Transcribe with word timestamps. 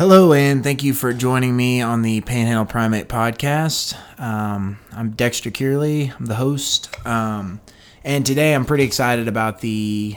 Hello, 0.00 0.32
and 0.32 0.64
thank 0.64 0.82
you 0.82 0.94
for 0.94 1.12
joining 1.12 1.54
me 1.54 1.82
on 1.82 2.00
the 2.00 2.22
Panhandle 2.22 2.64
Primate 2.64 3.06
podcast. 3.06 3.94
Um, 4.18 4.78
I'm 4.92 5.10
Dexter 5.10 5.50
Kearley, 5.50 6.10
I'm 6.18 6.24
the 6.24 6.36
host. 6.36 6.88
Um, 7.06 7.60
and 8.02 8.24
today 8.24 8.54
I'm 8.54 8.64
pretty 8.64 8.84
excited 8.84 9.28
about 9.28 9.60
the 9.60 10.16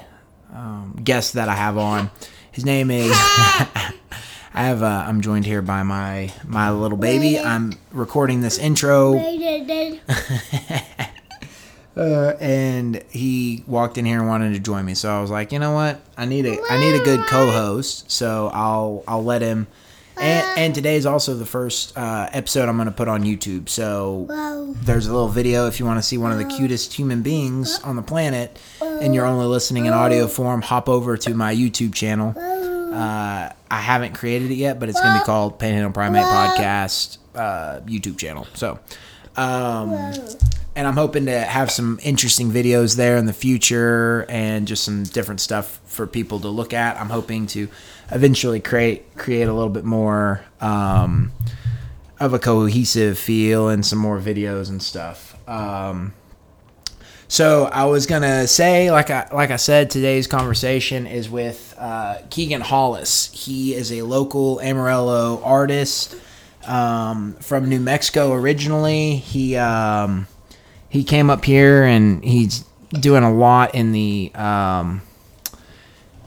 um, 0.53 1.01
guest 1.03 1.33
that 1.33 1.49
I 1.49 1.55
have 1.55 1.77
on. 1.77 2.11
His 2.53 2.63
name 2.63 2.91
is. 2.91 3.11
I 3.13 3.91
have. 4.53 4.81
Uh, 4.83 5.03
I'm 5.05 5.19
joined 5.19 5.45
here 5.45 5.61
by 5.61 5.83
my 5.83 6.31
my 6.45 6.71
little 6.71 6.97
baby. 6.97 7.37
I'm 7.37 7.73
recording 7.91 8.39
this 8.39 8.57
intro. 8.57 9.15
Uh, 11.95 12.33
and 12.39 13.03
he 13.11 13.63
walked 13.67 13.97
in 13.97 14.05
here 14.05 14.19
and 14.19 14.27
wanted 14.27 14.53
to 14.53 14.59
join 14.59 14.83
me. 14.83 14.95
So 14.95 15.15
I 15.15 15.21
was 15.21 15.29
like, 15.29 15.51
you 15.51 15.59
know 15.59 15.73
what? 15.73 16.01
I 16.17 16.25
need 16.25 16.45
a 16.45 16.57
I 16.69 16.79
need 16.79 16.99
a 16.99 17.03
good 17.03 17.21
co-host. 17.27 18.09
So 18.09 18.49
I'll 18.53 19.03
I'll 19.07 19.23
let 19.23 19.41
him. 19.41 19.67
And, 20.15 20.59
and 20.59 20.75
today 20.75 20.95
is 20.95 21.07
also 21.07 21.33
the 21.33 21.45
first 21.45 21.97
uh, 21.97 22.29
episode 22.31 22.69
I'm 22.69 22.77
going 22.77 22.85
to 22.85 22.91
put 22.91 23.07
on 23.07 23.23
YouTube. 23.23 23.67
So 23.67 24.27
there's 24.83 25.07
a 25.07 25.11
little 25.11 25.27
video 25.27 25.67
if 25.67 25.79
you 25.79 25.87
want 25.87 25.97
to 25.97 26.03
see 26.03 26.19
one 26.19 26.31
of 26.31 26.37
the 26.37 26.45
cutest 26.45 26.93
human 26.93 27.23
beings 27.23 27.79
on 27.79 27.95
the 27.95 28.03
planet, 28.03 28.59
and 28.79 29.15
you're 29.15 29.25
only 29.25 29.47
listening 29.47 29.87
in 29.87 29.93
audio 29.93 30.27
form. 30.27 30.61
Hop 30.61 30.87
over 30.87 31.17
to 31.17 31.33
my 31.33 31.53
YouTube 31.55 31.95
channel. 31.95 32.35
Uh, 32.37 33.49
I 33.71 33.81
haven't 33.81 34.13
created 34.13 34.51
it 34.51 34.55
yet, 34.55 34.79
but 34.79 34.87
it's 34.87 35.01
going 35.01 35.15
to 35.15 35.19
be 35.19 35.25
called 35.25 35.57
Panhandle 35.57 35.91
Primate 35.91 36.25
Podcast 36.25 37.17
uh, 37.35 37.79
YouTube 37.81 38.17
channel. 38.19 38.47
So. 38.53 38.79
Um, 39.35 40.13
and 40.75 40.87
I'm 40.87 40.95
hoping 40.95 41.25
to 41.27 41.39
have 41.39 41.69
some 41.69 41.99
interesting 42.03 42.51
videos 42.51 42.95
there 42.95 43.17
in 43.17 43.25
the 43.25 43.33
future 43.33 44.25
and 44.27 44.67
just 44.67 44.83
some 44.83 45.03
different 45.03 45.39
stuff 45.39 45.79
for 45.85 46.07
people 46.07 46.39
to 46.41 46.47
look 46.47 46.73
at. 46.73 46.99
I'm 46.99 47.09
hoping 47.09 47.47
to 47.47 47.67
eventually 48.11 48.59
create 48.59 49.15
create 49.15 49.47
a 49.47 49.53
little 49.53 49.69
bit 49.69 49.85
more 49.85 50.43
um, 50.61 51.31
of 52.19 52.33
a 52.33 52.39
cohesive 52.39 53.17
feel 53.17 53.69
and 53.69 53.85
some 53.85 53.99
more 53.99 54.19
videos 54.19 54.69
and 54.69 54.81
stuff. 54.81 55.37
Um, 55.47 56.13
so 57.27 57.65
I 57.65 57.85
was 57.85 58.05
gonna 58.05 58.47
say, 58.47 58.91
like 58.91 59.09
I 59.09 59.27
like 59.31 59.51
I 59.51 59.57
said, 59.57 59.89
today's 59.89 60.27
conversation 60.27 61.05
is 61.05 61.29
with 61.29 61.75
uh, 61.77 62.17
Kegan 62.29 62.61
Hollis. 62.61 63.31
He 63.31 63.75
is 63.75 63.91
a 63.91 64.01
local 64.01 64.59
Amarillo 64.61 65.41
artist 65.43 66.15
um, 66.65 67.33
from 67.35 67.69
New 67.69 67.79
Mexico 67.79 68.33
originally. 68.33 69.15
He 69.17 69.55
um, 69.55 70.27
he 70.93 71.03
came 71.03 71.31
up 71.31 71.43
here 71.43 71.81
and 71.83 72.23
he's 72.23 72.65
doing 72.91 73.23
a 73.23 73.33
lot 73.33 73.73
in 73.73 73.93
the 73.93 74.31
um, 74.35 75.01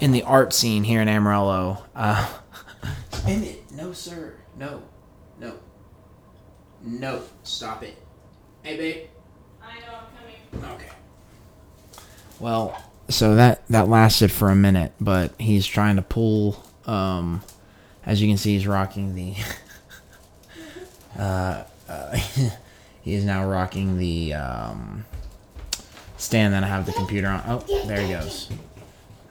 in 0.00 0.10
the 0.10 0.24
art 0.24 0.52
scene 0.52 0.82
here 0.82 1.00
in 1.00 1.08
Amarillo. 1.08 1.84
Uh, 1.94 2.28
it, 3.28 3.70
no, 3.70 3.92
sir, 3.92 4.34
no, 4.58 4.82
no, 5.38 5.54
no, 6.82 7.22
stop 7.44 7.84
it. 7.84 7.96
Hey, 8.64 8.76
babe. 8.76 9.06
I 9.62 9.78
know 9.86 9.98
I'm 10.00 10.60
coming. 10.60 10.74
Okay. 10.74 10.92
Well, 12.40 12.76
so 13.08 13.36
that 13.36 13.64
that 13.68 13.88
lasted 13.88 14.32
for 14.32 14.50
a 14.50 14.56
minute, 14.56 14.92
but 15.00 15.32
he's 15.38 15.64
trying 15.64 15.94
to 15.94 16.02
pull. 16.02 16.60
Um, 16.86 17.40
as 18.04 18.20
you 18.20 18.26
can 18.26 18.36
see, 18.36 18.54
he's 18.54 18.66
rocking 18.66 19.14
the. 19.14 19.34
uh, 21.20 21.62
uh, 21.88 22.18
he 23.06 23.14
is 23.14 23.24
now 23.24 23.48
rocking 23.48 23.98
the 23.98 24.34
um, 24.34 25.04
stand 26.16 26.52
that 26.54 26.64
I 26.64 26.66
have 26.66 26.86
the 26.86 26.92
computer 26.92 27.28
on. 27.28 27.40
Oh, 27.46 27.86
there 27.86 28.00
he 28.00 28.12
goes. 28.12 28.50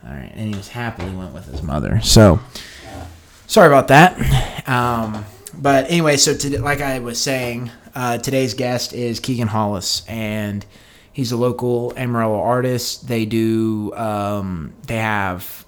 All 0.02 0.12
right, 0.12 0.32
and 0.34 0.48
he 0.48 0.54
just 0.54 0.70
happily 0.70 1.14
went 1.14 1.34
with 1.34 1.46
his 1.52 1.62
mother. 1.62 2.00
So, 2.00 2.40
sorry 3.48 3.68
about 3.68 3.90
that. 3.90 4.66
Um, 4.66 5.26
but 5.54 5.92
anyway, 5.92 6.16
so 6.16 6.34
to, 6.38 6.62
like 6.62 6.80
I 6.80 7.00
was 7.00 7.20
saying, 7.20 7.70
uh, 7.94 8.18
today's 8.18 8.54
guest 8.54 8.94
is 8.94 9.20
Kegan 9.20 9.50
Hollis, 9.50 10.04
and 10.08 10.66
he's 11.12 11.34
a 11.34 11.38
local 11.38 11.92
Amarillo 11.98 12.40
artist. 12.40 13.10
They 13.10 13.26
do, 13.26 13.94
um, 13.96 14.74
they 14.88 15.00
have, 15.00 15.66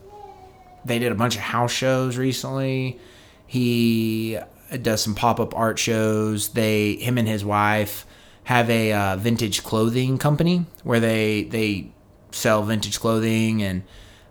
they 0.85 0.97
did 0.97 1.12
a 1.12 1.16
bunch 1.16 1.35
of 1.35 1.41
house 1.41 1.74
shows 1.74 2.16
recently. 2.16 3.00
He 3.47 4.38
does 4.81 5.02
some 5.02 5.16
pop 5.16 5.40
up 5.40 5.56
art 5.56 5.80
shows. 5.80 6.50
They, 6.50 6.96
him 6.96 7.18
and 7.18 7.28
his 7.28 7.44
wife, 7.44 8.06
have 8.44 8.69
a 8.69 8.94
uh, 8.94 9.16
vintage 9.18 9.63
clothing 9.63 10.18
company 10.18 10.66
where 10.84 11.00
they 11.00 11.44
they 11.44 11.91
sell 12.31 12.63
vintage 12.63 13.00
clothing 13.00 13.63
and 13.63 13.84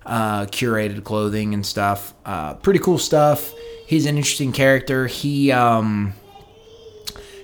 uh, 0.06 0.46
curated 0.46 1.04
clothing 1.04 1.52
and 1.52 1.66
stuff. 1.66 2.14
Uh, 2.24 2.54
pretty 2.54 2.78
cool 2.78 2.98
stuff. 2.98 3.52
He's 3.86 4.06
an 4.06 4.16
interesting 4.16 4.52
character. 4.52 5.06
He 5.06 5.52
um, 5.52 6.14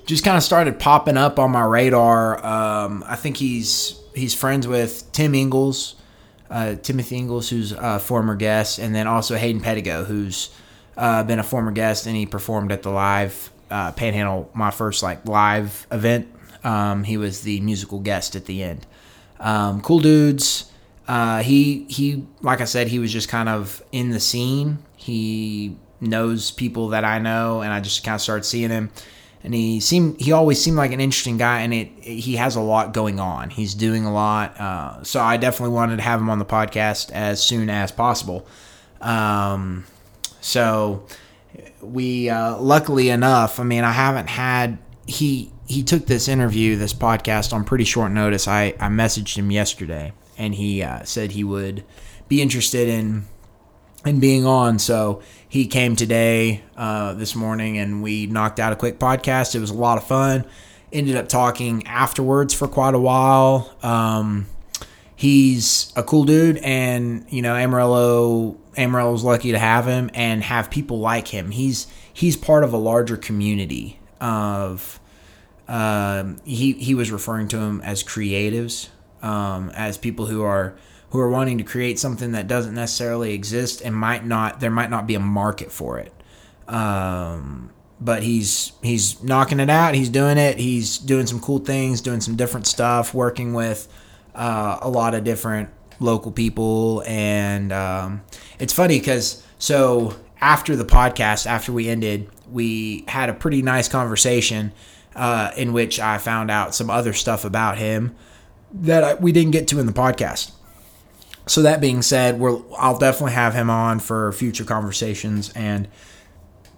just 0.07 0.25
kind 0.25 0.37
of 0.37 0.43
started 0.43 0.79
popping 0.79 1.17
up 1.17 1.39
on 1.39 1.51
my 1.51 1.65
radar. 1.65 2.45
Um, 2.45 3.05
I 3.07 3.17
think 3.17 3.37
he's 3.37 4.01
he's 4.15 4.35
friends 4.35 4.67
with 4.67 5.11
Tim 5.13 5.35
Ingles, 5.35 5.97
uh, 6.51 6.77
Timothy 6.77 7.17
Ingles, 7.17 7.51
who's 7.51 7.73
a 7.73 7.99
former 7.99 8.35
guest, 8.35 8.79
and 8.79 8.95
then 8.95 9.07
also 9.07 9.37
Hayden 9.37 9.61
Pedigo, 9.61 10.07
who's 10.07 10.51
uh, 10.97 11.23
been 11.25 11.39
a 11.39 11.45
former 11.45 11.73
guest, 11.73 12.07
and 12.07 12.17
he 12.17 12.27
performed 12.27 12.73
at 12.73 12.83
the 12.83 12.91
live 12.91 13.51
uh, 13.71 13.93
Panhandle, 13.93 14.51
my 14.55 14.71
first 14.71 15.03
like 15.03 15.27
live 15.27 15.87
event. 15.91 16.29
Um, 16.65 17.05
he 17.05 17.17
was 17.17 17.41
the 17.41 17.61
musical 17.61 17.99
guest 17.99 18.37
at 18.37 18.45
the 18.45 18.63
end. 18.63 18.87
Um, 19.41 19.81
cool 19.81 20.01
dudes. 20.01 20.71
Uh, 21.09 21.43
he 21.43 21.85
he, 21.89 22.25
like 22.43 22.61
I 22.61 22.65
said, 22.65 22.89
he 22.89 22.99
was 22.99 23.13
just 23.13 23.29
kind 23.29 23.49
of 23.49 23.83
in 23.91 24.11
the 24.11 24.21
scene. 24.21 24.79
He 24.97 25.77
knows 26.01 26.51
people 26.51 26.89
that 26.89 27.05
I 27.05 27.19
know, 27.19 27.63
and 27.63 27.73
I 27.73 27.81
just 27.81 28.05
kind 28.05 28.15
of 28.15 28.21
started 28.21 28.45
seeing 28.45 28.71
him. 28.71 28.91
And 29.45 29.53
he 29.53 29.81
seemed 29.81 30.21
he 30.21 30.31
always 30.31 30.63
seemed 30.63 30.77
like 30.77 30.93
an 30.93 31.01
interesting 31.01 31.37
guy, 31.37 31.63
and 31.63 31.75
it, 31.75 31.91
it 32.03 32.21
he 32.21 32.37
has 32.37 32.55
a 32.55 32.61
lot 32.61 32.93
going 32.93 33.19
on. 33.19 33.51
He's 33.51 33.75
doing 33.75 34.05
a 34.05 34.13
lot, 34.13 34.61
uh, 34.61 35.03
so 35.03 35.21
I 35.21 35.37
definitely 35.37 35.75
wanted 35.75 35.97
to 35.97 36.03
have 36.03 36.21
him 36.21 36.31
on 36.31 36.39
the 36.39 36.45
podcast 36.45 37.11
as 37.11 37.43
soon 37.43 37.69
as 37.69 37.91
possible. 37.91 38.47
Um, 39.01 39.85
so 40.43 41.07
we 41.81 42.29
uh, 42.29 42.59
luckily 42.59 43.09
enough, 43.09 43.59
I 43.59 43.65
mean, 43.65 43.85
I 43.85 43.93
haven't 43.93 44.29
had 44.29 44.79
he 45.07 45.51
he 45.67 45.83
took 45.83 46.07
this 46.07 46.29
interview, 46.29 46.77
this 46.77 46.93
podcast 46.93 47.53
on 47.53 47.65
pretty 47.65 47.85
short 47.85 48.13
notice. 48.13 48.47
I 48.47 48.75
I 48.79 48.89
messaged 48.89 49.37
him 49.37 49.51
yesterday, 49.51 50.13
and 50.37 50.55
he 50.55 50.83
uh, 50.83 51.05
said 51.05 51.33
he 51.33 51.45
would 51.45 51.85
be 52.29 52.43
interested 52.43 52.89
in 52.89 53.25
in 54.05 54.21
being 54.21 54.45
on. 54.45 54.79
So 54.79 55.23
he 55.49 55.67
came 55.67 55.95
today, 55.97 56.63
uh, 56.77 57.15
this 57.15 57.35
morning, 57.37 57.79
and 57.79 58.03
we 58.03 58.27
knocked 58.27 58.59
out 58.59 58.73
a 58.73 58.77
quick 58.77 58.99
podcast. 58.99 59.55
It 59.55 59.61
was 59.61 59.71
a 59.71 59.75
lot 59.75 59.97
of 59.97 60.05
fun. 60.05 60.45
Ended 60.93 61.17
up 61.17 61.29
talking 61.29 61.87
afterwards 61.87 62.53
for 62.53 62.67
quite 62.67 62.95
a 62.95 62.99
while. 62.99 63.73
Um, 63.83 64.47
he's 65.15 65.93
a 65.95 66.03
cool 66.03 66.25
dude, 66.25 66.59
and 66.59 67.25
you 67.31 67.43
know 67.43 67.55
Amarillo 67.55 68.59
Amarillo's 68.77 69.25
lucky 69.25 69.53
to 69.53 69.59
have 69.59 69.87
him 69.87 70.11
and 70.15 70.43
have 70.43 70.71
people 70.71 70.99
like 70.99 71.29
him. 71.29 71.51
He's 71.51 71.87
he's 72.13 72.37
part 72.37 72.65
of 72.65 72.73
a 72.73 72.79
larger 72.79 73.17
community 73.17 74.01
of. 74.21 74.99
Um, 75.69 76.39
he 76.45 76.73
he 76.73 76.95
was 76.95 77.11
referring 77.11 77.49
to 77.49 77.59
him 77.59 77.81
as 77.83 78.03
creatives, 78.03 78.89
um, 79.23 79.71
as 79.71 79.97
people 79.97 80.27
who 80.27 80.43
are 80.43 80.75
who 81.11 81.21
are 81.21 81.29
wanting 81.31 81.59
to 81.59 81.65
create 81.65 81.99
something 81.99 82.33
that 82.33 82.49
doesn't 82.49 82.75
necessarily 82.75 83.35
exist 83.35 83.83
and 83.83 83.95
might 83.95 84.27
not 84.27 84.61
there 84.61 84.71
might 84.71 84.91
not 84.91 85.07
be 85.07 85.15
a 85.15 85.21
market 85.21 85.71
for 85.71 85.99
it. 85.99 86.13
Um, 86.69 87.71
but 88.01 88.23
he's 88.23 88.73
he's 88.83 89.23
knocking 89.23 89.61
it 89.61 89.71
out. 89.71 89.95
He's 89.95 90.09
doing 90.09 90.39
it. 90.39 90.59
He's 90.59 90.99
doing 90.99 91.27
some 91.27 91.39
cool 91.39 91.59
things, 91.59 92.01
doing 92.01 92.21
some 92.21 92.35
different 92.35 92.67
stuff, 92.67 93.15
working 93.15 93.55
with 93.55 93.89
uh, 94.35 94.79
a 94.81 94.89
lot 94.89 95.15
of 95.15 95.23
different 95.23 95.71
local 96.03 96.33
people, 96.33 97.03
and 97.07 97.73
um, 97.73 98.23
it's 98.59 98.73
funny 98.73 98.99
because 98.99 99.45
so 99.59 100.17
after 100.41 100.77
the 100.77 100.85
podcast, 100.85 101.47
after 101.47 101.73
we 101.73 101.89
ended, 101.89 102.29
we 102.51 103.05
had 103.09 103.29
a 103.29 103.35
pretty 103.35 103.63
nice 103.63 103.89
conversation 103.89 104.73
uh, 105.15 105.53
in 105.57 105.73
which 105.73 106.01
I 106.01 106.19
found 106.19 106.51
out 106.51 106.75
some 106.75 106.91
other 106.91 107.13
stuff 107.13 107.45
about 107.45 107.79
him 107.79 108.15
that 108.73 109.05
I, 109.05 109.15
we 109.15 109.33
didn't 109.33 109.53
get 109.53 109.69
to 109.69 109.79
in 109.79 109.87
the 109.87 109.93
podcast. 109.93 110.53
So 111.47 111.63
that 111.63 111.81
being 111.81 112.03
said, 112.03 112.39
we're 112.39 112.59
I'll 112.79 112.99
definitely 112.99 113.33
have 113.33 113.55
him 113.55 113.69
on 113.69 113.99
for 113.99 114.33
future 114.33 114.65
conversations, 114.65 115.53
and 115.55 115.89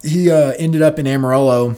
he 0.02 0.30
uh, 0.30 0.52
ended 0.58 0.82
up 0.82 0.98
in 0.98 1.06
Amarillo. 1.06 1.76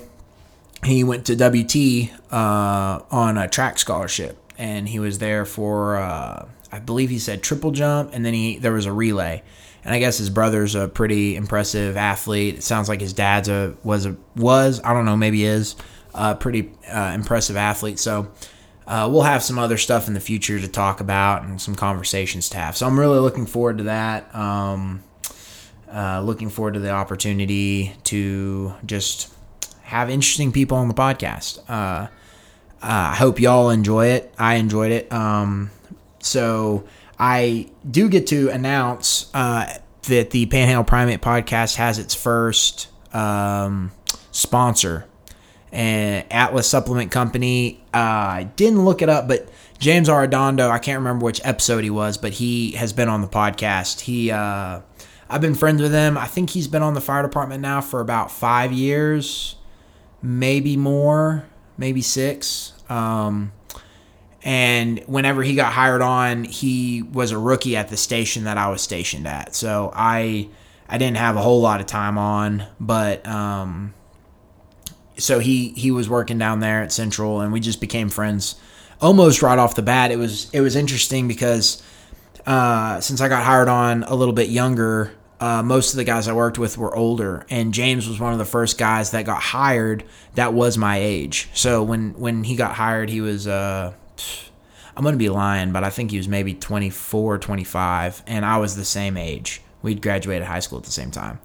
He 0.84 1.02
went 1.02 1.26
to 1.26 1.34
WT 1.34 2.12
uh, 2.32 3.00
on 3.10 3.38
a 3.38 3.48
track 3.48 3.78
scholarship, 3.78 4.38
and 4.56 4.88
he 4.88 5.00
was 5.00 5.18
there 5.18 5.44
for 5.44 5.96
uh, 5.96 6.46
I 6.72 6.78
believe 6.78 7.10
he 7.10 7.18
said 7.18 7.42
triple 7.42 7.70
jump, 7.70 8.10
and 8.12 8.24
then 8.24 8.34
he 8.34 8.58
there 8.58 8.72
was 8.72 8.86
a 8.86 8.92
relay. 8.92 9.42
And 9.84 9.94
I 9.94 10.00
guess 10.00 10.18
his 10.18 10.30
brother's 10.30 10.74
a 10.74 10.88
pretty 10.88 11.36
impressive 11.36 11.96
athlete. 11.96 12.56
It 12.56 12.62
sounds 12.64 12.88
like 12.88 13.00
his 13.00 13.12
dad's 13.12 13.48
a 13.48 13.76
was 13.84 14.06
a 14.06 14.16
was 14.34 14.80
I 14.82 14.92
don't 14.92 15.04
know 15.04 15.16
maybe 15.16 15.44
is 15.44 15.76
a 16.12 16.34
pretty 16.34 16.72
uh, 16.90 17.12
impressive 17.14 17.56
athlete. 17.56 17.98
So 17.98 18.32
uh, 18.86 19.08
we'll 19.10 19.22
have 19.22 19.42
some 19.42 19.58
other 19.58 19.76
stuff 19.76 20.08
in 20.08 20.14
the 20.14 20.20
future 20.20 20.58
to 20.58 20.68
talk 20.68 21.00
about 21.00 21.42
and 21.42 21.60
some 21.60 21.74
conversations 21.74 22.48
to 22.50 22.56
have. 22.56 22.76
So 22.76 22.86
I'm 22.86 22.98
really 22.98 23.18
looking 23.18 23.46
forward 23.46 23.78
to 23.78 23.84
that. 23.84 24.34
Um, 24.34 25.02
uh, 25.92 26.20
looking 26.20 26.48
forward 26.50 26.74
to 26.74 26.80
the 26.80 26.90
opportunity 26.90 27.94
to 28.04 28.74
just 28.84 29.32
have 29.82 30.10
interesting 30.10 30.52
people 30.52 30.76
on 30.78 30.88
the 30.88 30.94
podcast. 30.94 31.58
Uh, 31.68 32.08
I 32.82 33.14
hope 33.14 33.40
y'all 33.40 33.70
enjoy 33.70 34.08
it. 34.08 34.34
I 34.38 34.56
enjoyed 34.56 34.92
it. 34.92 35.12
Um, 35.12 35.70
so 36.26 36.84
I 37.18 37.70
do 37.88 38.08
get 38.08 38.26
to 38.28 38.48
announce 38.50 39.30
uh, 39.32 39.72
that 40.02 40.30
the 40.30 40.46
Panhandle 40.46 40.84
Primate 40.84 41.20
podcast 41.20 41.76
has 41.76 41.98
its 41.98 42.14
first 42.14 42.88
um, 43.14 43.92
sponsor, 44.30 45.06
Atlas 45.72 46.68
Supplement 46.68 47.10
Company. 47.10 47.80
Uh, 47.94 47.98
I 47.98 48.50
didn't 48.56 48.84
look 48.84 49.02
it 49.02 49.08
up, 49.08 49.28
but 49.28 49.48
James 49.78 50.08
Arredondo, 50.08 50.70
I 50.70 50.78
can't 50.78 50.98
remember 50.98 51.24
which 51.24 51.40
episode 51.44 51.84
he 51.84 51.90
was, 51.90 52.18
but 52.18 52.32
he 52.34 52.72
has 52.72 52.92
been 52.92 53.08
on 53.08 53.20
the 53.22 53.28
podcast. 53.28 54.00
He, 54.00 54.30
uh, 54.30 54.80
I've 55.28 55.40
been 55.40 55.54
friends 55.54 55.82
with 55.82 55.92
him. 55.92 56.16
I 56.16 56.26
think 56.26 56.50
he's 56.50 56.68
been 56.68 56.82
on 56.82 56.94
the 56.94 57.00
fire 57.00 57.22
department 57.22 57.62
now 57.62 57.80
for 57.80 58.00
about 58.00 58.30
five 58.30 58.72
years, 58.72 59.56
maybe 60.22 60.76
more, 60.76 61.46
maybe 61.76 62.00
six. 62.00 62.72
Um, 62.88 63.52
and 64.46 65.00
whenever 65.06 65.42
he 65.42 65.56
got 65.56 65.72
hired 65.72 66.00
on, 66.00 66.44
he 66.44 67.02
was 67.02 67.32
a 67.32 67.38
rookie 67.38 67.76
at 67.76 67.88
the 67.88 67.96
station 67.96 68.44
that 68.44 68.56
I 68.56 68.68
was 68.68 68.80
stationed 68.80 69.26
at. 69.26 69.56
So 69.56 69.90
I, 69.92 70.48
I 70.88 70.98
didn't 70.98 71.16
have 71.16 71.34
a 71.34 71.42
whole 71.42 71.60
lot 71.60 71.80
of 71.80 71.86
time 71.86 72.16
on, 72.16 72.64
but 72.78 73.26
um, 73.26 73.92
so 75.18 75.40
he 75.40 75.70
he 75.70 75.90
was 75.90 76.08
working 76.08 76.38
down 76.38 76.60
there 76.60 76.80
at 76.80 76.92
Central, 76.92 77.40
and 77.40 77.52
we 77.52 77.58
just 77.58 77.80
became 77.80 78.08
friends 78.08 78.54
almost 79.00 79.42
right 79.42 79.58
off 79.58 79.74
the 79.74 79.82
bat. 79.82 80.12
It 80.12 80.16
was 80.16 80.48
it 80.52 80.60
was 80.60 80.76
interesting 80.76 81.26
because 81.26 81.82
uh, 82.46 83.00
since 83.00 83.20
I 83.20 83.28
got 83.28 83.42
hired 83.42 83.66
on 83.68 84.04
a 84.04 84.14
little 84.14 84.34
bit 84.34 84.48
younger, 84.48 85.12
uh, 85.40 85.64
most 85.64 85.92
of 85.92 85.96
the 85.96 86.04
guys 86.04 86.28
I 86.28 86.34
worked 86.34 86.56
with 86.56 86.78
were 86.78 86.94
older, 86.94 87.44
and 87.50 87.74
James 87.74 88.08
was 88.08 88.20
one 88.20 88.32
of 88.32 88.38
the 88.38 88.44
first 88.44 88.78
guys 88.78 89.10
that 89.10 89.24
got 89.24 89.42
hired 89.42 90.04
that 90.36 90.54
was 90.54 90.78
my 90.78 90.98
age. 90.98 91.48
So 91.52 91.82
when 91.82 92.12
when 92.12 92.44
he 92.44 92.54
got 92.54 92.76
hired, 92.76 93.10
he 93.10 93.20
was 93.20 93.48
uh, 93.48 93.92
I'm 94.96 95.04
gonna 95.04 95.16
be 95.16 95.28
lying, 95.28 95.72
but 95.72 95.84
I 95.84 95.90
think 95.90 96.10
he 96.10 96.16
was 96.16 96.28
maybe 96.28 96.54
24, 96.54 97.38
25, 97.38 98.22
and 98.26 98.44
I 98.44 98.58
was 98.58 98.76
the 98.76 98.84
same 98.84 99.16
age. 99.16 99.60
We'd 99.82 100.00
graduated 100.02 100.46
high 100.46 100.60
school 100.60 100.78
at 100.78 100.84
the 100.84 100.90
same 100.90 101.10
time, 101.10 101.38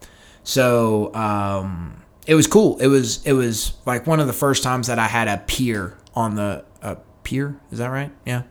so 0.43 1.13
um, 1.13 2.01
it 2.25 2.35
was 2.35 2.47
cool. 2.47 2.79
It 2.79 2.87
was 2.87 3.25
it 3.25 3.33
was 3.33 3.73
like 3.85 4.07
one 4.07 4.19
of 4.19 4.27
the 4.27 4.33
first 4.33 4.63
times 4.63 4.87
that 4.87 4.99
I 4.99 5.07
had 5.07 5.27
a 5.27 5.37
peer 5.45 5.97
on 6.15 6.35
the 6.35 6.63
uh, 6.81 6.95
peer. 7.23 7.59
Is 7.71 7.79
that 7.79 7.87
right? 7.87 8.11
Yeah, 8.25 8.43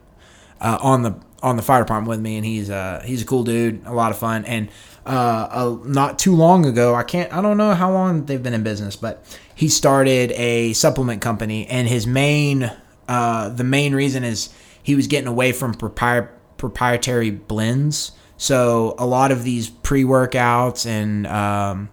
uh, 0.61 0.79
on 0.81 1.03
the 1.03 1.15
on 1.43 1.57
the 1.57 1.63
fire 1.63 1.83
department 1.83 2.09
with 2.09 2.21
me, 2.21 2.37
and 2.37 2.45
he's 2.45 2.71
uh 2.71 3.03
he's 3.05 3.23
a 3.23 3.27
cool 3.27 3.43
dude, 3.43 3.87
a 3.87 3.95
lot 3.95 4.11
of 4.11 4.19
fun, 4.19 4.45
and 4.45 4.69
uh, 5.07 5.49
uh, 5.51 5.79
not 5.85 6.19
too 6.19 6.35
long 6.37 6.67
ago, 6.67 6.95
I 6.95 7.03
can't, 7.03 7.33
I 7.33 7.41
don't 7.41 7.57
know 7.57 7.75
how 7.75 7.91
long 7.91 8.27
they've 8.27 8.43
been 8.43 8.55
in 8.55 8.63
business, 8.63 8.97
but 8.97 9.25
he 9.55 9.69
started 9.69 10.31
a 10.33 10.73
supplement 10.75 11.23
company, 11.23 11.67
and 11.67 11.89
his 11.89 12.07
main, 12.07 12.71
uh, 13.11 13.49
the 13.49 13.65
main 13.65 13.93
reason 13.93 14.23
is 14.23 14.51
he 14.81 14.95
was 14.95 15.09
getting 15.09 15.27
away 15.27 15.51
from 15.51 15.75
propri- 15.75 16.29
proprietary 16.57 17.31
blends. 17.31 18.13
So 18.37 18.95
a 18.99 19.05
lot 19.07 19.33
of 19.33 19.43
these 19.43 19.69
pre 19.69 20.05
workouts 20.05 20.87
and 20.87 21.27
um, 21.27 21.89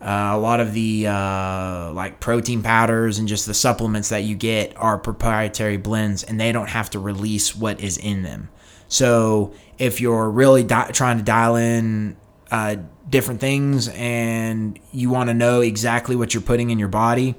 uh, 0.00 0.30
a 0.32 0.38
lot 0.38 0.60
of 0.60 0.72
the 0.72 1.06
uh, 1.06 1.92
like 1.92 2.18
protein 2.18 2.62
powders 2.62 3.18
and 3.18 3.28
just 3.28 3.44
the 3.44 3.52
supplements 3.52 4.08
that 4.08 4.24
you 4.24 4.36
get 4.36 4.74
are 4.78 4.96
proprietary 4.96 5.76
blends, 5.76 6.22
and 6.22 6.40
they 6.40 6.50
don't 6.50 6.70
have 6.70 6.88
to 6.90 6.98
release 6.98 7.54
what 7.54 7.78
is 7.80 7.98
in 7.98 8.22
them. 8.22 8.48
So 8.88 9.52
if 9.76 10.00
you're 10.00 10.30
really 10.30 10.62
di- 10.62 10.92
trying 10.92 11.18
to 11.18 11.24
dial 11.24 11.56
in 11.56 12.16
uh, 12.50 12.76
different 13.06 13.40
things 13.40 13.88
and 13.88 14.78
you 14.92 15.10
want 15.10 15.28
to 15.28 15.34
know 15.34 15.60
exactly 15.60 16.16
what 16.16 16.32
you're 16.32 16.42
putting 16.42 16.70
in 16.70 16.78
your 16.78 16.88
body, 16.88 17.34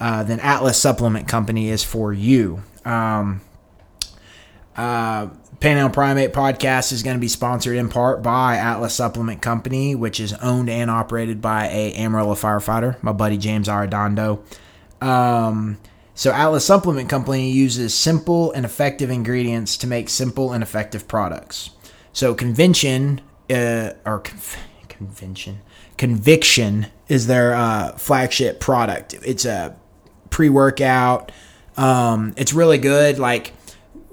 uh, 0.00 0.22
then 0.22 0.40
Atlas 0.40 0.80
Supplement 0.80 1.28
Company 1.28 1.68
is 1.68 1.82
for 1.82 2.12
you. 2.12 2.62
Um, 2.84 3.40
uh, 4.76 5.28
Primate 5.60 6.32
Podcast 6.32 6.92
is 6.92 7.02
going 7.02 7.16
to 7.16 7.20
be 7.20 7.28
sponsored 7.28 7.76
in 7.76 7.88
part 7.88 8.22
by 8.22 8.56
Atlas 8.56 8.94
Supplement 8.94 9.42
Company, 9.42 9.96
which 9.96 10.20
is 10.20 10.32
owned 10.34 10.70
and 10.70 10.88
operated 10.90 11.42
by 11.42 11.66
a 11.66 11.92
Amarillo 11.94 12.34
firefighter, 12.34 13.02
my 13.02 13.10
buddy 13.12 13.36
James 13.36 13.66
Arredondo. 13.66 14.40
Um, 15.02 15.78
so 16.14 16.30
Atlas 16.30 16.64
Supplement 16.64 17.08
Company 17.08 17.50
uses 17.50 17.92
simple 17.92 18.52
and 18.52 18.64
effective 18.64 19.10
ingredients 19.10 19.76
to 19.78 19.88
make 19.88 20.08
simple 20.08 20.52
and 20.52 20.62
effective 20.62 21.08
products. 21.08 21.70
So 22.12 22.34
convention 22.34 23.20
uh, 23.50 23.94
or 24.04 24.22
convention 24.88 25.60
conviction 25.96 26.86
is 27.08 27.26
their 27.26 27.54
uh, 27.54 27.92
flagship 27.92 28.60
product. 28.60 29.14
It's 29.24 29.44
a 29.44 29.76
pre-workout. 30.30 31.32
Um, 31.76 32.34
it's 32.36 32.52
really 32.52 32.78
good. 32.78 33.18
Like 33.18 33.52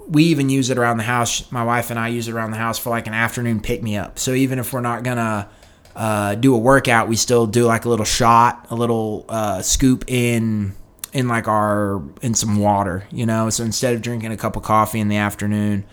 we 0.08 0.26
even 0.26 0.50
use 0.50 0.70
it 0.70 0.78
around 0.78 0.98
the 0.98 1.04
house. 1.04 1.52
My 1.52 1.64
wife 1.64 1.90
and 1.90 2.00
I 2.00 2.10
use 2.10 2.28
it 2.28 2.34
around 2.34 2.52
the 2.52 2.58
house 2.58 2.78
for 2.78 2.90
like 2.90 3.08
an 3.08 3.14
afternoon 3.14 3.60
pick 3.62 3.82
me 3.82 3.98
up. 3.98 4.20
So 4.20 4.34
even 4.34 4.60
if 4.60 4.72
we're 4.74 4.82
not 4.82 5.04
gonna 5.04 5.50
uh, 5.96 6.36
do 6.36 6.54
a 6.54 6.58
workout, 6.58 7.08
we 7.08 7.16
still 7.16 7.48
do 7.48 7.66
like 7.66 7.86
a 7.86 7.90
little 7.90 8.06
shot, 8.06 8.68
a 8.70 8.76
little 8.76 9.26
uh, 9.30 9.62
scoop 9.62 10.06
in 10.08 10.74
in 11.14 11.28
like 11.28 11.48
our 11.48 12.02
in 12.22 12.34
some 12.34 12.58
water, 12.58 13.08
you 13.12 13.26
know. 13.26 13.50
So 13.50 13.64
instead 13.64 13.96
of 13.96 14.02
drinking 14.02 14.32
a 14.32 14.38
cup 14.38 14.56
of 14.56 14.64
coffee 14.64 15.00
in 15.00 15.08
the 15.08 15.18
afternoon, 15.18 15.86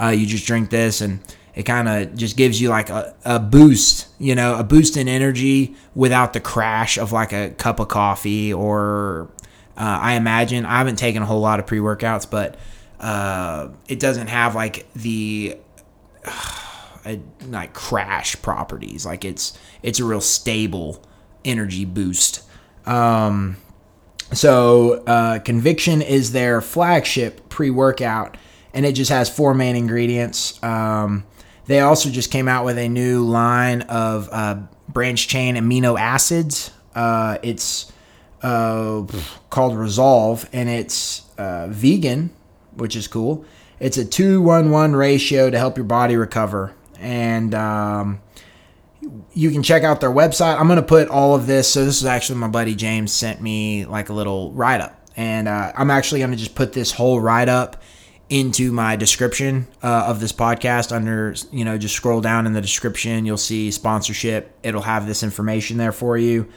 uh, 0.00 0.08
you 0.08 0.26
just 0.26 0.46
drink 0.46 0.70
this 0.70 1.00
and 1.00 1.20
it 1.54 1.64
kind 1.64 1.88
of 1.88 2.14
just 2.16 2.36
gives 2.36 2.60
you 2.60 2.70
like 2.70 2.88
a, 2.90 3.14
a 3.24 3.38
boost, 3.38 4.08
you 4.18 4.34
know, 4.34 4.56
a 4.56 4.64
boost 4.64 4.96
in 4.96 5.08
energy 5.08 5.74
without 5.94 6.32
the 6.32 6.40
crash 6.40 6.96
of 6.96 7.12
like 7.12 7.32
a 7.32 7.50
cup 7.50 7.80
of 7.80 7.88
coffee 7.88 8.52
or 8.52 9.28
uh, 9.76 9.98
I 10.02 10.14
imagine 10.14 10.66
I 10.66 10.78
haven't 10.78 10.96
taken 10.96 11.22
a 11.22 11.26
whole 11.26 11.40
lot 11.40 11.60
of 11.60 11.66
pre 11.66 11.78
workouts, 11.78 12.30
but 12.30 12.56
uh, 12.98 13.68
it 13.88 13.98
doesn't 13.98 14.28
have 14.28 14.54
like 14.54 14.92
the 14.94 15.56
uh, 17.04 17.16
like 17.46 17.72
crash 17.72 18.40
properties. 18.42 19.06
Like 19.06 19.24
it's 19.24 19.58
it's 19.82 20.00
a 20.00 20.04
real 20.04 20.20
stable 20.20 21.02
energy 21.44 21.84
boost. 21.84 22.42
Um, 22.86 23.56
so 24.32 25.02
uh, 25.06 25.38
Conviction 25.40 26.02
is 26.02 26.32
their 26.32 26.60
flagship 26.60 27.48
pre 27.48 27.70
workout, 27.70 28.36
and 28.74 28.86
it 28.86 28.92
just 28.92 29.10
has 29.10 29.34
four 29.34 29.54
main 29.54 29.76
ingredients. 29.76 30.62
Um, 30.62 31.24
they 31.66 31.80
also 31.80 32.10
just 32.10 32.30
came 32.30 32.48
out 32.48 32.64
with 32.64 32.78
a 32.78 32.88
new 32.88 33.24
line 33.24 33.82
of 33.82 34.28
uh, 34.32 34.58
branch 34.88 35.28
chain 35.28 35.56
amino 35.56 35.98
acids. 35.98 36.70
Uh, 36.94 37.38
it's 37.42 37.89
uh, 38.42 39.04
called 39.50 39.76
Resolve, 39.76 40.48
and 40.52 40.68
it's 40.68 41.28
uh, 41.38 41.68
vegan, 41.68 42.30
which 42.74 42.96
is 42.96 43.08
cool. 43.08 43.44
It's 43.78 43.96
a 43.96 44.04
2 44.04 44.42
1 44.42 44.70
1 44.70 44.92
ratio 44.94 45.50
to 45.50 45.58
help 45.58 45.76
your 45.76 45.84
body 45.84 46.16
recover. 46.16 46.74
And 46.98 47.54
um, 47.54 48.20
you 49.32 49.50
can 49.50 49.62
check 49.62 49.82
out 49.82 50.00
their 50.00 50.10
website. 50.10 50.58
I'm 50.58 50.68
to 50.76 50.82
put 50.82 51.08
all 51.08 51.34
of 51.34 51.46
this. 51.46 51.72
So, 51.72 51.84
this 51.84 51.98
is 51.98 52.04
actually 52.04 52.38
my 52.38 52.48
buddy 52.48 52.74
James 52.74 53.12
sent 53.12 53.40
me 53.40 53.86
like 53.86 54.10
a 54.10 54.12
little 54.12 54.52
write 54.52 54.80
up. 54.80 54.96
And 55.16 55.48
uh, 55.48 55.72
I'm 55.74 55.90
actually 55.90 56.20
to 56.30 56.36
just 56.36 56.54
put 56.54 56.72
this 56.72 56.92
whole 56.92 57.20
write 57.20 57.48
up 57.48 57.82
into 58.30 58.70
my 58.70 58.94
description 58.94 59.66
uh, 59.82 60.04
of 60.06 60.20
this 60.20 60.32
podcast 60.32 60.92
under 60.92 61.34
you 61.50 61.64
know 61.64 61.76
just 61.76 61.96
scroll 61.96 62.20
down 62.20 62.46
in 62.46 62.52
the 62.52 62.60
description 62.60 63.26
you'll 63.26 63.36
see 63.36 63.72
sponsorship 63.72 64.56
it'll 64.62 64.82
have 64.82 65.04
this 65.04 65.24
information 65.24 65.78
there 65.78 65.90
for 65.90 66.16
you 66.16 66.48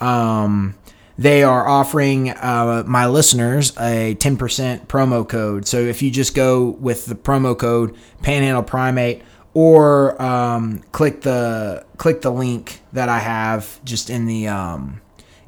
um, 0.00 0.74
they 1.20 1.42
are 1.42 1.68
offering 1.68 2.30
uh, 2.30 2.82
my 2.86 3.06
listeners 3.06 3.76
a 3.76 4.16
10% 4.18 4.86
promo 4.86 5.28
code. 5.28 5.68
So 5.68 5.76
if 5.76 6.00
you 6.00 6.10
just 6.10 6.34
go 6.34 6.70
with 6.70 7.04
the 7.04 7.14
promo 7.14 7.56
code 7.56 7.94
Panhandle 8.22 8.62
Primate 8.62 9.20
or 9.52 10.20
um, 10.20 10.82
click 10.92 11.20
the 11.20 11.84
click 11.98 12.22
the 12.22 12.30
link 12.30 12.80
that 12.94 13.10
I 13.10 13.18
have 13.18 13.84
just 13.84 14.08
in 14.08 14.24
the 14.24 14.48
um, 14.48 15.02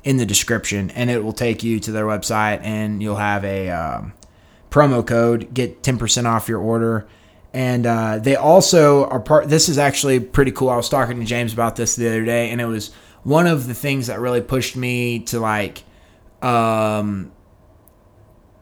in 0.04 0.18
the 0.18 0.26
description, 0.26 0.90
and 0.90 1.08
it 1.08 1.24
will 1.24 1.32
take 1.32 1.62
you 1.62 1.80
to 1.80 1.90
their 1.90 2.04
website, 2.04 2.60
and 2.62 3.02
you'll 3.02 3.16
have 3.16 3.42
a 3.42 3.70
um, 3.70 4.12
promo 4.70 5.06
code 5.06 5.54
get 5.54 5.82
10% 5.82 6.26
off 6.26 6.50
your 6.50 6.60
order. 6.60 7.08
And 7.54 7.86
uh, 7.86 8.18
they 8.18 8.36
also 8.36 9.06
are 9.06 9.20
part. 9.20 9.48
This 9.48 9.70
is 9.70 9.78
actually 9.78 10.20
pretty 10.20 10.52
cool. 10.52 10.68
I 10.68 10.76
was 10.76 10.90
talking 10.90 11.18
to 11.18 11.24
James 11.24 11.54
about 11.54 11.76
this 11.76 11.96
the 11.96 12.08
other 12.08 12.26
day, 12.26 12.50
and 12.50 12.60
it 12.60 12.66
was 12.66 12.90
one 13.22 13.46
of 13.46 13.66
the 13.66 13.74
things 13.74 14.08
that 14.08 14.20
really 14.20 14.40
pushed 14.40 14.76
me 14.76 15.20
to 15.20 15.40
like 15.40 15.84
um, 16.42 17.32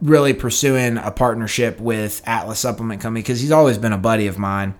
really 0.02 0.34
pursuing 0.34 0.98
a 0.98 1.10
partnership 1.10 1.80
with 1.80 2.22
Atlas 2.26 2.58
Supplement 2.58 3.00
Company 3.00 3.22
because 3.22 3.40
he's 3.40 3.52
always 3.52 3.78
been 3.78 3.92
a 3.92 3.98
buddy 3.98 4.26
of 4.26 4.38
mine. 4.38 4.74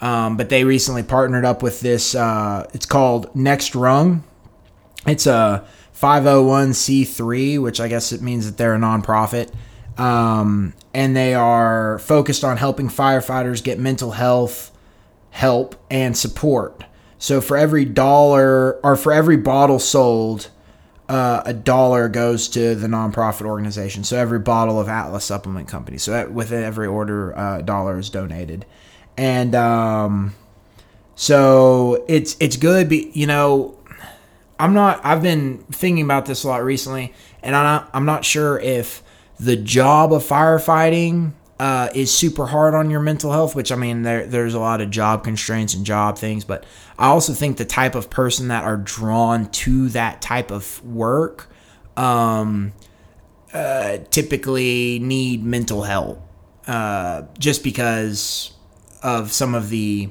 Um, 0.00 0.36
but 0.36 0.48
they 0.48 0.64
recently 0.64 1.02
partnered 1.02 1.44
up 1.44 1.62
with 1.62 1.80
this. 1.80 2.14
Uh, 2.14 2.68
it's 2.74 2.86
called 2.86 3.34
Next 3.34 3.74
Rung. 3.74 4.22
It's 5.06 5.26
a 5.26 5.66
501c3, 5.98 7.62
which 7.62 7.80
I 7.80 7.88
guess 7.88 8.12
it 8.12 8.20
means 8.20 8.46
that 8.46 8.56
they're 8.56 8.74
a 8.74 8.78
nonprofit. 8.78 9.52
Um, 9.96 10.74
and 10.92 11.16
they 11.16 11.34
are 11.34 11.98
focused 12.00 12.42
on 12.42 12.56
helping 12.56 12.88
firefighters 12.88 13.62
get 13.62 13.78
mental 13.78 14.10
health 14.10 14.72
help 15.34 15.74
and 15.90 16.16
support. 16.16 16.84
So 17.24 17.40
for 17.40 17.56
every 17.56 17.86
dollar 17.86 18.74
or 18.84 18.96
for 18.96 19.10
every 19.10 19.38
bottle 19.38 19.78
sold, 19.78 20.50
uh, 21.08 21.40
a 21.46 21.54
dollar 21.54 22.10
goes 22.10 22.48
to 22.50 22.74
the 22.74 22.86
nonprofit 22.86 23.46
organization. 23.46 24.04
So 24.04 24.18
every 24.18 24.40
bottle 24.40 24.78
of 24.78 24.90
Atlas 24.90 25.24
Supplement 25.24 25.66
Company. 25.66 25.96
So 25.96 26.28
with 26.28 26.52
every 26.52 26.86
order, 26.86 27.34
uh, 27.34 27.62
dollar 27.62 27.98
is 27.98 28.10
donated, 28.10 28.66
and 29.16 29.54
um, 29.54 30.34
so 31.14 32.04
it's 32.08 32.36
it's 32.40 32.58
good. 32.58 32.90
Be, 32.90 33.10
you 33.14 33.26
know, 33.26 33.74
I'm 34.60 34.74
not. 34.74 35.00
I've 35.02 35.22
been 35.22 35.64
thinking 35.72 36.04
about 36.04 36.26
this 36.26 36.44
a 36.44 36.48
lot 36.48 36.62
recently, 36.62 37.14
and 37.42 37.56
I'm 37.56 37.64
not, 37.64 37.90
I'm 37.94 38.04
not 38.04 38.26
sure 38.26 38.58
if 38.58 39.02
the 39.40 39.56
job 39.56 40.12
of 40.12 40.22
firefighting 40.22 41.32
uh, 41.64 41.88
is 41.94 42.12
super 42.12 42.44
hard 42.44 42.74
on 42.74 42.90
your 42.90 43.00
mental 43.00 43.32
health, 43.32 43.54
which 43.54 43.72
I 43.72 43.76
mean, 43.76 44.02
there, 44.02 44.26
there's 44.26 44.52
a 44.52 44.60
lot 44.60 44.82
of 44.82 44.90
job 44.90 45.24
constraints 45.24 45.72
and 45.72 45.86
job 45.86 46.18
things, 46.18 46.44
but 46.44 46.66
I 46.98 47.06
also 47.06 47.32
think 47.32 47.56
the 47.56 47.64
type 47.64 47.94
of 47.94 48.10
person 48.10 48.48
that 48.48 48.64
are 48.64 48.76
drawn 48.76 49.50
to 49.50 49.88
that 49.88 50.20
type 50.20 50.50
of 50.50 50.84
work 50.84 51.50
um, 51.96 52.74
uh, 53.54 53.96
typically 54.10 54.98
need 54.98 55.42
mental 55.42 55.84
help 55.84 56.20
uh, 56.66 57.22
just 57.38 57.64
because 57.64 58.52
of 59.02 59.32
some 59.32 59.54
of 59.54 59.70
the 59.70 60.10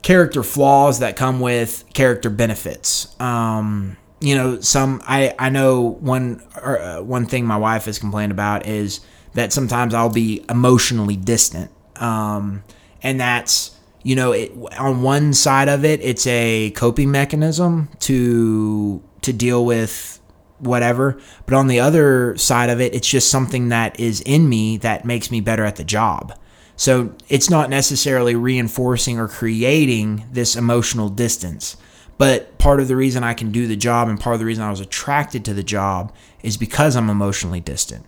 character 0.00 0.42
flaws 0.42 1.00
that 1.00 1.14
come 1.14 1.40
with 1.40 1.84
character 1.92 2.30
benefits. 2.30 3.14
Um, 3.20 3.98
you 4.18 4.34
know, 4.34 4.60
some 4.62 5.02
I 5.06 5.34
I 5.38 5.50
know 5.50 5.82
one 5.82 6.42
uh, 6.54 7.00
one 7.00 7.26
thing 7.26 7.44
my 7.44 7.58
wife 7.58 7.84
has 7.84 7.98
complained 7.98 8.32
about 8.32 8.66
is 8.66 9.00
that 9.34 9.52
sometimes 9.52 9.94
I'll 9.94 10.12
be 10.12 10.44
emotionally 10.48 11.16
distant. 11.16 11.70
Um, 11.96 12.64
and 13.02 13.20
that's, 13.20 13.76
you 14.02 14.16
know, 14.16 14.32
it, 14.32 14.52
on 14.78 15.02
one 15.02 15.32
side 15.32 15.68
of 15.68 15.84
it, 15.84 16.00
it's 16.02 16.26
a 16.26 16.70
coping 16.72 17.10
mechanism 17.10 17.88
to 18.00 19.02
to 19.22 19.32
deal 19.32 19.64
with 19.64 20.20
whatever. 20.58 21.20
But 21.46 21.54
on 21.54 21.66
the 21.66 21.80
other 21.80 22.36
side 22.36 22.70
of 22.70 22.80
it, 22.80 22.94
it's 22.94 23.08
just 23.08 23.30
something 23.30 23.68
that 23.68 23.98
is 23.98 24.20
in 24.22 24.48
me 24.48 24.76
that 24.78 25.04
makes 25.04 25.30
me 25.30 25.40
better 25.40 25.64
at 25.64 25.76
the 25.76 25.84
job. 25.84 26.36
So 26.76 27.14
it's 27.28 27.50
not 27.50 27.70
necessarily 27.70 28.36
reinforcing 28.36 29.18
or 29.18 29.26
creating 29.26 30.26
this 30.30 30.54
emotional 30.54 31.08
distance. 31.08 31.76
But 32.18 32.58
part 32.58 32.80
of 32.80 32.88
the 32.88 32.96
reason 32.96 33.24
I 33.24 33.34
can 33.34 33.50
do 33.50 33.66
the 33.66 33.76
job 33.76 34.08
and 34.08 34.18
part 34.18 34.34
of 34.34 34.40
the 34.40 34.46
reason 34.46 34.64
I 34.64 34.70
was 34.70 34.80
attracted 34.80 35.44
to 35.44 35.54
the 35.54 35.62
job 35.62 36.12
is 36.42 36.56
because 36.56 36.96
I'm 36.96 37.10
emotionally 37.10 37.60
distant. 37.60 38.04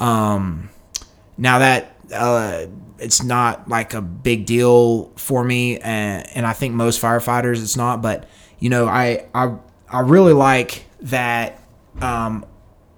Um, 0.00 0.70
now 1.36 1.58
that 1.58 1.96
uh, 2.12 2.66
it's 2.98 3.22
not 3.22 3.68
like 3.68 3.94
a 3.94 4.02
big 4.02 4.46
deal 4.46 5.12
for 5.16 5.44
me, 5.44 5.78
and, 5.78 6.26
and 6.34 6.46
I 6.46 6.52
think 6.52 6.74
most 6.74 7.00
firefighters 7.00 7.62
it's 7.62 7.76
not. 7.76 8.02
But 8.02 8.28
you 8.58 8.70
know, 8.70 8.86
I 8.86 9.26
I 9.34 9.54
I 9.88 10.00
really 10.00 10.32
like 10.32 10.84
that 11.02 11.60
um, 12.00 12.44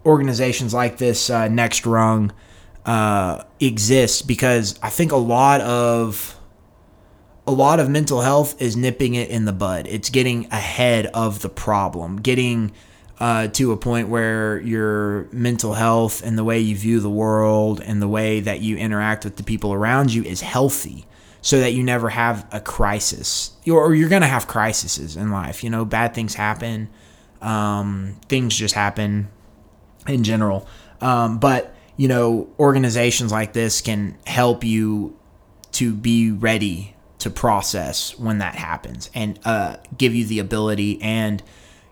organizations 0.05 0.73
like 0.73 0.99
this 0.99 1.31
uh, 1.31 1.49
Next 1.49 1.87
Rung 1.87 2.33
uh, 2.87 3.45
exist 3.61 4.27
because 4.27 4.79
I 4.83 4.91
think 4.91 5.13
a 5.13 5.17
lot 5.17 5.61
of 5.61 6.37
a 7.47 7.53
lot 7.53 7.81
of 7.81 7.89
mental 7.89 8.21
health 8.21 8.61
is 8.61 8.77
nipping 8.77 9.15
it 9.15 9.29
in 9.29 9.45
the 9.45 9.53
bud. 9.53 9.87
It's 9.89 10.11
getting 10.11 10.47
ahead 10.47 11.07
of 11.07 11.43
the 11.43 11.49
problem, 11.49 12.17
getting 12.17 12.73
uh, 13.21 13.49
to 13.49 13.71
a 13.73 13.77
point 13.77 14.09
where 14.09 14.59
your 14.61 15.29
mental 15.31 15.75
health 15.75 16.23
and 16.25 16.39
the 16.39 16.45
way 16.45 16.59
you 16.59 16.75
view 16.75 17.01
the 17.01 17.11
world 17.11 17.81
and 17.81 18.01
the 18.01 18.09
way 18.09 18.41
that 18.41 18.61
you 18.61 18.79
interact 18.79 19.25
with 19.25 19.37
the 19.37 19.43
people 19.43 19.75
around 19.75 20.13
you 20.13 20.23
is 20.25 20.41
healthy 20.41 21.07
so 21.43 21.61
that 21.61 21.75
you 21.75 21.83
never 21.83 22.09
have 22.09 22.47
a 22.51 22.61
crisis. 22.61 23.53
Or 23.71 23.95
you're 23.95 24.09
going 24.09 24.23
to 24.23 24.29
have 24.29 24.47
crises 24.47 25.17
in 25.17 25.31
life. 25.31 25.63
You 25.63 25.69
know 25.69 25.85
bad 25.85 26.15
things 26.15 26.35
happen. 26.35 26.89
Um, 27.43 28.17
things 28.29 28.57
just 28.57 28.75
happen 28.75 29.29
in 30.07 30.25
general. 30.25 30.67
Um, 31.03 31.39
but 31.39 31.75
you 31.99 32.09
know 32.09 32.49
organizations 32.59 33.33
like 33.33 33.53
this 33.53 33.83
can 33.83 34.17
help 34.27 34.65
you 34.65 35.17
to 35.73 35.93
be 35.93 36.31
ready 36.31 36.97
to 37.19 37.29
process 37.29 38.19
when 38.19 38.39
that 38.39 38.55
happens 38.55 39.11
and 39.15 39.39
uh, 39.45 39.77
give 39.99 40.15
you 40.15 40.25
the 40.25 40.39
ability 40.39 41.01
and 41.03 41.43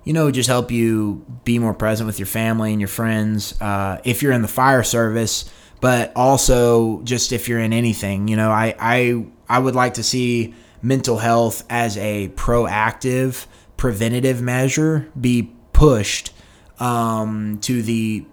you 0.09 0.15
know, 0.15 0.31
just 0.31 0.49
help 0.49 0.71
you 0.71 1.23
be 1.45 1.59
more 1.59 1.75
present 1.75 2.07
with 2.07 2.19
your 2.19 2.25
family 2.25 2.73
and 2.73 2.81
your 2.81 2.89
friends. 2.89 3.61
Uh, 3.61 4.01
if 4.05 4.23
you're 4.23 4.33
in 4.33 4.41
the 4.41 4.49
fire 4.49 4.83
service, 4.83 5.45
but 5.83 6.13
also 6.17 7.03
just 7.03 7.31
if 7.31 7.47
you're 7.47 7.59
in 7.59 7.75
anything, 7.75 8.27
you 8.27 8.35
know, 8.35 8.51
I, 8.51 8.75
I, 8.81 9.27
I 9.51 9.59
would 9.59 9.75
like 9.75 9.95
to 9.95 10.03
see 10.03 10.55
mental 10.81 11.19
health 11.19 11.63
as 11.69 11.99
a 11.99 12.29
proactive 12.31 13.45
preventative 13.77 14.41
measure 14.41 15.13
be 15.21 15.53
pushed 15.75 16.33
um, 16.81 17.59
to 17.61 17.83
the 17.83 18.25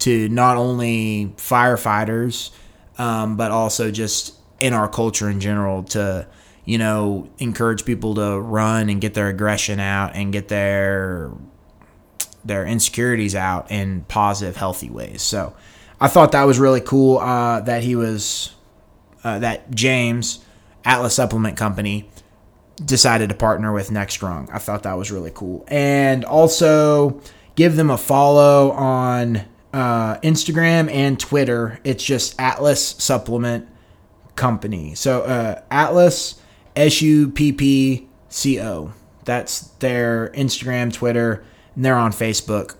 to 0.00 0.28
not 0.30 0.56
only 0.56 1.32
firefighters 1.36 2.50
um, 2.98 3.36
but 3.36 3.52
also 3.52 3.92
just 3.92 4.34
in 4.58 4.72
our 4.72 4.88
culture 4.88 5.30
in 5.30 5.38
general 5.38 5.84
to 5.84 6.26
you 6.70 6.78
know, 6.78 7.28
encourage 7.38 7.84
people 7.84 8.14
to 8.14 8.38
run 8.38 8.88
and 8.90 9.00
get 9.00 9.12
their 9.12 9.26
aggression 9.26 9.80
out 9.80 10.14
and 10.14 10.32
get 10.32 10.46
their 10.46 11.32
their 12.44 12.64
insecurities 12.64 13.34
out 13.34 13.68
in 13.72 14.02
positive, 14.02 14.54
healthy 14.54 14.88
ways. 14.88 15.20
So 15.20 15.52
I 16.00 16.06
thought 16.06 16.30
that 16.30 16.44
was 16.44 16.60
really 16.60 16.80
cool 16.80 17.18
uh, 17.18 17.58
that 17.62 17.82
he 17.82 17.96
was 17.96 18.54
uh, 19.24 19.40
that 19.40 19.72
James 19.72 20.44
Atlas 20.84 21.12
Supplement 21.12 21.56
Company 21.56 22.08
decided 22.84 23.30
to 23.30 23.34
partner 23.34 23.72
with 23.72 23.90
Next 23.90 24.22
Rung. 24.22 24.48
I 24.52 24.60
thought 24.60 24.84
that 24.84 24.96
was 24.96 25.10
really 25.10 25.32
cool, 25.34 25.64
and 25.66 26.24
also 26.24 27.20
give 27.56 27.74
them 27.74 27.90
a 27.90 27.98
follow 27.98 28.70
on 28.70 29.42
uh, 29.72 30.18
Instagram 30.18 30.88
and 30.88 31.18
Twitter. 31.18 31.80
It's 31.82 32.04
just 32.04 32.40
Atlas 32.40 32.90
Supplement 32.90 33.66
Company. 34.36 34.94
So 34.94 35.22
uh, 35.22 35.62
Atlas 35.72 36.39
S 36.76 37.02
U 37.02 37.28
P 37.30 37.52
P 37.52 38.08
C 38.28 38.60
O. 38.60 38.92
That's 39.24 39.60
their 39.78 40.30
Instagram, 40.30 40.92
Twitter, 40.92 41.44
and 41.74 41.84
they're 41.84 41.96
on 41.96 42.12
Facebook. 42.12 42.76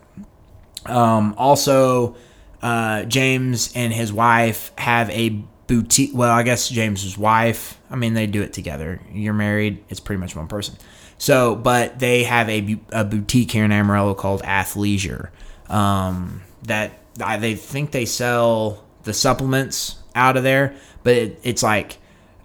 Um, 0.86 1.34
also, 1.36 2.16
uh, 2.62 3.04
James 3.04 3.72
and 3.74 3.92
his 3.92 4.12
wife 4.12 4.72
have 4.78 5.10
a 5.10 5.28
boutique. 5.66 6.10
Well, 6.14 6.32
I 6.32 6.42
guess 6.42 6.68
James's 6.68 7.16
wife. 7.16 7.78
I 7.90 7.96
mean, 7.96 8.14
they 8.14 8.26
do 8.26 8.42
it 8.42 8.52
together. 8.52 9.00
You're 9.12 9.34
married; 9.34 9.84
it's 9.88 10.00
pretty 10.00 10.20
much 10.20 10.34
one 10.34 10.48
person. 10.48 10.76
So, 11.18 11.54
but 11.54 11.98
they 11.98 12.24
have 12.24 12.48
a, 12.48 12.80
a 12.92 13.04
boutique 13.04 13.50
here 13.50 13.64
in 13.64 13.72
Amarillo 13.72 14.14
called 14.14 14.42
Athleisure. 14.42 15.28
Um, 15.68 16.42
that 16.62 16.92
I, 17.22 17.36
they 17.36 17.54
think 17.54 17.90
they 17.90 18.06
sell 18.06 18.84
the 19.02 19.12
supplements 19.12 19.96
out 20.14 20.36
of 20.36 20.42
there, 20.42 20.74
but 21.02 21.14
it, 21.14 21.40
it's 21.42 21.62
like 21.62 21.98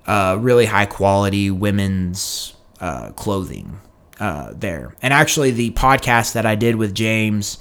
uh, 0.07 0.37
really 0.39 0.65
high 0.65 0.85
quality 0.85 1.51
women's 1.51 2.55
uh, 2.79 3.11
clothing 3.11 3.79
uh, 4.19 4.53
there. 4.53 4.95
And 5.01 5.13
actually, 5.13 5.51
the 5.51 5.71
podcast 5.71 6.33
that 6.33 6.45
I 6.45 6.55
did 6.55 6.75
with 6.75 6.93
James, 6.93 7.57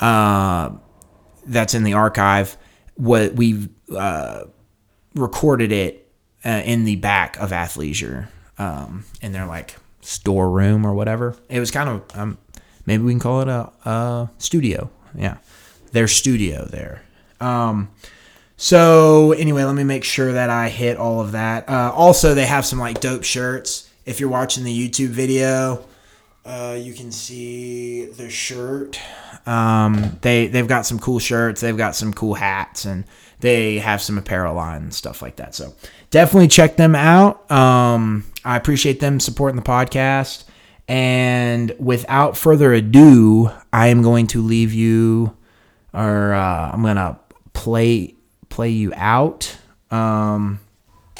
uh, 0.00 0.70
that's 1.46 1.74
in 1.74 1.84
the 1.84 1.94
archive, 1.94 2.56
what 2.94 3.34
we 3.34 3.68
uh, 3.96 4.44
recorded 5.14 5.72
it 5.72 6.12
uh, 6.44 6.62
in 6.64 6.84
the 6.84 6.96
back 6.96 7.36
of 7.38 7.50
Athleisure, 7.50 8.28
um, 8.58 9.04
in 9.22 9.32
their 9.32 9.46
like 9.46 9.76
storeroom 10.00 10.86
or 10.86 10.94
whatever. 10.94 11.36
It 11.48 11.60
was 11.60 11.70
kind 11.70 11.88
of 11.88 12.18
um, 12.18 12.38
maybe 12.86 13.02
we 13.02 13.12
can 13.12 13.20
call 13.20 13.40
it 13.40 13.48
a, 13.48 13.72
a 13.88 14.30
studio. 14.38 14.90
Yeah, 15.14 15.38
their 15.92 16.08
studio 16.08 16.64
there. 16.66 17.02
Um, 17.40 17.90
so 18.60 19.30
anyway, 19.32 19.62
let 19.62 19.76
me 19.76 19.84
make 19.84 20.02
sure 20.02 20.32
that 20.32 20.50
I 20.50 20.68
hit 20.68 20.96
all 20.96 21.20
of 21.20 21.32
that. 21.32 21.68
Uh, 21.68 21.92
also, 21.94 22.34
they 22.34 22.44
have 22.44 22.66
some 22.66 22.80
like 22.80 23.00
dope 23.00 23.22
shirts. 23.22 23.88
If 24.04 24.18
you're 24.18 24.28
watching 24.28 24.64
the 24.64 24.88
YouTube 24.88 25.10
video, 25.10 25.86
uh, 26.44 26.76
you 26.76 26.92
can 26.92 27.12
see 27.12 28.06
the 28.06 28.28
shirt. 28.28 29.00
Um, 29.46 30.18
they 30.22 30.48
they've 30.48 30.66
got 30.66 30.86
some 30.86 30.98
cool 30.98 31.20
shirts. 31.20 31.60
They've 31.60 31.76
got 31.76 31.94
some 31.94 32.12
cool 32.12 32.34
hats, 32.34 32.84
and 32.84 33.04
they 33.38 33.78
have 33.78 34.02
some 34.02 34.18
apparel 34.18 34.56
line 34.56 34.82
and 34.82 34.94
stuff 34.94 35.22
like 35.22 35.36
that. 35.36 35.54
So 35.54 35.72
definitely 36.10 36.48
check 36.48 36.76
them 36.76 36.96
out. 36.96 37.48
Um, 37.52 38.24
I 38.44 38.56
appreciate 38.56 38.98
them 38.98 39.20
supporting 39.20 39.54
the 39.56 39.62
podcast. 39.62 40.44
And 40.88 41.72
without 41.78 42.36
further 42.36 42.72
ado, 42.72 43.52
I 43.72 43.86
am 43.88 44.02
going 44.02 44.26
to 44.28 44.42
leave 44.42 44.72
you, 44.72 45.36
or 45.94 46.32
uh, 46.32 46.72
I'm 46.72 46.82
gonna 46.82 47.20
play 47.52 48.16
play 48.58 48.70
you 48.70 48.92
out. 48.96 49.56
Um, 49.88 50.58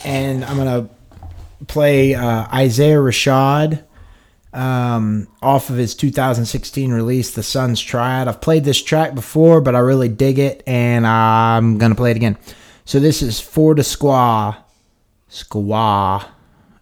and 0.04 0.44
I'm 0.44 0.56
going 0.56 0.88
to 0.88 1.64
play 1.66 2.16
uh, 2.16 2.48
Isaiah 2.52 2.96
Rashad 2.96 3.84
um, 4.52 5.28
off 5.40 5.70
of 5.70 5.76
his 5.76 5.94
2016 5.94 6.92
release, 6.92 7.30
The 7.30 7.44
Sun's 7.44 7.80
Tirade. 7.80 8.26
I've 8.26 8.40
played 8.40 8.64
this 8.64 8.82
track 8.82 9.14
before, 9.14 9.60
but 9.60 9.76
I 9.76 9.78
really 9.78 10.08
dig 10.08 10.40
it, 10.40 10.64
and 10.66 11.06
I'm 11.06 11.78
going 11.78 11.92
to 11.92 11.96
play 11.96 12.10
it 12.10 12.16
again. 12.16 12.36
So 12.84 12.98
this 12.98 13.22
is 13.22 13.38
For 13.38 13.72
the 13.76 13.82
Squaw, 13.82 14.56
Squaw, 15.30 16.26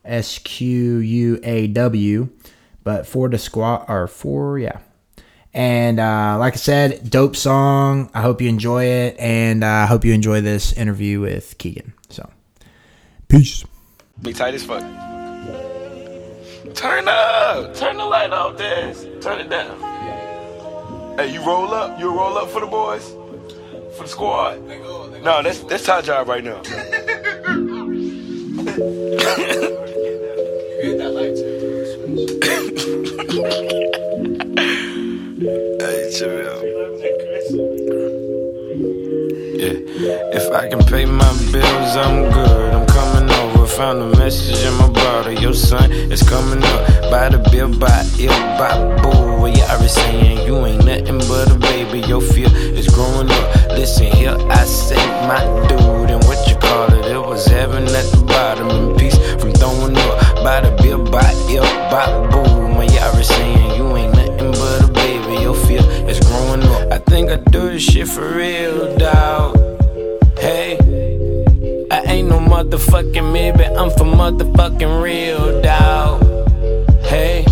S 0.07 0.39
Q 0.39 0.97
U 0.97 1.39
A 1.43 1.67
W, 1.67 2.31
but 2.83 3.07
for 3.07 3.29
the 3.29 3.37
squat 3.37 3.85
or 3.89 4.07
for 4.07 4.59
yeah. 4.59 4.79
And 5.57 5.99
uh, 5.99 6.37
like 6.39 6.53
I 6.53 6.57
said, 6.57 7.09
dope 7.09 7.35
song. 7.35 8.11
I 8.13 8.21
hope 8.21 8.43
you 8.43 8.49
enjoy 8.51 8.85
it, 8.85 9.19
and 9.19 9.65
uh, 9.65 9.69
I 9.69 9.87
hope 9.87 10.05
you 10.05 10.13
enjoy 10.13 10.43
this 10.43 10.75
interview 10.75 11.19
with 11.19 11.57
Kegan. 11.57 11.95
So, 12.11 12.29
peace. 13.29 13.65
Be 14.21 14.35
tight 14.35 14.53
as 14.53 14.65
fuck. 14.65 14.83
Turn 16.75 17.09
up. 17.09 17.75
Turn 17.75 17.97
the 17.97 18.05
light 18.05 18.33
off, 18.33 18.59
Dez. 18.59 19.23
Turn 19.23 19.41
it 19.41 19.49
down. 19.49 19.81
Hey, 21.17 21.33
you 21.33 21.43
roll 21.43 21.73
up. 21.73 21.99
You 21.99 22.15
roll 22.15 22.37
up 22.37 22.51
for 22.51 22.61
the 22.61 22.67
boys? 22.67 23.09
For 23.97 24.03
the 24.03 24.09
squad? 24.09 24.63
No, 25.23 25.43
that's 25.43 25.61
that's 25.61 25.87
Ty 25.87 26.03
job 26.03 26.29
right 26.29 26.45
now. 26.45 26.61
hey. 35.39 36.11
Yeah, 39.97 40.37
if 40.37 40.53
I 40.53 40.69
can 40.69 40.81
pay 40.85 41.05
my 41.05 41.33
bills, 41.53 41.97
I'm 41.97 42.31
good. 42.31 42.75
I'm 42.75 42.87
coming 42.87 43.31
over. 43.31 43.67
Found 43.67 44.01
a 44.01 44.17
message 44.19 44.65
in 44.65 44.73
my 44.75 44.89
brother. 44.89 45.33
Your 45.33 45.53
son 45.53 45.93
is 45.93 46.23
coming 46.23 46.63
up. 46.63 47.11
By 47.11 47.29
the 47.29 47.39
bill, 47.51 47.69
by 47.79 48.05
ill, 48.19 48.31
by 48.57 48.73
boo. 49.03 49.41
What 49.41 49.57
you 49.57 49.63
already 49.65 49.89
saying? 49.89 50.47
You 50.47 50.65
ain't 50.65 50.85
nothing 50.85 51.19
but 51.29 51.51
a 51.51 51.59
baby. 51.59 52.01
Your 52.07 52.21
fear 52.21 52.49
is 52.51 52.89
growing 52.89 53.31
up. 53.31 53.55
Listen 53.71 54.07
here, 54.07 54.37
I 54.49 54.65
say 54.65 54.97
my 55.29 55.41
dude. 55.69 56.11
And 56.11 56.25
what 56.25 56.49
you 56.49 56.57
call 56.57 56.93
it? 56.95 57.07
It 57.13 57.19
was 57.19 57.47
heaven 57.47 57.85
at 57.85 58.07
the 58.13 58.25
bottom. 58.27 58.71
In 58.71 58.97
peace 58.97 59.19
from 59.41 59.53
throwing 59.53 59.97
up. 59.97 60.43
By 60.43 60.61
the 60.61 60.71
bill, 60.83 61.05
by 61.05 61.31
ill, 61.51 61.65
by 61.91 62.07
boo. 62.31 62.69
My 62.69 62.85
you 62.85 62.99
already 63.01 63.25
saying 63.25 63.77
you 63.77 63.97
ain't 63.97 64.16
baby. 65.37 65.45
Your 65.45 65.55
fear 65.55 65.81
is 66.09 66.21
growing 66.21 66.63
up. 66.63 66.93
I 66.93 66.99
think 66.99 67.31
I 67.31 67.37
do 67.37 67.71
this 67.71 67.83
shit 67.83 68.09
for 68.09 68.29
real, 68.35 68.97
dawg. 68.97 69.57
Hey, 70.39 70.79
I 71.91 72.01
ain't 72.07 72.29
no 72.29 72.39
motherfucking 72.39 73.33
maybe, 73.33 73.65
I'm 73.65 73.91
for 73.91 74.05
motherfucking 74.05 75.03
real, 75.03 75.63
dawg. 75.63 76.23
Hey, 77.05 77.45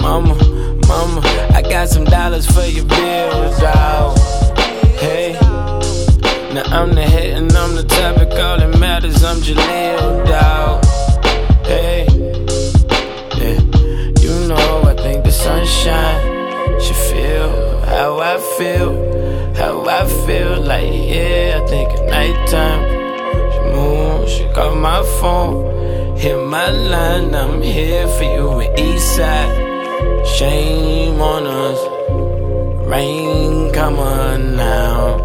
mama, 0.00 0.34
mama, 0.88 1.20
I 1.54 1.62
got 1.62 1.88
some 1.88 2.04
dollars 2.04 2.46
for 2.46 2.64
your 2.64 2.84
bills, 2.84 3.58
dawg. 3.58 4.18
Hey, 4.98 5.32
now 6.52 6.64
I'm 6.66 6.94
the 6.94 7.02
head 7.02 7.38
and 7.38 7.52
I'm 7.52 7.74
the 7.74 7.84
topic, 7.84 8.30
all 8.32 8.58
that 8.58 8.78
matters, 8.78 9.22
I'm 9.24 9.38
Jaleel, 9.38 10.26
dawg. 10.26 10.84
Hey, 11.66 12.06
yeah, 13.38 13.58
you 14.20 14.48
know 14.48 14.82
I 14.84 14.94
think 14.96 15.24
the 15.24 15.32
sunshine 15.32 16.23
should 16.84 16.96
feel 16.96 17.80
how 17.86 18.18
I 18.20 18.36
feel. 18.58 18.92
How 19.54 19.86
I 19.86 20.06
feel 20.26 20.60
like, 20.60 20.92
yeah, 20.92 21.60
I 21.62 21.66
think 21.66 21.88
at 21.96 22.04
nighttime. 22.16 22.82
She 23.52 23.60
move, 23.74 24.28
she 24.28 24.44
call 24.52 24.74
my 24.74 25.02
phone. 25.20 26.16
Hit 26.16 26.36
my 26.46 26.68
line, 26.70 27.34
I'm 27.34 27.62
here 27.62 28.06
for 28.16 28.24
you 28.24 28.60
in 28.60 28.74
Eastside. 28.76 29.52
Shame 30.36 31.20
on 31.20 31.46
us. 31.46 31.80
Rain, 32.86 33.72
come 33.72 33.98
on 33.98 34.56
now. 34.56 35.16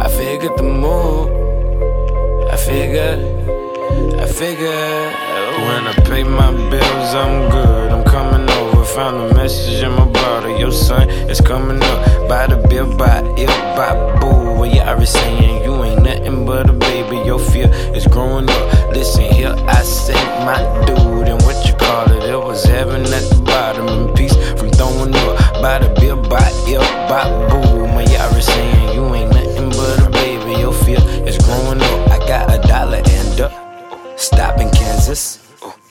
I 0.00 0.08
figured 0.08 0.56
the 0.56 0.64
move. 0.64 1.28
I 2.50 2.56
figured, 2.56 3.20
I 4.20 4.26
figured. 4.26 5.12
When 5.66 5.86
I 5.86 5.94
pay 6.08 6.24
my 6.24 6.50
bills, 6.70 7.14
I'm 7.22 7.50
good. 7.50 7.92
I'm 7.92 8.04
coming. 8.04 8.53
Found 8.94 9.16
a 9.16 9.34
message 9.34 9.82
in 9.82 9.90
my 9.90 10.06
brother. 10.06 10.56
Your 10.56 10.70
son 10.70 11.10
is 11.10 11.40
coming 11.40 11.82
up. 11.82 12.28
By 12.28 12.46
the 12.46 12.64
bill, 12.68 12.96
by 12.96 13.18
ill, 13.36 13.48
by 13.74 13.90
boo. 14.20 14.54
What 14.56 14.72
you 14.72 14.82
already 14.82 15.06
saying? 15.06 15.64
You 15.64 15.82
ain't 15.82 16.04
nothing 16.04 16.46
but 16.46 16.70
a 16.70 16.72
baby. 16.72 17.16
Your 17.26 17.40
fear 17.40 17.68
is 17.92 18.06
growing 18.06 18.48
up. 18.48 18.92
Listen 18.94 19.24
here, 19.24 19.52
I 19.66 19.82
say 19.82 20.14
my 20.46 20.62
dude. 20.86 21.26
And 21.26 21.42
what 21.42 21.66
you 21.66 21.74
call 21.74 22.08
it? 22.12 22.22
It 22.22 22.36
was 22.36 22.62
heaven 22.62 23.02
at 23.02 23.24
the 23.30 23.42
bottom. 23.44 23.88
In 23.88 24.14
peace 24.14 24.36
from 24.60 24.70
throwing 24.70 25.12
up. 25.12 25.60
By 25.60 25.80
the 25.80 25.92
bill, 25.98 26.22
by 26.28 26.48
ill, 26.68 26.82
by 27.10 27.26
boo. 27.48 27.88
My 27.88 28.02
you 28.02 28.16
already 28.16 28.42
saying 28.42 28.94
you 28.94 29.12
ain't 29.12 29.32
nothing 29.32 29.70
but 29.70 30.06
a 30.06 30.10
baby. 30.10 30.60
Your 30.60 30.72
fear 30.72 31.02
is 31.26 31.36
growing 31.38 31.82
up. 31.82 32.10
I 32.12 32.18
got 32.28 32.54
a 32.54 32.58
dollar 32.68 33.02
and 33.04 33.40
a 33.40 34.14
stop 34.16 34.60
in 34.60 34.70
Kansas. 34.70 35.40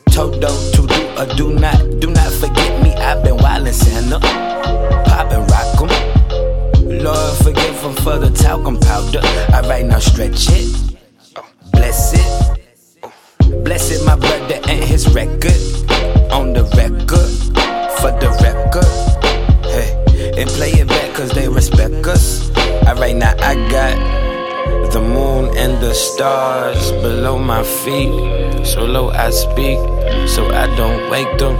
Toto 0.09 0.53
to 0.71 0.87
do 0.87 1.03
a 1.17 1.25
do 1.35 1.53
not, 1.59 1.99
do 1.99 2.07
not 2.11 2.31
forget 2.33 2.72
I've 2.97 3.23
been 3.23 3.37
wildin' 3.37 3.73
Santa, 3.73 4.19
poppin' 5.05 5.45
rock 5.47 5.81
'em. 5.81 5.89
Lord 7.03 7.37
forgive 7.43 7.83
'em 7.83 7.95
for 7.95 8.17
the 8.17 8.29
talcum 8.29 8.79
powder. 8.79 9.21
Alright, 9.53 9.85
now 9.85 9.99
stretch 9.99 10.49
it, 10.49 10.69
bless 11.71 12.13
it, 12.13 12.29
bless 13.63 13.91
it, 13.91 14.03
my 14.05 14.15
brother 14.15 14.59
and 14.67 14.83
his 14.83 15.07
record. 15.13 15.61
On 16.31 16.53
the 16.53 16.63
record, 16.75 17.29
for 17.99 18.11
the 18.19 18.29
record. 18.41 18.87
Hey, 19.65 19.89
and 20.39 20.49
play 20.49 20.71
it 20.71 20.87
back 20.87 21.13
cause 21.13 21.31
they 21.31 21.47
respect 21.47 22.05
us. 22.07 22.49
Alright, 22.87 23.15
now 23.15 23.33
I 23.39 23.55
got 23.69 23.95
the 24.91 25.01
moon 25.01 25.55
and 25.57 25.79
the 25.81 25.93
stars 25.93 26.91
below 26.91 27.37
my 27.37 27.63
feet. 27.63 28.11
So 28.65 28.85
low 28.85 29.09
I 29.11 29.29
speak, 29.29 29.79
so 30.27 30.49
I 30.51 30.67
don't 30.75 31.09
wake 31.09 31.37
them. 31.37 31.55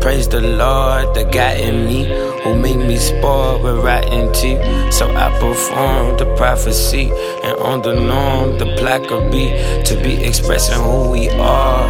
Praise 0.00 0.28
the 0.28 0.40
Lord, 0.40 1.14
that 1.14 1.30
guy 1.30 1.56
in 1.56 1.84
me 1.84 2.04
who 2.42 2.56
made 2.56 2.78
me 2.78 2.96
spoil 2.96 3.62
with 3.62 3.84
rotten 3.84 4.32
teeth. 4.32 4.60
So 4.90 5.14
I 5.14 5.28
perform 5.38 6.16
the 6.16 6.24
prophecy, 6.36 7.10
and 7.44 7.58
on 7.58 7.82
the 7.82 7.94
norm, 7.94 8.56
the 8.58 8.64
plaque 8.78 9.10
will 9.10 9.30
be 9.30 9.50
to 9.84 10.00
be 10.02 10.24
expressing 10.24 10.82
who 10.82 11.10
we 11.10 11.28
are 11.28 11.86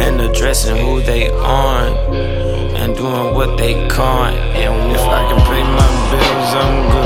and 0.00 0.22
addressing 0.22 0.76
who 0.78 1.02
they 1.02 1.28
aren't 1.30 1.98
and 2.76 2.96
doing 2.96 3.34
what 3.34 3.58
they 3.58 3.74
can't. 3.88 4.36
And 4.56 4.92
if 4.92 5.02
I 5.02 5.28
can 5.28 5.40
pay 5.44 5.62
my 5.62 5.88
bills, 6.10 6.54
I'm 6.54 6.92
good. 6.92 7.03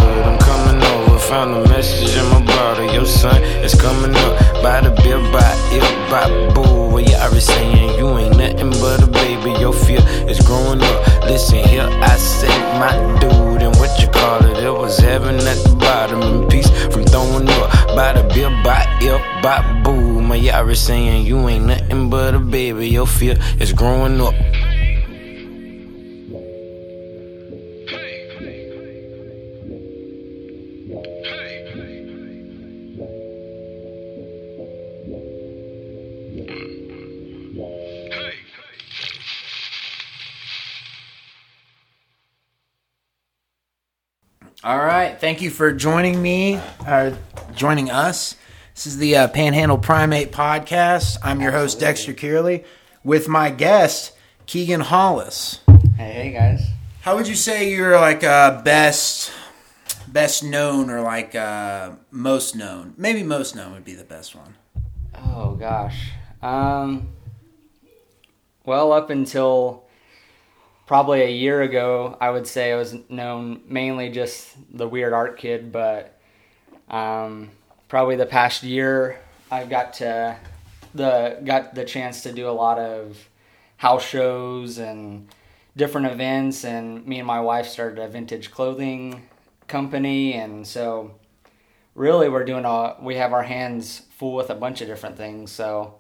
Found 1.29 1.53
a 1.53 1.69
message 1.69 2.17
in 2.17 2.25
my 2.31 2.43
brother. 2.43 2.87
Your 2.87 3.05
son 3.05 3.43
is 3.43 3.75
coming 3.75 4.17
up. 4.17 4.63
By 4.63 4.81
the 4.81 4.91
bill, 5.03 5.21
by 5.31 5.53
ill, 5.73 6.09
by 6.09 6.55
boo. 6.55 6.89
What 6.91 7.07
you 7.07 7.17
already 7.17 7.41
saying? 7.41 7.99
You 7.99 8.17
ain't 8.17 8.39
nothing 8.39 8.71
but 8.81 9.03
a 9.03 9.07
baby. 9.07 9.51
Your 9.61 9.75
fear 9.75 10.01
is 10.27 10.41
growing 10.41 10.81
up. 10.81 11.25
Listen 11.25 11.59
here, 11.59 11.87
I 11.87 12.17
say 12.17 12.49
my 12.81 12.97
dude. 13.21 13.61
And 13.61 13.77
what 13.77 14.01
you 14.01 14.09
call 14.09 14.43
it? 14.47 14.57
It 14.65 14.71
was 14.71 14.97
heaven 14.99 15.35
at 15.37 15.59
the 15.65 15.77
bottom. 15.79 16.23
In 16.23 16.49
peace 16.49 16.71
from 16.87 17.05
throwing 17.05 17.47
up. 17.47 17.71
By 17.95 18.15
the 18.15 18.23
bill, 18.33 18.49
by 18.65 18.87
ill, 19.03 19.19
by 19.43 19.61
boo. 19.83 20.23
My 20.23 20.39
already 20.49 20.77
saying 20.77 21.27
you 21.27 21.47
ain't 21.47 21.67
nothing 21.67 22.09
but 22.09 22.37
a 22.37 22.39
baby. 22.39 22.89
Your 22.89 23.07
fear 23.07 23.37
is 23.61 23.75
growing 23.75 24.19
up. 24.23 24.33
Right. 45.09 45.19
Thank 45.19 45.41
you 45.41 45.49
for 45.49 45.73
joining 45.73 46.21
me, 46.21 46.61
or 46.87 47.17
joining 47.55 47.91
us. 47.91 48.37
This 48.75 48.87
is 48.87 48.99
the 48.99 49.17
uh, 49.17 49.29
Panhandle 49.29 49.79
Primate 49.79 50.33
Podcast. 50.33 51.17
I'm 51.23 51.41
your 51.41 51.51
host, 51.51 51.81
Dexter 51.81 52.13
Kearley, 52.13 52.63
with 53.03 53.27
my 53.27 53.49
guest, 53.49 54.13
Kegan 54.45 54.81
Hollis. 54.83 55.61
Hey, 55.97 56.13
hey 56.13 56.33
guys. 56.33 56.69
How 57.01 57.17
would 57.17 57.27
you 57.27 57.37
say 57.37 57.73
you're 57.73 57.99
like 57.99 58.23
uh, 58.23 58.61
best, 58.61 59.33
best 60.07 60.45
known, 60.45 60.91
or 60.91 61.01
like 61.01 61.35
uh, 61.35 61.93
most 62.11 62.55
known? 62.55 62.93
Maybe 62.99 63.23
most 63.23 63.57
known 63.57 63.73
would 63.73 63.87
be 63.87 63.95
the 63.95 64.05
best 64.05 64.37
one. 64.37 64.57
Oh 65.15 65.55
gosh. 65.55 66.11
Um. 66.43 67.09
Well, 68.67 68.93
up 68.93 69.09
until 69.09 69.88
probably 70.89 71.21
a 71.21 71.31
year 71.31 71.61
ago, 71.61 72.17
I 72.19 72.31
would 72.31 72.47
say 72.47 72.73
I 72.73 72.77
was 72.77 72.97
known 73.11 73.61
mainly 73.69 74.09
just 74.09 74.57
the 74.75 74.89
weird 74.89 75.13
art 75.13 75.37
kid, 75.37 75.71
but 75.71 76.19
um, 76.89 77.51
probably 77.89 78.17
the 78.17 78.27
past 78.27 78.63
year, 78.63 79.21
I've 79.51 79.69
got 79.69 79.93
to 79.95 80.37
the 80.95 81.39
got 81.45 81.75
the 81.75 81.85
chance 81.85 82.23
to 82.23 82.33
do 82.33 82.49
a 82.49 82.51
lot 82.51 82.79
of 82.79 83.29
house 83.77 84.05
shows 84.05 84.79
and 84.79 85.29
different 85.77 86.07
events, 86.07 86.65
and 86.65 87.07
me 87.07 87.19
and 87.19 87.27
my 87.27 87.41
wife 87.41 87.67
started 87.67 88.03
a 88.03 88.09
vintage 88.09 88.51
clothing 88.51 89.29
company, 89.69 90.33
and 90.33 90.67
so 90.67 91.13
really 91.95 92.31
we're 92.31 92.47
doing 92.47 92.65
a 92.65 92.97
we 93.03 93.17
have 93.17 93.35
our 93.35 93.43
hands 93.43 94.03
full 94.17 94.35
with 94.35 94.49
a 94.49 94.55
bunch 94.55 94.81
of 94.81 94.89
different 94.89 95.19
things. 95.19 95.53
So 95.53 95.97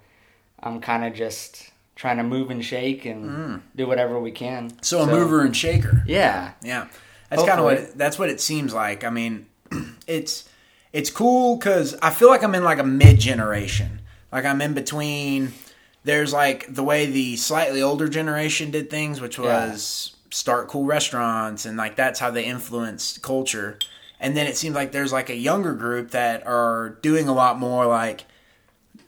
I'm 0.60 0.80
kind 0.80 1.04
of 1.04 1.12
just 1.12 1.72
trying 1.98 2.16
to 2.16 2.22
move 2.22 2.50
and 2.50 2.64
shake 2.64 3.04
and 3.04 3.28
mm. 3.28 3.60
do 3.74 3.86
whatever 3.86 4.20
we 4.20 4.30
can. 4.30 4.70
So 4.82 5.00
a 5.00 5.06
mover 5.06 5.42
and 5.42 5.54
shaker. 5.54 6.04
Yeah. 6.06 6.52
Yeah, 6.62 6.86
that's 7.28 7.42
kind 7.42 7.58
of 7.58 7.64
what 7.64 7.98
that's 7.98 8.18
what 8.18 8.30
it 8.30 8.40
seems 8.40 8.72
like. 8.72 9.04
I 9.04 9.10
mean, 9.10 9.46
it's 10.06 10.48
it's 10.92 11.10
cool 11.10 11.56
because 11.56 11.96
I 12.00 12.10
feel 12.10 12.28
like 12.28 12.42
I'm 12.42 12.54
in 12.54 12.64
like 12.64 12.78
a 12.78 12.84
mid 12.84 13.18
generation. 13.18 14.00
Like 14.32 14.46
I'm 14.46 14.62
in 14.62 14.72
between. 14.72 15.52
There's 16.04 16.32
like 16.32 16.72
the 16.72 16.84
way 16.84 17.06
the 17.06 17.36
slightly 17.36 17.82
older 17.82 18.08
generation 18.08 18.70
did 18.70 18.88
things, 18.88 19.20
which 19.20 19.36
Yeah. 19.36 19.70
was 19.70 20.14
start 20.30 20.68
cool 20.68 20.84
restaurants 20.84 21.66
and 21.66 21.76
like 21.76 21.96
that's 21.96 22.20
how 22.20 22.30
they 22.30 22.44
influenced 22.44 23.22
culture. 23.22 23.78
And 24.20 24.36
then 24.36 24.46
it 24.46 24.56
seems 24.56 24.74
like 24.74 24.92
there's 24.92 25.12
like 25.12 25.30
a 25.30 25.36
younger 25.36 25.74
group 25.74 26.12
that 26.12 26.46
are 26.46 26.98
doing 27.02 27.28
a 27.28 27.32
lot 27.32 27.58
more 27.58 27.86
like 27.86 28.24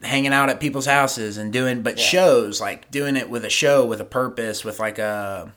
hanging 0.03 0.33
out 0.33 0.49
at 0.49 0.61
people's 0.61 0.87
houses 0.87 1.37
and 1.37 1.53
doing 1.53 1.83
but 1.83 1.99
Yeah. 1.99 2.05
shows 2.05 2.61
like 2.61 2.91
doing 2.91 3.17
it 3.17 3.29
with 3.29 3.45
a 3.45 3.51
show 3.51 3.85
with 3.85 4.01
a 4.01 4.05
purpose 4.05 4.65
with 4.65 4.79
like 4.81 4.99
a 4.99 5.53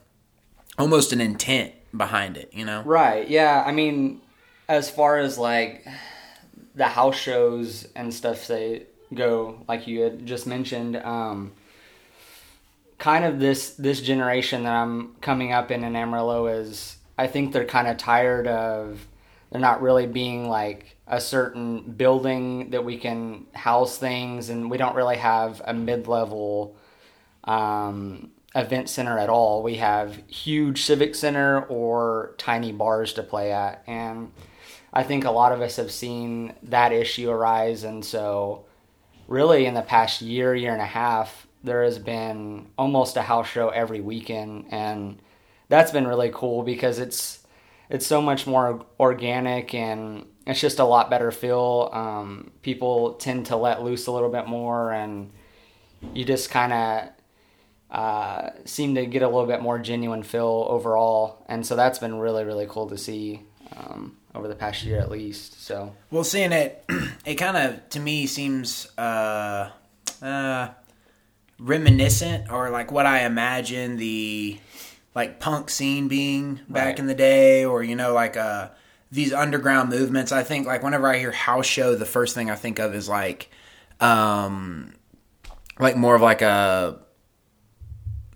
almost 0.78 1.14
an 1.14 1.22
intent 1.22 1.72
behind 1.96 2.36
it 2.38 2.50
you 2.54 2.66
know 2.66 2.82
Right. 2.84 3.28
Yeah. 3.30 3.64
I 3.66 3.72
mean, 3.72 4.22
as 4.68 4.90
far 4.90 5.18
as 5.20 5.38
like 5.38 5.86
the 6.76 6.86
house 6.86 7.16
shows 7.16 7.88
and 7.96 8.14
stuff 8.14 8.48
they 8.48 8.84
go, 9.14 9.64
like 9.68 9.86
you 9.88 10.02
had 10.02 10.26
just 10.26 10.48
mentioned, 10.48 10.96
um, 10.98 11.52
kind 12.98 13.26
of 13.26 13.40
this 13.40 13.72
this 13.72 14.02
generation 14.02 14.64
that 14.64 14.74
I'm 14.74 15.16
coming 15.22 15.52
up 15.54 15.70
in 15.72 15.84
in 15.84 15.96
Amarillo 15.96 16.48
is, 16.48 16.98
I 17.18 17.28
think 17.28 17.54
they're 17.54 17.66
kind 17.66 17.88
of 17.88 17.98
tired 17.98 18.48
of 18.48 19.06
they're 19.52 19.62
not 19.62 19.82
really 19.82 20.08
being 20.08 20.48
like 20.50 20.93
a 21.08 21.20
certain 21.20 21.92
building 21.92 22.70
that 22.70 22.86
we 22.86 22.98
can 22.98 23.46
house 23.54 23.98
things, 23.98 24.50
and 24.50 24.72
we 24.72 24.78
don't 24.78 24.96
really 24.96 25.18
have 25.18 25.62
a 25.66 25.74
mid 25.74 26.08
level 26.08 26.78
um, 27.44 28.32
event 28.56 28.90
center 28.90 29.18
at 29.18 29.30
all. 29.30 29.64
We 29.64 29.76
have 29.76 30.16
huge 30.28 30.84
civic 30.84 31.16
center 31.16 31.66
or 31.66 32.36
tiny 32.38 32.72
bars 32.72 33.14
to 33.14 33.24
play 33.24 33.52
at, 33.52 33.84
and 33.88 34.32
I 34.94 35.04
think 35.04 35.26
a 35.26 35.32
lot 35.32 35.52
of 35.52 35.62
us 35.62 35.76
have 35.76 35.92
seen 35.92 36.54
that 36.64 36.92
issue 36.92 37.30
arise, 37.30 37.84
and 37.84 38.04
so 38.06 38.66
really 39.28 39.66
in 39.66 39.74
the 39.74 39.82
past 39.82 40.22
year, 40.22 40.56
year 40.56 40.74
and 40.74 40.82
a 40.82 40.86
half, 40.86 41.48
there 41.64 41.84
has 41.84 41.98
been 41.98 42.68
almost 42.78 43.18
a 43.18 43.22
house 43.22 43.48
show 43.48 43.70
every 43.70 44.02
weekend, 44.02 44.68
and 44.70 45.22
that's 45.68 45.92
been 45.92 46.08
really 46.08 46.32
cool 46.34 46.64
because 46.64 47.00
it's 47.00 47.40
it's 47.90 48.08
so 48.08 48.22
much 48.22 48.48
more 48.48 48.86
organic 49.00 49.74
and 49.74 50.26
it's 50.46 50.60
just 50.60 50.80
a 50.80 50.84
lot 50.86 51.10
better 51.10 51.32
feel. 51.32 51.90
Um, 51.94 52.52
people 52.62 53.14
tend 53.14 53.46
to 53.48 53.56
let 53.56 53.84
loose 53.84 54.08
a 54.08 54.12
little 54.12 54.30
bit 54.30 54.48
more, 54.48 54.92
and 54.92 55.32
you 56.14 56.26
just 56.26 56.50
kind 56.52 56.74
of 56.74 57.10
uh, 57.98 58.50
seem 58.66 58.96
to 58.96 59.06
get 59.06 59.22
a 59.22 59.28
little 59.28 59.46
bit 59.46 59.62
more 59.62 59.80
genuine 59.80 60.24
feel 60.24 60.66
overall, 60.70 61.46
and 61.48 61.66
so 61.66 61.76
that's 61.76 62.00
been 62.00 62.16
really 62.20 62.44
really 62.44 62.66
cool 62.68 62.88
to 62.90 62.98
see 62.98 63.42
um, 63.78 64.18
over 64.36 64.48
the 64.48 64.56
past 64.56 64.84
year 64.84 65.00
at 65.00 65.12
least. 65.12 65.62
So 65.64 65.96
well 66.12 66.24
seeing 66.24 66.52
it 66.52 66.84
it 67.26 67.36
kind 67.36 67.56
of 67.58 67.88
to 67.90 68.00
me 68.00 68.26
seems 68.26 68.88
uh 68.98 69.70
uh 70.22 70.70
reminiscent 71.60 72.52
or 72.52 72.70
like 72.70 72.92
what 72.92 73.06
i 73.06 73.26
imagine 73.26 73.98
the 73.98 74.58
like 75.16 75.40
punk 75.40 75.70
scene 75.70 76.08
being 76.08 76.60
back 76.68 76.86
Right. 76.86 77.00
in 77.00 77.06
the 77.08 77.14
day 77.16 77.64
or 77.64 77.84
you 77.84 77.96
know 77.96 78.14
like 78.14 78.36
uh 78.36 78.70
these 79.14 79.32
underground 79.32 79.90
movements 79.90 80.32
i 80.32 80.44
think 80.44 80.66
like 80.68 80.82
whenever 80.84 81.08
i 81.08 81.18
hear 81.18 81.32
house 81.32 81.66
show 81.66 81.96
the 81.96 82.06
first 82.06 82.34
thing 82.36 82.50
i 82.50 82.56
think 82.56 82.80
of 82.80 82.94
is 82.96 83.08
like 83.08 83.50
um 84.00 84.94
like 85.80 85.96
more 85.96 86.16
of 86.16 86.22
like 86.22 86.42
a 86.42 87.00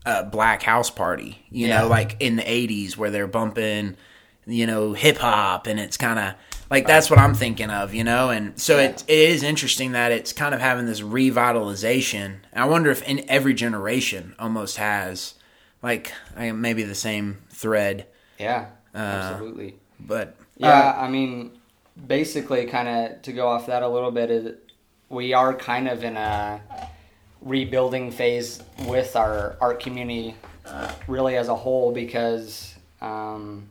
a 0.06 0.24
black 0.24 0.64
house 0.64 0.90
party, 0.90 1.38
you 1.52 1.68
Yeah. 1.68 1.82
know, 1.82 1.88
like 1.90 2.16
in 2.22 2.38
the 2.38 2.42
80s 2.44 2.96
where 2.96 3.10
they're 3.12 3.28
bumping, 3.28 3.98
you 4.46 4.66
know, 4.66 4.94
hip 4.94 5.18
hop 5.18 5.68
and 5.68 5.80
it's 5.82 5.98
kind 5.98 6.18
of 6.18 6.34
like 6.72 6.88
that's 6.88 7.10
what 7.10 7.20
I'm 7.20 7.34
thinking 7.34 7.70
of, 7.70 7.94
you 7.94 8.06
know? 8.06 8.30
And 8.30 8.58
so 8.58 8.78
it, 8.80 9.04
it 9.10 9.30
is 9.32 9.44
interesting 9.44 9.92
that 9.92 10.14
it's 10.14 10.32
kind 10.32 10.56
of 10.56 10.62
having 10.62 10.86
this 10.86 11.02
revitalization. 11.02 12.38
I 12.54 12.66
wonder 12.66 12.90
if 12.90 13.02
in 13.04 13.30
every 13.30 13.54
generation 13.54 14.34
almost 14.40 14.78
has 14.78 15.34
like 15.84 16.14
maybe 16.38 16.84
the 16.84 16.96
same 16.96 17.40
thread, 17.50 18.08
yeah, 18.40 18.68
absolutely. 18.96 19.76
but 20.00 20.38
Yeah, 20.58 20.96
I 20.98 21.08
mean, 21.08 21.52
basically, 22.08 22.66
kind 22.66 22.88
of 22.88 23.22
to 23.24 23.34
go 23.34 23.48
off 23.48 23.68
that 23.68 23.84
a 23.84 23.88
little 23.88 24.12
bit, 24.12 24.32
is 24.32 24.56
we 25.10 25.34
are 25.34 25.54
kind 25.54 25.88
of 25.88 26.04
in 26.04 26.18
a 26.18 26.62
rebuilding 27.42 28.12
phase 28.12 28.62
with 28.86 29.16
our 29.16 29.56
art 29.62 29.80
community, 29.80 30.36
really 31.08 31.38
as 31.38 31.48
a 31.48 31.56
whole, 31.56 31.92
because 31.92 32.76
um, 33.02 33.70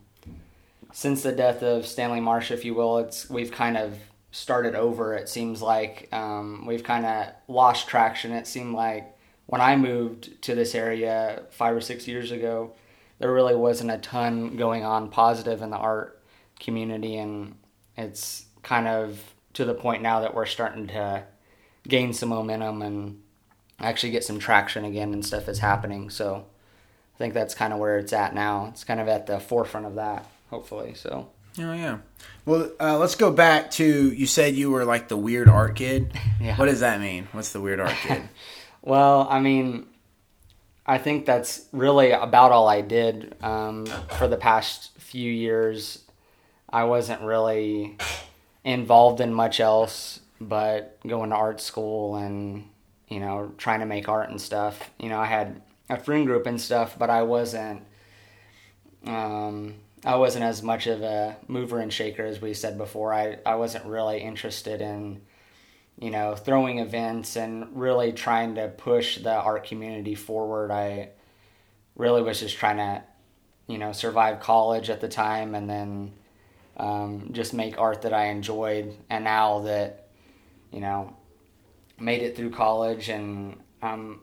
since 0.92 1.22
the 1.22 1.33
death 1.33 1.62
of 1.62 1.87
Stanley 1.87 2.20
Marsh, 2.20 2.51
if 2.51 2.64
you 2.64 2.75
will, 2.75 2.99
it's 2.99 3.29
we've 3.29 3.53
kind 3.53 3.77
of 3.77 3.99
started 4.31 4.75
over. 4.75 5.14
It 5.14 5.29
seems 5.29 5.61
like 5.62 6.09
um, 6.12 6.66
we've 6.66 6.85
kind 6.85 7.05
of 7.07 7.29
lost 7.49 7.88
traction. 7.88 8.33
It 8.33 8.46
seemed 8.46 8.75
like 8.75 9.16
when 9.46 9.61
I 9.61 9.77
moved 9.77 10.42
to 10.42 10.55
this 10.55 10.75
area 10.75 11.42
five 11.51 11.75
or 11.75 11.81
six 11.81 12.07
years 12.07 12.31
ago, 12.31 12.72
there 13.18 13.33
really 13.33 13.55
wasn't 13.55 13.90
a 13.90 13.99
ton 13.99 14.57
going 14.57 14.85
on 14.85 15.11
positive 15.11 15.62
in 15.62 15.70
the 15.70 15.77
art 15.77 16.15
community, 16.61 17.16
and 17.16 17.57
it's 17.97 18.47
kind 18.62 18.88
of 18.88 19.21
to 19.55 19.64
the 19.64 19.75
point 19.75 20.03
now 20.03 20.21
that 20.21 20.35
we're 20.35 20.47
starting 20.47 20.87
to 20.88 21.25
gain 21.87 22.12
some 22.12 22.29
momentum 22.29 22.83
and 22.83 23.23
actually 23.81 24.11
get 24.11 24.25
some 24.25 24.38
traction 24.38 24.85
again 24.85 25.12
and 25.12 25.25
stuff 25.25 25.49
is 25.49 25.59
happening. 25.59 26.11
So 26.11 26.47
I 27.14 27.19
think 27.19 27.35
that's 27.35 27.55
kind 27.55 27.73
of 27.73 27.79
where 27.79 27.99
it's 27.99 28.12
at 28.12 28.35
now. 28.35 28.69
It's 28.73 28.85
kind 28.85 29.01
of 29.01 29.09
at 29.09 29.27
the 29.27 29.38
forefront 29.38 29.87
of 29.87 29.95
that, 29.95 30.27
hopefully. 30.51 30.95
So 30.95 31.31
Oh 31.59 31.73
yeah. 31.73 31.99
Well, 32.45 32.71
uh, 32.79 32.99
let's 32.99 33.14
go 33.14 33.31
back 33.31 33.71
to 33.73 34.12
you 34.12 34.27
said 34.27 34.55
you 34.55 34.71
were 34.71 34.85
like 34.85 35.09
the 35.09 35.16
weird 35.16 35.49
art 35.49 35.77
kid. 35.77 36.12
Yeah. 36.38 36.57
What 36.59 36.66
does 36.66 36.81
that 36.81 37.01
mean? 37.01 37.29
What's 37.33 37.53
the 37.53 37.61
weird 37.61 37.81
art 37.81 37.97
kid? 38.03 38.23
Well, 38.83 39.27
I 39.29 39.40
mean, 39.40 39.87
I 40.87 40.99
think 40.99 41.27
that's 41.27 41.66
really 41.73 42.12
about 42.12 42.53
all 42.53 42.69
I 42.69 42.83
did 42.83 43.35
um, 43.42 43.87
for 44.16 44.29
the 44.29 44.37
past 44.37 44.97
few 44.99 45.33
years. 45.33 46.05
I 46.76 46.84
wasn't 46.84 47.22
really 47.22 47.96
involved 48.64 49.22
in 49.22 49.32
much 49.32 49.60
else 49.60 50.20
but 50.38 50.98
going 51.06 51.30
to 51.30 51.36
art 51.36 51.62
school 51.62 52.16
and, 52.16 52.68
you 53.08 53.18
know, 53.18 53.52
trying 53.56 53.80
to 53.80 53.86
make 53.86 54.10
art 54.10 54.28
and 54.28 54.38
stuff. 54.38 54.90
You 54.98 55.08
know, 55.08 55.18
I 55.18 55.24
had 55.24 55.62
a 55.88 55.98
friend 55.98 56.26
group 56.26 56.44
and 56.44 56.60
stuff, 56.60 56.98
but 56.98 57.08
I 57.08 57.22
wasn't. 57.22 57.82
Um, 59.06 59.76
I 60.04 60.16
wasn't 60.16 60.44
as 60.44 60.62
much 60.62 60.86
of 60.86 61.00
a 61.00 61.38
mover 61.48 61.80
and 61.80 61.90
shaker 61.90 62.26
as 62.26 62.42
we 62.42 62.52
said 62.52 62.76
before. 62.76 63.14
I, 63.14 63.38
I 63.46 63.54
wasn't 63.54 63.86
really 63.86 64.18
interested 64.20 64.82
in 64.82 65.22
you 65.98 66.10
know, 66.10 66.34
throwing 66.34 66.78
events 66.78 67.36
and 67.36 67.74
really 67.74 68.12
trying 68.12 68.56
to 68.56 68.68
push 68.68 69.16
the 69.16 69.32
art 69.32 69.64
community 69.64 70.14
forward. 70.14 70.70
I 70.70 71.08
really 71.94 72.20
was 72.20 72.40
just 72.40 72.58
trying 72.58 72.76
to, 72.76 73.02
you 73.66 73.78
know, 73.78 73.92
survive 73.92 74.40
college 74.40 74.90
at 74.90 75.00
the 75.00 75.08
time 75.08 75.54
and 75.54 75.70
then 75.70 76.12
um, 76.76 77.30
just 77.32 77.54
make 77.54 77.78
art 77.78 78.02
that 78.02 78.12
I 78.12 78.26
enjoyed. 78.26 78.96
And 79.08 79.24
now 79.24 79.60
that, 79.60 80.08
you 80.72 80.80
know, 80.80 81.16
made 81.98 82.22
it 82.22 82.36
through 82.36 82.50
college 82.50 83.08
and 83.08 83.58
I'm, 83.82 84.20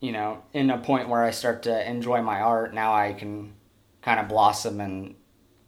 you 0.00 0.12
know, 0.12 0.42
in 0.52 0.70
a 0.70 0.78
point 0.78 1.08
where 1.08 1.22
I 1.22 1.30
start 1.30 1.62
to 1.64 1.88
enjoy 1.88 2.22
my 2.22 2.40
art, 2.40 2.74
now 2.74 2.94
I 2.94 3.12
can 3.12 3.54
kind 4.02 4.20
of 4.20 4.28
blossom 4.28 4.80
and 4.80 5.14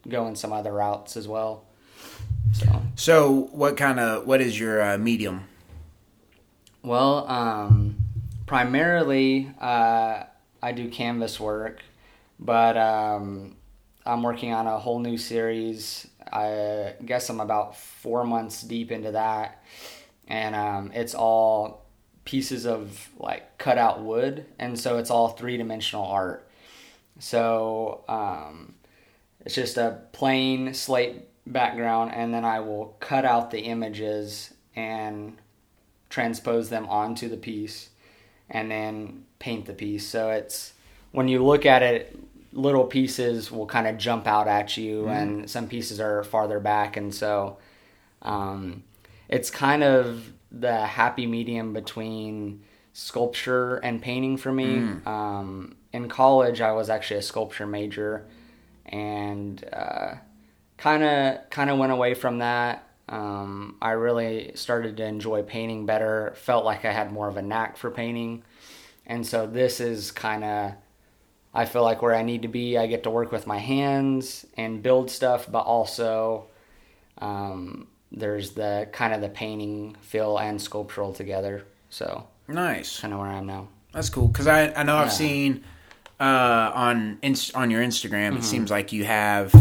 go 0.08 0.26
in 0.26 0.36
some 0.36 0.52
other 0.52 0.72
routes 0.72 1.16
as 1.16 1.26
well. 1.26 1.64
So. 2.52 2.82
so, 2.94 3.48
what 3.52 3.76
kind 3.76 3.98
of 3.98 4.26
what 4.26 4.40
is 4.40 4.58
your 4.58 4.80
uh, 4.80 4.98
medium? 4.98 5.48
Well, 6.82 7.28
um, 7.28 7.96
primarily 8.46 9.50
uh, 9.60 10.24
I 10.62 10.72
do 10.72 10.88
canvas 10.88 11.40
work, 11.40 11.82
but 12.38 12.76
um, 12.76 13.56
I'm 14.06 14.22
working 14.22 14.52
on 14.52 14.66
a 14.66 14.78
whole 14.78 15.00
new 15.00 15.18
series. 15.18 16.06
I 16.32 16.94
guess 17.04 17.28
I'm 17.28 17.40
about 17.40 17.76
four 17.76 18.24
months 18.24 18.62
deep 18.62 18.90
into 18.92 19.12
that, 19.12 19.62
and 20.28 20.54
um, 20.54 20.92
it's 20.94 21.14
all 21.14 21.86
pieces 22.24 22.66
of 22.66 23.08
like 23.18 23.58
cut 23.58 23.78
out 23.78 24.02
wood, 24.02 24.46
and 24.58 24.78
so 24.78 24.98
it's 24.98 25.10
all 25.10 25.28
three 25.28 25.56
dimensional 25.56 26.06
art. 26.06 26.48
So 27.18 28.04
um, 28.08 28.74
it's 29.44 29.54
just 29.54 29.76
a 29.76 30.02
plain 30.12 30.74
slate 30.74 31.24
background, 31.46 32.12
and 32.14 32.32
then 32.32 32.44
I 32.44 32.60
will 32.60 32.96
cut 33.00 33.24
out 33.24 33.50
the 33.50 33.60
images 33.60 34.52
and 34.74 35.38
transpose 36.10 36.68
them 36.68 36.86
onto 36.88 37.28
the 37.28 37.36
piece 37.36 37.90
and 38.48 38.70
then 38.70 39.24
paint 39.38 39.66
the 39.66 39.72
piece. 39.72 40.06
So 40.06 40.30
it's 40.30 40.72
when 41.12 41.28
you 41.28 41.44
look 41.44 41.66
at 41.66 41.82
it, 41.82 42.18
little 42.56 42.84
pieces 42.84 43.52
will 43.52 43.66
kind 43.66 43.86
of 43.86 43.98
jump 43.98 44.26
out 44.26 44.48
at 44.48 44.76
you, 44.76 45.06
and 45.08 45.50
some 45.50 45.68
pieces 45.68 46.00
are 46.00 46.24
farther 46.24 46.58
back, 46.58 46.96
and 46.96 47.14
so 47.14 47.58
um, 48.22 48.82
it's 49.28 49.50
kind 49.50 49.82
of 49.84 50.32
the 50.50 50.86
happy 50.86 51.26
medium 51.26 51.72
between 51.74 52.62
sculpture 52.94 53.76
and 53.76 54.00
painting 54.00 54.38
for 54.38 54.50
me. 54.50 54.78
Um, 55.06 55.76
in 55.92 56.08
college, 56.08 56.60
I 56.62 56.72
was 56.72 56.88
actually 56.88 57.18
a 57.18 57.22
sculpture 57.22 57.66
major, 57.66 58.26
and 58.86 59.62
kind 60.78 61.02
of 61.04 61.50
kind 61.50 61.68
of 61.70 61.78
went 61.78 61.92
away 61.92 62.14
from 62.14 62.38
that. 62.38 62.88
Um, 63.08 63.76
I 63.80 63.90
really 63.92 64.52
started 64.54 64.96
to 64.96 65.04
enjoy 65.04 65.42
painting 65.42 65.86
better. 65.86 66.32
Felt 66.36 66.64
like 66.64 66.84
I 66.84 66.92
had 66.92 67.12
more 67.12 67.28
of 67.28 67.36
a 67.36 67.42
knack 67.42 67.76
for 67.76 67.90
painting, 67.90 68.44
and 69.06 69.26
so 69.26 69.46
this 69.46 69.78
is 69.78 70.10
kind 70.10 70.42
of. 70.42 70.72
I 71.56 71.64
feel 71.64 71.82
like 71.82 72.02
where 72.02 72.14
I 72.14 72.22
need 72.22 72.42
to 72.42 72.48
be. 72.48 72.76
I 72.78 72.86
get 72.86 73.02
to 73.04 73.10
work 73.10 73.32
with 73.32 73.46
my 73.46 73.58
hands 73.58 74.44
and 74.56 74.82
build 74.82 75.10
stuff, 75.10 75.50
but 75.50 75.60
also 75.60 76.46
um, 77.18 77.86
there's 78.12 78.50
the 78.52 78.88
kind 78.92 79.14
of 79.14 79.20
the 79.20 79.28
painting 79.28 79.96
feel 80.02 80.38
and 80.38 80.60
sculptural 80.60 81.12
together. 81.12 81.64
So 81.90 82.26
Nice. 82.48 83.00
kind 83.00 83.12
of 83.14 83.20
where 83.20 83.28
I 83.28 83.38
am 83.38 83.46
now. 83.46 83.68
That's 83.92 84.10
cool 84.10 84.28
because 84.28 84.46
I 84.46 84.72
I 84.74 84.82
know 84.82 84.96
I've 84.96 85.06
Yeah. 85.06 85.12
seen 85.12 85.64
uh, 86.20 86.70
on 86.74 87.18
on 87.54 87.70
your 87.70 87.82
Instagram. 87.82 88.28
Mm-hmm. 88.30 88.36
It 88.38 88.44
seems 88.44 88.70
like 88.70 88.92
you 88.92 89.04
have 89.04 89.52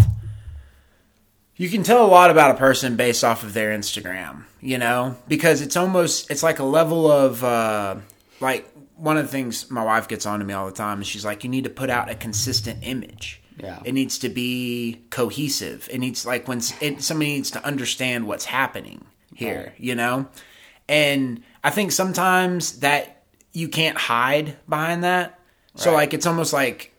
you 1.57 1.69
can 1.69 1.83
tell 1.83 2.05
a 2.05 2.07
lot 2.07 2.29
about 2.31 2.51
a 2.51 2.57
person 2.57 2.95
based 2.97 3.23
off 3.23 3.43
of 3.43 3.53
their 3.53 3.71
Instagram. 3.77 4.43
You 4.61 4.77
know 4.77 5.15
because 5.27 5.61
it's 5.61 5.77
almost 5.77 6.29
it's 6.29 6.43
like 6.43 6.59
a 6.59 6.63
level 6.63 7.09
of 7.09 7.43
uh, 7.43 7.95
like 8.41 8.67
one 8.97 9.17
of 9.17 9.23
the 9.25 9.31
things 9.31 9.69
my 9.69 9.83
wife 9.83 10.07
gets 10.07 10.25
on 10.25 10.39
to 10.39 10.45
me 10.45 10.53
all 10.53 10.65
the 10.65 10.71
time 10.71 11.01
is 11.01 11.07
she's 11.07 11.25
like 11.25 11.43
you 11.43 11.49
need 11.49 11.63
to 11.65 11.69
put 11.69 11.89
out 11.89 12.09
a 12.09 12.15
consistent 12.15 12.79
image. 12.83 13.41
Yeah. 13.57 13.79
It 13.85 13.93
needs 13.93 14.19
to 14.19 14.29
be 14.29 15.01
cohesive. 15.09 15.87
It 15.91 15.99
needs 15.99 16.25
like 16.25 16.47
when 16.47 16.61
it, 16.81 17.01
somebody 17.01 17.31
needs 17.35 17.51
to 17.51 17.65
understand 17.65 18.27
what's 18.27 18.45
happening 18.45 19.05
here, 19.33 19.67
Right. 19.67 19.73
you 19.77 19.95
know? 19.95 20.27
And 20.89 21.41
I 21.63 21.69
think 21.71 21.91
sometimes 21.91 22.79
that 22.79 23.23
you 23.53 23.67
can't 23.69 23.97
hide 23.97 24.57
behind 24.67 25.03
that. 25.03 25.39
So 25.75 25.93
like 25.93 26.13
it's 26.13 26.25
almost 26.25 26.53
like 26.53 26.93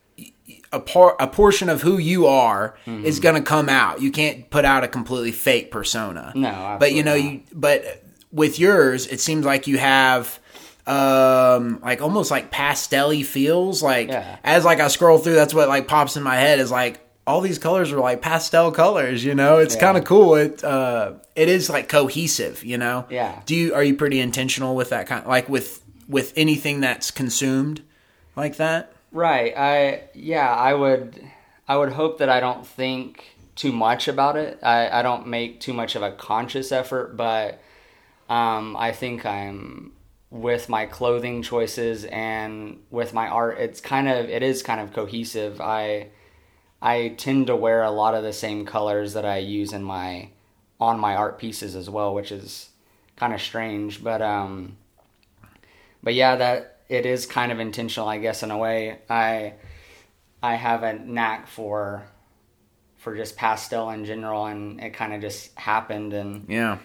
a 0.72 0.80
part 0.80 1.16
a 1.20 1.26
portion 1.26 1.68
of 1.68 1.82
who 1.82 1.98
you 1.98 2.26
are 2.26 2.76
Mm-hmm. 2.87 3.04
is 3.04 3.20
going 3.20 3.37
to 3.37 3.42
come 3.42 3.68
out. 3.68 4.00
You 4.02 4.11
can't 4.11 4.48
put 4.50 4.64
out 4.64 4.82
a 4.85 4.88
completely 4.88 5.32
fake 5.32 5.70
persona. 5.70 6.32
No, 6.35 6.76
But 6.80 6.92
you 6.92 7.02
know 7.02 7.12
absolutely 7.14 7.38
you 7.38 7.42
but 7.54 8.02
with 8.32 8.59
yours 8.59 9.06
it 9.06 9.20
seems 9.20 9.44
like 9.46 9.66
you 9.66 9.78
have 9.78 10.38
um 10.87 11.81
like 11.83 12.01
almost 12.01 12.31
like 12.31 12.51
pastelly 12.53 13.25
feels 13.25 13.83
like 13.83 14.09
Yeah. 14.09 14.37
as 14.44 14.64
like 14.64 14.79
I 14.81 14.88
scroll 14.88 15.18
through 15.18 15.35
that's 15.35 15.53
what 15.55 15.68
like 15.68 15.88
pops 15.88 16.16
in 16.16 16.22
my 16.22 16.37
head 16.37 16.61
is 16.61 16.70
like 16.70 17.01
all 17.27 17.40
these 17.40 17.59
colors 17.59 17.90
are 17.90 17.99
like 17.99 18.22
pastel 18.22 18.70
colors, 18.70 19.25
you 19.25 19.35
know? 19.35 19.59
It's 19.59 19.75
Yeah. 19.75 19.81
kind 19.81 19.99
of 19.99 20.05
cool. 20.05 20.37
It 20.37 20.62
uh 20.62 21.14
it 21.35 21.49
is 21.49 21.68
like 21.68 21.88
cohesive, 21.88 22.64
you 22.64 22.79
know? 22.79 23.05
Yeah. 23.11 23.40
Do 23.46 23.57
you 23.57 23.75
are 23.75 23.83
you 23.83 23.94
pretty 23.96 24.20
intentional 24.20 24.77
with 24.77 24.90
that 24.90 25.07
kind 25.09 25.27
like 25.27 25.49
with 25.49 25.83
with 26.09 26.33
anything 26.37 26.81
that's 26.81 27.11
consumed 27.11 27.83
like 28.37 28.57
that? 28.59 28.92
Right. 29.11 29.53
I 29.57 30.03
yeah, 30.14 30.55
I 30.55 30.72
would 30.72 31.20
I 31.66 31.77
would 31.77 31.90
hope 31.92 32.18
that 32.18 32.29
I 32.29 32.38
don't 32.38 32.64
think 32.64 33.25
too 33.57 33.72
much 33.72 34.07
about 34.07 34.37
it. 34.37 34.61
I, 34.62 35.01
I 35.01 35.03
don't 35.03 35.27
make 35.27 35.59
too 35.59 35.72
much 35.72 35.96
of 35.96 36.03
a 36.03 36.12
conscious 36.12 36.70
effort, 36.70 37.16
but 37.16 37.61
um, 38.29 38.77
I 38.77 38.92
think 38.92 39.25
I'm 39.27 39.92
with 40.40 40.68
my 40.68 40.87
clothing 40.87 41.42
choices 41.42 42.05
and 42.07 42.81
with 42.90 43.12
my 43.14 43.29
art 43.29 43.59
it's 43.59 43.81
kind 43.81 44.09
of 44.09 44.29
it 44.29 44.42
is 44.42 44.62
kind 44.62 44.81
of 44.81 44.92
cohesive. 44.92 45.61
I 45.61 46.09
I 46.81 47.14
tend 47.16 47.46
to 47.49 47.57
wear 47.57 47.83
a 47.83 47.90
lot 47.90 48.14
of 48.14 48.22
the 48.22 48.33
same 48.33 48.66
colors 48.66 49.14
that 49.14 49.25
I 49.25 49.38
use 49.38 49.72
in 49.72 49.83
my 49.83 50.31
on 50.79 51.01
my 51.01 51.16
art 51.16 51.38
pieces 51.38 51.75
as 51.75 51.88
well, 51.88 52.14
which 52.14 52.31
is 52.31 52.70
kind 53.16 53.33
of 53.33 53.40
strange, 53.40 54.05
but 54.05 54.20
um 54.22 54.77
but 56.03 56.14
yeah, 56.14 56.37
that 56.37 56.81
it 56.88 57.05
is 57.07 57.27
kind 57.27 57.51
of 57.51 57.59
intentional, 57.59 58.09
I 58.09 58.18
guess, 58.18 58.42
in 58.42 58.51
a 58.51 58.59
way. 58.59 58.99
I 59.09 59.55
I 60.42 60.55
have 60.55 60.83
a 60.83 60.92
knack 60.92 61.49
for 61.49 62.05
for 62.99 63.16
just 63.16 63.37
pastel 63.37 63.90
in 63.90 64.05
general, 64.05 64.46
and 64.46 64.81
it 64.81 64.90
kind 64.90 65.12
of 65.14 65.20
just 65.20 65.57
happened. 65.59 66.12
And 66.12 66.46
Yeah. 66.49 66.79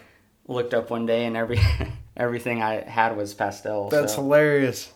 looked 0.48 0.74
up 0.74 0.90
one 0.90 1.06
day, 1.06 1.24
and 1.26 1.36
every 1.36 1.60
everything 2.16 2.62
I 2.62 2.82
had 2.82 3.16
was 3.16 3.34
pastel. 3.34 3.88
That's 3.88 4.14
so. 4.14 4.22
hilarious. 4.22 4.92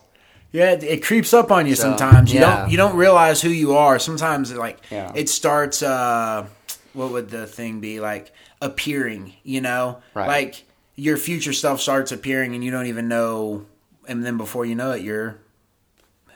Yeah, 0.51 0.71
it, 0.71 0.83
it 0.83 1.03
creeps 1.03 1.33
up 1.33 1.51
on 1.51 1.67
you 1.67 1.75
So, 1.75 1.83
sometimes. 1.83 2.33
You 2.33 2.39
yeah. 2.39 2.59
don't 2.61 2.71
you 2.71 2.77
don't 2.77 2.95
realize 2.95 3.41
who 3.41 3.49
you 3.49 3.75
are. 3.75 3.99
Sometimes 3.99 4.53
like 4.53 4.79
Yeah. 4.89 5.11
it 5.15 5.29
starts 5.29 5.83
uh 5.83 6.47
what 6.93 7.11
would 7.11 7.29
the 7.29 7.45
thing 7.45 7.79
be 7.79 7.99
like 7.99 8.31
appearing, 8.61 9.33
you 9.43 9.61
know? 9.61 10.01
Right. 10.13 10.27
Like 10.27 10.63
your 10.95 11.17
future 11.17 11.53
stuff 11.53 11.79
starts 11.81 12.11
appearing 12.11 12.55
and 12.55 12.63
you 12.63 12.71
don't 12.71 12.87
even 12.87 13.07
know 13.07 13.65
and 14.07 14.25
then 14.25 14.37
before 14.37 14.65
you 14.65 14.73
know 14.73 14.91
it 14.91 15.01
you're 15.03 15.37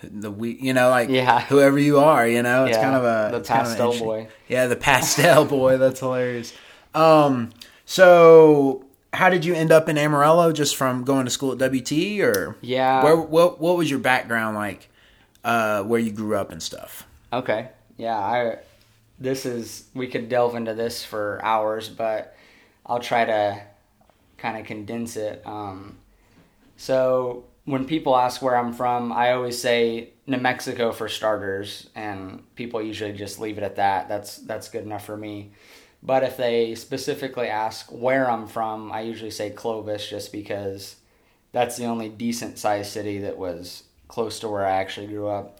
the 0.03 0.29
we 0.29 0.51
you 0.59 0.73
know 0.73 0.89
like 0.89 1.09
Yeah. 1.09 1.39
whoever 1.41 1.79
you 1.79 1.99
are, 1.99 2.27
you 2.27 2.43
know? 2.43 2.65
It's 2.65 2.75
Yeah, 2.77 2.83
kind 2.83 2.95
of 2.95 3.03
a 3.03 3.31
the 3.31 3.37
it's 3.39 3.47
kind 3.49 3.61
of 3.61 3.67
pastel 3.67 3.97
boy. 3.97 4.27
Yeah, 4.49 4.67
the 4.67 4.75
pastel 4.87 5.45
boy. 5.45 5.77
That's 5.77 5.99
hilarious. 6.01 6.53
Um 6.93 7.51
so 7.85 8.85
how 9.13 9.29
did 9.29 9.43
you 9.45 9.53
end 9.53 9.71
up 9.71 9.89
in 9.89 9.97
Amarillo? 9.97 10.51
Just 10.51 10.75
from 10.75 11.03
going 11.03 11.25
to 11.25 11.31
school 11.31 11.51
at 11.51 11.71
WT, 11.71 12.21
or 12.21 12.55
Yeah. 12.61 13.03
Where 13.03 13.15
what 13.15 13.59
what 13.59 13.77
was 13.77 13.89
your 13.89 13.99
background 13.99 14.55
like? 14.55 14.89
Uh, 15.43 15.83
where 15.83 15.99
you 15.99 16.11
grew 16.11 16.35
up 16.35 16.51
and 16.51 16.61
stuff. 16.61 17.05
Okay. 17.33 17.69
Yeah, 17.97 18.17
I 18.17 18.57
this 19.19 19.45
is 19.45 19.85
we 19.93 20.07
could 20.07 20.29
delve 20.29 20.55
into 20.55 20.73
this 20.73 21.03
for 21.03 21.39
hours, 21.43 21.89
but 21.89 22.35
I'll 22.85 22.99
try 22.99 23.25
to 23.25 23.61
kind 24.37 24.57
of 24.57 24.65
condense 24.65 25.15
it. 25.15 25.41
Um, 25.45 25.97
so 26.77 27.45
when 27.65 27.85
people 27.85 28.15
ask 28.15 28.41
where 28.41 28.57
I'm 28.57 28.73
from, 28.73 29.11
I 29.11 29.33
always 29.33 29.59
say 29.61 30.09
New 30.25 30.37
Mexico 30.37 30.91
for 30.91 31.07
starters, 31.07 31.89
and 31.95 32.43
people 32.55 32.81
usually 32.81 33.13
just 33.13 33.39
leave 33.39 33.57
it 33.57 33.63
at 33.63 33.75
that. 33.75 34.09
That's 34.09 34.37
that's 34.37 34.69
good 34.69 34.83
enough 34.83 35.05
for 35.05 35.17
me. 35.17 35.51
But 36.03 36.23
if 36.23 36.37
they 36.37 36.75
specifically 36.75 37.47
ask 37.47 37.91
where 37.91 38.29
I'm 38.29 38.47
from, 38.47 38.91
I 38.91 39.01
usually 39.01 39.31
say 39.31 39.51
Clovis 39.51 40.09
just 40.09 40.31
because 40.31 40.95
that's 41.51 41.77
the 41.77 41.85
only 41.85 42.09
decent 42.09 42.57
sized 42.57 42.91
city 42.91 43.19
that 43.19 43.37
was 43.37 43.83
close 44.07 44.39
to 44.39 44.49
where 44.49 44.65
I 44.65 44.77
actually 44.77 45.07
grew 45.07 45.27
up. 45.27 45.59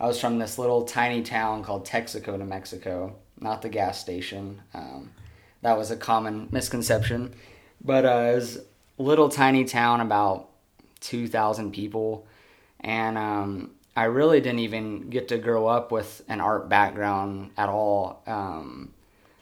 I 0.00 0.06
was 0.06 0.20
from 0.20 0.38
this 0.38 0.58
little 0.58 0.84
tiny 0.84 1.22
town 1.22 1.64
called 1.64 1.86
Texico, 1.86 2.36
New 2.36 2.44
Mexico, 2.44 3.16
not 3.40 3.62
the 3.62 3.68
gas 3.68 3.98
station. 3.98 4.60
Um, 4.74 5.10
that 5.62 5.76
was 5.76 5.90
a 5.90 5.96
common 5.96 6.48
misconception. 6.52 7.34
But 7.82 8.04
uh, 8.04 8.30
it 8.32 8.34
was 8.34 8.56
a 8.56 9.02
little 9.02 9.28
tiny 9.28 9.64
town, 9.64 10.00
about 10.00 10.50
2,000 11.00 11.72
people. 11.72 12.26
And 12.80 13.18
um, 13.18 13.70
I 13.96 14.04
really 14.04 14.40
didn't 14.40 14.60
even 14.60 15.10
get 15.10 15.28
to 15.28 15.38
grow 15.38 15.66
up 15.66 15.90
with 15.90 16.22
an 16.28 16.40
art 16.40 16.68
background 16.68 17.50
at 17.56 17.68
all. 17.68 18.22
Um, 18.26 18.92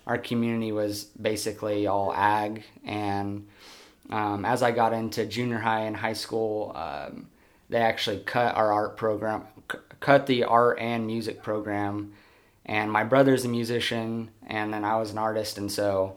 our 0.06 0.18
community 0.18 0.72
was 0.72 1.04
basically 1.04 1.86
all 1.86 2.12
ag. 2.14 2.64
And 2.84 3.48
um, 4.10 4.44
as 4.44 4.62
I 4.62 4.70
got 4.70 4.92
into 4.92 5.26
junior 5.26 5.58
high 5.58 5.82
and 5.82 5.96
high 5.96 6.12
school, 6.12 6.72
um, 6.76 7.28
they 7.68 7.78
actually 7.78 8.20
cut 8.20 8.54
our 8.54 8.72
art 8.72 8.96
program, 8.96 9.44
c- 9.70 9.78
cut 10.00 10.26
the 10.26 10.44
art 10.44 10.78
and 10.78 11.06
music 11.06 11.42
program. 11.42 12.12
And 12.64 12.90
my 12.90 13.04
brother's 13.04 13.44
a 13.44 13.48
musician, 13.48 14.30
and 14.46 14.72
then 14.72 14.84
I 14.84 14.96
was 14.96 15.12
an 15.12 15.18
artist, 15.18 15.56
and 15.56 15.70
so 15.70 16.16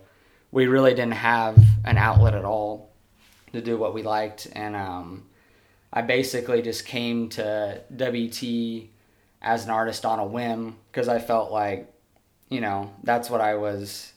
we 0.51 0.65
really 0.65 0.91
didn't 0.91 1.13
have 1.13 1.63
an 1.85 1.97
outlet 1.97 2.33
at 2.33 2.43
all 2.43 2.89
to 3.53 3.61
do 3.61 3.77
what 3.77 3.93
we 3.93 4.01
liked. 4.01 4.47
And 4.53 4.75
um, 4.75 5.25
I 5.93 6.01
basically 6.01 6.61
just 6.61 6.85
came 6.85 7.29
to 7.29 7.81
WT 7.91 8.89
as 9.41 9.63
an 9.63 9.71
artist 9.71 10.05
on 10.05 10.19
a 10.19 10.25
whim 10.25 10.77
because 10.91 11.07
I 11.07 11.19
felt 11.19 11.51
like, 11.51 11.91
you 12.49 12.61
know, 12.61 12.91
that's 13.03 13.29
what 13.29 13.41
I 13.41 13.55
was 13.55 14.13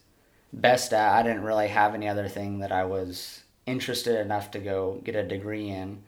best 0.52 0.92
at. 0.92 1.14
I 1.14 1.22
didn't 1.22 1.42
really 1.42 1.68
have 1.68 1.94
any 1.94 2.08
other 2.08 2.28
thing 2.28 2.60
that 2.60 2.72
I 2.72 2.84
was 2.84 3.42
interested 3.66 4.18
enough 4.20 4.50
to 4.52 4.58
go 4.58 5.00
get 5.04 5.14
a 5.14 5.22
degree 5.22 5.68
in. 5.68 6.02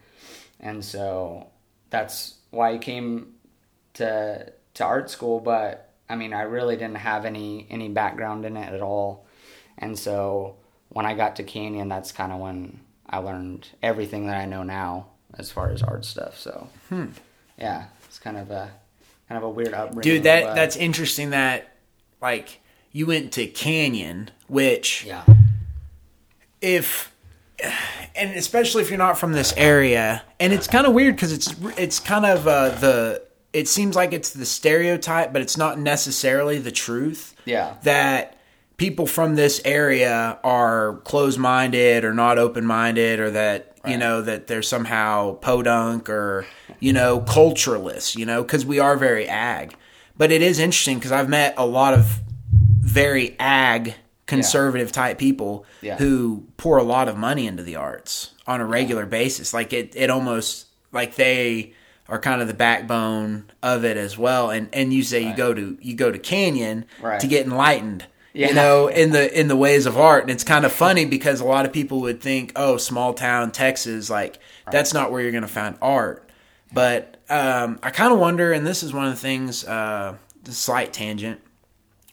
And 0.61 0.85
so 0.85 1.49
that's 1.91 2.35
why 2.51 2.73
I 2.73 2.79
came 2.79 3.35
to 3.95 4.53
to 4.75 4.85
art 4.85 5.09
school, 5.09 5.39
but 5.39 5.93
I 6.09 6.17
mean, 6.17 6.33
I 6.33 6.43
really 6.43 6.77
didn't 6.77 6.97
have 6.97 7.25
any 7.25 7.67
any 7.71 7.89
background 7.89 8.45
in 8.45 8.57
it 8.57 8.73
at 8.73 8.83
all. 8.83 9.27
And 9.79 9.99
so 9.99 10.57
when 10.89 11.07
I 11.07 11.15
got 11.15 11.37
to 11.37 11.43
Canyon, 11.43 11.89
that's 11.89 12.13
kind 12.13 12.33
of 12.33 12.41
when 12.41 12.81
I 13.09 13.19
learned 13.19 13.69
everything 13.83 14.27
that 14.27 14.37
I 14.37 14.47
know 14.47 14.63
now 14.63 15.07
as 15.39 15.51
far 15.51 15.71
as 15.71 15.83
art 15.83 16.05
stuff. 16.05 16.39
So, 16.39 16.69
hmm. 16.89 17.07
yeah, 17.59 17.87
it's 18.07 18.19
kind 18.19 18.37
of 18.37 18.51
a 18.51 18.71
kind 19.29 19.39
of 19.39 19.45
a 19.45 19.51
weird 19.51 19.75
upbringing. 19.75 20.03
Dude, 20.03 20.23
that 20.25 20.55
that's 20.55 20.77
interesting. 20.77 21.31
That 21.31 21.74
like 22.25 22.61
you 22.91 23.07
went 23.07 23.33
to 23.33 23.47
Canyon, 23.47 24.31
which 24.49 25.05
yeah, 25.05 25.25
if 26.63 27.15
and 28.17 28.31
especially 28.37 28.83
if 28.83 28.89
you're 28.89 28.99
not 28.99 29.19
from 29.19 29.33
this 29.33 29.53
area 29.57 30.23
and 30.41 30.53
it's 30.53 30.67
kind 30.67 30.87
of 30.87 30.95
weird 30.95 31.15
because 31.15 31.33
it's 31.33 31.55
it's 31.79 32.01
kind 32.01 32.25
of 32.25 32.49
uh, 32.49 32.71
the 32.71 33.23
it 33.53 33.69
seems 33.69 33.95
like 33.95 34.13
it's 34.13 34.31
the 34.31 34.47
stereotype 34.47 35.33
but 35.33 35.41
it's 35.41 35.57
not 35.57 35.79
necessarily 35.79 36.59
the 36.59 36.73
truth 36.73 37.37
yeah, 37.45 37.77
that 37.83 38.39
people 38.79 39.07
from 39.07 39.37
this 39.37 39.61
area 39.65 40.39
are 40.43 40.97
closed-minded 41.05 42.05
or 42.05 42.13
not 42.13 42.39
open-minded 42.39 43.21
or 43.21 43.31
that 43.31 43.75
you 43.87 43.99
know, 43.99 44.23
that 44.23 44.47
they're 44.47 44.63
somehow 44.63 45.35
podunk 45.35 46.09
or, 46.09 46.47
you 46.81 46.93
know, 46.93 47.21
cultureless, 47.21 48.17
you 48.17 48.25
know, 48.25 48.43
because 48.43 48.65
we 48.65 48.79
are 48.79 48.97
very 48.97 49.29
ag. 49.29 49.77
But 50.17 50.31
it 50.33 50.43
is 50.43 50.59
interesting 50.59 50.99
because 50.99 51.13
I've 51.13 51.29
met 51.29 51.55
a 51.57 51.67
lot 51.67 51.95
of 51.95 52.21
very 52.81 53.37
ag 53.39 53.95
conservative 54.27 54.91
type 54.93 55.19
people 55.19 55.67
Yeah. 55.83 55.97
who 55.97 56.47
pour 56.57 56.79
a 56.79 56.83
lot 56.83 57.09
of 57.09 57.17
money 57.17 57.47
into 57.47 57.63
the 57.63 57.77
arts 57.77 58.31
on 58.47 58.61
a 58.61 58.65
regular 58.67 59.07
basis. 59.07 59.53
Like 59.53 59.73
it, 59.73 59.93
it 59.97 60.11
almost 60.11 60.67
like 60.93 61.17
they 61.17 61.73
are 62.09 62.19
kind 62.19 62.41
of 62.41 62.49
the 62.49 62.55
backbone 62.55 63.51
of 63.63 63.85
it 63.85 63.97
as 63.97 64.17
well. 64.17 64.51
And 64.51 64.69
and 64.73 64.93
you 64.95 65.03
say 65.03 65.21
you 65.23 65.35
go 65.35 65.53
to 65.55 65.77
you 65.81 65.95
go 65.95 66.11
to 66.11 66.19
Canyon 66.19 66.85
Right. 67.01 67.21
to 67.21 67.27
get 67.27 67.45
enlightened. 67.47 68.07
Yeah. 68.33 68.49
You 68.49 68.55
know, 68.55 68.87
in 68.89 69.11
the 69.13 69.39
in 69.39 69.49
the 69.49 69.57
ways 69.57 69.87
of 69.87 69.97
art. 69.97 70.23
And 70.23 70.31
it's 70.31 70.45
kind 70.45 70.65
of 70.65 70.73
funny 70.73 71.05
because 71.05 71.41
a 71.41 71.45
lot 71.45 71.67
of 71.67 71.73
people 71.73 72.01
would 72.03 72.21
think, 72.21 72.53
oh, 72.57 72.77
small 72.79 73.15
town 73.15 73.51
Texas, 73.53 74.11
like 74.11 74.39
that's 74.71 74.93
not 74.95 75.11
where 75.13 75.21
you're 75.23 75.33
gonna 75.33 75.49
find 75.49 75.77
art. 75.83 76.29
But 76.73 77.14
um, 77.31 77.79
I 77.83 77.91
kind 77.91 78.13
of 78.13 78.19
wonder, 78.19 78.53
and 78.53 78.67
this 78.67 78.83
is 78.83 78.93
one 78.93 79.07
of 79.07 79.13
the 79.13 79.21
things, 79.21 79.65
uh, 79.65 80.17
the 80.43 80.53
slight 80.53 80.93
tangent. 80.93 81.41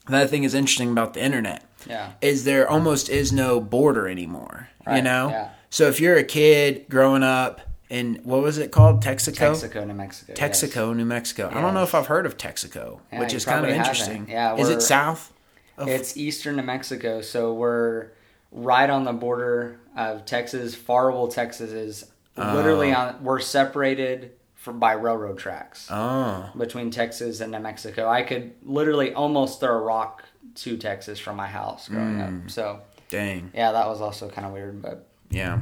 Another 0.08 0.28
thing 0.28 0.44
is 0.44 0.54
interesting 0.54 0.92
about 0.92 1.14
the 1.14 1.24
internet 1.24 1.64
Yeah. 1.86 2.12
is 2.22 2.44
there 2.44 2.68
almost 2.70 3.10
is 3.10 3.32
no 3.32 3.60
border 3.60 4.08
anymore. 4.08 4.70
you 4.92 5.02
know, 5.04 5.30
yeah. 5.30 5.50
so 5.70 5.88
if 5.88 6.00
you're 6.00 6.18
a 6.18 6.24
kid 6.24 6.86
growing 6.90 7.22
up 7.24 7.62
in 7.90 8.16
what 8.24 8.42
was 8.42 8.58
it 8.58 8.72
called, 8.72 9.02
Texico, 9.02 9.54
Texico, 9.54 9.86
New 9.86 9.94
Mexico. 9.94 10.34
yes. 10.36 10.38
Texico, 10.40 10.92
New 10.96 11.06
Mexico. 11.06 11.50
I 11.54 11.62
don't 11.62 11.74
know 11.76 11.84
if 11.84 11.94
I've 11.94 12.08
heard 12.08 12.26
of 12.26 12.36
Texico, 12.38 13.00
Yeah, 13.14 13.20
which 13.20 13.34
is 13.34 13.46
kind 13.46 13.60
of 13.66 13.66
haven't. 13.72 13.80
interesting. 13.80 14.28
Yeah, 14.30 14.56
is 14.56 14.70
it 14.70 14.82
south? 14.82 15.32
Of, 15.78 15.88
It's 15.88 16.18
eastern 16.18 16.56
New 16.56 16.64
Mexico, 16.64 17.22
so 17.22 17.54
we're 17.54 18.08
right 18.52 18.90
on 18.90 19.04
the 19.06 19.14
border 19.14 19.80
of 19.96 20.26
Texas. 20.26 20.74
Farwell, 20.74 21.28
Texas 21.28 21.72
is 21.72 22.06
literally 22.36 22.92
on. 22.94 23.24
We're 23.24 23.40
separated 23.40 24.32
from 24.62 24.78
by 24.80 24.94
railroad 24.94 25.40
tracks 25.40 25.88
oh, 25.90 26.50
between 26.56 26.92
Texas 26.92 27.40
and 27.42 27.52
New 27.52 27.60
Mexico. 27.60 28.08
I 28.08 28.22
could 28.22 28.54
literally 28.64 29.12
almost 29.12 29.60
throw 29.60 29.76
a 29.76 29.82
rock 29.82 30.24
to 30.56 30.78
Texas 30.78 31.18
from 31.20 31.36
my 31.36 31.48
house 31.48 31.90
growing 31.90 32.18
Mm. 32.20 32.46
up. 32.46 32.52
So 32.52 32.80
dang, 33.10 33.52
yeah, 33.56 33.72
that 33.72 33.88
was 33.88 34.02
also 34.02 34.30
kind 34.30 34.46
of 34.46 34.54
weird, 34.54 34.80
but 34.82 35.08
yeah. 35.32 35.62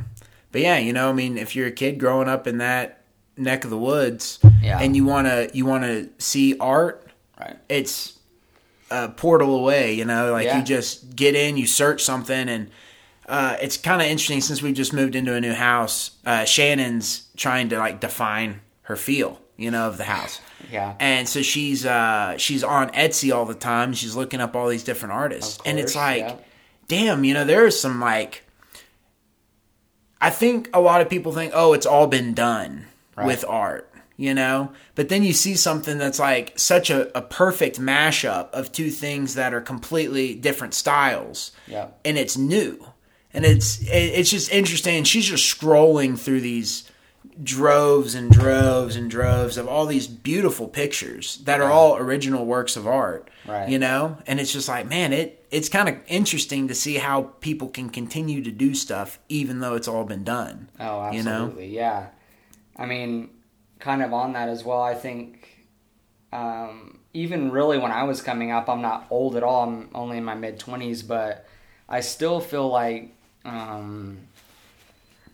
But 0.51 0.61
yeah, 0.61 0.77
you 0.79 0.91
know, 0.91 1.09
I 1.09 1.13
mean, 1.13 1.37
if 1.37 1.55
you're 1.55 1.67
a 1.67 1.71
kid 1.71 1.97
growing 1.97 2.27
up 2.27 2.45
in 2.45 2.57
that 2.57 3.03
neck 3.37 3.63
of 3.63 3.69
the 3.69 3.77
woods, 3.77 4.39
Yeah. 4.61 4.79
and 4.81 4.95
you 4.97 5.05
wanna 5.05 5.47
you 5.53 5.65
wanna 5.65 6.07
see 6.17 6.57
art, 6.59 7.07
right, 7.39 7.55
it's 7.69 8.19
a 8.91 9.07
portal 9.07 9.55
away, 9.55 9.93
you 9.93 10.03
know, 10.03 10.33
like 10.33 10.45
Yeah. 10.47 10.57
you 10.57 10.63
just 10.65 11.15
get 11.15 11.35
in, 11.35 11.55
you 11.55 11.67
search 11.67 12.03
something 12.03 12.49
and 12.49 12.69
uh, 13.29 13.55
it's 13.61 13.77
kind 13.77 14.01
of 14.01 14.07
interesting 14.07 14.41
since 14.41 14.61
we 14.61 14.73
just 14.73 14.91
moved 14.91 15.15
into 15.15 15.35
a 15.35 15.39
new 15.39 15.53
house. 15.53 16.11
Uh, 16.25 16.43
Shannon's 16.45 17.27
trying 17.37 17.69
to 17.69 17.77
like 17.77 17.99
define 18.01 18.59
her 18.89 18.95
feel, 18.97 19.39
you 19.55 19.71
know, 19.71 19.87
of 19.87 19.97
the 19.97 20.03
house. 20.03 20.41
yeah, 20.71 20.95
And 20.99 21.29
so 21.29 21.41
she's 21.41 21.85
uh, 21.85 22.35
she's 22.37 22.63
on 22.63 22.89
Etsy 22.89 23.33
all 23.33 23.45
the 23.45 23.53
time. 23.55 23.93
She's 23.93 24.15
looking 24.15 24.41
up 24.41 24.55
all 24.55 24.67
these 24.67 24.83
different 24.83 25.13
artists, 25.13 25.59
and 25.65 25.79
it's 25.79 25.95
like, 25.95 26.19
yeah. 26.23 26.35
damn, 26.89 27.23
you 27.23 27.33
know, 27.33 27.45
there's 27.45 27.79
some 27.79 28.01
like. 28.01 28.43
I 30.21 30.29
think 30.31 30.69
a 30.73 30.81
lot 30.81 30.99
of 31.01 31.09
people 31.09 31.31
think, 31.31 31.53
oh, 31.55 31.71
it's 31.73 31.85
all 31.85 32.07
been 32.07 32.33
done 32.33 32.87
Right. 33.15 33.25
with 33.27 33.45
art, 33.47 33.89
you 34.17 34.33
know? 34.33 34.71
But 34.95 35.07
then 35.09 35.23
you 35.23 35.31
see 35.33 35.55
something 35.55 35.97
that's 35.97 36.19
like 36.19 36.57
such 36.59 36.89
a, 36.89 37.17
a 37.17 37.21
perfect 37.21 37.79
mashup 37.79 38.49
of 38.51 38.71
two 38.71 38.89
things 38.89 39.35
that 39.35 39.53
are 39.53 39.61
completely 39.61 40.35
different 40.35 40.73
styles. 40.73 41.51
Yeah. 41.67 41.87
And 42.03 42.17
it's 42.17 42.37
new. 42.37 42.85
And 43.33 43.45
it's 43.45 43.79
it's 43.83 44.29
just 44.31 44.51
interesting. 44.51 45.03
She's 45.05 45.25
just 45.25 45.57
scrolling 45.57 46.17
through 46.17 46.41
these 46.41 46.88
droves 47.41 48.15
and 48.15 48.31
droves 48.31 48.95
and 48.95 49.09
droves 49.09 49.57
of 49.57 49.67
all 49.67 49.85
these 49.85 50.07
beautiful 50.07 50.67
pictures 50.67 51.37
that 51.45 51.61
are 51.61 51.71
all 51.71 51.97
original 51.97 52.45
works 52.45 52.75
of 52.75 52.87
art. 52.87 53.29
Right. 53.47 53.69
You 53.69 53.79
know? 53.79 54.17
And 54.27 54.39
it's 54.39 54.51
just 54.53 54.67
like, 54.67 54.87
man, 54.87 55.13
it 55.13 55.45
it's 55.51 55.69
kind 55.69 55.89
of 55.89 55.95
interesting 56.07 56.67
to 56.67 56.75
see 56.75 56.95
how 56.95 57.23
people 57.39 57.69
can 57.69 57.89
continue 57.89 58.43
to 58.43 58.51
do 58.51 58.75
stuff 58.75 59.19
even 59.29 59.59
though 59.59 59.75
it's 59.75 59.87
all 59.87 60.03
been 60.03 60.23
done. 60.23 60.69
Oh, 60.79 61.11
You 61.11 61.23
know? 61.23 61.45
absolutely. 61.45 61.67
Yeah. 61.75 62.07
I 62.77 62.85
mean, 62.85 63.29
kind 63.79 64.03
of 64.03 64.13
on 64.13 64.33
that 64.33 64.49
as 64.49 64.63
well, 64.63 64.81
I 64.81 64.93
think 64.93 65.65
um, 66.31 66.99
even 67.13 67.51
really 67.51 67.77
when 67.77 67.91
I 67.91 68.03
was 68.03 68.21
coming 68.21 68.51
up, 68.51 68.69
I'm 68.69 68.81
not 68.81 69.07
old 69.09 69.35
at 69.35 69.43
all. 69.43 69.63
I'm 69.63 69.89
only 69.95 70.17
in 70.17 70.23
my 70.23 70.35
mid 70.35 70.59
20s, 70.59 71.05
but 71.07 71.45
I 71.87 72.01
still 72.01 72.39
feel 72.39 72.67
like 72.69 73.15
um, 73.45 74.19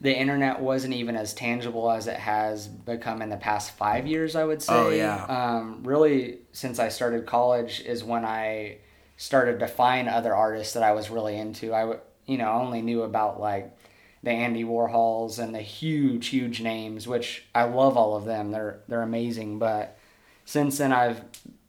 the 0.01 0.15
internet 0.15 0.60
wasn't 0.60 0.93
even 0.93 1.15
as 1.15 1.34
tangible 1.34 1.89
as 1.89 2.08
it 2.08 2.17
has 2.17 2.67
become 2.67 3.21
in 3.21 3.29
the 3.29 3.38
past 3.38 3.71
five 3.71 4.05
years, 4.05 4.36
I 4.36 4.43
would 4.43 4.62
say. 4.62 4.73
Oh, 4.73 4.89
yeah. 4.89 5.25
Um, 5.25 5.84
really, 5.84 6.39
since 6.51 6.79
I 6.79 6.89
started 6.89 7.25
college, 7.25 7.81
is 7.81 8.03
when 8.03 8.25
I 8.25 8.77
started 9.17 9.60
to 9.60 9.67
find 9.67 10.10
other 10.10 10.36
artists 10.36 10.73
that 10.73 10.84
I 10.84 10.91
was 10.91 11.10
really 11.10 11.38
into. 11.38 11.73
I, 11.73 11.81
w- 11.81 11.99
you 12.25 12.38
know, 12.38 12.51
only 12.51 12.81
knew 12.81 13.03
about 13.03 13.39
like 13.39 13.75
the 14.23 14.31
Andy 14.31 14.63
Warhols 14.63 15.39
and 15.39 15.53
the 15.55 15.62
huge, 15.62 16.27
huge 16.27 16.62
names, 16.62 17.08
which 17.08 17.45
I 17.53 17.63
love 17.63 17.95
all 17.95 18.15
of 18.15 18.25
them. 18.25 18.51
They're 18.51 18.79
they're 18.88 19.01
amazing. 19.01 19.60
But 19.60 19.97
since 20.43 20.77
then, 20.77 20.91
I've 20.91 21.23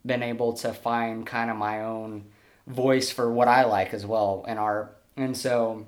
been 0.05 0.23
able 0.23 0.55
to 0.55 0.73
find 0.73 1.27
kind 1.27 1.51
of 1.51 1.57
my 1.57 1.83
own 1.83 2.27
voice 2.67 3.11
for 3.11 3.31
what 3.31 3.49
I 3.49 3.65
like 3.65 3.95
as 3.95 4.05
well 4.05 4.45
in 4.49 4.59
art, 4.59 4.99
and 5.17 5.37
so 5.37 5.87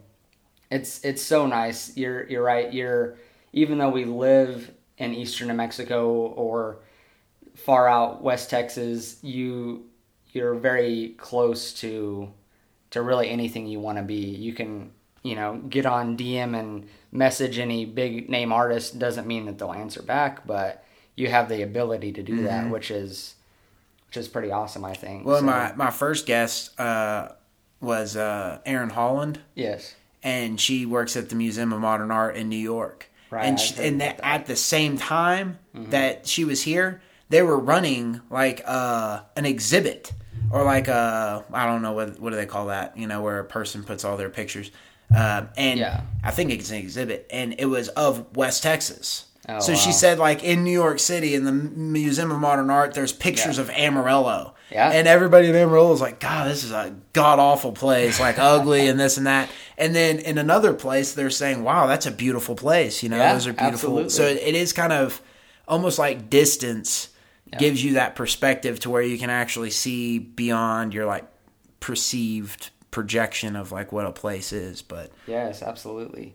it's 0.71 1.05
it's 1.05 1.23
so 1.23 1.47
nice. 1.47 1.97
You're 1.97 2.27
you're 2.29 2.43
right. 2.43 2.73
You're 2.73 3.17
even 3.53 3.79
though 3.79 3.91
we 3.91 4.05
live 4.05 4.71
in 4.99 5.15
eastern 5.15 5.49
New 5.49 5.55
Mexico 5.55 6.11
or 6.13 6.79
far 7.55 7.89
out 7.89 8.23
West 8.23 8.51
Texas, 8.51 9.19
you 9.23 9.87
you're 10.33 10.55
very 10.55 11.15
close 11.19 11.73
to 11.81 12.31
to 12.91 13.03
really 13.03 13.29
anything 13.31 13.67
you 13.67 13.81
want 13.81 13.99
to 13.99 14.05
be. 14.05 14.15
You 14.17 14.53
can 14.53 14.91
you 15.23 15.35
know 15.35 15.57
get 15.69 15.87
on 15.87 16.17
DM 16.17 16.59
and 16.59 16.89
message 17.13 17.59
any 17.59 17.85
big 17.87 18.29
name 18.29 18.53
artist. 18.53 18.99
Doesn't 18.99 19.27
mean 19.27 19.47
that 19.47 19.59
they'll 19.59 19.73
answer 19.73 20.03
back, 20.03 20.47
but 20.47 20.85
you 21.17 21.29
have 21.29 21.49
the 21.49 21.63
ability 21.63 22.13
to 22.13 22.23
do 22.23 22.43
that, 22.45 22.71
which 22.71 22.91
is 22.91 23.35
which 24.09 24.17
is 24.19 24.29
pretty 24.29 24.51
awesome. 24.51 24.85
I 24.85 24.95
think. 24.95 25.27
Well, 25.27 25.41
So, 25.41 25.47
my 25.47 25.73
my 25.75 25.91
first 25.91 26.27
guest 26.27 26.79
uh, 26.79 27.31
was 27.81 28.17
uh, 28.17 28.59
Erin 28.67 28.91
Holland. 28.91 29.41
yes. 29.55 29.95
And 30.23 30.61
she 30.61 30.87
works 30.87 31.17
at 31.17 31.29
the 31.29 31.37
Museum 31.37 31.73
of 31.73 31.81
Modern 31.81 32.11
Art 32.11 32.37
in 32.37 32.49
New 32.49 32.57
York. 32.57 33.11
Right, 33.31 33.45
and 33.45 33.61
she, 33.61 33.75
and 33.83 34.01
that, 34.01 34.19
that. 34.19 34.25
Mm-hmm. 34.25 34.35
at 34.35 34.47
the 34.47 34.57
same 34.57 34.97
time 34.97 35.59
that 35.75 36.27
she 36.27 36.45
was 36.45 36.63
here, 36.63 37.03
they 37.29 37.43
were 37.43 37.59
running 37.59 38.21
like 38.31 38.63
uh, 38.65 39.21
an 39.37 39.45
exhibit 39.45 40.13
or 40.51 40.65
like 40.65 40.89
a 40.89 41.45
I 41.53 41.67
don't 41.67 41.83
know 41.83 41.93
what 41.93 42.19
what 42.19 42.31
do 42.31 42.37
they 42.37 42.47
call 42.47 42.67
that? 42.67 42.97
You 42.97 43.07
know, 43.07 43.21
where 43.23 43.39
a 43.39 43.45
person 43.45 43.85
puts 43.85 44.05
all 44.05 44.17
their 44.17 44.31
pictures. 44.31 44.71
Uh, 45.15 45.47
and 45.57 45.79
Yeah. 45.79 46.03
I 46.23 46.31
think 46.31 46.51
it's 46.51 46.71
an 46.71 46.77
exhibit, 46.79 47.27
and 47.31 47.55
it 47.59 47.65
was 47.67 47.89
of 47.89 48.37
West 48.37 48.63
Texas. 48.63 49.25
Oh, 49.49 49.61
so 49.61 49.75
she 49.75 49.93
said, 49.93 50.19
like 50.19 50.45
in 50.45 50.63
New 50.65 50.73
York 50.73 50.99
City, 50.99 51.35
in 51.35 51.45
the 51.45 51.53
Museum 51.53 52.31
of 52.31 52.39
Modern 52.39 52.69
Art, 52.71 52.93
there's 52.93 53.13
pictures 53.15 53.57
Yeah. 53.57 53.63
of 53.65 53.71
Amarillo. 53.71 54.55
Yeah. 54.71 54.91
And 54.91 55.09
everybody 55.09 55.49
in 55.49 55.57
Amarillo 55.57 55.93
is 55.95 56.01
like, 56.01 56.21
God, 56.21 56.49
this 56.49 56.63
is 56.63 56.73
a 56.73 56.95
god 57.15 57.39
awful 57.39 57.73
place, 57.73 58.21
like 58.21 58.39
ugly 58.39 58.87
and 58.89 59.01
this 59.01 59.17
and 59.17 59.27
that. 59.27 59.49
And 59.79 59.95
then 59.95 60.19
in 60.19 60.37
another 60.39 60.75
place, 60.75 61.15
they're 61.15 61.31
saying, 61.31 61.63
Wow, 61.63 61.87
that's 61.87 62.05
a 62.07 62.11
beautiful 62.11 62.55
place. 62.55 63.03
You 63.03 63.09
know, 63.09 63.17
Yeah, 63.17 63.33
those 63.33 63.47
are 63.47 63.53
beautiful. 63.53 63.99
absolutely. 63.99 64.11
So 64.11 64.25
it, 64.25 64.55
is 64.55 64.73
kind 64.75 64.93
of 64.93 65.23
almost 65.67 65.99
like 65.99 66.29
distance 66.29 67.09
gives 67.59 67.83
you 67.83 67.95
that 67.95 68.15
perspective 68.15 68.79
to 68.81 68.91
where 68.91 69.01
you 69.01 69.17
can 69.19 69.31
actually 69.31 69.71
see 69.71 70.19
beyond 70.19 70.93
your 70.93 71.07
like 71.07 71.25
perceived 71.81 72.71
projection 72.91 73.57
of 73.57 73.73
like 73.73 73.91
what 73.93 74.05
a 74.07 74.13
place 74.13 74.53
is. 74.53 74.83
But 74.83 75.11
Yes, 75.27 75.63
absolutely. 75.63 76.35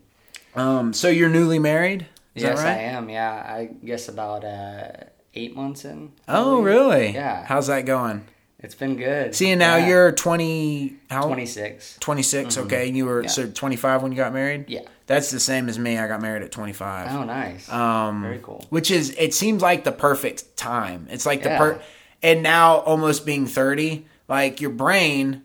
um, 0.56 0.92
so 0.92 1.08
you're 1.08 1.28
newly 1.28 1.58
married? 1.60 2.06
Is 2.34 2.42
yes, 2.42 2.58
that 2.58 2.64
right? 2.64 2.78
I 2.78 2.82
am. 2.82 3.08
Yeah, 3.08 3.30
I 3.30 3.66
guess 3.84 4.08
about 4.08 4.44
uh, 4.44 4.88
eight 5.34 5.54
months 5.56 5.84
in. 5.84 6.12
Oh, 6.28 6.60
really? 6.62 7.10
Yeah. 7.12 7.44
How's 7.46 7.66
that 7.68 7.82
going? 7.86 8.24
It's 8.60 8.74
been 8.74 8.96
good. 8.96 9.34
Seeing 9.34 9.58
now 9.58 9.76
Yeah. 9.76 9.88
you're 9.88 10.12
20, 10.12 10.96
how? 11.10 11.26
26. 11.26 11.98
26, 12.00 12.56
okay. 12.58 12.88
And 12.88 12.96
you 12.96 13.04
were, 13.04 13.22
Yeah. 13.24 13.28
so 13.28 13.46
25 13.50 14.02
when 14.02 14.12
you 14.12 14.16
got 14.16 14.32
married? 14.32 14.64
Yeah. 14.68 14.80
That's 15.06 15.30
the 15.30 15.40
same 15.40 15.68
as 15.68 15.78
me. 15.78 15.98
I 15.98 16.08
got 16.08 16.22
married 16.22 16.42
at 16.42 16.50
25. 16.50 17.12
Oh, 17.14 17.24
nice. 17.24 17.68
Um, 17.70 18.22
Very 18.22 18.38
cool. 18.42 18.64
Which 18.70 18.90
is, 18.90 19.14
it 19.18 19.34
seems 19.34 19.60
like 19.60 19.84
the 19.84 19.92
perfect 19.92 20.56
time. 20.56 21.08
It's 21.10 21.26
like 21.26 21.42
the 21.42 21.50
Yeah. 21.50 21.58
per, 21.58 21.80
and 22.22 22.42
now 22.42 22.76
almost 22.78 23.26
being 23.26 23.46
30, 23.46 24.06
like 24.28 24.62
your 24.62 24.70
brain, 24.70 25.42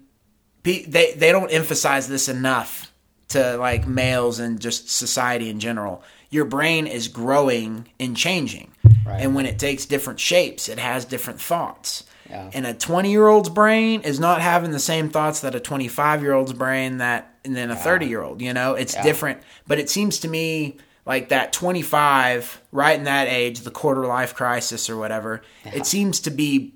pe- 0.64 0.86
they, 0.86 1.12
they 1.14 1.34
don't 1.34 1.50
emphasize 1.50 2.08
this 2.08 2.30
enough 2.30 2.90
to 3.30 3.58
like 3.58 3.86
males 3.86 4.40
and 4.40 4.62
just 4.62 4.90
society 4.90 5.50
in 5.50 5.60
general. 5.60 6.02
Your 6.30 6.46
brain 6.46 6.88
is 6.88 7.10
growing 7.10 7.90
and 8.00 8.16
changing. 8.16 8.72
Right. 9.10 9.22
And 9.22 9.36
when 9.36 9.46
it 9.46 9.58
takes 9.60 9.86
different 9.86 10.20
shapes, 10.20 10.70
it 10.70 10.80
has 10.80 11.06
different 11.06 11.42
thoughts. 11.42 12.04
Yeah. 12.30 12.50
And 12.54 12.66
a 12.68 12.74
20 12.74 13.10
year 13.12 13.28
old's 13.28 13.50
brain 13.50 14.02
is 14.02 14.20
not 14.20 14.42
having 14.42 14.72
the 14.72 14.80
same 14.80 15.10
thoughts 15.10 15.42
that 15.42 15.56
a 15.56 15.60
25 15.60 16.22
year 16.22 16.34
old's 16.34 16.54
brain 16.54 16.98
that, 16.98 17.34
and 17.44 17.56
then 17.56 17.72
a 17.72 17.76
30 17.76 18.06
year 18.08 18.22
old, 18.22 18.42
you 18.42 18.54
know, 18.54 18.76
it's 18.76 18.94
Yeah. 18.94 19.04
different. 19.04 19.42
But 19.68 19.80
it 19.80 19.90
seems 19.90 20.20
to 20.20 20.28
me 20.28 20.78
like 21.06 21.30
that 21.30 21.52
25, 21.54 22.62
right 22.72 22.98
in 22.98 23.06
that 23.06 23.28
age, 23.28 23.62
the 23.62 23.72
quarter 23.72 24.06
life 24.06 24.36
crisis 24.36 24.90
or 24.92 24.98
whatever, 24.98 25.42
it 25.66 25.86
seems 25.88 26.20
to 26.22 26.30
be 26.30 26.76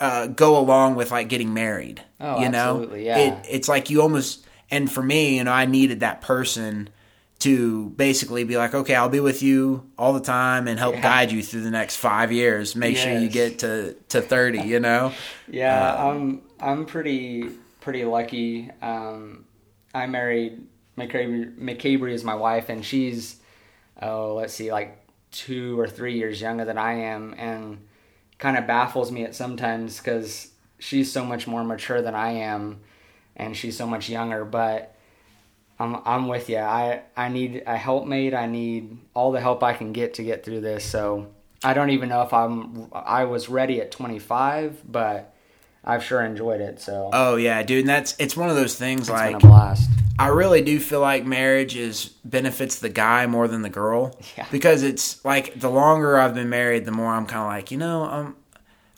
uh, 0.00 0.26
go 0.26 0.58
along 0.58 0.94
with 0.96 1.10
like 1.10 1.28
getting 1.28 1.54
married. 1.54 2.02
Oh, 2.20 2.40
you 2.40 2.48
know, 2.48 2.94
yeah. 2.94 3.18
It, 3.18 3.46
it's 3.48 3.68
like 3.68 3.88
you 3.88 4.02
almost, 4.02 4.44
and 4.70 4.90
for 4.90 5.02
me, 5.02 5.36
you 5.36 5.44
know, 5.44 5.52
I 5.52 5.64
needed 5.66 6.00
that 6.00 6.20
person 6.20 6.90
to 7.40 7.90
basically 7.90 8.44
be 8.44 8.56
like, 8.56 8.74
okay, 8.74 8.94
I'll 8.94 9.10
be 9.10 9.20
with 9.20 9.42
you 9.42 9.90
all 9.98 10.12
the 10.14 10.20
time 10.20 10.66
and 10.68 10.78
help 10.78 10.94
Yeah. 10.94 11.02
guide 11.02 11.32
you 11.32 11.42
through 11.42 11.62
the 11.62 11.70
next 11.70 11.96
five 11.96 12.32
years. 12.32 12.74
Make 12.74 12.96
sure 12.96 13.12
you 13.18 13.28
get 13.28 13.58
to 13.60 13.94
to 14.08 14.20
thirty. 14.22 14.60
You 14.60 14.80
know. 14.80 15.12
Yeah, 15.48 15.92
Uh, 15.94 16.08
I'm 16.10 16.42
I'm 16.60 16.86
pretty 16.86 17.50
pretty 17.80 18.04
lucky. 18.04 18.70
Um, 18.82 19.44
I 19.94 20.06
married 20.06 20.66
McCabe. 20.98 21.56
McCabe 21.58 22.10
is 22.10 22.24
my 22.24 22.34
wife, 22.34 22.68
and 22.68 22.84
she's 22.84 23.36
oh, 24.02 24.34
let's 24.34 24.52
see, 24.54 24.72
like 24.72 24.98
two 25.30 25.78
or 25.78 25.86
three 25.86 26.16
years 26.18 26.40
younger 26.40 26.64
than 26.64 26.78
I 26.78 26.94
am, 26.94 27.34
and 27.36 27.78
kind 28.38 28.56
of 28.58 28.66
baffles 28.66 29.12
me 29.12 29.24
at 29.24 29.34
sometimes 29.34 29.98
because 29.98 30.48
she's 30.78 31.12
so 31.12 31.24
much 31.24 31.46
more 31.46 31.64
mature 31.64 32.00
than 32.02 32.14
I 32.14 32.30
am, 32.32 32.80
and 33.36 33.54
she's 33.56 33.76
so 33.76 33.86
much 33.86 34.08
younger. 34.08 34.44
But 34.46 34.95
I'm 35.78 35.96
I'm 36.04 36.28
with 36.28 36.48
you. 36.48 36.58
I 36.58 37.02
I 37.16 37.28
need 37.28 37.62
a 37.66 37.76
helpmate. 37.76 38.34
I 38.34 38.46
need 38.46 38.98
all 39.14 39.32
the 39.32 39.40
help 39.40 39.62
I 39.62 39.72
can 39.74 39.92
get 39.92 40.14
to 40.14 40.22
get 40.22 40.44
through 40.44 40.60
this. 40.62 40.84
So 40.84 41.28
I 41.62 41.74
don't 41.74 41.90
even 41.90 42.08
know 42.08 42.22
if 42.22 42.32
I'm 42.32 42.88
I 42.92 43.24
was 43.24 43.48
ready 43.48 43.80
at 43.80 43.90
25, 43.90 44.82
but 44.90 45.34
I've 45.84 46.02
sure 46.02 46.22
enjoyed 46.22 46.60
it. 46.60 46.80
So 46.80 47.10
Oh 47.12 47.36
yeah, 47.36 47.62
dude. 47.62 47.80
And 47.80 47.88
that's 47.88 48.16
it's 48.18 48.36
one 48.36 48.48
of 48.48 48.56
those 48.56 48.76
things 48.76 49.02
it's 49.02 49.10
like 49.10 49.38
blast. 49.40 49.90
I 50.18 50.28
really 50.28 50.62
do 50.62 50.80
feel 50.80 51.00
like 51.00 51.26
marriage 51.26 51.76
is 51.76 52.06
benefits 52.24 52.78
the 52.78 52.88
guy 52.88 53.26
more 53.26 53.48
than 53.48 53.62
the 53.62 53.70
girl. 53.70 54.18
Yeah. 54.36 54.46
Because 54.50 54.82
it's 54.82 55.24
like 55.24 55.58
the 55.60 55.70
longer 55.70 56.18
I've 56.18 56.34
been 56.34 56.50
married, 56.50 56.84
the 56.84 56.92
more 56.92 57.12
I'm 57.12 57.26
kind 57.26 57.40
of 57.42 57.46
like, 57.46 57.70
you 57.70 57.78
know, 57.78 58.02
I'm 58.04 58.36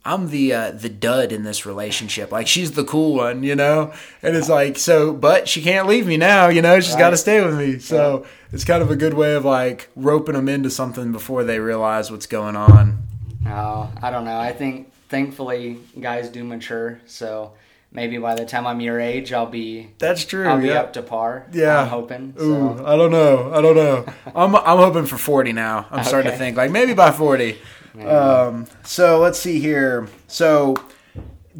I'm 0.08 0.30
the 0.30 0.54
uh, 0.54 0.70
the 0.70 0.88
dud 0.88 1.32
in 1.32 1.42
this 1.42 1.66
relationship. 1.66 2.32
Like 2.32 2.46
she's 2.46 2.72
the 2.72 2.82
cool 2.82 3.16
one, 3.16 3.42
you 3.42 3.54
know. 3.54 3.92
And 4.22 4.34
it's 4.34 4.48
like 4.48 4.78
so, 4.78 5.12
but 5.12 5.46
she 5.46 5.60
can't 5.60 5.86
leave 5.86 6.06
me 6.06 6.16
now, 6.16 6.48
you 6.48 6.62
know. 6.62 6.80
She's 6.80 6.96
got 6.96 7.10
to 7.10 7.18
stay 7.18 7.44
with 7.44 7.58
me. 7.58 7.78
So 7.78 8.24
it's 8.50 8.64
kind 8.64 8.82
of 8.82 8.90
a 8.90 8.96
good 8.96 9.12
way 9.12 9.34
of 9.34 9.44
like 9.44 9.90
roping 9.94 10.34
them 10.34 10.48
into 10.48 10.70
something 10.70 11.12
before 11.12 11.44
they 11.44 11.60
realize 11.60 12.10
what's 12.10 12.24
going 12.26 12.56
on. 12.56 13.02
Oh, 13.46 13.92
I 14.00 14.10
don't 14.10 14.24
know. 14.24 14.38
I 14.38 14.50
think 14.52 14.90
thankfully 15.10 15.78
guys 16.00 16.30
do 16.30 16.42
mature. 16.42 17.02
So 17.04 17.52
maybe 17.92 18.16
by 18.16 18.34
the 18.34 18.46
time 18.46 18.66
I'm 18.66 18.80
your 18.80 18.98
age, 18.98 19.34
I'll 19.34 19.44
be 19.44 19.90
That's 19.98 20.24
true. 20.24 20.48
I'll 20.48 20.58
be 20.58 20.68
yeah. 20.68 20.80
up 20.80 20.94
to 20.94 21.02
par. 21.02 21.46
Yeah. 21.52 21.82
I'm 21.82 21.88
hoping. 21.88 22.32
So. 22.34 22.44
Ooh, 22.44 22.86
I 22.86 22.96
don't 22.96 23.10
know. 23.10 23.52
I 23.52 23.60
don't 23.60 23.76
know. 23.76 24.06
I'm 24.34 24.56
I'm 24.56 24.78
hoping 24.78 25.04
for 25.04 25.18
40 25.18 25.52
now. 25.52 25.86
I'm 25.90 26.02
starting 26.02 26.32
to 26.32 26.38
think 26.38 26.56
like 26.56 26.70
maybe 26.70 26.94
by 26.94 27.10
40. 27.10 27.58
Um, 28.06 28.66
so 28.84 29.18
let's 29.18 29.38
see 29.38 29.58
here. 29.58 30.08
So 30.26 30.76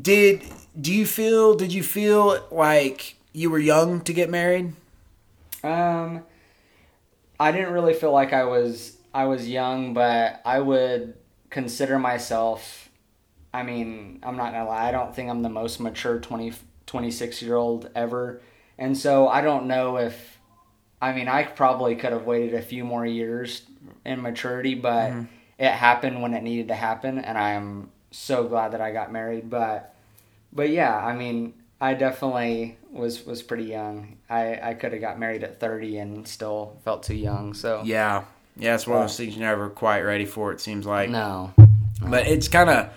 did 0.01 0.43
do 0.81 0.93
you 0.93 1.07
feel 1.07 1.55
did 1.55 1.73
you 1.73 1.83
feel 1.83 2.47
like 2.51 3.17
you 3.33 3.51
were 3.51 3.59
young 3.59 4.01
to 4.03 4.13
get 4.13 4.31
married? 4.31 4.73
Um, 5.65 6.23
I 7.41 7.53
didn't 7.53 7.73
really 7.73 7.95
feel 7.95 8.13
like 8.13 8.33
I 8.33 8.45
was 8.45 8.97
I 9.13 9.25
was 9.25 9.49
young, 9.49 9.95
but 9.95 10.41
I 10.45 10.61
would 10.61 11.15
consider 11.51 11.99
myself. 11.99 12.91
I 13.53 13.63
mean, 13.63 14.21
I'm 14.23 14.37
not 14.37 14.53
gonna 14.53 14.69
lie. 14.69 14.89
I 14.89 14.93
don't 14.93 15.15
think 15.15 15.31
I'm 15.31 15.43
the 15.43 15.49
most 15.49 15.81
mature 15.81 16.19
20, 16.21 16.53
26 16.87 17.43
year 17.43 17.57
old 17.57 17.91
ever, 17.95 18.43
and 18.79 18.97
so 18.97 19.29
I 19.29 19.41
don't 19.41 19.67
know 19.67 19.97
if. 19.97 20.39
I 21.01 21.13
mean, 21.13 21.29
I 21.29 21.45
probably 21.45 21.95
could 21.95 22.13
have 22.13 22.25
waited 22.25 22.55
a 22.55 22.63
few 22.63 22.85
more 22.85 23.07
years 23.07 23.63
in 24.05 24.21
maturity, 24.21 24.75
but 24.75 25.13
it 25.59 25.71
happened 25.73 26.23
when 26.23 26.35
it 26.35 26.43
needed 26.43 26.69
to 26.69 26.75
happen, 26.75 27.19
and 27.19 27.37
I'm 27.37 27.91
so 28.11 28.45
glad 28.45 28.73
that 28.73 28.81
I 28.81 28.93
got 28.93 29.13
married. 29.13 29.51
But, 29.51 29.95
but 30.53 30.71
yeah, 30.71 30.97
I 30.97 31.15
mean, 31.15 31.55
I 31.81 31.95
definitely 31.95 32.77
was 32.91 33.25
was 33.27 33.43
pretty 33.43 33.65
young. 33.65 34.17
I 34.31 34.59
I 34.63 34.75
could 34.75 34.93
have 34.93 35.01
got 35.01 35.19
married 35.19 35.45
at 35.45 35.61
30 35.61 35.99
and 35.99 36.27
still 36.29 36.77
felt 36.85 37.03
too 37.03 37.15
young. 37.15 37.55
So 37.55 37.83
Yeah. 37.85 38.25
Yeah, 38.57 38.75
it's 38.75 38.89
one 38.89 38.97
of 38.97 39.05
those 39.05 39.17
things 39.17 39.37
you're 39.37 39.47
never 39.47 39.69
quite 39.71 40.01
ready 40.01 40.25
for 40.25 40.51
it 40.51 40.61
seems 40.61 40.85
like. 40.85 41.11
no, 41.11 41.53
But 42.03 42.27
it's 42.27 42.49
kind 42.49 42.69
of 42.69 42.91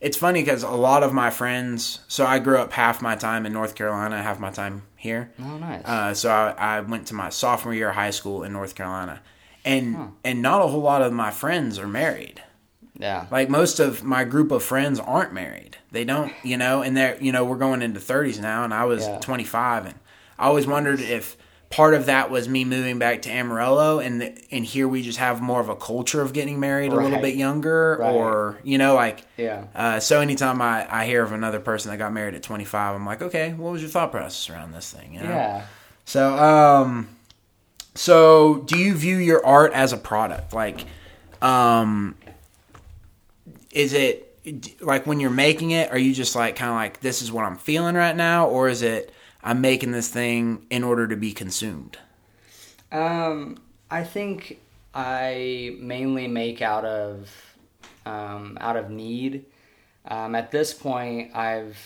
it's 0.00 0.16
funny 0.16 0.44
cuz 0.44 0.62
a 0.62 0.70
lot 0.70 1.02
of 1.02 1.12
my 1.12 1.30
friends, 1.30 2.00
so 2.06 2.24
I 2.24 2.38
grew 2.38 2.58
up 2.58 2.72
half 2.72 3.02
my 3.02 3.16
time 3.16 3.44
in 3.44 3.52
North 3.52 3.74
Carolina, 3.74 4.22
half 4.22 4.38
my 4.38 4.50
time 4.50 4.82
here. 4.94 5.32
oh 5.42 5.58
nice. 5.58 5.84
Uh, 5.84 6.14
so 6.14 6.30
I, 6.30 6.76
I 6.76 6.80
went 6.80 7.08
to 7.08 7.14
my 7.14 7.30
sophomore 7.30 7.74
year 7.74 7.88
of 7.88 7.96
high 7.96 8.10
school 8.10 8.44
in 8.44 8.52
North 8.52 8.76
Carolina, 8.76 9.20
and 9.64 10.12
and 10.24 10.42
not 10.42 10.62
a 10.62 10.66
whole 10.68 10.80
lot 10.82 11.02
of 11.02 11.12
my 11.12 11.30
friends 11.30 11.78
are 11.78 11.88
married. 11.88 12.42
yeah, 12.98 13.26
Like 13.30 13.48
most 13.48 13.80
of 13.80 14.02
my 14.02 14.24
group 14.24 14.50
of 14.50 14.62
friends 14.62 14.98
aren't 15.00 15.32
married. 15.32 15.76
They 15.92 16.04
don't, 16.04 16.32
you 16.42 16.56
know, 16.56 16.82
and 16.82 16.96
they're 16.96 17.16
you 17.22 17.32
know 17.32 17.44
we're 17.44 17.56
going 17.56 17.82
into 17.82 18.00
thirties 18.00 18.38
now, 18.38 18.64
and 18.64 18.72
I 18.74 18.84
was 18.84 19.06
Yeah. 19.06 19.18
25, 19.20 19.86
and 19.86 19.94
I 20.38 20.46
always 20.46 20.66
wondered 20.66 21.00
if 21.00 21.36
part 21.70 21.92
of 21.92 22.06
that 22.06 22.30
was 22.30 22.48
me 22.48 22.64
moving 22.64 22.98
back 22.98 23.20
to 23.22 23.30
Amarillo, 23.30 23.98
and 23.98 24.20
the, 24.22 24.38
and 24.50 24.64
here 24.64 24.88
we 24.88 25.02
just 25.02 25.18
have 25.18 25.42
more 25.42 25.60
of 25.60 25.68
a 25.68 25.76
culture 25.76 26.22
of 26.22 26.32
getting 26.32 26.58
married 26.60 26.92
a 26.92 26.96
little 26.96 27.20
bit 27.20 27.34
younger, 27.36 27.98
Right. 28.00 28.10
or 28.14 28.58
you 28.64 28.78
know 28.78 28.94
like. 28.94 29.24
yeah. 29.36 29.64
Uh, 29.74 30.00
so 30.00 30.20
anytime 30.20 30.62
I, 30.62 30.86
I 30.90 31.04
hear 31.06 31.22
of 31.22 31.32
another 31.32 31.60
person 31.60 31.90
that 31.90 31.98
got 31.98 32.12
married 32.12 32.34
at 32.34 32.42
25, 32.42 32.94
I'm 32.96 33.04
like, 33.06 33.20
okay, 33.22 33.52
what 33.52 33.72
was 33.72 33.82
your 33.82 33.90
thought 33.90 34.10
process 34.12 34.48
around 34.50 34.72
this 34.72 34.90
thing? 34.92 35.14
You 35.14 35.20
know? 35.20 35.28
Yeah. 35.30 35.64
So, 36.06 36.38
um, 36.38 37.08
so 37.98 38.58
do 38.58 38.78
you 38.78 38.94
view 38.94 39.16
your 39.16 39.44
art 39.44 39.72
as 39.72 39.92
a 39.92 39.96
product? 39.96 40.52
Like, 40.52 40.86
um, 41.42 42.14
is 43.72 43.92
it 43.92 44.38
like 44.80 45.04
when 45.04 45.18
you're 45.18 45.30
making 45.30 45.72
it, 45.72 45.90
are 45.90 45.98
you 45.98 46.14
just 46.14 46.36
like 46.36 46.54
kind 46.54 46.70
of 46.70 46.76
like 46.76 47.00
this 47.00 47.22
is 47.22 47.32
what 47.32 47.44
I'm 47.44 47.56
feeling 47.56 47.96
right 47.96 48.14
now, 48.14 48.46
or 48.46 48.68
is 48.68 48.82
it 48.82 49.12
I'm 49.42 49.60
making 49.60 49.90
this 49.90 50.08
thing 50.08 50.64
in 50.70 50.84
order 50.84 51.08
to 51.08 51.16
be 51.16 51.32
consumed? 51.32 51.98
Um, 52.92 53.58
I 53.90 54.04
think 54.04 54.60
I 54.94 55.76
mainly 55.80 56.28
make 56.28 56.62
out 56.62 56.84
of 56.84 57.28
um, 58.06 58.58
out 58.60 58.76
of 58.76 58.90
need. 58.90 59.44
Um, 60.06 60.36
at 60.36 60.52
this 60.52 60.72
point, 60.72 61.34
I've 61.34 61.76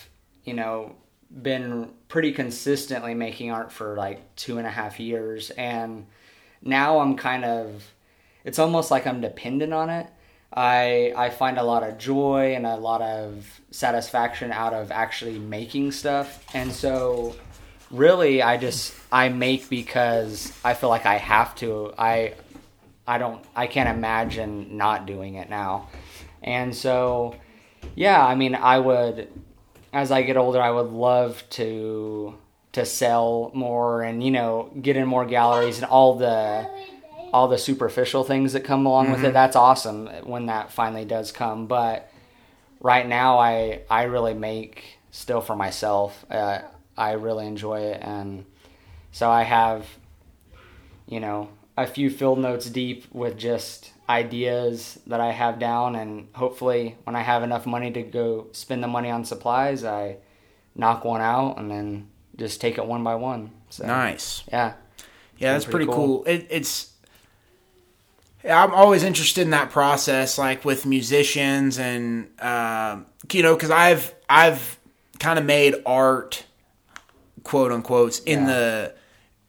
you 0.45 0.53
know 0.53 0.95
been 1.41 1.91
pretty 2.07 2.31
consistently 2.31 3.13
making 3.13 3.51
art 3.51 3.71
for 3.71 3.95
like 3.95 4.35
two 4.35 4.57
and 4.57 4.67
a 4.67 4.69
half 4.69 4.99
years, 4.99 5.49
and 5.51 6.05
now 6.61 6.99
I'm 6.99 7.17
kind 7.17 7.45
of 7.45 7.83
it's 8.43 8.59
almost 8.59 8.91
like 8.91 9.07
I'm 9.07 9.21
dependent 9.21 9.73
on 9.73 9.89
it. 9.89 10.07
I 10.55 11.13
I 11.15 11.29
find 11.29 11.57
a 11.57 11.63
lot 11.63 11.83
of 11.83 11.97
joy 11.97 12.53
and 12.55 12.65
a 12.65 12.75
lot 12.75 13.01
of 13.01 13.61
satisfaction 13.71 14.51
out 14.51 14.73
of 14.73 14.91
actually 14.91 15.39
making 15.39 15.91
stuff, 15.91 16.43
and 16.53 16.71
so 16.71 17.35
really 17.89 18.41
I 18.41 18.57
just 18.57 18.93
I 19.11 19.29
make 19.29 19.69
because 19.69 20.51
I 20.63 20.73
feel 20.73 20.89
like 20.89 21.05
I 21.05 21.17
have 21.17 21.55
to. 21.55 21.93
I 21.97 22.33
I 23.07 23.17
don't 23.17 23.43
I 23.55 23.67
can't 23.67 23.89
imagine 23.89 24.77
not 24.77 25.05
doing 25.05 25.35
it 25.35 25.49
now. 25.49 25.89
And 26.41 26.75
so 26.75 27.35
yeah, 27.95 28.23
I 28.23 28.35
mean 28.35 28.55
I 28.55 28.79
would 28.79 29.29
as 29.93 30.11
I 30.11 30.23
get 30.23 30.35
older 30.37 30.61
I 30.61 30.71
would 30.71 30.91
love 30.91 31.43
to 31.51 32.35
to 32.73 32.85
sell 32.85 33.51
more 33.53 34.01
and 34.01 34.23
you 34.23 34.31
know 34.31 34.71
get 34.81 34.97
in 34.97 35.07
more 35.07 35.25
galleries 35.25 35.77
and 35.77 35.85
all 35.85 36.15
the 36.15 36.67
all 37.31 37.47
the 37.47 37.57
superficial 37.57 38.23
things 38.23 38.53
that 38.53 38.61
come 38.61 38.85
along 38.85 39.11
with 39.11 39.23
it. 39.23 39.33
That's 39.33 39.55
awesome 39.55 40.07
when 40.23 40.45
that 40.45 40.71
finally 40.71 41.03
does 41.03 41.31
come, 41.31 41.65
but 41.65 42.11
right 42.79 43.07
now 43.07 43.39
I 43.39 43.81
I 43.89 44.03
really 44.03 44.35
make 44.35 44.99
still 45.09 45.41
for 45.41 45.55
myself. 45.55 46.25
Uh, 46.29 46.59
I 46.95 47.13
really 47.13 47.47
enjoy 47.47 47.81
it, 47.81 48.01
and 48.03 48.45
so 49.11 49.31
I 49.31 49.43
have, 49.43 49.87
you 51.07 51.19
know, 51.19 51.49
a 51.75 51.87
few 51.87 52.11
field 52.11 52.37
notes 52.37 52.69
deep 52.69 53.05
with 53.11 53.35
just 53.35 53.92
ideas 54.09 54.99
that 55.07 55.19
I 55.21 55.31
have 55.31 55.59
down, 55.59 55.95
and 55.95 56.27
hopefully 56.33 56.97
when 57.05 57.15
I 57.15 57.21
have 57.21 57.43
enough 57.43 57.65
money 57.65 57.91
to 57.91 58.01
go 58.03 58.47
spend 58.51 58.83
the 58.83 58.87
money 58.87 59.09
on 59.09 59.25
supplies, 59.25 59.83
I 59.83 60.17
knock 60.75 61.05
one 61.05 61.21
out 61.21 61.57
and 61.57 61.69
then 61.71 62.09
just 62.35 62.59
take 62.61 62.77
it 62.77 62.85
one 62.85 63.03
by 63.03 63.15
one. 63.15 63.51
So 63.69 63.85
Nice. 63.85 64.43
yeah, 64.51 64.73
Yeah, 65.37 65.53
that's 65.53 65.65
pretty 65.65 65.85
pretty 65.85 65.97
cool. 65.97 66.23
cool. 66.23 66.25
It, 66.25 66.47
it's 66.49 66.89
I'm 68.43 68.73
always 68.73 69.03
interested 69.03 69.41
in 69.41 69.51
that 69.51 69.69
process, 69.69 70.37
like 70.37 70.65
with 70.65 70.85
musicians, 70.85 71.79
and 71.79 72.27
um, 72.41 73.05
you 73.31 73.41
know, 73.41 73.55
because 73.55 73.71
I've 73.71 74.13
I've 74.29 74.77
kind 75.19 75.39
of 75.39 75.45
made 75.45 75.75
art, 75.85 76.43
quote 77.43 77.71
unquote, 77.71 78.19
in 78.25 78.41
Yeah. 78.41 78.45
the 78.47 78.93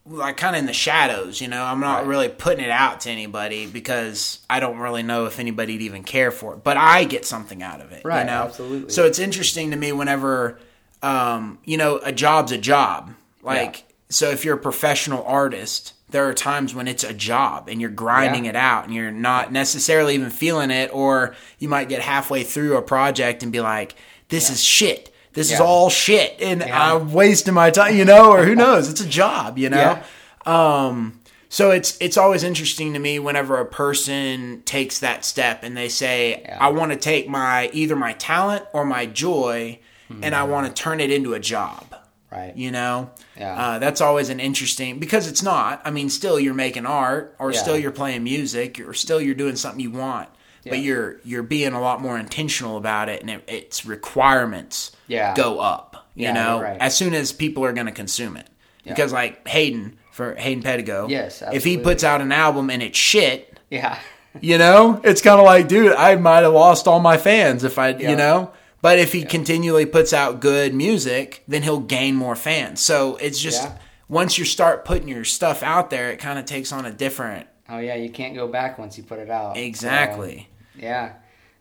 like 0.07 0.37
kind 0.37 0.55
of 0.55 0.61
in 0.61 0.67
the 0.67 0.73
shadows. 0.73 1.41
You 1.41 1.49
know, 1.49 1.63
I'm 1.65 1.81
not 1.81 2.01
Right. 2.01 2.07
really 2.07 2.29
putting 2.29 2.65
it 2.65 2.71
out 2.71 3.01
to 3.01 3.11
anybody 3.11 3.67
because 3.67 4.41
I 4.51 4.61
don't 4.61 4.79
really 4.79 5.03
know 5.03 5.25
if 5.27 5.39
anybody'd 5.39 5.81
even 5.83 6.03
care 6.05 6.31
for 6.31 6.55
it. 6.55 6.65
But 6.65 6.77
I 6.77 7.05
get 7.05 7.25
something 7.25 7.63
out 7.63 7.81
of 7.81 7.93
it. 7.93 8.03
Right, 8.05 8.21
You 8.21 8.27
know? 8.27 8.43
absolutely. 8.45 8.93
So 8.93 9.05
it's 9.07 9.19
interesting 9.19 9.71
to 9.71 9.77
me 9.77 9.93
whenever, 9.93 10.59
um, 11.03 11.59
you 11.65 11.77
know, 11.77 12.01
a 12.03 12.13
job's 12.13 12.53
a 12.53 12.59
job. 12.59 13.15
Like, 13.43 13.85
so 14.11 14.31
if 14.31 14.45
you're 14.45 14.57
a 14.57 14.61
professional 14.61 15.25
artist, 15.25 15.93
there 16.11 16.29
are 16.29 16.35
times 16.35 16.75
when 16.75 16.87
it's 16.87 17.03
a 17.03 17.13
job 17.15 17.69
and 17.69 17.81
you're 17.81 17.91
grinding 17.91 18.45
Yeah. 18.45 18.51
it 18.51 18.57
out 18.57 18.85
and 18.85 18.95
you're 18.95 19.11
not 19.11 19.53
necessarily 19.53 20.15
even 20.15 20.31
feeling 20.31 20.71
it, 20.71 20.91
or 20.93 21.35
you 21.59 21.69
might 21.69 21.89
get 21.89 22.03
halfway 22.03 22.45
through 22.45 22.77
a 22.77 22.83
project 22.83 23.43
and 23.43 23.51
be 23.51 23.61
like, 23.61 23.95
"This 24.29 24.49
is 24.51 24.63
shit. 24.63 25.14
This 25.35 25.53
is 25.53 25.61
all 25.61 25.91
shit," 25.91 26.37
and 26.41 26.61
Yeah. 26.61 26.95
I'm 26.95 27.13
wasting 27.13 27.55
my 27.55 27.71
time, 27.71 27.97
you 27.97 28.05
know, 28.05 28.33
or 28.33 28.45
who 28.45 28.55
knows? 28.55 28.89
It's 28.89 29.01
a 29.01 29.07
job, 29.09 29.59
you 29.59 29.69
know. 29.69 29.99
Yeah. 30.47 30.87
Um, 30.87 31.21
so 31.49 31.71
it's 31.71 31.97
it's 32.01 32.17
always 32.17 32.43
interesting 32.43 32.93
to 32.95 32.99
me 32.99 33.19
whenever 33.19 33.59
a 33.59 33.67
person 33.67 34.63
takes 34.65 34.99
that 35.01 35.25
step 35.25 35.63
and 35.63 35.77
they 35.77 35.89
say, 35.89 36.43
Yeah. 36.45 36.59
"I 36.61 36.69
want 36.69 36.93
to 36.93 36.97
take 36.99 37.29
my 37.29 37.71
either 37.73 37.97
my 37.97 38.13
talent 38.15 38.65
or 38.73 38.85
my 38.85 39.07
joy, 39.07 39.79
and 40.23 40.35
I 40.35 40.45
want 40.45 40.67
to 40.75 40.83
turn 40.83 41.01
it 41.01 41.11
into 41.11 41.35
a 41.35 41.41
job." 41.41 41.95
Right. 42.31 42.57
You 42.57 42.73
know, 42.73 43.11
Yeah. 43.39 43.55
uh, 43.57 43.79
that's 43.79 44.01
always 44.01 44.29
an 44.29 44.41
interesting 44.41 44.99
because 44.99 45.29
it's 45.29 45.43
not. 45.43 45.81
I 45.85 45.91
mean, 45.93 46.11
still 46.11 46.41
you're 46.41 46.53
making 46.55 46.85
art, 46.85 47.37
or 47.39 47.53
Yeah. 47.53 47.61
still 47.61 47.79
you're 47.79 47.93
playing 47.93 48.25
music, 48.25 48.81
or 48.81 48.93
still 48.93 49.21
you're 49.21 49.37
doing 49.37 49.55
something 49.55 49.79
you 49.81 49.93
want, 49.93 50.29
but 50.69 50.81
you're 50.81 51.21
you're 51.25 51.45
being 51.45 51.73
a 51.75 51.81
lot 51.81 52.03
more 52.03 52.19
intentional 52.19 52.77
about 52.77 53.09
it, 53.09 53.21
and 53.21 53.31
it, 53.31 53.45
its 53.47 53.87
requirements 53.87 54.91
Yeah. 55.07 55.35
go 55.35 55.61
up. 55.61 56.07
You 56.15 56.25
Yeah, 56.25 56.33
know, 56.33 56.61
right. 56.63 56.81
as 56.81 56.97
soon 56.97 57.13
as 57.15 57.33
people 57.33 57.65
are 57.65 57.73
going 57.73 57.87
to 57.87 57.93
consume 57.93 58.37
it, 58.37 58.49
because 58.85 59.13
like 59.13 59.47
Hayden 59.49 59.99
for 60.13 60.35
Hayden 60.37 60.63
Pedigo, 60.63 61.09
Yes, 61.09 61.43
if 61.53 61.65
he 61.65 61.77
puts 61.77 62.05
out 62.05 62.21
an 62.21 62.31
album 62.33 62.71
and 62.71 62.83
it's 62.83 62.97
shit, 62.99 63.59
Yeah. 63.71 63.99
you 64.41 64.57
know, 64.59 65.01
it's 65.03 65.21
kind 65.23 65.41
of 65.41 65.45
like, 65.47 65.67
dude, 65.69 65.93
I 65.93 66.15
might 66.17 66.43
have 66.43 66.53
lost 66.53 66.87
all 66.87 67.01
my 67.01 67.17
fans 67.17 67.65
if 67.65 67.79
I, 67.79 67.89
Yeah. 67.91 68.11
you 68.11 68.17
know. 68.17 68.53
But 68.81 68.99
if 68.99 69.13
he 69.13 69.25
continually 69.25 69.87
puts 69.87 70.13
out 70.13 70.41
good 70.41 70.75
music, 70.75 71.43
then 71.49 71.63
he'll 71.63 71.81
gain 71.81 72.15
more 72.17 72.37
fans. 72.37 72.81
So 72.81 73.17
it's 73.17 73.41
just 73.41 73.63
Yeah. 73.65 73.73
once 74.09 74.37
you 74.39 74.45
start 74.45 74.85
putting 74.85 75.09
your 75.09 75.25
stuff 75.25 75.63
out 75.63 75.89
there, 75.91 76.11
it 76.11 76.19
kind 76.19 76.39
of 76.39 76.45
takes 76.45 76.71
on 76.71 76.85
a 76.87 76.91
different. 76.93 77.47
Oh 77.69 77.79
yeah, 77.79 77.95
you 77.95 78.11
can't 78.11 78.35
go 78.35 78.47
back 78.47 78.79
once 78.79 78.97
you 78.99 79.03
put 79.05 79.19
it 79.19 79.31
out. 79.31 79.57
So, 79.57 79.63
Exactly. 79.63 80.49
yeah. 80.77 81.13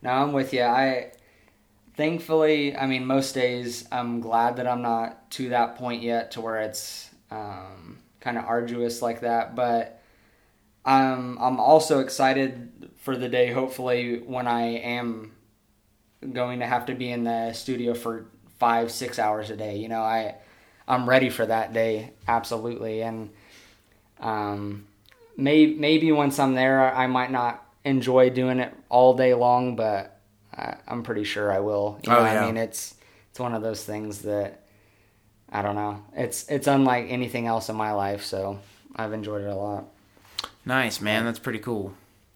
No, 0.01 0.11
I'm 0.11 0.33
with 0.33 0.53
you. 0.53 0.63
I 0.63 1.11
thankfully, 1.95 2.75
I 2.75 2.85
mean, 2.85 3.05
most 3.05 3.33
days 3.33 3.87
I'm 3.91 4.19
glad 4.19 4.57
that 4.57 4.67
I'm 4.67 4.81
not 4.81 5.31
to 5.31 5.49
that 5.49 5.75
point 5.77 6.01
yet 6.03 6.31
to 6.31 6.41
where 6.41 6.61
it's 6.61 7.09
um, 7.31 7.99
kind 8.19 8.37
of 8.37 8.45
arduous 8.45 9.01
like 9.01 9.21
that. 9.21 9.55
But 9.55 10.01
I'm 10.85 11.37
I'm 11.39 11.59
also 11.59 11.99
excited 11.99 12.91
for 12.97 13.15
the 13.15 13.29
day. 13.29 13.51
Hopefully, 13.51 14.19
when 14.19 14.47
I 14.47 14.61
am 14.61 15.31
going 16.31 16.59
to 16.59 16.65
have 16.65 16.85
to 16.85 16.95
be 16.95 17.11
in 17.11 17.23
the 17.23 17.53
studio 17.53 17.93
for 17.93 18.27
five 18.59 18.91
six 18.91 19.19
hours 19.19 19.49
a 19.49 19.55
day. 19.55 19.77
You 19.77 19.89
know, 19.89 20.01
I 20.01 20.35
I'm 20.87 21.07
ready 21.09 21.29
for 21.29 21.45
that 21.45 21.73
day 21.73 22.13
absolutely 22.27 23.01
and. 23.01 23.29
Um, 24.19 24.87
maybe 25.37 25.75
maybe 25.75 26.11
once 26.11 26.39
I'm 26.39 26.55
there, 26.55 26.93
I 26.93 27.07
might 27.07 27.31
not 27.31 27.65
enjoy 27.83 28.29
doing 28.29 28.59
it 28.59 28.73
all 28.89 29.15
day 29.15 29.33
long, 29.33 29.75
but 29.75 30.12
I, 30.55 30.75
I'm 30.87 31.03
pretty 31.03 31.23
sure 31.23 31.51
I 31.51 31.59
will. 31.59 31.99
You 32.03 32.11
know, 32.11 32.19
Oh, 32.19 32.23
yeah. 32.25 32.43
I 32.43 32.45
mean, 32.45 32.57
it's 32.57 32.95
it's 33.31 33.39
one 33.39 33.53
of 33.55 33.61
those 33.63 33.83
things 33.83 34.19
that 34.23 34.61
I 35.51 35.61
don't 35.61 35.75
know. 35.75 36.03
It's 36.15 36.47
it's 36.49 36.67
unlike 36.67 37.07
anything 37.09 37.47
else 37.47 37.69
in 37.69 37.75
my 37.75 37.91
life, 37.93 38.23
so 38.23 38.59
I've 38.95 39.13
enjoyed 39.13 39.41
it 39.43 39.47
a 39.49 39.55
lot. 39.55 39.85
Nice, 40.65 41.01
man. 41.01 41.25
That's 41.25 41.39
pretty 41.39 41.59
cool. 41.59 41.93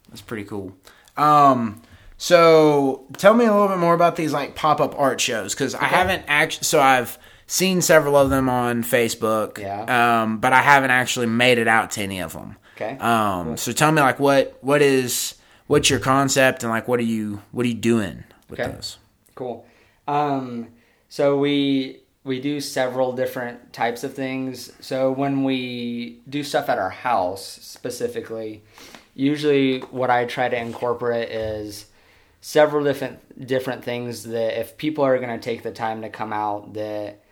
That's 0.09 0.21
pretty 0.21 0.43
cool. 0.43 0.75
Um, 1.15 1.81
so 2.17 3.05
tell 3.17 3.33
me 3.33 3.45
a 3.45 3.51
little 3.51 3.67
bit 3.67 3.77
more 3.77 3.93
about 3.93 4.15
these 4.15 4.33
like 4.33 4.55
pop 4.55 4.79
up 4.81 4.97
art 4.99 5.21
shows 5.21 5.53
because 5.53 5.75
I 5.75 5.85
haven't 5.85 6.23
actually. 6.27 6.63
So 6.65 6.79
I've 6.81 7.17
seen 7.45 7.81
several 7.81 8.15
of 8.15 8.29
them 8.29 8.49
on 8.49 8.83
Facebook. 8.83 9.57
Yeah. 9.59 10.21
Um, 10.23 10.39
but 10.39 10.51
I 10.53 10.61
haven't 10.61 10.91
actually 10.91 11.27
made 11.27 11.57
it 11.59 11.67
out 11.67 11.91
to 11.91 12.01
any 12.01 12.19
of 12.19 12.33
them. 12.33 12.57
Okay. 12.75 12.97
Um, 12.99 13.57
so 13.57 13.71
tell 13.71 13.91
me 13.91 14.01
like 14.01 14.19
what 14.19 14.57
what 14.61 14.81
is 14.81 15.35
what's 15.67 15.89
your 15.89 15.99
concept 15.99 16.63
and 16.63 16.71
like 16.71 16.87
what 16.87 16.99
are 16.99 17.03
you 17.03 17.41
what 17.51 17.65
are 17.65 17.69
you 17.69 17.75
doing 17.75 18.23
with 18.49 18.59
Okay. 18.59 18.71
those? 18.71 18.97
Cool. 19.35 19.65
Um, 20.07 20.69
so 21.09 21.37
we 21.37 22.01
we 22.23 22.41
do 22.41 22.59
several 22.59 23.13
different 23.13 23.71
types 23.71 24.03
of 24.03 24.13
things. 24.13 24.71
So 24.81 25.11
when 25.11 25.43
we 25.43 26.19
do 26.27 26.43
stuff 26.43 26.67
at 26.67 26.77
our 26.77 26.89
house 26.89 27.45
specifically, 27.61 28.63
usually 29.15 29.79
what 29.79 30.09
I 30.09 30.25
try 30.25 30.49
to 30.49 30.57
incorporate 30.57 31.29
is 31.29 31.85
several 32.41 32.83
different 32.83 33.45
different 33.47 33.83
things 33.83 34.23
that 34.23 34.59
if 34.59 34.77
people 34.77 35.03
are 35.03 35.17
going 35.19 35.37
to 35.39 35.43
take 35.43 35.63
the 35.63 35.71
time 35.71 36.01
to 36.01 36.09
come 36.09 36.33
out 36.33 36.73
that 36.73 37.23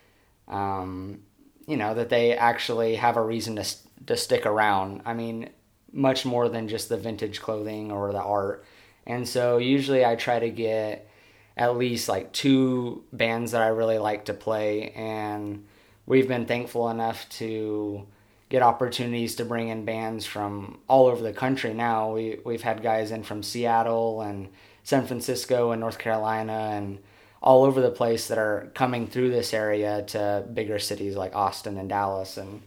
um, 0.48 1.20
you 1.68 1.78
know 1.78 1.94
that 1.96 2.10
they 2.10 2.34
actually 2.36 2.96
have 2.96 3.18
a 3.18 3.22
reason 3.22 3.56
to 3.58 3.66
to 4.08 4.16
stick 4.18 4.46
around. 4.46 5.02
I 5.06 5.14
mean, 5.14 5.50
much 5.96 6.26
more 6.26 6.50
than 6.50 6.68
just 6.68 6.90
the 6.90 6.98
vintage 6.98 7.42
clothing 7.42 7.92
or 7.92 8.12
the 8.12 8.22
art. 8.22 8.66
And 9.08 9.28
so 9.28 9.58
usually 9.58 10.06
I 10.06 10.16
try 10.16 10.40
to 10.40 10.50
get 10.50 11.10
at 11.58 11.78
least 11.78 12.10
like 12.10 12.34
two 12.34 13.04
bands 13.14 13.54
that 13.54 13.62
I 13.62 13.68
really 13.68 13.98
like 13.98 14.26
to 14.26 14.34
play 14.34 14.92
and 14.92 15.66
we've 16.06 16.28
been 16.28 16.46
thankful 16.46 16.90
enough 16.90 17.28
to 17.30 18.06
get 18.50 18.62
opportunities 18.62 19.36
to 19.36 19.46
bring 19.46 19.70
in 19.70 19.86
bands 19.86 20.26
from 20.26 20.80
all 20.88 21.08
over 21.08 21.24
the 21.24 21.34
country 21.34 21.74
now. 21.74 22.14
We 22.14 22.40
we've 22.46 22.62
had 22.62 22.84
guys 22.84 23.12
in 23.12 23.24
from 23.24 23.42
Seattle 23.42 24.22
and 24.22 24.50
San 24.84 25.08
Francisco 25.08 25.72
and 25.72 25.82
North 25.82 25.98
Carolina 25.98 26.72
and 26.74 27.00
all 27.42 27.64
over 27.64 27.82
the 27.82 27.92
place 27.92 28.28
that 28.28 28.38
are 28.38 28.72
coming 28.74 29.08
through 29.08 29.32
this 29.32 29.54
area 29.54 30.04
to 30.04 30.46
bigger 30.54 30.80
cities 30.80 31.16
like 31.16 31.36
Austin 31.36 31.78
and 31.78 31.90
Dallas 31.90 32.38
and 32.38 32.62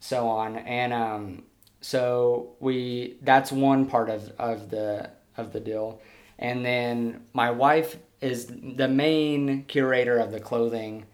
so 0.00 0.28
on. 0.28 0.56
And 0.56 0.92
um, 0.92 1.42
so 1.86 2.56
we 2.58 3.16
that's 3.22 3.52
one 3.52 3.86
part 3.86 4.10
of, 4.10 4.32
of 4.40 4.70
the 4.70 5.08
of 5.36 5.52
the 5.52 5.60
deal. 5.60 6.00
And 6.36 6.66
then 6.66 7.22
my 7.32 7.52
wife 7.52 7.96
is 8.20 8.46
the 8.46 8.88
main 8.88 9.62
curator 9.66 10.18
of 10.18 10.32
the 10.32 10.40
clothing. 10.40 11.06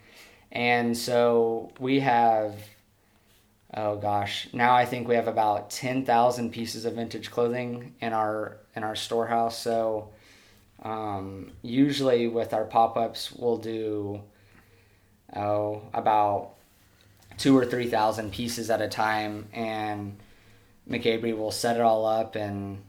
And 0.51 0.97
so 0.97 1.73
we 1.79 2.01
have 2.01 2.55
oh 3.75 3.97
gosh, 3.97 4.49
now 4.55 4.75
I 4.75 4.87
think 4.87 5.09
we 5.09 5.15
have 5.15 5.29
about 5.29 5.69
10,000 5.69 6.51
pieces 6.51 6.87
of 6.87 6.95
vintage 6.95 7.31
clothing 7.31 7.95
in 8.01 8.15
our 8.15 8.57
in 8.75 8.83
our 8.83 8.97
storehouse. 8.97 9.59
So 9.59 10.09
um, 10.83 11.53
usually 11.61 12.29
with 12.29 12.55
our 12.55 12.65
pop-ups 12.65 13.31
we'll 13.31 13.59
do 13.59 14.23
oh 15.37 15.83
about 15.93 16.55
two 17.37 17.55
or 17.55 17.67
three 17.67 17.91
thousand 17.91 18.33
pieces 18.33 18.71
at 18.71 18.81
a 18.81 18.89
time 18.89 19.49
and 19.53 20.17
McAbry 20.89 21.37
will 21.37 21.51
set 21.51 21.77
it 21.77 21.83
all 21.83 22.05
up 22.05 22.35
and 22.35 22.83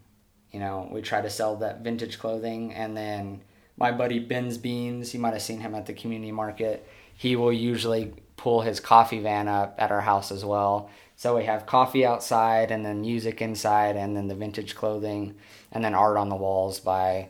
you 0.52 0.60
know 0.60 0.88
we 0.92 1.02
try 1.02 1.22
to 1.22 1.30
sell 1.30 1.56
that 1.58 1.82
vintage 1.82 2.20
clothing 2.20 2.74
and 2.74 2.96
then 2.96 3.42
my 3.78 3.92
buddy 3.92 4.20
Ben's 4.20 4.58
Beans 4.58 5.14
you 5.14 5.20
might 5.20 5.34
have 5.34 5.42
seen 5.42 5.60
him 5.60 5.76
at 5.76 5.86
the 5.86 5.94
community 5.94 6.32
market 6.32 6.88
he 7.16 7.36
will 7.36 7.54
usually 7.54 8.14
pull 8.36 8.62
his 8.62 8.80
coffee 8.80 9.20
van 9.20 9.48
up 9.48 9.76
at 9.78 9.92
our 9.92 10.02
house 10.02 10.32
as 10.32 10.44
well 10.44 10.90
so 11.16 11.36
we 11.38 11.46
have 11.46 11.66
coffee 11.66 12.06
outside 12.06 12.72
and 12.72 12.86
then 12.86 13.02
music 13.02 13.42
inside 13.42 13.96
and 13.96 14.18
then 14.18 14.28
the 14.28 14.36
vintage 14.36 14.76
clothing 14.76 15.36
and 15.72 15.84
then 15.84 15.94
art 15.94 16.18
on 16.18 16.30
the 16.30 16.36
walls 16.36 16.80
by 16.80 17.30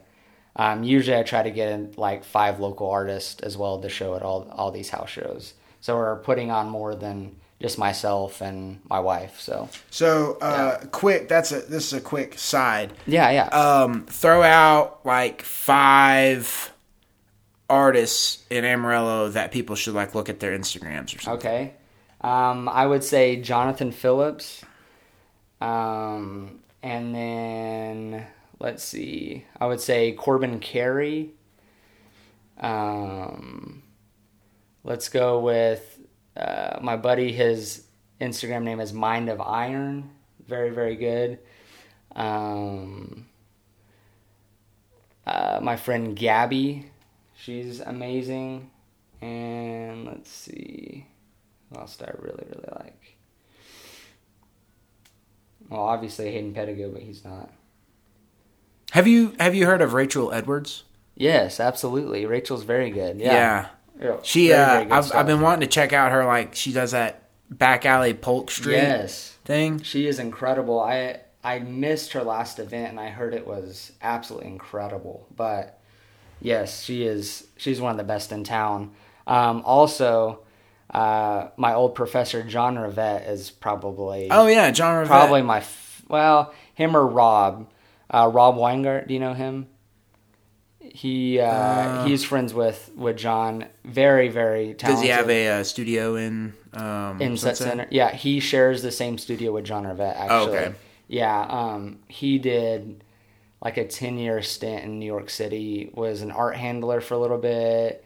um, 0.56 0.84
usually 0.84 1.18
I 1.18 1.24
try 1.24 1.44
to 1.44 1.52
get 1.52 1.72
in 1.72 1.94
like 1.98 2.24
five 2.24 2.60
local 2.60 2.90
artists 2.90 3.42
as 3.42 3.58
well 3.58 3.80
to 3.82 3.90
show 3.90 4.16
at 4.16 4.22
all 4.22 4.48
all 4.52 4.72
these 4.72 4.90
house 4.90 5.10
shows. 5.10 5.54
So 5.82 5.96
we're 5.98 6.18
putting 6.18 6.52
on 6.52 6.70
more 6.70 6.96
than 6.96 7.36
just 7.64 7.78
myself 7.80 8.42
and 8.42 8.82
my 8.90 9.00
wife. 9.00 9.40
So 9.40 9.70
So 9.90 10.38
uh, 10.42 10.80
quick, 10.92 11.30
that's 11.30 11.54
a 11.54 11.62
this 11.62 11.88
is 11.88 11.94
a 11.94 12.02
quick 12.02 12.38
side. 12.38 12.92
yeah, 13.08 13.32
yeah. 13.32 13.46
Um, 13.48 14.06
throw 14.06 14.44
out 14.44 15.00
like 15.06 15.42
five 15.42 16.74
artists 17.70 18.44
in 18.50 18.66
Amarillo 18.66 19.30
that 19.30 19.52
people 19.54 19.78
should 19.78 19.94
like 19.96 20.14
look 20.14 20.28
at 20.28 20.42
their 20.42 20.52
Instagrams 20.58 21.16
or 21.16 21.22
something. 21.22 21.50
okay. 21.50 21.74
Um, 22.20 22.68
I 22.68 22.86
would 22.86 23.04
say 23.04 23.38
Jonathan 23.38 23.94
Phillips. 23.94 24.64
Um, 25.62 26.60
and 26.82 27.16
then 27.16 28.28
let's 28.60 28.84
see. 28.84 29.46
I 29.60 29.68
would 29.68 29.80
say 29.80 30.12
Corbin 30.12 30.60
Carey. 30.60 31.32
Um, 32.60 33.84
let's 34.84 35.08
go 35.10 35.40
with 35.40 35.93
uh, 36.36 36.80
my 36.82 36.98
buddy. 36.98 37.32
His 37.32 37.86
Instagram 38.20 38.64
name 38.64 38.80
is 38.80 38.94
Mind 38.94 39.30
of 39.30 39.42
Iron. 39.42 40.10
Very, 40.48 40.70
very 40.70 40.96
good. 40.96 41.40
Um, 42.16 43.28
uh, 45.26 45.60
my 45.62 45.76
friend 45.76 46.16
Gabby. 46.16 46.90
She's 47.36 47.80
amazing. 47.80 48.70
And 49.22 50.06
let's 50.06 50.30
see. 50.30 51.08
Who 51.70 51.80
else 51.80 51.96
do 51.96 52.06
I 52.06 52.12
really, 52.20 52.46
really 52.50 52.70
like? 52.76 53.18
Well, 55.70 55.82
obviously 55.82 56.32
Hayden 56.32 56.54
Pedigo, 56.54 56.92
but 56.92 57.02
he's 57.02 57.24
not. 57.24 57.50
Have 58.92 59.08
you 59.08 59.34
have 59.40 59.56
you 59.56 59.66
heard 59.66 59.82
of 59.82 59.94
Rachel 59.94 60.32
Edwards? 60.32 60.84
Yes, 61.16 61.60
absolutely. 61.60 62.26
Rachel's 62.26 62.64
very 62.64 62.92
good. 62.92 63.20
Yeah. 63.20 63.34
Yeah. 63.34 63.68
She 64.24 64.50
Very, 64.50 64.60
uh 64.62 64.74
very 64.80 64.92
I've. 64.92 65.12
I've 65.14 65.26
been 65.28 65.42
wanting 65.42 65.62
to 65.62 65.68
check 65.74 65.94
out 65.94 66.12
her 66.12 66.26
like 66.26 66.56
she 66.56 66.72
does 66.74 66.92
that 66.92 67.24
back 67.50 67.86
alley 67.86 68.14
Polk 68.14 68.50
Street 68.52 68.74
Yes, 68.76 69.38
thing. 69.46 69.82
she 69.82 70.08
is 70.08 70.20
incredible. 70.20 70.80
I 70.80 71.20
I 71.44 71.60
missed 71.60 72.14
her 72.14 72.24
last 72.24 72.60
event, 72.60 72.90
and 72.92 73.00
I 73.00 73.10
heard 73.10 73.34
it 73.34 73.46
was 73.46 73.92
absolutely 74.02 74.50
incredible. 74.50 75.28
But 75.36 75.80
yes, 76.42 76.84
she 76.84 77.04
is. 77.06 77.48
She's 77.58 77.80
one 77.82 77.92
of 77.92 77.98
the 77.98 78.04
best 78.04 78.32
in 78.32 78.44
town. 78.44 78.92
Um, 79.28 79.62
also, 79.66 80.40
uh, 80.90 81.50
my 81.58 81.74
old 81.74 81.96
professor 81.96 82.44
John 82.44 82.76
Rivette 82.76 83.30
is 83.30 83.50
probably 83.52 84.28
Oh 84.32 84.48
yeah, 84.48 84.72
John 84.72 84.96
Rivette. 85.04 85.08
probably 85.08 85.42
my 85.42 85.58
f- 85.60 86.02
well 86.08 86.54
him 86.74 86.98
or 86.98 87.06
Rob. 87.06 87.70
Uh, 88.10 88.30
Rob 88.32 88.56
Weingart, 88.58 89.08
do 89.08 89.14
you 89.14 89.20
know 89.20 89.34
him? 89.34 89.68
He 90.92 91.40
uh, 91.40 91.46
Uh. 91.46 92.06
he's 92.06 92.24
friends 92.24 92.54
with 92.54 92.92
with 92.96 93.18
John. 93.18 93.66
Very 93.86 94.28
very 94.30 94.74
talented. 94.74 94.88
Does 94.88 95.02
he 95.02 95.08
have 95.10 95.30
a 95.30 95.48
uh, 95.60 95.64
studio 95.64 96.16
in 96.16 96.54
um, 96.74 97.22
in 97.22 97.38
Set 97.38 97.58
Sunset? 97.58 97.68
Center? 97.78 97.88
Yeah, 97.92 98.12
he 98.14 98.40
shares 98.40 98.82
the 98.82 98.92
same 98.92 99.18
studio 99.18 99.52
with 99.54 99.66
John 99.66 99.86
Rivette. 99.86 100.16
Actually, 100.18 100.30
Oh, 100.30 100.50
okay. 100.62 100.74
yeah. 101.08 101.42
Um, 101.50 102.00
he 102.08 102.38
did 102.40 103.04
like 103.62 103.78
a 103.78 103.86
ten 103.88 104.18
year 104.18 104.42
stint 104.42 104.84
in 104.84 105.00
New 105.00 105.06
York 105.06 105.30
City. 105.30 105.90
Was 105.94 106.22
an 106.22 106.32
art 106.32 106.58
handler 106.58 107.00
for 107.02 107.14
a 107.14 107.20
little 107.20 107.38
bit. 107.38 108.04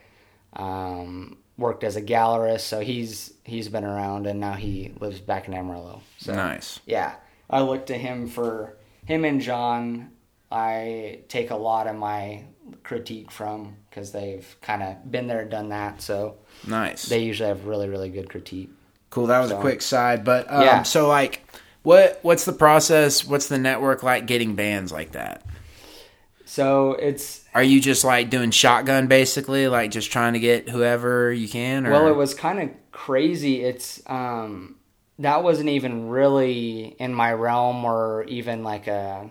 Um, 0.53 1.37
worked 1.57 1.83
as 1.83 1.95
a 1.95 2.01
gallerist, 2.01 2.61
so 2.61 2.79
he's 2.79 3.33
he's 3.43 3.69
been 3.69 3.83
around, 3.83 4.27
and 4.27 4.39
now 4.39 4.53
he 4.53 4.93
lives 4.99 5.19
back 5.19 5.47
in 5.47 5.53
Amarillo. 5.53 6.01
So 6.19 6.33
Nice. 6.33 6.79
yeah, 6.85 7.15
I 7.49 7.61
look 7.61 7.87
to 7.87 7.97
him 7.97 8.27
for 8.27 8.77
him 9.05 9.25
and 9.25 9.41
John. 9.41 10.11
I 10.51 11.19
take 11.27 11.51
a 11.51 11.55
lot 11.55 11.87
of 11.87 11.95
my 11.95 12.43
critique 12.83 13.31
from 13.31 13.75
because 13.89 14.11
they've 14.11 14.55
kind 14.61 14.83
of 14.83 15.11
been 15.11 15.27
there, 15.27 15.45
done 15.45 15.69
that. 15.69 16.01
So 16.01 16.35
Nice. 16.65 17.05
they 17.05 17.23
usually 17.23 17.49
have 17.49 17.65
really, 17.65 17.89
really 17.89 18.09
good 18.09 18.29
critique. 18.29 18.69
Cool. 19.09 19.27
That 19.27 19.39
was 19.39 19.51
a 19.51 19.57
quick 19.57 19.81
side, 19.81 20.23
but 20.23 20.51
um, 20.51 20.61
Yeah. 20.61 20.83
So 20.83 21.07
like, 21.07 21.43
what 21.83 22.19
what's 22.21 22.45
the 22.45 22.53
process? 22.53 23.25
What's 23.25 23.47
the 23.47 23.57
network 23.57 24.03
like 24.03 24.25
getting 24.27 24.55
bands 24.55 24.91
like 24.91 25.13
that? 25.13 25.43
So 26.45 26.93
it's 26.93 27.43
Are 27.53 27.63
you 27.63 27.81
just 27.81 28.03
like 28.03 28.29
doing 28.29 28.51
shotgun 28.51 29.07
basically, 29.07 29.67
like 29.67 29.91
just 29.91 30.11
trying 30.11 30.33
to 30.33 30.39
get 30.39 30.69
whoever 30.69 31.31
you 31.31 31.47
can? 31.47 31.85
Or? 31.85 31.91
well, 31.91 32.07
it 32.07 32.15
was 32.15 32.33
kind 32.33 32.61
of 32.61 32.69
crazy. 32.91 33.63
It's 33.63 34.01
um 34.07 34.75
that 35.19 35.43
wasn't 35.43 35.69
even 35.69 36.09
really 36.09 36.95
in 36.99 37.13
my 37.13 37.33
realm 37.33 37.83
or 37.85 38.23
even 38.27 38.63
like 38.63 38.87
a 38.87 39.29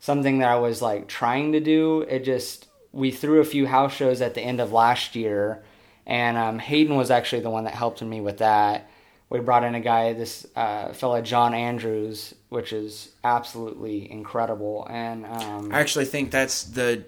something 0.00 0.38
that 0.38 0.48
I 0.48 0.56
was 0.56 0.82
like 0.82 1.06
trying 1.06 1.52
to 1.52 1.60
do. 1.60 2.00
It 2.02 2.24
just 2.24 2.66
we 2.92 3.12
threw 3.12 3.40
a 3.40 3.44
few 3.44 3.66
house 3.66 3.94
shows 3.94 4.20
at 4.20 4.34
the 4.34 4.40
end 4.40 4.60
of 4.60 4.72
last 4.72 5.14
year, 5.14 5.62
and 6.06 6.36
um, 6.36 6.58
Hayden 6.58 6.96
was 6.96 7.10
actually 7.10 7.42
the 7.42 7.50
one 7.50 7.64
that 7.64 7.74
helped 7.74 8.02
me 8.02 8.20
with 8.20 8.38
that. 8.38 8.90
We 9.28 9.38
brought 9.38 9.62
in 9.62 9.76
a 9.76 9.80
guy, 9.80 10.12
this 10.12 10.44
uh, 10.56 10.92
fella 10.92 11.22
John 11.22 11.54
Andrews, 11.54 12.34
which 12.48 12.72
is 12.72 13.10
absolutely 13.22 14.10
incredible, 14.10 14.88
and 14.90 15.24
um, 15.24 15.72
I 15.72 15.78
actually 15.78 16.06
think 16.06 16.32
that's 16.32 16.64
the. 16.64 17.04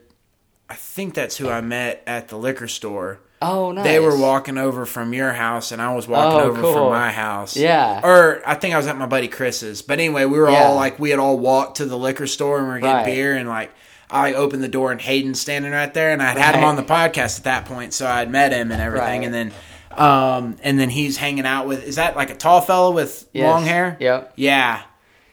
I 0.71 0.75
think 0.75 1.13
that's 1.15 1.37
who 1.37 1.51
I 1.51 1.61
met 1.61 2.03
at 2.07 2.29
the 2.29 2.39
liquor 2.39 2.69
store. 2.69 3.21
Oh, 3.43 3.73
nice. 3.73 3.85
They 3.85 3.99
were 4.01 4.17
walking 4.17 4.57
over 4.59 4.87
from 4.87 5.13
your 5.13 5.33
house, 5.33 5.73
and 5.73 5.83
I 5.83 5.95
was 5.95 6.07
walking 6.09 6.41
Oh, 6.41 6.45
over 6.45 6.61
cool. 6.63 6.73
from 6.73 6.91
my 6.91 7.11
house. 7.13 7.57
Yeah. 7.57 8.01
Or 8.03 8.41
I 8.47 8.55
think 8.55 8.75
I 8.75 8.77
was 8.77 8.87
at 8.87 8.97
my 8.97 9.07
buddy 9.07 9.29
Chris's. 9.29 9.83
But 9.83 9.99
anyway, 9.99 10.25
we 10.25 10.39
were 10.39 10.51
Yeah. 10.51 10.65
all 10.65 10.77
like, 10.77 10.99
we 10.99 11.11
had 11.11 11.19
all 11.19 11.39
walked 11.39 11.79
to 11.79 11.85
the 11.87 11.99
liquor 11.99 12.27
store 12.27 12.59
and 12.59 12.67
we 12.69 12.75
were 12.75 12.81
getting 12.81 12.97
Right. 12.97 13.07
beer, 13.07 13.35
and 13.35 13.49
like, 13.49 13.71
I 14.11 14.35
opened 14.35 14.63
the 14.63 14.69
door 14.69 14.93
and 14.93 15.01
Hayden's 15.01 15.41
standing 15.41 15.73
right 15.73 15.93
there, 15.95 16.11
and 16.13 16.23
I'd 16.23 16.37
had 16.37 16.55
him 16.55 16.65
on 16.65 16.77
the 16.77 16.83
podcast 16.83 17.39
at 17.39 17.45
that 17.45 17.65
point, 17.65 17.95
so 17.95 18.07
I'd 18.07 18.31
met 18.31 18.53
him 18.53 18.71
and 18.71 18.81
everything, 18.81 19.21
Right. 19.21 19.25
and 19.27 19.35
then. 19.35 19.53
Um, 19.95 20.57
and 20.63 20.81
then 20.81 20.89
he's 20.89 21.19
hanging 21.19 21.45
out 21.45 21.67
with 21.67 21.85
is 21.85 21.97
that 21.97 22.17
like 22.17 22.31
a 22.31 22.35
tall 22.35 22.63
fellow 22.63 22.93
with 22.93 23.29
Yes. 23.35 23.45
long 23.45 23.65
hair? 23.67 23.99
Yep. 24.01 24.33
Yeah. 24.37 24.81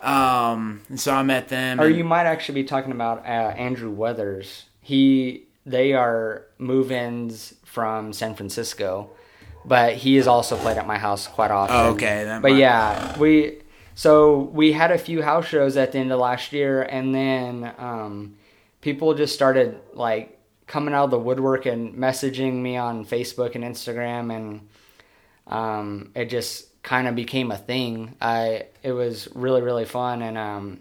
Um, 0.02 0.82
and 0.90 1.00
so 1.00 1.14
I 1.14 1.24
met 1.24 1.48
them. 1.50 1.80
Or 1.80 1.86
and- 1.86 1.96
you 1.96 2.04
might 2.04 2.26
actually 2.26 2.62
be 2.64 2.68
talking 2.68 2.92
about 2.92 3.20
uh, 3.20 3.30
Andrew 3.56 3.90
Weathers. 3.90 4.66
He 4.82 5.46
they 5.66 5.94
are 5.94 6.44
move-ins 6.58 7.54
from 7.70 8.14
San 8.14 8.34
Francisco, 8.34 9.12
but 9.64 9.94
he 9.94 10.16
has 10.16 10.28
also 10.28 10.58
played 10.58 10.78
at 10.78 10.88
my 10.88 10.98
house 10.98 11.28
quite 11.28 11.52
often. 11.52 11.76
Oh, 11.76 11.92
okay, 11.92 12.40
but 12.42 12.56
yeah, 12.56 13.18
we 13.18 13.60
so 13.94 14.40
we 14.54 14.72
had 14.72 14.92
a 14.92 14.98
few 14.98 15.22
house 15.22 15.48
shows 15.48 15.78
at 15.78 15.92
the 15.92 16.00
end 16.00 16.12
of 16.12 16.20
last 16.20 16.52
year, 16.52 16.82
and 16.82 17.14
then 17.14 17.72
um, 17.78 18.38
people 18.82 19.14
just 19.14 19.36
started 19.36 19.80
like 19.94 20.40
coming 20.66 20.94
out 20.94 21.06
of 21.06 21.12
the 21.12 21.20
woodwork 21.20 21.66
and 21.66 21.96
messaging 21.96 22.54
me 22.56 22.76
on 22.76 23.06
Facebook 23.06 23.56
and 23.56 23.64
Instagram, 23.64 24.36
and 24.36 24.68
um, 25.48 26.12
it 26.16 26.26
just 26.26 26.82
kind 26.82 27.08
of 27.08 27.16
became 27.16 27.52
a 27.52 27.58
thing. 27.58 28.16
I 28.20 28.66
it 28.82 28.94
was 28.94 29.28
really 29.36 29.62
really 29.62 29.86
fun, 29.86 30.24
and 30.24 30.38
um, 30.38 30.80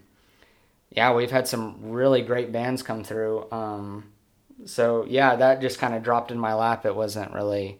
yeah, 0.91 1.13
we've 1.13 1.31
had 1.31 1.47
some 1.47 1.91
really 1.91 2.23
great 2.23 2.51
bands 2.51 2.83
come 2.83 3.05
through. 3.05 3.51
Um, 3.53 4.05
so 4.69 5.05
yeah, 5.09 5.37
that 5.37 5.61
just 5.61 5.79
kind 5.79 5.95
of 5.95 6.03
dropped 6.03 6.31
in 6.31 6.39
my 6.39 6.55
lap. 6.55 6.85
It 6.87 6.95
wasn't 6.95 7.33
really 7.33 7.79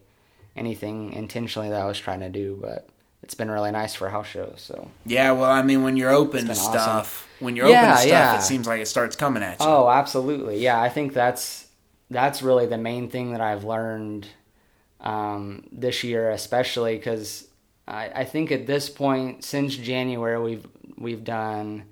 anything 0.57 1.13
intentionally 1.13 1.69
that 1.71 1.81
I 1.81 1.87
was 1.87 1.99
trying 1.99 2.21
to 2.21 2.29
do, 2.29 2.59
but 2.61 2.89
it's 3.23 3.35
been 3.35 3.51
really 3.51 3.71
nice 3.71 3.95
for 3.95 4.09
house 4.09 4.27
shows. 4.27 4.55
So 4.59 4.91
Yeah, 5.05 5.33
well, 5.33 5.51
I 5.51 5.63
mean, 5.63 5.83
when 5.83 5.97
you're 5.97 6.11
open 6.11 6.41
to 6.41 6.47
been 6.47 6.51
awesome. 6.53 6.73
stuff, 6.73 7.29
when 7.41 7.57
you're 7.57 7.69
Yeah, 7.69 7.83
open 7.83 7.91
to 7.91 7.97
stuff, 7.99 8.09
yeah. 8.11 8.39
it 8.39 8.43
seems 8.43 8.67
like 8.67 8.81
it 8.81 8.87
starts 8.89 9.17
coming 9.17 9.43
at 9.43 9.61
you. 9.61 9.67
oh, 9.67 9.89
absolutely, 9.89 10.59
yeah. 10.59 10.81
I 10.81 10.89
think 10.89 11.13
that's 11.13 11.67
that's 12.11 12.43
really 12.43 12.67
the 12.67 12.79
main 12.79 13.11
thing 13.11 13.33
that 13.33 13.41
I've 13.43 13.65
learned 13.65 14.29
um, 15.01 15.65
this 15.71 16.03
year, 16.03 16.31
especially 16.31 16.97
because 16.97 17.47
I, 17.87 18.11
I 18.15 18.25
think 18.25 18.51
at 18.51 18.67
this 18.67 18.89
point 18.89 19.45
since 19.45 19.77
January 19.77 20.41
we've 20.41 20.67
we've 20.97 21.23
done 21.25 21.85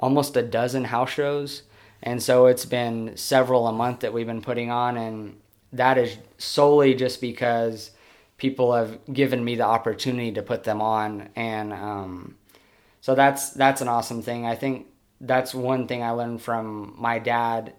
almost 0.00 0.36
a 0.36 0.42
dozen 0.42 0.84
house 0.84 1.10
shows, 1.10 1.62
and 2.02 2.22
so 2.22 2.46
it's 2.46 2.64
been 2.64 3.16
several 3.16 3.66
a 3.66 3.72
month 3.72 4.00
that 4.00 4.12
we've 4.12 4.26
been 4.26 4.42
putting 4.42 4.70
on, 4.70 4.96
and 4.96 5.40
that 5.72 5.98
is 5.98 6.16
solely 6.38 6.94
just 6.94 7.20
because 7.20 7.90
people 8.36 8.74
have 8.74 8.98
given 9.12 9.44
me 9.44 9.56
the 9.56 9.64
opportunity 9.64 10.32
to 10.32 10.42
put 10.42 10.64
them 10.64 10.80
on, 10.80 11.28
and 11.34 11.72
um, 11.72 12.36
so 13.00 13.14
that's 13.14 13.50
that's 13.50 13.80
an 13.80 13.88
awesome 13.88 14.22
thing. 14.22 14.46
I 14.46 14.54
think 14.54 14.86
that's 15.20 15.54
one 15.54 15.88
thing 15.88 16.02
I 16.02 16.10
learned 16.10 16.42
from 16.42 16.94
my 16.96 17.18
dad 17.18 17.74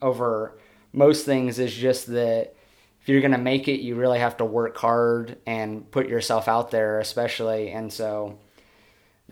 over 0.00 0.58
most 0.92 1.24
things 1.24 1.58
is 1.58 1.72
just 1.72 2.08
that 2.08 2.54
if 3.00 3.08
you're 3.08 3.20
gonna 3.20 3.38
make 3.38 3.68
it, 3.68 3.80
you 3.80 3.94
really 3.94 4.18
have 4.18 4.36
to 4.38 4.44
work 4.44 4.76
hard 4.76 5.38
and 5.46 5.90
put 5.90 6.08
yourself 6.08 6.48
out 6.48 6.70
there, 6.70 7.00
especially. 7.00 7.70
And 7.70 7.92
so 7.92 8.38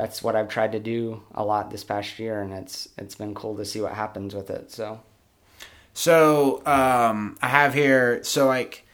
that's 0.01 0.22
what 0.22 0.34
I've 0.34 0.48
tried 0.48 0.72
to 0.72 0.78
do 0.78 1.22
a 1.34 1.44
lot 1.44 1.70
this 1.70 1.84
past 1.84 2.18
year, 2.18 2.40
and 2.40 2.55
it's 2.55 2.88
it's 2.96 3.14
been 3.14 3.34
cool 3.34 3.55
to 3.59 3.66
see 3.66 3.82
what 3.82 3.92
happens 3.92 4.34
with 4.34 4.48
it. 4.48 4.70
So 4.72 5.01
So 5.92 6.62
um, 6.64 7.36
I 7.42 7.48
have 7.48 7.74
here. 7.74 8.24
So 8.24 8.46
like, 8.46 8.86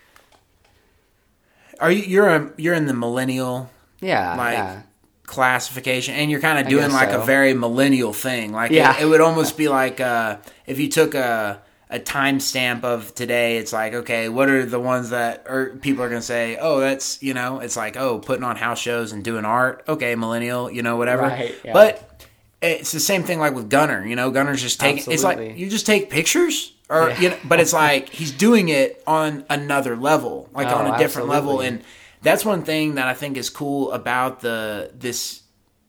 are 1.81 1.93
you 1.93 2.03
you're 2.03 2.29
a, 2.29 2.53
you're 2.57 2.75
in 2.75 2.87
the 2.87 2.95
millennial 2.95 3.71
yeah, 4.01 4.35
like 4.37 4.55
yeah, 4.55 4.83
classification, 5.27 6.15
and 6.17 6.29
you're 6.29 6.41
kind 6.41 6.59
of 6.59 6.67
doing 6.69 6.91
like 6.91 7.11
so. 7.11 7.23
a 7.23 7.25
very 7.25 7.55
millennial 7.55 8.13
thing. 8.13 8.53
Like, 8.53 8.73
Yeah. 8.73 8.97
it, 8.97 9.03
it 9.03 9.07
would 9.07 9.21
almost 9.21 9.57
be 9.57 9.69
like 9.69 10.01
uh, 10.01 10.39
if 10.67 10.81
you 10.81 10.89
took 10.89 11.15
a 11.15 11.63
a 11.89 11.99
timestamp 12.01 12.83
of 12.85 13.15
today. 13.15 13.59
It's 13.59 13.73
like, 13.73 13.95
okay, 13.95 14.29
what 14.29 14.49
are 14.49 14.67
the 14.67 14.81
ones 14.81 15.11
that 15.11 15.47
or 15.49 15.77
people 15.81 16.03
are 16.03 16.09
gonna 16.09 16.23
say? 16.23 16.57
Oh, 16.61 16.81
that's 16.81 17.23
you 17.23 17.35
know, 17.35 17.61
it's 17.61 17.77
like 17.77 17.97
oh, 17.97 18.19
putting 18.19 18.45
on 18.45 18.57
house 18.57 18.79
shows 18.81 19.13
and 19.13 19.23
doing 19.23 19.45
art. 19.45 19.85
Okay, 19.89 20.15
millennial, 20.15 20.71
you 20.71 20.83
know, 20.83 20.97
whatever. 20.97 21.23
Right, 21.23 21.55
yeah. 21.65 21.73
But 21.73 22.27
it's 22.63 22.93
the 22.93 23.01
same 23.01 23.23
thing 23.23 23.39
like 23.39 23.55
with 23.55 23.71
Gunner. 23.71 24.05
You 24.07 24.17
know, 24.17 24.31
Gunner's 24.31 24.63
just 24.63 24.81
taking. 24.81 25.13
It's 25.13 25.25
like 25.25 25.57
you 25.57 25.69
just 25.69 25.87
take 25.87 26.11
pictures, 26.11 26.73
or 26.89 27.11
Yeah. 27.11 27.21
you 27.21 27.29
know, 27.31 27.39
but 27.45 27.61
it's 27.61 27.73
like 27.73 28.09
he's 28.09 28.33
doing 28.33 28.69
it 28.69 29.03
on 29.07 29.45
another 29.49 29.97
level, 29.97 30.49
like 30.53 30.69
Oh, 30.69 30.77
on 30.77 30.87
a 30.87 30.95
oh, 30.95 30.99
different 30.99 31.29
level, 31.29 31.61
and 31.61 31.83
that's 32.23 32.45
one 32.45 32.63
thing 32.63 32.97
that 32.97 33.07
I 33.07 33.15
think 33.15 33.37
is 33.37 33.51
cool 33.51 33.93
about 33.93 34.41
the 34.41 34.91
this 34.99 35.43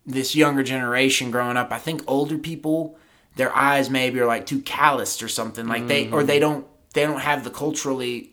this 0.05 0.35
younger 0.35 0.63
generation 0.63 1.31
growing 1.31 1.57
up. 1.57 1.71
I 1.71 1.79
think 1.79 2.03
older 2.07 2.37
people, 2.37 2.97
their 3.37 3.55
eyes 3.55 3.89
maybe 3.89 4.19
are 4.19 4.25
like 4.25 4.45
too 4.45 4.61
calloused 4.61 5.23
or 5.23 5.27
something. 5.29 5.67
Like 5.67 5.87
they 5.87 6.07
or 6.07 6.19
Mm-hmm. 6.19 6.27
they 6.27 6.39
don't 6.39 6.67
they 6.93 7.03
don't 7.03 7.21
have 7.21 7.43
the 7.43 7.49
culturally. 7.49 8.31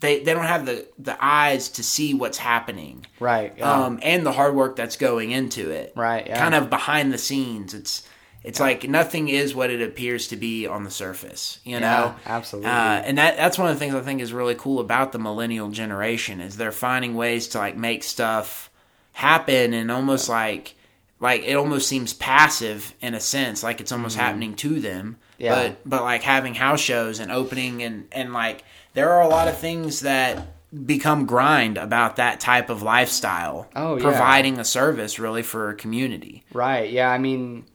They, 0.00 0.18
they 0.24 0.34
don't 0.34 0.46
have 0.46 0.66
the, 0.66 0.84
the 0.98 1.16
eyes 1.24 1.68
to 1.70 1.84
see 1.84 2.12
what's 2.12 2.36
happening 2.36 3.06
right, 3.20 3.54
yeah. 3.56 3.84
um, 3.84 4.00
and 4.02 4.26
the 4.26 4.32
hard 4.32 4.52
work 4.56 4.74
that's 4.74 4.96
going 4.96 5.30
into 5.30 5.70
it. 5.70 5.92
Right, 5.94 6.26
yeah. 6.26 6.40
Kind 6.40 6.56
of 6.56 6.68
behind 6.68 7.12
the 7.12 7.18
scenes. 7.18 7.72
It's 7.72 8.02
it's 8.42 8.58
like 8.58 8.88
nothing 8.88 9.28
is 9.28 9.54
what 9.54 9.70
it 9.70 9.80
appears 9.80 10.26
to 10.28 10.36
be 10.36 10.66
on 10.66 10.82
the 10.82 10.90
surface. 10.90 11.60
You 11.62 11.78
know, 11.78 12.16
absolutely. 12.26 12.68
Uh, 12.68 12.74
and 13.06 13.18
that 13.18 13.36
that's 13.36 13.56
one 13.58 13.68
of 13.68 13.76
the 13.76 13.78
things 13.78 13.94
I 13.94 14.00
think 14.00 14.20
is 14.20 14.32
really 14.32 14.56
cool 14.56 14.80
about 14.80 15.12
the 15.12 15.20
millennial 15.20 15.68
generation 15.68 16.40
is 16.40 16.56
they're 16.56 16.72
finding 16.72 17.14
ways 17.14 17.46
to 17.48 17.58
like 17.58 17.76
make 17.76 18.02
stuff 18.02 18.70
happen 19.12 19.72
and 19.72 19.88
almost 19.92 20.28
like 20.28 20.74
like 21.22 21.44
it 21.44 21.54
almost 21.54 21.88
seems 21.88 22.12
passive 22.12 22.94
in 23.00 23.14
a 23.14 23.20
sense, 23.20 23.62
like 23.62 23.80
it's 23.80 23.92
almost 23.92 24.16
happening 24.16 24.54
to 24.56 24.80
them. 24.80 25.06
Mm-hmm. 25.06 25.42
Yeah. 25.42 25.54
But 25.54 25.88
but 25.88 26.02
like 26.02 26.22
having 26.22 26.54
house 26.54 26.80
shows 26.80 27.20
and 27.20 27.30
opening 27.30 27.82
and 27.82 28.08
and 28.12 28.32
like 28.34 28.64
there 28.92 29.10
are 29.12 29.22
a 29.22 29.28
lot 29.28 29.48
of 29.48 29.56
things 29.56 30.00
that 30.00 30.48
become 30.84 31.24
grind 31.24 31.78
about 31.78 32.16
that 32.16 32.40
type 32.40 32.70
of 32.70 32.82
lifestyle. 32.82 33.68
Oh, 33.76 33.96
yeah. 33.96 34.02
providing 34.02 34.58
a 34.58 34.64
service 34.64 35.18
really 35.18 35.42
for 35.42 35.70
a 35.70 35.74
community. 35.76 36.44
Right. 36.52 36.90
Yeah. 36.90 37.08
I 37.08 37.18
mean, 37.18 37.66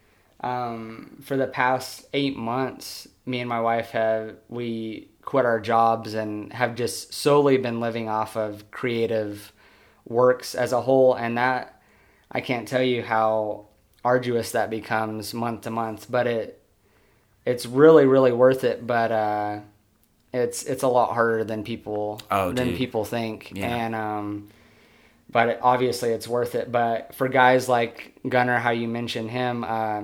um, 0.42 1.18
for 1.24 1.38
the 1.38 1.48
past 1.48 2.06
eight 2.14 2.36
months, 2.36 3.08
me 3.26 3.40
and 3.40 3.48
my 3.48 3.62
wife 3.62 3.92
have 3.92 4.36
we 4.50 5.10
quit 5.22 5.46
our 5.46 5.62
jobs 5.62 6.16
and 6.16 6.52
have 6.52 6.76
just 6.76 7.14
solely 7.14 7.58
been 7.58 7.80
living 7.80 8.10
off 8.10 8.36
of 8.36 8.70
creative 8.72 9.54
works 10.06 10.54
as 10.54 10.74
a 10.74 10.82
whole, 10.82 11.14
and 11.14 11.38
that 11.38 11.77
I 12.32 12.42
can't 12.42 12.68
tell 12.68 12.84
you 12.84 13.04
how 13.04 13.66
arduous 14.04 14.52
that 14.52 14.70
becomes 14.70 15.34
month 15.34 15.62
to 15.62 15.70
month, 15.72 16.08
but 16.10 16.28
it 16.28 16.62
it's 17.46 17.66
really 17.66 18.06
really 18.06 18.32
worth 18.32 18.64
it. 18.64 18.86
But 18.86 19.12
uh, 19.12 19.60
it's 20.34 20.64
it's 20.64 20.84
a 20.84 20.88
lot 20.88 21.14
harder 21.14 21.44
than 21.44 21.64
people 21.64 22.22
Oh, 22.30 22.52
than 22.52 22.70
dude. 22.70 22.78
people 22.78 23.06
think, 23.06 23.52
Yeah. 23.56 23.68
and 23.76 23.96
um, 23.96 24.48
but 25.30 25.50
it, 25.50 25.60
obviously 25.62 26.10
it's 26.12 26.28
worth 26.28 26.56
it. 26.56 26.72
But 26.72 27.16
for 27.16 27.28
guys 27.28 27.68
like 27.70 28.14
Gunner, 28.28 28.58
how 28.60 28.72
you 28.72 28.88
mentioned 28.88 29.32
him, 29.32 29.64
uh, 29.64 30.04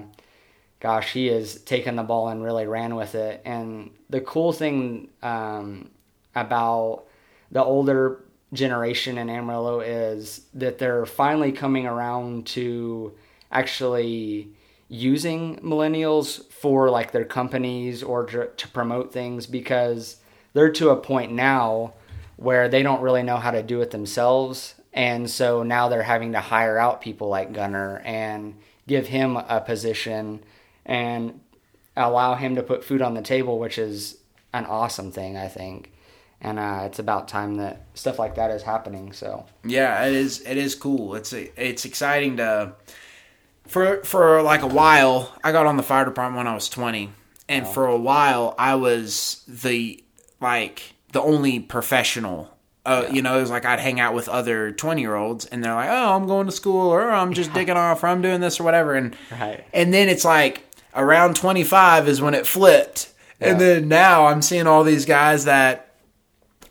gosh, 0.80 1.12
he 1.14 1.28
has 1.28 1.62
taken 1.62 1.96
the 1.98 2.04
ball 2.04 2.30
and 2.30 2.44
really 2.44 2.68
ran 2.68 2.96
with 2.96 3.16
it. 3.16 3.42
And 3.46 3.92
the 4.10 4.22
cool 4.22 4.52
thing 4.54 5.10
um, 5.22 5.90
about 6.36 7.04
the 7.52 7.64
older 7.64 8.24
generation 8.54 9.18
in 9.18 9.30
Amarillo 9.30 9.80
is 9.82 10.41
that 10.54 10.78
they're 10.78 11.06
finally 11.06 11.51
coming 11.51 11.86
around 11.86 12.45
to 12.47 13.14
actually 13.51 14.49
using 14.88 15.58
millennials 15.58 16.49
for 16.51 16.89
like 16.89 17.12
their 17.12 17.26
companies 17.26 18.04
or 18.04 18.26
to, 18.26 18.68
promote 18.70 19.12
things 19.12 19.47
because 19.47 20.18
they're 20.54 20.72
to 20.72 20.89
a 20.89 20.95
point 20.95 21.32
now 21.32 21.93
where 22.38 22.70
they 22.70 22.84
don't 22.84 23.01
really 23.01 23.24
know 23.24 23.38
how 23.38 23.51
to 23.51 23.64
do 23.64 23.82
it 23.82 23.91
themselves. 23.91 24.76
And 24.93 25.30
so 25.30 25.64
now 25.64 25.89
they're 25.89 26.04
having 26.04 26.34
to 26.34 26.39
hire 26.39 26.78
out 26.78 27.01
people 27.01 27.30
like 27.30 27.54
Gunner 27.54 28.01
and 28.06 28.56
give 28.88 29.08
him 29.08 29.38
a 29.38 29.62
position 29.62 30.43
and 30.86 31.39
allow 31.95 32.36
him 32.36 32.56
to 32.56 32.64
put 32.64 32.84
food 32.84 33.01
on 33.01 33.14
the 33.14 33.22
table 33.22 33.60
which 33.60 33.78
is 33.78 34.18
an 34.51 34.66
awesome 34.66 35.12
thing 35.12 35.38
I 35.38 35.47
think 35.47 35.93
and 36.44 36.60
uh, 36.60 36.82
it's 36.86 37.00
about 37.00 37.28
time 37.28 37.56
that 37.56 37.82
stuff 37.94 38.20
like 38.20 38.36
that 38.36 38.52
is 38.52 38.62
happening 38.64 39.14
so 39.14 39.46
Yeah, 39.64 40.06
it 40.06 40.14
is. 40.14 40.41
It 40.41 40.58
is 40.58 40.76
cool. 40.76 41.16
It's 41.16 41.32
it's 41.34 41.86
exciting 41.86 42.38
to 42.38 42.74
for 43.68 44.04
for 44.04 44.41
like 44.41 44.62
a 44.62 44.68
while. 44.68 45.34
I 45.44 45.52
got 45.52 45.66
on 45.66 45.78
the 45.78 45.84
fire 45.84 46.06
department 46.06 46.38
when 46.38 46.48
I 46.48 46.54
was 46.54 46.70
twenty, 46.70 47.12
and 47.48 47.66
for 47.68 47.88
a 47.88 47.98
while 47.98 48.56
I 48.58 48.76
was 48.76 49.44
the 49.48 50.04
like 50.41 50.94
the 51.14 51.22
only 51.22 51.60
professional. 51.60 52.50
Uh, 52.86 53.06
You 53.10 53.22
know, 53.22 53.38
it 53.38 53.41
was 53.41 53.50
like 53.50 53.64
I'd 53.66 53.80
hang 53.80 54.02
out 54.02 54.14
with 54.14 54.28
other 54.28 54.72
twenty 54.74 55.02
year 55.02 55.16
olds, 55.16 55.46
and 55.46 55.64
they're 55.64 55.74
like, 55.74 55.89
"Oh, 55.89 56.16
I'm 56.16 56.28
going 56.28 56.48
to 56.48 56.52
school, 56.52 56.89
or 56.89 57.10
I'm 57.10 57.32
just 57.34 57.54
digging 57.54 57.78
off, 57.78 58.04
or 58.04 58.08
I'm 58.08 58.22
doing 58.22 58.41
this, 58.41 58.60
or 58.60 58.64
whatever." 58.64 58.94
And 58.96 59.16
Right. 59.32 59.64
and 59.74 59.94
then 59.94 60.10
it's 60.10 60.26
like 60.26 60.64
around 60.94 61.38
twenty 61.38 61.64
five 61.64 62.10
is 62.10 62.22
when 62.22 62.34
it 62.34 62.46
flipped, 62.46 63.10
and 63.39 63.62
then 63.62 63.88
now 63.88 64.26
I'm 64.26 64.41
seeing 64.41 64.68
all 64.68 64.84
these 64.84 65.06
guys 65.06 65.46
that 65.46 65.93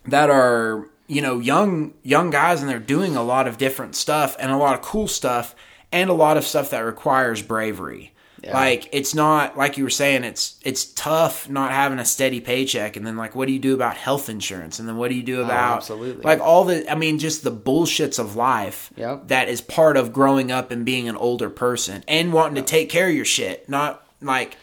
that 0.05 0.29
are 0.29 0.87
you 1.07 1.21
know 1.21 1.39
young 1.39 1.93
young 2.03 2.29
guys 2.29 2.61
and 2.61 2.69
they're 2.69 2.79
doing 2.79 3.15
a 3.15 3.23
lot 3.23 3.47
of 3.47 3.57
different 3.57 3.95
stuff 3.95 4.35
and 4.39 4.51
a 4.51 4.57
lot 4.57 4.75
of 4.75 4.81
cool 4.81 5.07
stuff 5.07 5.55
and 5.91 6.09
a 6.09 6.13
lot 6.13 6.37
of 6.37 6.43
stuff 6.45 6.69
that 6.71 6.79
requires 6.79 7.41
bravery 7.41 8.11
Yeah. 8.41 8.53
like 8.53 8.89
it's 8.91 9.13
not 9.13 9.57
like 9.57 9.77
you 9.77 9.83
were 9.83 9.89
saying 9.89 10.23
it's 10.23 10.59
it's 10.63 10.85
tough 10.85 11.49
not 11.49 11.71
having 11.71 11.99
a 11.99 12.05
steady 12.05 12.39
paycheck 12.41 12.95
and 12.97 13.05
then 13.05 13.15
like 13.17 13.35
what 13.35 13.47
do 13.47 13.53
you 13.53 13.59
do 13.59 13.73
about 13.73 13.95
health 13.97 14.27
insurance 14.29 14.79
and 14.79 14.87
then 14.87 14.97
what 14.97 15.09
do 15.09 15.15
you 15.15 15.23
do 15.23 15.41
oh, 15.41 15.45
about 15.45 15.73
Oh, 15.73 15.77
absolutely. 15.77 16.23
like 16.23 16.39
all 16.39 16.63
the 16.63 16.89
i 16.91 16.95
mean 16.95 17.19
just 17.19 17.43
the 17.43 17.51
bullshits 17.51 18.17
of 18.19 18.35
life 18.35 18.91
Yep. 18.95 19.27
that 19.27 19.49
is 19.49 19.61
part 19.61 19.97
of 19.97 20.11
growing 20.13 20.51
up 20.51 20.71
and 20.71 20.85
being 20.85 21.07
an 21.09 21.15
older 21.17 21.49
person 21.49 22.03
and 22.07 22.31
wanting 22.33 22.55
to 22.55 22.61
take 22.63 22.89
care 22.89 23.07
of 23.09 23.13
your 23.15 23.25
shit 23.25 23.67
not 23.69 24.05
like 24.21 24.57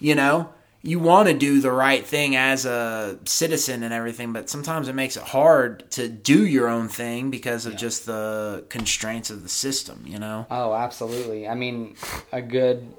you 0.00 0.14
know 0.14 0.48
you 0.82 0.98
want 0.98 1.28
to 1.28 1.34
do 1.34 1.60
the 1.60 1.70
right 1.70 2.04
thing 2.04 2.34
as 2.34 2.66
a 2.66 3.18
citizen 3.24 3.82
and 3.82 3.94
everything 3.94 4.32
but 4.32 4.50
sometimes 4.50 4.88
it 4.88 4.94
makes 4.94 5.16
it 5.16 5.22
hard 5.22 5.88
to 5.90 6.08
do 6.08 6.44
your 6.44 6.68
own 6.68 6.88
thing 6.88 7.30
because 7.30 7.66
of 7.66 7.76
just 7.76 8.06
the 8.06 8.64
constraints 8.68 9.30
of 9.30 9.42
the 9.42 9.48
system 9.48 10.04
you 10.06 10.18
know 10.18 10.46
Oh, 10.50 10.74
absolutely. 10.74 11.48
I 11.48 11.54
mean, 11.54 11.96
a 12.32 12.42
good 12.42 12.92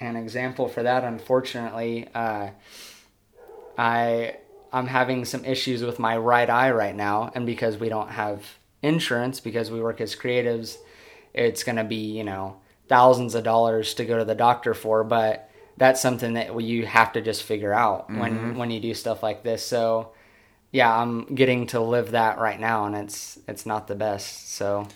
an 0.00 0.16
example 0.16 0.68
for 0.68 0.82
that. 0.82 1.04
Unfortunately, 1.04 2.08
uh, 2.14 2.50
I 3.76 4.36
I'm 4.72 4.86
having 4.86 5.24
some 5.24 5.44
issues 5.44 5.82
with 5.82 5.98
my 5.98 6.16
right 6.16 6.48
eye 6.48 6.70
right 6.70 6.94
now, 6.94 7.30
and 7.34 7.44
because 7.44 7.76
we 7.76 7.88
don't 7.88 8.10
have 8.10 8.44
insurance, 8.82 9.40
because 9.40 9.70
we 9.70 9.80
work 9.80 10.00
as 10.00 10.16
creatives, 10.16 10.78
it's 11.34 11.62
going 11.64 11.76
to 11.76 11.84
be 11.84 12.16
you 12.16 12.24
know 12.24 12.56
thousands 12.88 13.34
of 13.34 13.44
dollars 13.44 13.94
to 13.94 14.04
go 14.04 14.18
to 14.18 14.24
the 14.24 14.34
doctor 14.34 14.72
for. 14.72 15.04
But 15.04 15.49
that's 15.76 16.00
something 16.00 16.34
that 16.34 16.60
you 16.60 16.86
have 16.86 17.12
to 17.14 17.20
just 17.20 17.42
figure 17.42 17.72
out 17.72 18.10
when 18.10 18.56
when 18.56 18.70
you 18.70 18.80
do 18.80 18.94
stuff 18.94 19.22
like 19.22 19.42
this. 19.42 19.64
So. 19.64 20.12
Yeah, 20.72 20.96
I'm 20.96 21.24
getting 21.34 21.66
to 21.68 21.80
live 21.80 22.12
that 22.12 22.38
right 22.38 22.60
now, 22.60 22.84
and 22.86 22.94
it's 22.94 23.40
it's 23.48 23.66
not 23.66 23.88
the 23.88 23.96
best. 23.96 24.54
So, 24.54 24.86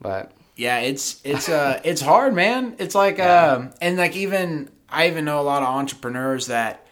but 0.00 0.32
Yeah, 0.56 0.78
it's 0.78 1.20
it's 1.24 1.50
uh 1.50 1.78
it's 1.84 2.00
hard, 2.00 2.32
man. 2.34 2.74
It's 2.78 2.94
like 2.94 3.20
um 3.20 3.70
and 3.82 3.98
like 3.98 4.16
even 4.16 4.70
I 4.88 5.08
even 5.08 5.26
know 5.26 5.40
a 5.40 5.42
lot 5.42 5.62
of 5.62 5.68
entrepreneurs 5.68 6.46
that 6.46 6.86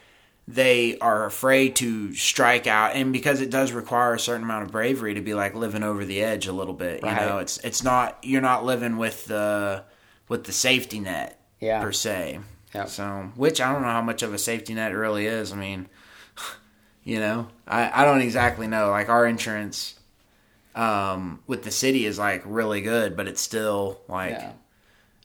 they 0.47 0.99
are 0.99 1.25
afraid 1.25 1.75
to 1.77 2.13
strike 2.13 2.67
out 2.67 2.95
and 2.95 3.11
because 3.11 3.41
it 3.41 3.49
does 3.49 3.71
require 3.71 4.13
a 4.13 4.19
certain 4.19 4.43
amount 4.43 4.65
of 4.65 4.71
bravery 4.71 5.15
to 5.15 5.21
be 5.21 5.33
like 5.33 5.55
living 5.55 5.81
over 5.81 6.05
the 6.05 6.21
edge 6.23 6.45
a 6.45 6.53
little 6.53 6.75
bit, 6.75 7.03
you 7.03 7.09
know. 7.09 7.39
It's 7.39 7.57
it's 7.63 7.83
not 7.83 8.19
you're 8.21 8.41
not 8.41 8.63
living 8.63 8.97
with 8.97 9.25
the 9.25 9.83
with 10.29 10.43
the 10.43 10.51
safety 10.51 10.99
net 10.99 11.41
Yeah. 11.59 11.81
per 11.81 11.91
se. 11.91 12.41
Yep. 12.73 12.89
So, 12.89 13.31
which 13.35 13.61
I 13.61 13.71
don't 13.71 13.81
know 13.81 13.87
how 13.87 14.01
much 14.01 14.23
of 14.23 14.33
a 14.33 14.37
safety 14.37 14.73
net 14.73 14.91
it 14.91 14.95
really 14.95 15.25
is. 15.25 15.53
I 15.53 15.55
mean, 15.55 15.87
you 17.03 17.19
know, 17.19 17.47
I 17.67 18.01
I 18.01 18.05
don't 18.05 18.21
exactly 18.21 18.67
know. 18.67 18.89
Like 18.89 19.09
our 19.09 19.25
insurance 19.25 19.97
um, 20.75 21.39
with 21.47 21.63
the 21.63 21.71
city 21.71 22.05
is 22.05 22.19
like 22.19 22.43
really 22.45 22.81
good, 22.81 23.17
but 23.17 23.27
it's 23.27 23.41
still 23.41 23.99
like 24.07 24.31
yeah. 24.31 24.51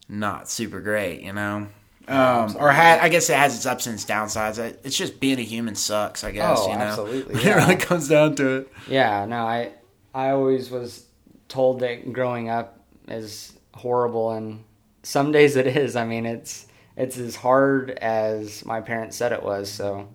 not 0.08 0.48
super 0.48 0.80
great, 0.80 1.20
you 1.20 1.32
know. 1.32 1.68
Um, 2.08 2.56
or 2.58 2.72
ha- 2.72 2.98
I 3.00 3.08
guess 3.08 3.30
it 3.30 3.36
has 3.36 3.54
its 3.54 3.64
ups 3.64 3.86
and 3.86 3.94
its 3.94 4.04
downsides. 4.04 4.58
It's 4.82 4.96
just 4.96 5.20
being 5.20 5.38
a 5.38 5.42
human 5.42 5.76
sucks, 5.76 6.24
I 6.24 6.32
guess. 6.32 6.58
Oh, 6.60 6.70
you 6.70 6.76
know, 6.76 6.84
absolutely, 6.84 7.42
yeah. 7.42 7.50
it 7.50 7.56
really 7.56 7.76
comes 7.76 8.08
down 8.08 8.34
to 8.36 8.56
it. 8.56 8.72
Yeah, 8.88 9.24
no, 9.26 9.44
I 9.46 9.72
I 10.14 10.30
always 10.30 10.70
was 10.70 11.06
told 11.48 11.80
that 11.80 12.12
growing 12.12 12.48
up 12.48 12.80
is 13.08 13.52
horrible 13.74 14.32
and 14.32 14.64
some 15.02 15.32
days 15.32 15.56
it 15.56 15.66
is. 15.66 15.96
I 15.96 16.04
mean, 16.04 16.26
it's 16.26 16.66
it's 16.96 17.18
as 17.18 17.36
hard 17.36 17.90
as 17.90 18.64
my 18.64 18.80
parents 18.80 19.16
said 19.16 19.32
it 19.32 19.42
was, 19.42 19.70
so 19.70 20.08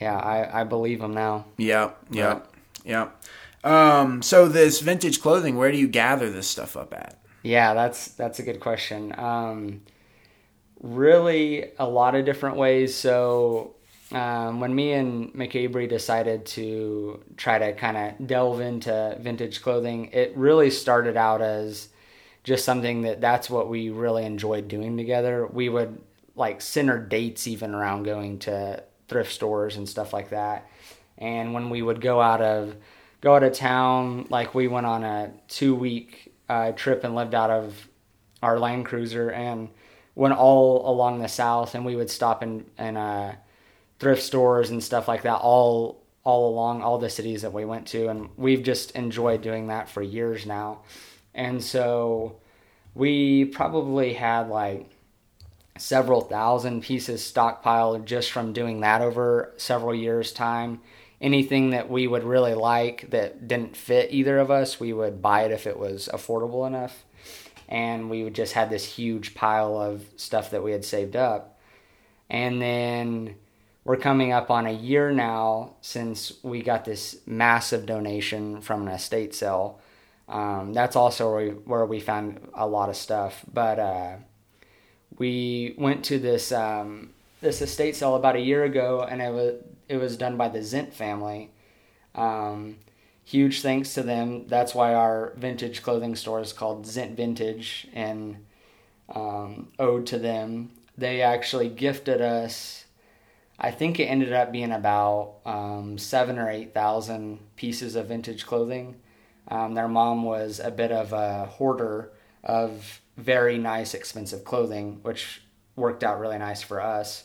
yeah, 0.00 0.16
I 0.16 0.62
I 0.62 0.64
believe 0.64 1.00
them 1.00 1.14
now. 1.14 1.46
Yep, 1.58 2.06
yep, 2.10 2.52
yep. 2.84 3.22
Um, 3.64 4.22
so 4.22 4.48
this 4.48 4.80
vintage 4.80 5.20
clothing, 5.20 5.56
where 5.56 5.70
do 5.70 5.78
you 5.78 5.88
gather 5.88 6.30
this 6.30 6.48
stuff 6.48 6.76
up 6.76 6.92
at? 6.92 7.18
Yeah, 7.42 7.74
that's 7.74 8.08
that's 8.08 8.38
a 8.38 8.42
good 8.42 8.60
question. 8.60 9.14
Um, 9.18 9.82
really, 10.80 11.70
a 11.78 11.88
lot 11.88 12.14
of 12.14 12.24
different 12.24 12.56
ways. 12.56 12.94
So, 12.94 13.76
um, 14.10 14.60
when 14.60 14.74
me 14.74 14.92
and 14.92 15.32
McAbry 15.32 15.88
decided 15.88 16.46
to 16.46 17.22
try 17.36 17.58
to 17.58 17.72
kind 17.74 17.96
of 17.96 18.26
delve 18.26 18.60
into 18.60 19.16
vintage 19.20 19.62
clothing, 19.62 20.06
it 20.12 20.36
really 20.36 20.70
started 20.70 21.16
out 21.16 21.40
as 21.40 21.88
just 22.44 22.64
something 22.64 23.02
that 23.02 23.20
that's 23.20 23.48
what 23.48 23.68
we 23.68 23.90
really 23.90 24.24
enjoyed 24.24 24.68
doing 24.68 24.96
together. 24.96 25.46
We 25.46 25.68
would 25.68 26.00
like 26.34 26.60
center 26.60 26.98
dates 26.98 27.46
even 27.46 27.74
around 27.74 28.04
going 28.04 28.38
to 28.40 28.82
thrift 29.08 29.32
stores 29.32 29.76
and 29.76 29.88
stuff 29.88 30.12
like 30.12 30.30
that. 30.30 30.68
And 31.18 31.54
when 31.54 31.70
we 31.70 31.82
would 31.82 32.00
go 32.00 32.20
out 32.20 32.40
of 32.40 32.74
go 33.20 33.36
out 33.36 33.42
of 33.42 33.52
town, 33.52 34.26
like 34.28 34.54
we 34.54 34.66
went 34.66 34.86
on 34.86 35.04
a 35.04 35.32
two 35.48 35.74
week 35.74 36.34
uh, 36.48 36.72
trip 36.72 37.04
and 37.04 37.14
lived 37.14 37.34
out 37.34 37.50
of 37.50 37.88
our 38.42 38.58
Land 38.58 38.86
Cruiser 38.86 39.30
and 39.30 39.68
went 40.14 40.34
all 40.34 40.90
along 40.90 41.20
the 41.20 41.28
South, 41.28 41.74
and 41.74 41.84
we 41.84 41.96
would 41.96 42.10
stop 42.10 42.42
in 42.42 42.66
in 42.78 42.96
uh, 42.96 43.36
thrift 43.98 44.22
stores 44.22 44.70
and 44.70 44.82
stuff 44.82 45.06
like 45.06 45.22
that 45.22 45.36
all 45.36 46.02
all 46.24 46.50
along 46.50 46.82
all 46.82 46.98
the 46.98 47.10
cities 47.10 47.42
that 47.42 47.52
we 47.52 47.64
went 47.64 47.86
to, 47.88 48.08
and 48.08 48.30
we've 48.36 48.62
just 48.62 48.92
enjoyed 48.92 49.42
doing 49.42 49.68
that 49.68 49.88
for 49.88 50.02
years 50.02 50.46
now. 50.46 50.80
And 51.34 51.62
so 51.62 52.36
we 52.94 53.46
probably 53.46 54.14
had 54.14 54.48
like 54.48 54.90
several 55.78 56.20
thousand 56.20 56.82
pieces 56.82 57.22
stockpiled 57.22 58.04
just 58.04 58.30
from 58.30 58.52
doing 58.52 58.80
that 58.80 59.00
over 59.00 59.52
several 59.56 59.94
years 59.94 60.32
time. 60.32 60.80
Anything 61.20 61.70
that 61.70 61.88
we 61.88 62.06
would 62.06 62.24
really 62.24 62.54
like 62.54 63.10
that 63.10 63.46
didn't 63.48 63.76
fit 63.76 64.12
either 64.12 64.38
of 64.38 64.50
us 64.50 64.80
we 64.80 64.92
would 64.92 65.22
buy 65.22 65.44
it 65.44 65.52
if 65.52 65.66
it 65.66 65.78
was 65.78 66.08
affordable 66.12 66.66
enough. 66.66 67.04
And 67.68 68.10
we 68.10 68.22
would 68.22 68.34
just 68.34 68.52
had 68.52 68.68
this 68.68 68.84
huge 68.84 69.34
pile 69.34 69.80
of 69.80 70.04
stuff 70.16 70.50
that 70.50 70.62
we 70.62 70.72
had 70.72 70.84
saved 70.84 71.16
up. 71.16 71.58
And 72.28 72.60
then 72.60 73.36
we're 73.84 73.96
coming 73.96 74.32
up 74.32 74.50
on 74.50 74.66
a 74.66 74.72
year 74.72 75.10
now 75.10 75.74
since 75.80 76.32
we 76.42 76.62
got 76.62 76.84
this 76.84 77.16
massive 77.26 77.86
donation 77.86 78.60
from 78.60 78.86
an 78.86 78.94
estate 78.94 79.34
sale. 79.34 79.80
Um, 80.28 80.72
that's 80.72 80.96
also 80.96 81.32
where 81.32 81.44
we, 81.46 81.50
where 81.50 81.86
we 81.86 82.00
found 82.00 82.48
a 82.54 82.66
lot 82.66 82.88
of 82.88 82.96
stuff. 82.96 83.44
But 83.52 83.78
uh, 83.78 84.16
we 85.18 85.74
went 85.76 86.04
to 86.06 86.18
this 86.18 86.52
um, 86.52 87.10
this 87.40 87.60
estate 87.60 87.96
sale 87.96 88.16
about 88.16 88.36
a 88.36 88.40
year 88.40 88.64
ago, 88.64 89.06
and 89.08 89.20
it 89.20 89.32
was 89.32 89.54
it 89.88 89.96
was 89.96 90.16
done 90.16 90.36
by 90.36 90.48
the 90.48 90.60
Zint 90.60 90.92
family. 90.92 91.50
Um, 92.14 92.76
huge 93.24 93.62
thanks 93.62 93.94
to 93.94 94.02
them. 94.02 94.46
That's 94.46 94.74
why 94.74 94.94
our 94.94 95.32
vintage 95.36 95.82
clothing 95.82 96.14
store 96.16 96.40
is 96.40 96.52
called 96.52 96.86
Zint 96.86 97.16
Vintage, 97.16 97.88
and 97.92 98.44
um, 99.08 99.68
ode 99.78 100.06
to 100.06 100.18
them. 100.18 100.70
They 100.96 101.22
actually 101.22 101.68
gifted 101.68 102.20
us. 102.20 102.84
I 103.58 103.70
think 103.70 104.00
it 104.00 104.04
ended 104.04 104.32
up 104.32 104.50
being 104.50 104.72
about 104.72 105.36
um, 105.44 105.98
seven 105.98 106.38
or 106.38 106.50
eight 106.50 106.74
thousand 106.74 107.38
pieces 107.56 107.96
of 107.96 108.08
vintage 108.08 108.46
clothing. 108.46 108.96
Um, 109.48 109.74
their 109.74 109.88
mom 109.88 110.24
was 110.24 110.60
a 110.60 110.70
bit 110.70 110.92
of 110.92 111.12
a 111.12 111.46
hoarder 111.46 112.12
of 112.44 113.00
very 113.16 113.58
nice, 113.58 113.94
expensive 113.94 114.44
clothing, 114.44 115.00
which 115.02 115.42
worked 115.76 116.04
out 116.04 116.20
really 116.20 116.38
nice 116.38 116.62
for 116.62 116.80
us. 116.80 117.24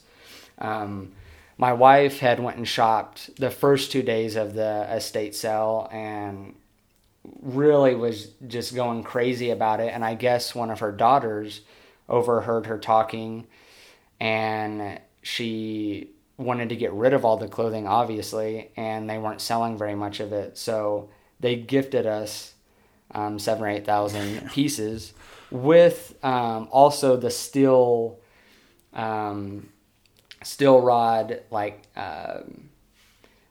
Um, 0.58 1.14
my 1.58 1.74
wife 1.74 2.20
had 2.20 2.40
went 2.40 2.58
and 2.58 2.68
shopped 2.68 3.36
the 3.38 3.50
first 3.50 3.92
two 3.92 4.04
days 4.04 4.36
of 4.36 4.54
the 4.54 4.88
estate 4.92 5.36
sale 5.36 5.90
and 5.92 6.56
really 7.42 7.96
was 7.96 8.28
just 8.48 8.76
going 8.76 9.04
crazy 9.04 9.50
about 9.50 9.80
it. 9.80 9.92
And 9.94 10.06
I 10.06 10.14
guess 10.14 10.54
one 10.54 10.70
of 10.70 10.80
her 10.80 10.92
daughters 10.92 11.62
overheard 12.08 12.68
her 12.68 12.78
talking 12.78 13.48
and 14.20 15.00
she 15.24 16.12
wanted 16.38 16.70
to 16.70 16.76
get 16.76 16.94
rid 16.94 17.14
of 17.14 17.26
all 17.26 17.38
the 17.38 17.48
clothing, 17.48 17.88
obviously, 17.88 18.72
and 18.78 19.10
they 19.10 19.18
weren't 19.18 19.42
selling 19.42 19.78
very 19.78 19.96
much 19.96 20.20
of 20.20 20.32
it. 20.32 20.58
So 20.58 21.10
they 21.40 21.56
gifted 21.56 22.06
us 22.06 22.54
um, 23.12 23.40
seven 23.40 23.64
or 23.64 23.70
eight 23.70 23.86
thousand 23.86 24.52
pieces 24.54 25.14
with 25.52 26.16
um, 26.24 26.68
also 26.72 27.16
the 27.18 27.32
steel 27.32 28.20
um, 28.94 29.70
steel 30.44 30.82
rod 30.82 31.42
like 31.52 31.84
um 31.96 32.70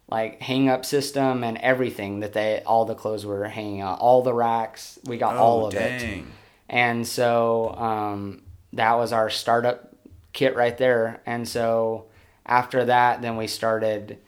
like 0.09 0.41
hang 0.41 0.68
up 0.68 0.84
system 0.84 1.43
and 1.43 1.59
everything 1.59 2.20
that 2.20 2.32
they 2.32 2.62
all 2.64 2.84
the 2.84 2.95
clothes 2.95 3.26
were 3.26 3.45
hanging 3.45 3.82
on 3.82 3.99
all 3.99 4.22
the 4.22 4.32
racks 4.32 4.99
we 5.05 5.18
got 5.18 5.37
all 5.37 5.66
of 5.66 5.74
it. 5.74 6.24
and 6.68 7.07
so 7.07 7.74
um, 7.76 8.43
that 8.72 8.95
was 8.95 9.12
our 9.12 9.30
startup 9.30 9.95
kit 10.32 10.55
right 10.55 10.76
there. 10.78 11.22
And 11.26 11.49
so 11.49 12.07
after 12.45 12.84
that 12.84 13.20
then 13.22 13.37
we 13.37 13.47
started 13.49 14.18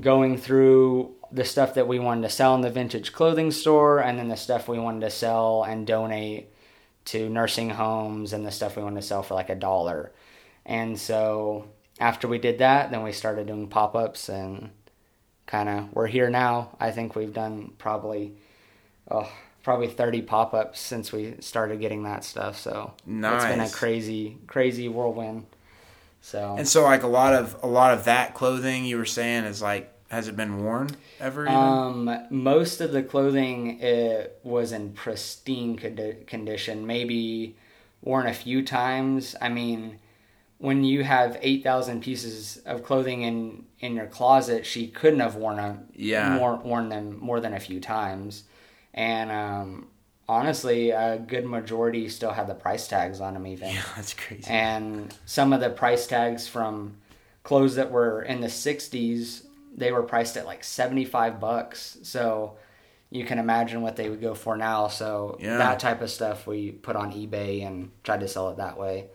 going 0.00 0.38
through 0.38 1.14
the 1.36 1.44
stuff 1.44 1.74
that 1.74 1.86
we 1.86 1.98
wanted 1.98 2.22
to 2.22 2.30
sell 2.30 2.54
in 2.54 2.62
the 2.62 2.70
vintage 2.70 3.12
clothing 3.12 3.50
store 3.50 3.98
and 3.98 4.18
then 4.18 4.28
the 4.28 4.36
stuff 4.36 4.68
we 4.68 4.78
wanted 4.78 5.02
to 5.02 5.10
sell 5.10 5.64
and 5.64 5.86
donate 5.86 6.48
to 7.04 7.28
nursing 7.28 7.68
homes 7.68 8.32
and 8.32 8.44
the 8.44 8.50
stuff 8.50 8.74
we 8.74 8.82
wanted 8.82 9.02
to 9.02 9.06
sell 9.06 9.22
for 9.22 9.34
like 9.34 9.50
a 9.50 9.54
dollar. 9.54 10.12
And 10.64 10.98
so 10.98 11.68
after 12.00 12.26
we 12.26 12.38
did 12.38 12.58
that 12.58 12.90
then 12.90 13.02
we 13.02 13.12
started 13.12 13.46
doing 13.46 13.68
pop-ups 13.68 14.30
and 14.30 14.70
kind 15.44 15.68
of 15.68 15.92
we're 15.92 16.06
here 16.06 16.30
now. 16.30 16.74
I 16.80 16.90
think 16.90 17.14
we've 17.14 17.34
done 17.34 17.72
probably 17.76 18.34
oh 19.10 19.30
probably 19.62 19.88
30 19.88 20.22
pop-ups 20.22 20.80
since 20.80 21.12
we 21.12 21.34
started 21.40 21.80
getting 21.80 22.04
that 22.04 22.24
stuff. 22.24 22.58
So 22.58 22.94
it's 23.06 23.44
been 23.44 23.60
a 23.60 23.68
crazy 23.68 24.38
crazy 24.46 24.88
whirlwind. 24.88 25.44
So 26.22 26.56
And 26.56 26.66
so, 26.66 26.82
like 26.82 27.02
a 27.02 27.08
lot 27.08 27.34
of 27.34 27.56
a 27.62 27.66
lot 27.66 27.92
of 27.92 28.04
that 28.06 28.32
clothing 28.32 28.86
you 28.86 28.96
were 28.96 29.04
saying 29.04 29.44
is 29.44 29.60
like, 29.60 29.92
has 30.08 30.28
it 30.28 30.36
been 30.36 30.62
worn 30.64 30.90
ever? 31.20 31.48
Um, 31.48 32.26
most 32.30 32.80
of 32.80 32.92
the 32.92 33.02
clothing 33.02 33.80
it 33.80 34.38
was 34.42 34.72
in 34.72 34.92
pristine 34.92 35.78
condi- 35.78 36.26
condition. 36.26 36.86
Maybe 36.86 37.56
worn 38.02 38.26
a 38.26 38.34
few 38.34 38.62
times. 38.64 39.34
I 39.40 39.48
mean, 39.48 39.98
when 40.58 40.84
you 40.84 41.04
have 41.04 41.38
eight 41.42 41.62
thousand 41.64 42.02
pieces 42.02 42.58
of 42.66 42.82
clothing 42.82 43.22
in 43.22 43.64
in 43.80 43.94
your 43.94 44.06
closet, 44.06 44.64
she 44.64 44.86
couldn't 44.88 45.20
have 45.20 45.34
worn 45.36 45.58
a 45.58 45.82
Yeah. 45.94 46.36
more, 46.38 46.56
worn 46.56 46.88
them 46.88 47.18
more 47.20 47.40
than 47.40 47.52
a 47.52 47.60
few 47.60 47.80
times. 47.80 48.44
And 48.94 49.30
um, 49.30 49.88
honestly, 50.28 50.90
a 50.90 51.18
good 51.18 51.44
majority 51.44 52.08
still 52.08 52.30
had 52.32 52.46
the 52.46 52.54
price 52.54 52.88
tags 52.88 53.20
on 53.20 53.34
them. 53.34 53.46
Even 53.46 53.68
yeah, 53.74 53.82
that's 53.96 54.14
crazy. 54.14 54.48
and 54.48 55.14
some 55.26 55.52
of 55.52 55.60
the 55.60 55.68
price 55.70 56.06
tags 56.06 56.48
from 56.48 56.96
clothes 57.42 57.74
that 57.76 57.90
were 57.90 58.22
in 58.22 58.40
the 58.40 58.46
60s 58.48 59.42
they 59.76 59.92
were 59.92 60.02
priced 60.02 60.36
at 60.36 60.46
like 60.46 60.64
75 60.64 61.38
bucks 61.38 61.98
so 62.02 62.56
you 63.10 63.24
can 63.24 63.38
imagine 63.38 63.82
what 63.82 63.94
they 63.96 64.08
would 64.08 64.20
go 64.20 64.34
for 64.34 64.56
now 64.56 64.88
so 64.88 65.36
Yeah. 65.40 65.58
that 65.58 65.78
type 65.80 66.00
of 66.02 66.10
stuff 66.10 66.46
we 66.46 66.70
put 66.72 66.96
on 66.96 67.12
ebay 67.12 67.64
and 67.66 67.90
tried 68.02 68.20
to 68.20 68.28
sell 68.28 68.50
it 68.50 68.56
that 68.56 68.78
way 68.78 69.06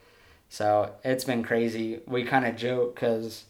so 0.49 0.91
it's 1.03 1.23
been 1.23 1.43
crazy 1.43 1.99
we 2.07 2.23
kind 2.23 2.45
of 2.45 2.55
joke 2.55 2.95
because 2.95 3.45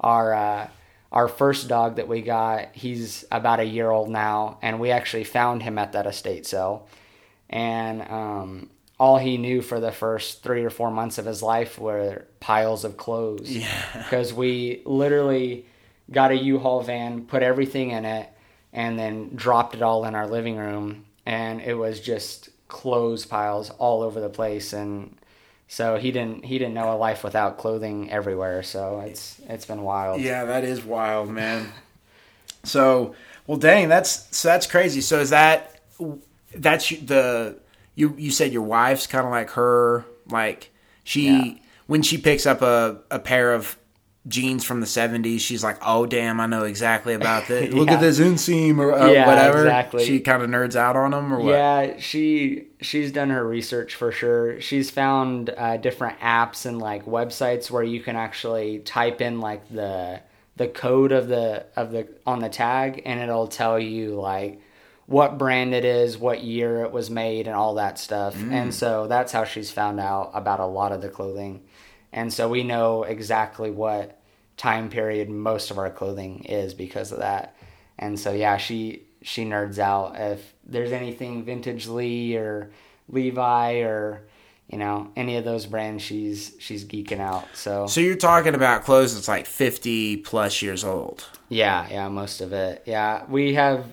our 0.00 0.32
uh, 0.34 0.68
our 1.10 1.28
first 1.28 1.68
dog 1.68 1.96
that 1.96 2.08
we 2.08 2.20
got 2.22 2.68
he's 2.74 3.24
about 3.30 3.60
a 3.60 3.64
year 3.64 3.90
old 3.90 4.08
now 4.10 4.58
and 4.62 4.78
we 4.80 4.90
actually 4.90 5.24
found 5.24 5.62
him 5.62 5.78
at 5.78 5.92
that 5.92 6.06
estate 6.06 6.46
sale 6.46 6.86
and 7.50 8.02
um, 8.02 8.70
all 8.98 9.18
he 9.18 9.36
knew 9.36 9.60
for 9.62 9.78
the 9.80 9.92
first 9.92 10.42
three 10.42 10.64
or 10.64 10.70
four 10.70 10.90
months 10.90 11.18
of 11.18 11.26
his 11.26 11.42
life 11.42 11.78
were 11.78 12.24
piles 12.40 12.84
of 12.84 12.96
clothes. 12.96 13.50
Yeah. 13.50 13.68
Because 13.94 14.32
we 14.32 14.80
literally 14.86 15.66
got 16.12 16.30
a 16.30 16.36
U-Haul 16.36 16.82
van, 16.82 17.22
put 17.26 17.42
everything 17.42 17.90
in 17.90 18.04
it, 18.04 18.28
and 18.72 18.98
then 18.98 19.30
dropped 19.34 19.74
it 19.74 19.82
all 19.82 20.04
in 20.04 20.14
our 20.14 20.26
living 20.28 20.56
room, 20.56 21.04
and 21.26 21.60
it 21.60 21.74
was 21.74 22.00
just 22.00 22.48
clothes 22.68 23.26
piles 23.26 23.70
all 23.78 24.02
over 24.02 24.20
the 24.20 24.28
place. 24.30 24.72
And 24.72 25.16
so 25.68 25.96
he 25.96 26.10
didn't 26.12 26.44
he 26.44 26.58
didn't 26.58 26.74
know 26.74 26.92
a 26.92 26.96
life 26.96 27.22
without 27.24 27.58
clothing 27.58 28.10
everywhere. 28.10 28.62
So 28.62 29.00
it's 29.00 29.40
it's 29.48 29.64
been 29.66 29.82
wild. 29.82 30.20
Yeah, 30.20 30.44
that 30.46 30.64
is 30.64 30.84
wild, 30.84 31.28
man. 31.30 31.72
So, 32.64 33.16
well, 33.48 33.58
dang, 33.58 33.88
that's 33.88 34.36
so 34.36 34.46
that's 34.48 34.68
crazy. 34.68 35.00
So 35.00 35.18
is 35.18 35.30
that 35.30 35.80
that's 36.54 36.88
the 36.90 37.58
you 37.96 38.14
you 38.16 38.30
said 38.30 38.52
your 38.52 38.62
wife's 38.62 39.08
kind 39.08 39.24
of 39.26 39.32
like 39.32 39.50
her, 39.50 40.04
like 40.30 40.70
she 41.02 41.26
Yeah. 41.28 41.54
when 41.88 42.02
she 42.02 42.18
picks 42.18 42.46
up 42.46 42.62
a 42.62 42.98
a 43.10 43.18
pair 43.18 43.52
of 43.52 43.76
jeans 44.28 44.64
from 44.64 44.78
the 44.80 44.86
70s 44.86 45.40
she's 45.40 45.64
like 45.64 45.76
oh 45.82 46.06
damn 46.06 46.38
i 46.38 46.46
know 46.46 46.62
exactly 46.62 47.12
about 47.12 47.48
this 47.48 47.72
look 47.74 47.88
Yeah. 47.88 47.94
at 47.94 48.00
this 48.00 48.20
inseam 48.20 48.78
or 48.78 48.92
uh, 48.94 49.10
Yeah, 49.10 49.26
whatever 49.26 49.58
exactly. 49.64 50.04
she 50.04 50.20
kind 50.20 50.42
of 50.42 50.48
nerds 50.48 50.76
out 50.76 50.94
on 50.94 51.10
them 51.10 51.32
or 51.34 51.40
what 51.40 51.50
Yeah, 51.54 51.96
she 51.98 52.68
she's 52.80 53.10
done 53.10 53.30
her 53.30 53.44
research 53.46 53.96
for 53.96 54.12
sure. 54.12 54.60
She's 54.60 54.90
found 54.90 55.50
uh, 55.50 55.76
different 55.76 56.20
apps 56.20 56.66
and 56.66 56.78
like 56.78 57.04
websites 57.04 57.68
where 57.70 57.82
you 57.82 58.00
can 58.00 58.14
actually 58.14 58.78
type 58.80 59.20
in 59.20 59.40
like 59.40 59.68
the 59.70 60.20
the 60.56 60.68
code 60.68 61.10
of 61.10 61.26
the 61.26 61.66
of 61.74 61.90
the 61.90 62.06
on 62.24 62.38
the 62.40 62.48
tag 62.48 63.02
and 63.04 63.18
it'll 63.20 63.48
tell 63.48 63.78
you 63.78 64.20
like 64.20 64.60
what 65.06 65.36
brand 65.36 65.74
it 65.74 65.84
is, 65.84 66.16
what 66.16 66.42
year 66.44 66.84
it 66.84 66.92
was 66.92 67.10
made, 67.10 67.46
and 67.48 67.56
all 67.56 67.74
that 67.74 67.98
stuff. 67.98 68.36
And 68.40 68.72
so 68.72 69.08
that's 69.08 69.32
how 69.32 69.42
she's 69.44 69.70
found 69.70 69.98
out 70.00 70.30
about 70.32 70.60
a 70.60 70.64
lot 70.66 70.92
of 70.92 71.02
the 71.02 71.08
clothing. 71.08 71.62
And 72.12 72.32
so 72.32 72.48
we 72.48 72.62
know 72.62 73.04
exactly 73.04 73.70
what 73.70 74.20
time 74.56 74.88
period 74.90 75.30
most 75.30 75.70
of 75.70 75.78
our 75.78 75.90
clothing 75.90 76.44
is 76.44 76.74
because 76.74 77.12
of 77.12 77.18
that. 77.18 77.56
And 77.98 78.18
so 78.18 78.32
yeah, 78.32 78.56
she 78.56 79.02
she 79.22 79.44
nerds 79.44 79.78
out 79.78 80.18
if 80.18 80.54
there's 80.64 80.92
anything 80.92 81.44
vintage 81.44 81.86
Lee 81.86 82.36
or 82.36 82.70
Levi 83.08 83.80
or 83.80 84.22
you 84.68 84.78
know 84.78 85.10
any 85.16 85.36
of 85.36 85.44
those 85.44 85.66
brands 85.66 86.02
she's 86.02 86.54
she's 86.58 86.84
geeking 86.84 87.20
out. 87.20 87.46
So, 87.54 87.86
so 87.86 88.00
you're 88.00 88.16
talking 88.16 88.54
about 88.54 88.84
clothes 88.84 89.14
that's 89.14 89.28
like 89.28 89.46
50 89.46 90.18
plus 90.18 90.62
years 90.62 90.84
old 90.84 91.26
yeah, 91.52 91.86
yeah, 91.90 92.08
most 92.08 92.40
of 92.40 92.54
it. 92.54 92.82
Yeah, 92.86 93.24
we 93.28 93.54
have 93.54 93.84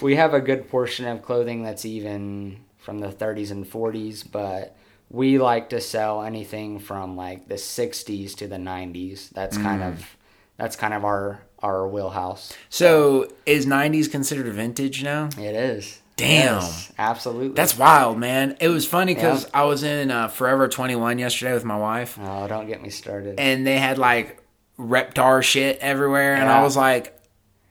we 0.00 0.14
have 0.14 0.32
a 0.32 0.40
good 0.40 0.70
portion 0.70 1.06
of 1.08 1.22
clothing 1.22 1.64
that's 1.64 1.84
even 1.84 2.60
from 2.78 3.00
the 3.00 3.08
30s 3.08 3.50
and 3.50 3.68
40s, 3.68 4.24
but 4.30 4.76
we 5.10 5.38
like 5.38 5.70
to 5.70 5.80
sell 5.80 6.22
anything 6.22 6.78
from 6.78 7.16
like 7.16 7.48
the 7.48 7.54
60s 7.54 8.34
to 8.36 8.46
the 8.46 8.56
90s. 8.56 9.30
That's 9.30 9.56
kind 9.56 9.82
Mm. 9.82 9.88
of 9.88 10.16
that's 10.56 10.76
kind 10.76 10.92
of 10.94 11.04
our 11.04 11.40
our 11.60 11.88
wheelhouse. 11.88 12.52
so 12.68 13.26
is 13.46 13.66
90s 13.66 14.08
considered 14.10 14.46
vintage 14.52 15.02
now 15.02 15.28
It 15.38 15.54
is. 15.56 16.00
Damn. 16.16 16.56
Yes, 16.62 16.92
absolutely. 16.98 17.54
That's 17.54 17.76
wild, 17.78 18.18
man. 18.18 18.56
It 18.60 18.68
was 18.68 18.84
funny 18.86 19.14
because 19.14 19.44
Yeah. 19.44 19.50
I 19.54 19.64
was 19.64 19.82
in 19.84 20.10
uh, 20.10 20.26
Forever 20.28 20.66
21 20.68 21.18
yesterday 21.18 21.52
with 21.54 21.64
my 21.64 21.76
wife, 21.76 22.18
Oh, 22.20 22.46
don't 22.48 22.66
get 22.66 22.82
me 22.82 22.90
started. 22.90 23.38
and 23.38 23.66
they 23.66 23.78
had 23.78 23.98
like 23.98 24.42
Reptar 24.78 25.42
shit 25.42 25.78
everywhere, 25.80 26.34
and 26.34 26.48
I 26.48 26.62
was 26.62 26.76
like, 26.76 27.17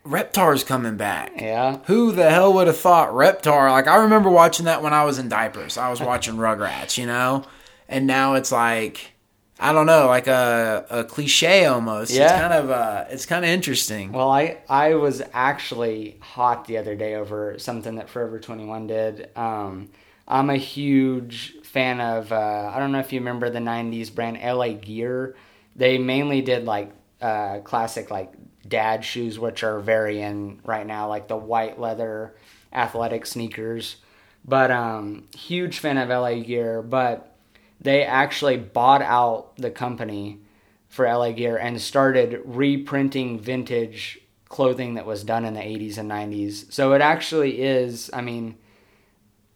Reptar's 0.07 0.63
coming 0.63 0.97
back. 0.97 1.33
yeah. 1.39 1.79
Who 1.85 2.11
the 2.11 2.29
hell 2.29 2.53
would 2.53 2.67
have 2.67 2.77
thought 2.77 3.09
Reptar? 3.09 3.69
Like, 3.69 3.87
I 3.87 3.97
remember 3.97 4.29
watching 4.29 4.65
that 4.65 4.81
when 4.81 4.93
I 4.93 5.03
was 5.03 5.19
in 5.19 5.29
diapers. 5.29 5.77
I 5.77 5.89
was 5.89 5.99
watching 6.01 6.35
Rugrats, 6.37 6.97
you 6.97 7.05
know? 7.05 7.43
And 7.89 8.07
now 8.07 8.33
it's 8.35 8.51
like 8.51 9.13
I 9.59 9.73
don't 9.73 9.87
know, 9.87 10.05
like 10.07 10.27
a 10.27 10.85
a 10.89 11.03
cliche 11.03 11.65
almost. 11.65 12.11
Yeah. 12.11 12.23
It's 12.23 12.33
kind 12.33 12.53
of 12.53 12.69
uh, 12.69 13.05
it's 13.09 13.25
kind 13.25 13.43
of 13.43 13.49
interesting. 13.49 14.11
Well, 14.11 14.29
I 14.29 14.57
I 14.69 14.93
was 14.95 15.21
actually 15.33 16.17
hot 16.21 16.65
the 16.65 16.77
other 16.77 16.95
day 16.95 17.15
over 17.15 17.57
something 17.57 17.95
that 17.95 18.09
Forever 18.09 18.39
Twenty 18.39 18.65
One 18.65 18.85
did. 18.87 19.29
Um, 19.35 19.89
I'm 20.27 20.49
a 20.49 20.57
huge 20.57 21.55
fan 21.63 22.01
of. 22.01 22.31
Uh, 22.31 22.71
I 22.73 22.77
don't 22.79 22.91
know 22.91 22.99
if 22.99 23.11
you 23.11 23.19
remember 23.19 23.49
the 23.49 23.59
'90s 23.59 24.13
brand 24.13 24.37
LA 24.43 24.73
Gear. 24.73 25.35
They 25.75 25.97
mainly 25.97 26.41
did 26.41 26.65
like 26.65 26.91
uh, 27.21 27.59
classic 27.59 28.11
like 28.11 28.33
dad 28.67 29.03
shoes, 29.03 29.39
which 29.39 29.63
are 29.63 29.79
very 29.79 30.21
in 30.21 30.59
right 30.63 30.85
now, 30.85 31.07
like 31.07 31.27
the 31.27 31.37
white 31.37 31.79
leather 31.79 32.35
athletic 32.73 33.25
sneakers. 33.25 33.97
But 34.45 34.71
um, 34.71 35.27
huge 35.35 35.79
fan 35.79 35.97
of 35.97 36.09
LA 36.09 36.35
Gear, 36.35 36.81
but 36.81 37.35
they 37.81 38.03
actually 38.03 38.57
bought 38.57 39.01
out 39.01 39.55
the 39.57 39.71
company 39.71 40.39
for 40.87 41.05
LA 41.05 41.31
Gear 41.31 41.57
and 41.57 41.81
started 41.81 42.41
reprinting 42.45 43.39
vintage 43.39 44.19
clothing 44.47 44.93
that 44.95 45.05
was 45.05 45.23
done 45.23 45.45
in 45.45 45.53
the 45.53 45.59
80s 45.59 45.97
and 45.97 46.09
90s. 46.09 46.71
So 46.71 46.93
it 46.93 47.01
actually 47.01 47.61
is, 47.61 48.09
I 48.13 48.21
mean, 48.21 48.57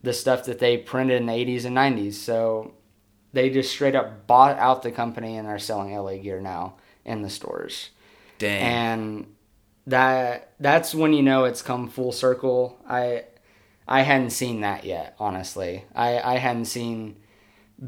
the 0.04 0.14
stuff 0.14 0.46
that 0.46 0.60
they 0.60 0.78
printed 0.78 1.22
in 1.22 1.28
the 1.28 1.34
80s 1.34 1.66
and 1.66 1.78
90s. 1.78 2.14
So 2.14 2.74
they 3.34 3.50
just 3.50 3.72
straight 3.72 3.96
up 3.96 4.28
bought 4.28 4.58
out 4.58 4.84
the 4.84 4.92
company 4.92 5.38
and 5.38 5.48
are 5.48 5.60
selling 5.60 5.96
LA 5.96 6.18
Gear 6.18 6.42
now 6.42 6.76
in 7.06 7.22
the 7.22 7.30
stores. 7.30 7.90
Dang. 8.42 8.62
And 8.64 9.36
that 9.86 10.54
that's 10.60 10.96
when 10.96 11.14
you 11.14 11.22
know 11.22 11.46
it's 11.46 11.62
come 11.62 11.88
full 11.88 12.12
circle. 12.12 12.80
I 12.90 13.26
I 13.88 14.02
hadn't 14.02 14.32
seen 14.32 14.62
that 14.62 14.84
yet, 14.84 15.16
honestly. 15.20 15.86
I, 15.94 16.20
I 16.20 16.38
hadn't 16.38 16.66
seen 16.66 17.18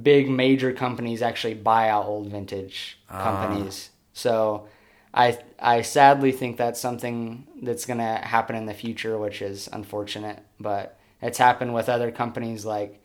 big 0.02 0.30
major 0.30 0.74
companies 0.74 1.22
actually 1.22 1.56
buy 1.56 1.90
out 1.90 2.06
old 2.06 2.28
vintage 2.28 3.00
ah. 3.10 3.24
companies. 3.24 3.90
So 4.14 4.68
I 5.12 5.40
I 5.58 5.82
sadly 5.82 6.32
think 6.32 6.58
that's 6.58 6.80
something 6.80 7.48
that's 7.64 7.88
gonna 7.88 8.18
happen 8.18 8.56
in 8.56 8.68
the 8.68 8.76
future, 8.76 9.18
which 9.18 9.42
is 9.42 9.68
unfortunate. 9.74 10.44
But 10.60 11.00
it's 11.20 11.40
happened 11.40 11.74
with 11.74 11.90
other 11.90 12.12
companies 12.12 12.64
like 12.64 13.04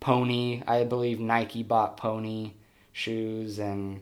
Pony. 0.00 0.62
I 0.66 0.84
believe 0.84 1.20
Nike 1.20 1.62
bought 1.62 1.98
Pony 1.98 2.52
shoes 2.92 3.58
and 3.58 4.00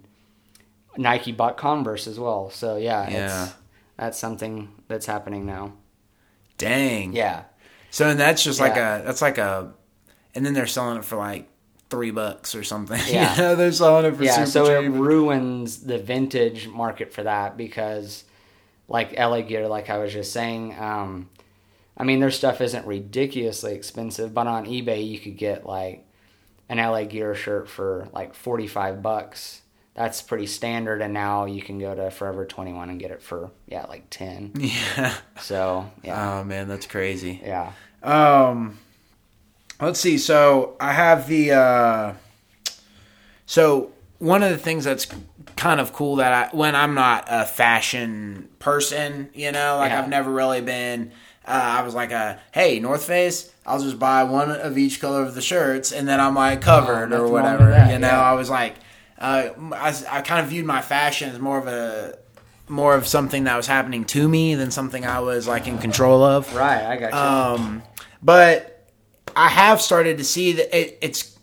Nike 0.97 1.33
bought 1.33 1.57
Converse 1.57 2.07
as 2.07 2.19
well. 2.19 2.51
So 2.51 2.77
yeah, 2.77 3.09
Yeah. 3.11 3.45
it's 3.45 3.55
that's 3.97 4.19
something 4.19 4.71
that's 4.89 5.07
happening 5.07 5.47
now. 5.47 5.73
Dang. 6.59 7.13
Yeah. 7.13 7.45
So 7.91 8.09
and 8.09 8.19
that's 8.19 8.43
just 8.43 8.61
like 8.61 8.77
a 8.77 9.03
that's 9.05 9.23
like 9.23 9.39
a, 9.39 9.73
and 10.35 10.45
then 10.45 10.53
they're 10.55 10.67
selling 10.67 10.99
it 10.99 11.05
for 11.05 11.17
like 11.17 11.49
three 11.91 12.11
bucks 12.11 12.55
or 12.55 12.65
something. 12.65 13.01
Yeah. 13.07 13.35
you 13.35 13.41
know, 13.43 13.55
they're 13.57 13.73
selling 13.73 14.05
it 14.07 14.17
for 14.17 14.25
yeah, 14.25 14.45
super 14.45 14.67
so 14.67 14.81
it 14.83 14.89
ruins 14.89 15.81
the 15.85 15.99
vintage 15.99 16.67
market 16.69 17.13
for 17.13 17.23
that 17.23 17.57
because, 17.57 18.25
like 18.89 19.17
LA 19.19 19.43
Gear, 19.43 19.69
like 19.69 19.91
I 19.91 19.99
was 19.99 20.13
just 20.13 20.33
saying, 20.33 20.77
um, 20.79 21.31
I 21.97 22.03
mean 22.03 22.19
their 22.19 22.33
stuff 22.33 22.61
isn't 22.61 22.87
ridiculously 22.87 23.75
expensive, 23.75 24.35
but 24.35 24.47
on 24.49 24.67
eBay 24.67 25.07
you 25.09 25.19
could 25.21 25.37
get 25.37 25.65
like 25.67 26.05
an 26.69 26.79
LA 26.79 27.05
Gear 27.05 27.35
shirt 27.37 27.69
for 27.69 28.09
like 28.13 28.35
forty 28.35 28.67
five 28.67 29.03
bucks. 29.03 29.61
That's 29.95 30.21
pretty 30.23 30.47
standard, 30.47 31.01
and 31.03 31.15
now 31.15 31.45
you 31.45 31.63
can 31.63 31.79
go 31.79 31.95
to 31.95 32.11
Forever 32.11 32.45
Twenty 32.45 32.73
One 32.73 32.91
and 32.91 32.99
get 32.99 33.11
it 33.13 33.23
for 33.23 33.51
yeah 33.69 33.87
like 33.87 34.11
ten. 34.11 34.53
Yeah. 34.59 35.15
So 35.41 35.91
yeah, 36.03 36.41
Oh 36.41 36.45
man, 36.45 36.67
that's 36.69 36.87
crazy. 36.87 37.41
yeah, 37.45 37.71
Um, 38.03 38.79
let's 39.81 40.01
see. 40.01 40.19
So 40.19 40.77
I 40.81 40.93
have 40.93 41.29
the. 41.29 41.53
Uh, 41.53 42.15
so 43.47 43.93
one 44.19 44.43
of 44.43 44.51
the 44.51 44.59
things 44.59 44.85
that's 44.85 45.07
kind 45.57 45.81
of 45.81 45.93
cool 45.93 46.17
that 46.17 46.53
I, 46.53 46.57
when 46.57 46.75
I'm 46.75 46.95
not 46.95 47.27
a 47.29 47.45
fashion 47.45 48.49
person, 48.59 49.31
you 49.35 49.53
know, 49.53 49.77
like 49.79 49.91
Yeah. 49.91 50.01
I've 50.01 50.09
never 50.09 50.31
really 50.31 50.61
been. 50.61 51.13
Uh, 51.47 51.51
I 51.79 51.83
was 51.83 51.95
like, 51.95 52.11
a, 52.11 52.41
"Hey, 52.53 52.81
North 52.81 53.05
Face, 53.05 53.53
I'll 53.67 53.79
just 53.81 53.99
buy 53.99 54.25
one 54.25 54.51
of 54.51 54.79
each 54.79 54.99
color 55.01 55.23
of 55.23 55.35
the 55.35 55.43
shirts, 55.43 55.93
and 55.93 56.09
then 56.09 56.19
I'm 56.19 56.35
like 56.35 56.63
covered 56.63 57.13
Oh, 57.13 57.25
or 57.25 57.29
whatever." 57.29 57.69
that, 57.71 57.93
you 57.93 57.99
know, 57.99 58.09
yeah. 58.09 58.23
I 58.23 58.33
was 58.33 58.49
like, 58.49 58.77
uh, 59.19 59.51
I, 59.73 59.95
I 60.11 60.21
kind 60.23 60.41
of 60.41 60.51
viewed 60.51 60.67
my 60.67 60.83
fashion 60.83 61.31
as 61.31 61.39
more 61.39 61.59
of 61.59 61.67
a 61.67 62.19
more 62.69 62.95
of 62.95 63.07
something 63.07 63.45
that 63.45 63.57
was 63.57 63.67
happening 63.67 64.05
to 64.07 64.27
me 64.27 64.55
than 64.55 64.71
something 64.71 65.05
I 65.05 65.21
was 65.21 65.47
like 65.47 65.69
in 65.69 65.79
control 65.79 66.23
of. 66.23 66.55
right. 66.55 66.83
I 66.83 66.97
got 66.97 67.13
you. 67.13 67.19
Um, 67.19 67.83
but 68.23 68.91
I 69.37 69.49
have 69.49 69.81
started 69.81 70.19
to 70.19 70.25
see 70.25 70.53
that 70.53 70.77
it, 70.77 70.99
it's. 71.01 71.39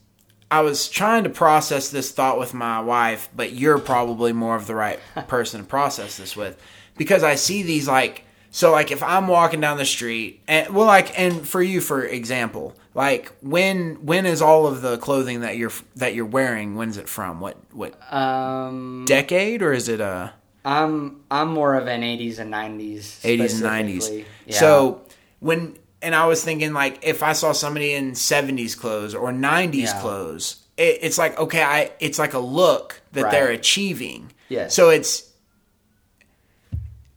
I 0.49 0.61
was 0.61 0.89
trying 0.89 1.23
to 1.23 1.29
process 1.29 1.89
this 1.89 2.11
thought 2.11 2.37
with 2.37 2.53
my 2.53 2.81
wife, 2.81 3.29
but 3.33 3.53
you're 3.53 3.79
probably 3.79 4.33
more 4.33 4.55
of 4.55 4.67
the 4.67 4.75
right 4.75 4.99
person 5.27 5.61
to 5.61 5.67
process 5.67 6.17
this 6.17 6.35
with, 6.35 6.61
because 6.97 7.23
I 7.23 7.35
see 7.35 7.63
these 7.63 7.87
like 7.87 8.25
so 8.51 8.71
like 8.71 8.91
if 8.91 9.01
I'm 9.01 9.27
walking 9.27 9.61
down 9.61 9.77
the 9.77 9.85
street 9.85 10.41
and 10.47 10.73
well 10.75 10.85
like 10.85 11.17
and 11.17 11.47
for 11.47 11.61
you 11.63 11.79
for 11.81 12.03
example 12.03 12.75
like 12.93 13.31
when 13.41 13.95
when 14.05 14.25
is 14.25 14.41
all 14.41 14.67
of 14.67 14.81
the 14.81 14.97
clothing 14.97 15.41
that 15.41 15.57
you're 15.57 15.71
that 15.95 16.13
you're 16.13 16.25
wearing 16.25 16.75
when's 16.75 16.97
it 16.97 17.07
from 17.07 17.39
what 17.39 17.57
what 17.71 17.93
um, 18.13 19.05
decade 19.07 19.61
or 19.61 19.73
is 19.73 19.87
it 19.89 20.01
a 20.01 20.33
I'm 20.63 21.21
I'm 21.31 21.49
more 21.49 21.73
of 21.75 21.87
an 21.87 22.01
'80s 22.01 22.37
and 22.37 22.53
'90s. 22.53 23.21
80s 23.21 23.53
and 23.63 23.89
90s. 23.89 24.25
Yeah. 24.45 24.59
So 24.59 25.01
when 25.39 25.75
and 26.03 26.13
I 26.13 26.27
was 26.27 26.43
thinking 26.43 26.73
like 26.73 26.99
if 27.03 27.23
I 27.23 27.33
saw 27.33 27.51
somebody 27.51 27.93
in 27.93 28.11
70s 28.11 28.77
clothes 28.77 29.15
or 29.15 29.31
90s 29.31 29.73
Yeah. 29.73 30.01
clothes, 30.01 30.57
it, 30.77 30.99
it's 31.01 31.17
like 31.17 31.39
okay, 31.39 31.63
I 31.63 31.91
it's 31.99 32.19
like 32.19 32.33
a 32.35 32.39
look 32.39 33.01
that 33.13 33.23
Right. 33.23 33.31
they're 33.31 33.49
achieving. 33.51 34.31
yeah 34.49 34.67
So 34.67 34.89
it's 34.91 35.30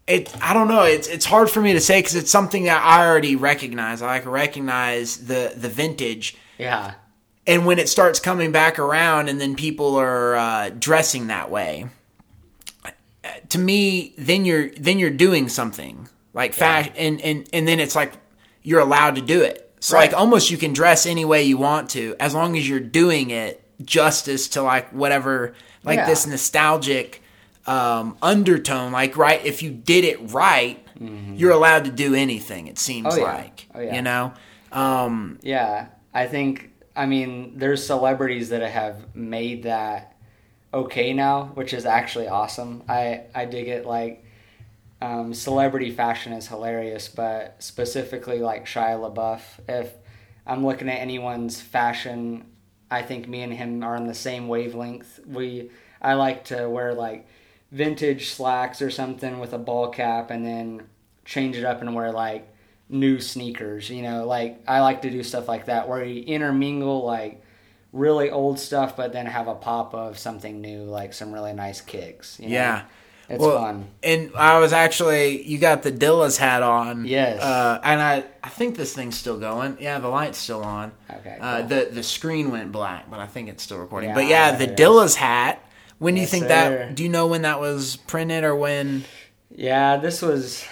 it 0.07 0.35
I 0.43 0.53
don't 0.55 0.69
know, 0.69 0.83
it's 0.83 1.09
it's 1.09 1.25
hard 1.25 1.51
for 1.51 1.61
me 1.61 1.73
to 1.73 1.81
say 1.81 2.03
cuz 2.03 2.15
it's 2.15 2.31
something 2.31 2.65
that 2.65 2.83
I 2.85 3.07
already 3.07 3.37
recognize. 3.37 4.03
I 4.03 4.07
like 4.07 4.27
recognize 4.27 5.17
the 5.27 5.53
the 5.57 5.69
vintage 5.69 6.37
yeah, 6.59 6.95
and 7.47 7.67
when 7.67 7.79
it 7.79 7.89
starts 7.89 8.21
coming 8.21 8.53
back 8.53 8.79
around 8.79 9.29
and 9.29 9.41
then 9.41 9.55
people 9.57 9.97
are 9.97 10.37
uh, 10.37 10.71
dressing 10.71 11.27
that 11.29 11.51
way 11.51 11.87
to 13.49 13.59
me 13.59 14.13
then 14.19 14.45
you're 14.45 14.69
then 14.71 14.99
you're 14.99 15.11
doing 15.11 15.49
something 15.49 16.09
like 16.35 16.53
fashion 16.53 16.93
and, 16.97 17.21
and 17.23 17.49
and 17.53 17.67
then 17.67 17.81
it's 17.81 17.95
like 17.97 18.13
you're 18.63 18.81
allowed 18.81 19.15
to 19.17 19.23
do 19.23 19.41
it 19.43 19.61
so 19.81 19.97
Right. 19.97 20.11
like 20.11 20.19
almost 20.19 20.51
you 20.51 20.57
can 20.59 20.73
dress 20.73 21.07
any 21.07 21.25
way 21.25 21.43
you 21.45 21.57
want 21.57 21.91
to 21.91 22.15
as 22.21 22.35
long 22.35 22.57
as 22.57 22.69
you're 22.69 22.81
doing 22.81 23.31
it 23.31 23.63
justice 23.83 24.49
to 24.51 24.63
like 24.63 24.91
whatever 24.91 25.55
like 25.85 25.97
Yeah. 25.99 26.07
this 26.07 26.27
nostalgic 26.27 27.23
um, 27.67 28.17
undertone 28.23 28.93
like 28.93 29.17
right 29.17 29.45
if 29.45 29.63
you 29.63 29.71
did 29.71 30.05
it 30.05 30.19
right 30.33 30.81
you're 31.35 31.51
allowed 31.51 31.85
to 31.85 31.91
do 31.91 32.15
anything 32.15 32.67
it 32.67 32.79
seems 32.79 33.09
Mm-hmm. 33.09 33.23
Oh, 33.23 33.27
yeah. 33.27 33.35
like 33.35 33.67
Oh, 33.75 33.81
yeah. 33.81 33.95
you 33.97 34.03
know 34.03 34.33
um, 34.73 35.39
yeah. 35.43 35.87
I 36.13 36.27
think 36.27 36.71
I 36.97 37.07
mean 37.07 37.59
there's 37.59 37.85
celebrities 37.87 38.49
that 38.51 38.63
have 38.63 39.15
made 39.15 39.63
that 39.65 40.17
okay 40.73 41.13
now, 41.13 41.47
which 41.55 41.73
is 41.73 41.87
actually 41.87 42.27
awesome. 42.29 42.83
I 42.89 43.23
I 43.35 43.45
dig 43.45 43.69
it. 43.69 43.87
Like 43.87 44.25
um, 45.01 45.33
celebrity 45.35 45.91
fashion 45.91 46.33
is 46.33 46.49
hilarious, 46.49 47.09
but 47.09 47.57
specifically 47.63 48.39
like 48.41 48.67
Shia 48.67 48.99
LaBeouf. 48.99 49.43
If 49.69 49.93
I'm 50.47 50.65
looking 50.67 50.89
at 50.89 50.99
anyone's 50.99 51.61
fashion, 51.61 52.45
I 52.91 53.03
think 53.03 53.29
me 53.29 53.43
and 53.43 53.53
him 53.53 53.83
are 53.85 53.97
on 53.97 54.07
the 54.07 54.15
same 54.15 54.49
wavelength. 54.49 55.21
We 55.27 55.71
I 56.03 56.15
like 56.15 56.45
to 56.47 56.69
wear 56.69 56.95
like 56.95 57.27
vintage 57.71 58.31
slacks 58.31 58.81
or 58.83 58.91
something 58.91 59.39
with 59.41 59.53
a 59.53 59.59
ball 59.59 59.89
cap, 59.89 60.31
and 60.31 60.45
then 60.45 60.83
change 61.25 61.57
it 61.57 61.65
up 61.65 61.81
and 61.81 61.95
wear 61.95 62.13
like 62.13 62.49
new 62.89 63.21
sneakers. 63.21 63.91
You 63.91 64.03
know, 64.03 64.27
like 64.27 64.61
I 64.69 64.81
like 64.81 65.03
to 65.03 65.11
do 65.11 65.23
stuff 65.23 65.49
like 65.49 65.67
that 65.67 65.89
where 65.89 66.05
you 66.05 66.23
intermingle 66.23 67.05
like 67.05 67.43
really 67.93 68.31
old 68.31 68.59
stuff, 68.59 68.97
but 68.97 69.13
then 69.13 69.27
have 69.27 69.49
a 69.49 69.55
pop 69.55 69.95
of 69.95 70.19
something 70.19 70.61
new, 70.61 70.83
like 70.83 71.13
some 71.15 71.33
really 71.33 71.53
nice 71.53 71.81
kicks. 71.81 72.39
you 72.41 72.49
know? 72.49 72.55
Yeah. 72.55 72.83
it's 73.29 73.41
Well, 73.41 73.57
fun. 73.57 73.87
And 74.03 74.33
I 74.37 74.59
was 74.59 74.73
actually, 74.73 75.47
you 75.47 75.59
got 75.59 75.85
the 75.85 75.93
Dilla's 75.93 76.37
hat 76.37 76.63
on. 76.65 77.05
Yes. 77.05 77.41
Uh, 77.41 77.81
and 77.85 78.03
I, 78.03 78.25
I 78.43 78.49
think 78.49 78.77
this 78.77 78.93
thing's 78.95 79.17
still 79.17 79.39
going. 79.39 79.79
Yeah, 79.81 80.01
the 80.01 80.09
light's 80.09 80.39
still 80.39 80.65
on. 80.65 80.91
Okay, 81.09 81.39
Uh, 81.41 81.63
the 81.63 81.89
the 81.93 82.03
screen 82.03 82.51
went 82.51 82.73
black, 82.73 83.09
but 83.09 83.21
I 83.21 83.27
think 83.27 83.49
it's 83.49 83.63
still 83.63 83.79
recording. 83.79 84.11
Yeah, 84.11 84.15
but 84.17 84.27
yeah, 84.27 84.57
the 84.57 84.67
Dilla's 84.67 85.15
hat. 85.15 85.64
When 85.99 86.15
do 86.15 86.21
you 86.21 86.27
think 86.27 86.45
sir. 86.45 86.49
that? 86.89 86.95
Do 86.95 87.03
you 87.03 87.09
know 87.09 87.27
when 87.27 87.43
that 87.43 87.61
was 87.61 87.97
printed 87.97 88.45
or 88.45 88.55
when? 88.55 89.05
Yeah, 89.51 89.97
this 89.99 90.21
was 90.23 90.65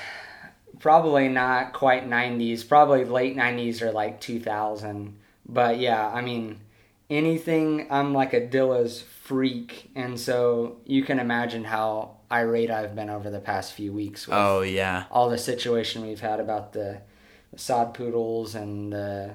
probably 0.80 1.28
not 1.28 1.72
quite 1.72 2.08
90s, 2.08 2.66
probably 2.68 3.04
late 3.04 3.36
90s 3.36 3.82
or 3.82 3.92
like 3.92 4.20
2000. 4.20 5.16
But 5.48 5.78
yeah, 5.78 6.08
I 6.08 6.20
mean, 6.20 6.60
anything, 7.08 7.86
I'm 7.90 8.12
like 8.12 8.32
a 8.32 8.40
Dilla's 8.46 9.02
freak. 9.02 9.90
And 9.94 10.18
so 10.18 10.78
you 10.84 11.04
can 11.04 11.18
imagine 11.20 11.64
how 11.64 12.16
irate 12.30 12.70
I've 12.70 12.94
been 12.94 13.10
over 13.10 13.30
the 13.30 13.40
past 13.40 13.74
few 13.74 13.92
weeks 13.92 14.26
with 14.26 14.36
Oh 14.36 14.62
yeah. 14.62 15.04
all 15.10 15.28
the 15.28 15.38
situation 15.38 16.06
we've 16.06 16.20
had 16.20 16.40
about 16.40 16.72
the, 16.72 17.02
the 17.52 17.58
sod 17.58 17.94
poodles 17.94 18.54
and 18.54 18.92
the 18.92 19.34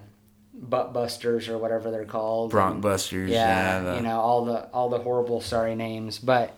butt 0.59 0.91
busters 0.93 1.47
or 1.49 1.57
whatever 1.57 1.91
they're 1.91 2.05
called. 2.05 2.51
Bronc 2.51 2.81
Busters. 2.81 3.29
yeah, 3.29 3.79
the- 3.81 3.95
you 3.97 4.01
know 4.01 4.19
all 4.19 4.45
the 4.45 4.65
all 4.73 4.89
the 4.89 4.97
horrible 4.99 5.39
sorry 5.41 5.75
names 5.75 6.17
but 6.19 6.57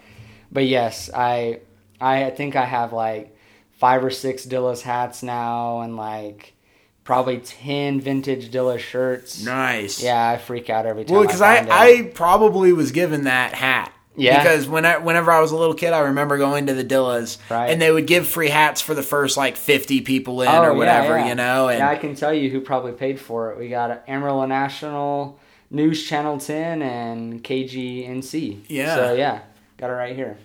but 0.51 0.65
yes 0.65 1.09
i 1.13 1.59
i 1.99 2.29
think 2.29 2.55
i 2.55 2.63
have 2.65 2.93
like 2.93 3.35
five 3.73 4.03
or 4.03 4.09
six 4.09 4.45
dillas 4.45 4.81
hats 4.81 5.21
now 5.21 5.81
and 5.81 5.95
like 5.97 6.53
probably 7.03 7.39
10 7.39 7.99
vintage 8.01 8.49
dillas 8.51 8.79
shirts 8.79 9.43
Nice. 9.43 10.01
yeah 10.01 10.29
i 10.29 10.37
freak 10.37 10.69
out 10.69 10.85
every 10.85 11.03
time 11.05 11.15
Well, 11.17 11.25
because 11.25 11.41
I, 11.41 11.55
it. 11.57 11.67
I 11.69 12.03
probably 12.13 12.71
was 12.71 12.91
given 12.91 13.25
that 13.25 13.53
hat. 13.53 13.91
Yeah. 14.19 14.43
Because 14.43 14.67
when 14.67 14.85
I, 14.85 14.97
whenever 14.97 15.31
I 15.31 15.39
was 15.41 15.51
a 15.51 15.57
little 15.57 15.73
kid, 15.73 15.93
I 15.93 15.99
remember 16.01 16.37
going 16.37 16.67
to 16.67 16.73
the 16.73 16.83
Dillas, 16.85 17.37
Right. 17.49 17.69
and 17.71 17.81
they 17.81 17.91
would 17.91 18.05
give 18.07 18.27
free 18.27 18.49
hats 18.49 18.81
for 18.81 18.93
the 18.93 19.03
first 19.03 19.37
like 19.37 19.55
fifty 19.57 20.01
people 20.01 20.41
in 20.41 20.47
Oh, 20.49 20.61
or 20.61 20.71
yeah, 20.71 20.77
whatever, 20.77 21.17
yeah. 21.17 21.27
you 21.29 21.35
know. 21.35 21.69
And 21.69 21.79
yeah 21.79 21.89
i 21.89 21.95
can 21.95 22.15
tell 22.15 22.33
you 22.33 22.49
who 22.49 22.61
probably 22.61 22.91
paid 22.91 23.19
for 23.19 23.51
it 23.51 23.57
we 23.57 23.69
got 23.69 24.03
amarillo 24.07 24.45
national 24.45 25.39
news 25.71 26.03
channel 26.07 26.37
10 26.39 26.81
and 26.81 27.43
kgnc 27.43 28.59
Yeah. 28.67 28.95
so 28.95 29.13
yeah 29.13 29.39
got 29.77 29.89
it 29.89 29.93
right 29.93 30.15
here 30.15 30.37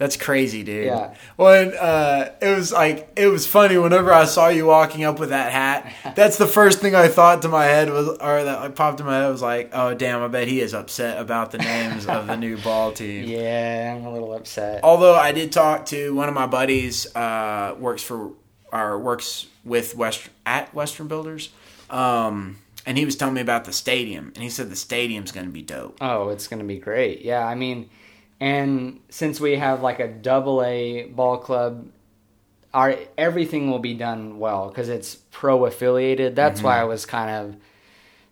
That's 0.00 0.16
crazy, 0.16 0.62
dude. 0.62 0.86
Yeah. 0.86 1.12
When 1.36 1.74
uh, 1.74 2.32
it 2.40 2.56
was 2.56 2.72
like 2.72 3.12
it 3.16 3.26
was 3.26 3.46
funny 3.46 3.76
whenever 3.76 4.10
I 4.10 4.24
saw 4.24 4.48
you 4.48 4.64
walking 4.64 5.04
up 5.04 5.20
with 5.20 5.28
that 5.28 5.52
hat. 5.52 5.92
That's 6.16 6.38
the 6.38 6.46
first 6.46 6.78
thing 6.80 6.94
I 6.94 7.08
thought 7.08 7.42
to 7.42 7.48
my 7.48 7.66
head 7.66 7.90
was, 7.90 8.08
or 8.08 8.42
that 8.44 8.60
like, 8.62 8.74
popped 8.74 9.00
in 9.00 9.04
my 9.04 9.18
head 9.18 9.28
was 9.28 9.42
like, 9.42 9.68
oh 9.74 9.92
damn, 9.92 10.22
I 10.22 10.28
bet 10.28 10.48
he 10.48 10.62
is 10.62 10.72
upset 10.72 11.20
about 11.20 11.50
the 11.50 11.58
names 11.58 12.06
of 12.06 12.26
the 12.28 12.36
new 12.38 12.56
ball 12.56 12.92
team. 13.00 13.24
yeah 13.28 13.94
i'm 13.94 14.06
a 14.06 14.10
little 14.10 14.32
upset 14.32 14.82
Although 14.82 15.16
I 15.16 15.32
did 15.32 15.52
talk 15.52 15.84
to 15.86 16.14
one 16.14 16.28
of 16.30 16.34
my 16.34 16.46
buddies, 16.46 17.14
uh, 17.14 17.74
works 17.78 18.02
for 18.02 18.32
or 18.72 18.98
works 18.98 19.48
with 19.66 19.94
West 19.96 20.30
at 20.46 20.72
Western 20.74 21.08
Builders, 21.08 21.50
um, 21.90 22.56
and 22.86 22.96
he 22.96 23.04
was 23.04 23.16
telling 23.16 23.34
me 23.34 23.42
about 23.42 23.66
the 23.66 23.72
stadium, 23.74 24.32
and 24.34 24.42
he 24.42 24.48
said 24.48 24.70
the 24.70 24.76
stadium's 24.76 25.30
going 25.30 25.44
to 25.44 25.52
be 25.52 25.60
dope. 25.60 25.98
Oh, 26.00 26.30
it's 26.30 26.48
going 26.48 26.60
to 26.60 26.66
be 26.66 26.78
great. 26.78 27.20
Yeah, 27.22 27.46
I 27.46 27.54
mean, 27.54 27.90
and 28.40 29.00
since 29.10 29.38
we 29.38 29.56
have 29.56 29.82
like 29.82 30.00
a 30.00 30.08
double 30.08 30.62
A 30.62 31.04
ball 31.04 31.38
club, 31.38 31.88
our 32.72 32.96
everything 33.18 33.70
will 33.70 33.78
be 33.78 33.94
done 33.94 34.38
well 34.38 34.68
because 34.68 34.88
it's 34.88 35.16
pro 35.30 35.66
affiliated. 35.66 36.34
That's 36.34 36.62
why 36.62 36.74
mm-hmm. 36.74 36.82
I 36.82 36.84
was 36.84 37.06
kind 37.06 37.30
of 37.30 37.56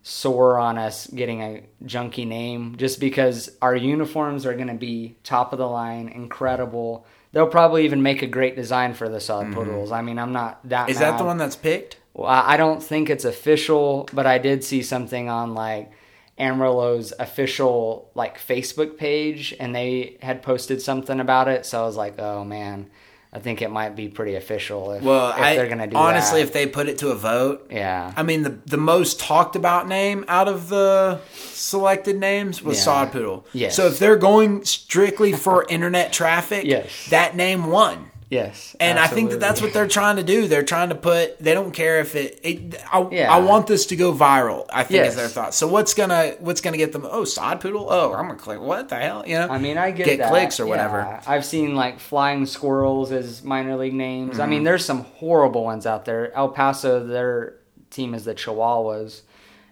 sore 0.01 0.57
on 0.57 0.77
us 0.77 1.07
getting 1.07 1.41
a 1.41 1.63
junky 1.85 2.25
name, 2.25 2.75
just 2.77 2.99
because 2.99 3.51
our 3.61 3.75
uniforms 3.75 4.45
are 4.45 4.55
going 4.55 4.67
to 4.67 4.73
be 4.73 5.15
top 5.23 5.53
of 5.53 5.59
the 5.59 5.67
line, 5.67 6.07
incredible. 6.09 7.05
They'll 7.31 7.47
probably 7.47 7.85
even 7.85 8.01
make 8.01 8.23
a 8.23 8.27
great 8.27 8.55
design 8.55 8.95
for 8.95 9.07
the 9.07 9.19
sod 9.19 9.45
mm-hmm. 9.45 9.53
poodles. 9.53 9.91
I 9.91 10.01
mean, 10.01 10.17
I'm 10.17 10.33
not 10.33 10.67
that. 10.69 10.89
Is 10.89 10.99
that 10.99 11.19
the 11.19 11.25
one 11.25 11.37
that's 11.37 11.55
picked? 11.55 11.97
Well, 12.13 12.27
I 12.27 12.57
don't 12.57 12.81
think 12.81 13.09
it's 13.09 13.25
official, 13.25 14.09
but 14.11 14.25
I 14.25 14.39
did 14.39 14.63
see 14.63 14.81
something 14.81 15.29
on 15.29 15.53
like 15.53 15.91
Amarillo's 16.39 17.13
official 17.19 18.09
like 18.15 18.39
Facebook 18.39 18.97
page, 18.97 19.53
and 19.59 19.75
they 19.75 20.17
had 20.21 20.41
posted 20.41 20.81
something 20.81 21.19
about 21.19 21.47
it. 21.47 21.65
So 21.65 21.81
I 21.81 21.85
was 21.85 21.95
like, 21.97 22.17
oh 22.19 22.43
man, 22.43 22.89
I 23.31 23.39
think 23.39 23.61
it 23.61 23.69
might 23.69 23.95
be 23.95 24.07
pretty 24.07 24.35
official 24.35 24.91
if, 24.93 25.03
Well, 25.03 25.29
if 25.31 25.37
I 25.37 25.55
they're 25.55 25.67
gonna 25.67 25.87
do 25.87 25.97
honestly, 25.97 26.39
that. 26.41 26.47
if 26.47 26.53
they 26.53 26.65
put 26.65 26.87
it 26.87 26.97
to 26.99 27.09
a 27.09 27.15
vote, 27.15 27.67
yeah, 27.69 28.13
I 28.15 28.23
mean 28.23 28.43
the 28.43 28.57
the 28.65 28.77
most 28.77 29.19
talked 29.19 29.55
about 29.55 29.87
name 29.87 30.25
out 30.27 30.47
of 30.47 30.69
the 30.69 31.19
selected 31.33 32.17
names 32.19 32.63
was 32.63 32.77
Yeah. 32.77 32.83
Sod 32.83 33.11
Poodle. 33.11 33.45
Yes. 33.53 33.75
So 33.75 33.87
if 33.87 33.99
they're 33.99 34.15
going 34.17 34.63
strictly 34.65 35.33
for 35.33 35.65
internet 35.69 36.13
traffic, 36.13 36.65
Yes. 36.65 36.89
that 37.09 37.35
name 37.35 37.67
won. 37.67 38.09
Yes, 38.29 38.75
And 38.79 38.99
I 38.99 39.07
think 39.07 39.31
that 39.31 39.39
that's 39.39 39.61
what 39.61 39.73
they're 39.73 39.87
trying 39.87 40.17
to 40.17 40.23
do. 40.23 40.47
They're 40.47 40.63
trying 40.63 40.89
to 40.89 40.95
put. 40.95 41.39
They 41.39 41.53
don't 41.53 41.71
care 41.71 41.99
if 41.99 42.15
it. 42.15 42.39
it 42.43 42.75
I, 42.91 43.07
Yeah. 43.11 43.33
I 43.33 43.39
want 43.39 43.67
this 43.67 43.87
to 43.87 43.95
go 43.95 44.13
viral. 44.13 44.65
I 44.71 44.83
think 44.83 44.97
Yes. 44.97 45.09
is 45.11 45.15
their 45.15 45.27
thought. 45.27 45.53
So 45.53 45.67
what's 45.67 45.93
gonna 45.93 46.33
what's 46.39 46.61
gonna 46.61 46.77
get 46.77 46.91
them? 46.91 47.07
Oh, 47.09 47.23
sod 47.25 47.59
poodle. 47.61 47.87
Oh, 47.89 48.13
I'm 48.13 48.27
gonna 48.27 48.35
click. 48.39 48.59
What 48.61 48.89
the 48.89 48.95
hell? 48.97 49.23
You 49.27 49.39
know. 49.39 49.47
I 49.49 49.57
mean, 49.57 49.77
I 49.77 49.91
get, 49.91 50.05
Get 50.05 50.17
that. 50.19 50.29
clicks 50.29 50.59
or 50.59 50.63
Yeah. 50.63 50.69
whatever. 50.69 51.19
I've 51.27 51.45
seen 51.45 51.75
like 51.75 51.99
flying 51.99 52.45
squirrels 52.45 53.11
as 53.11 53.43
minor 53.43 53.75
league 53.77 53.93
names. 53.93 54.39
I 54.39 54.43
Mm-hmm. 54.43 54.49
mean, 54.51 54.63
there's 54.63 54.85
some 54.85 55.05
horrible 55.17 55.63
ones 55.63 55.85
out 55.85 56.05
there. 56.05 56.31
El 56.35 56.49
Paso, 56.49 57.05
their 57.05 57.55
team 57.89 58.13
is 58.13 58.25
the 58.25 58.35
Chihuahuas, 58.35 59.21